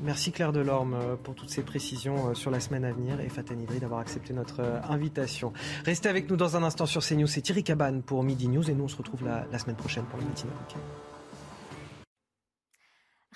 [0.00, 3.78] Merci Claire Delorme pour toutes ces précisions sur la semaine à venir et Fatah Idri
[3.78, 4.60] d'avoir accepté notre
[4.90, 5.54] invitation.
[5.86, 7.26] Restez avec nous dans un instant sur CNews.
[7.26, 10.04] C'est Thierry Cabane pour Midi News et nous on se retrouve la, la semaine prochaine
[10.04, 11.07] pour le matinale week-end.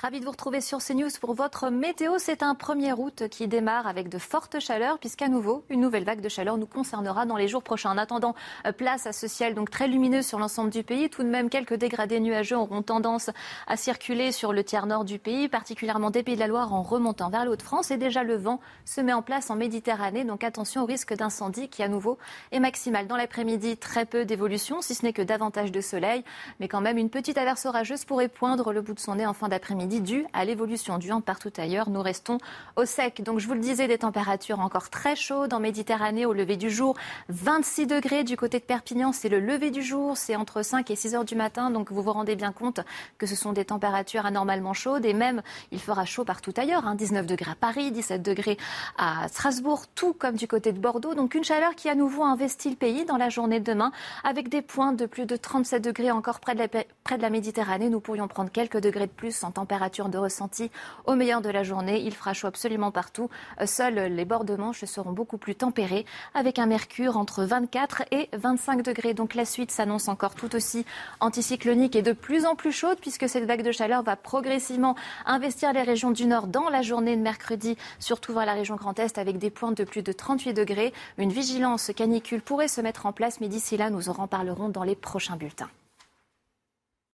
[0.03, 2.15] Ravi de vous retrouver sur CNews pour votre météo.
[2.19, 6.21] C'est un 1er août qui démarre avec de fortes chaleurs, puisqu'à nouveau, une nouvelle vague
[6.21, 7.93] de chaleur nous concernera dans les jours prochains.
[7.93, 8.35] En attendant,
[8.79, 11.09] place à ce ciel donc très lumineux sur l'ensemble du pays.
[11.09, 13.31] Tout de même, quelques dégradés nuageux auront tendance
[13.69, 16.83] à circuler sur le tiers nord du pays, particulièrement des Pays de la Loire en
[16.83, 17.93] remontant vers le Haut-de-France.
[17.93, 21.69] Et déjà, le vent se met en place en Méditerranée, donc attention au risque d'incendie
[21.69, 22.19] qui, à nouveau,
[22.51, 23.07] est maximal.
[23.07, 26.25] Dans l'après-midi, très peu d'évolution, si ce n'est que davantage de soleil,
[26.59, 29.33] mais quand même une petite averse orageuse pourrait poindre le bout de son nez en
[29.33, 31.91] fin d'après-midi dû à l'évolution du vent partout ailleurs.
[31.91, 32.39] Nous restons
[32.77, 33.23] au sec.
[33.23, 36.71] Donc je vous le disais, des températures encore très chaudes en Méditerranée au lever du
[36.71, 36.97] jour.
[37.29, 40.17] 26 degrés du côté de Perpignan, c'est le lever du jour.
[40.17, 41.71] C'est entre 5 et 6 heures du matin.
[41.71, 42.81] Donc vous vous rendez bien compte
[43.19, 45.05] que ce sont des températures anormalement chaudes.
[45.05, 46.83] Et même, il fera chaud partout ailleurs.
[46.95, 47.27] 19 hein.
[47.27, 48.57] degrés à Paris, 17 degrés
[48.97, 51.15] à Strasbourg, tout comme du côté de Bordeaux.
[51.15, 53.93] Donc une chaleur qui à nouveau investit le pays dans la journée de demain
[54.25, 57.89] avec des points de plus de 37 degrés encore près de la Méditerranée.
[57.89, 60.71] Nous pourrions prendre quelques degrés de plus en température de ressenti
[61.07, 62.01] au meilleur de la journée.
[62.01, 63.29] Il fera chaud absolument partout.
[63.61, 68.03] Euh, seuls les bords de Manche seront beaucoup plus tempérés avec un mercure entre 24
[68.13, 69.13] et 25 degrés.
[69.13, 70.87] Donc la suite s'annonce encore tout aussi
[71.21, 74.95] anticyclonique et de plus en plus chaude puisque cette vague de chaleur va progressivement
[75.27, 78.99] investir les régions du nord dans la journée de mercredi, surtout vers la région Grand
[79.01, 80.93] Est avec des pointes de plus de 38 degrés.
[81.19, 84.85] Une vigilance canicule pourrait se mettre en place, mais d'ici là, nous en reparlerons dans
[84.85, 85.71] les prochains bulletins.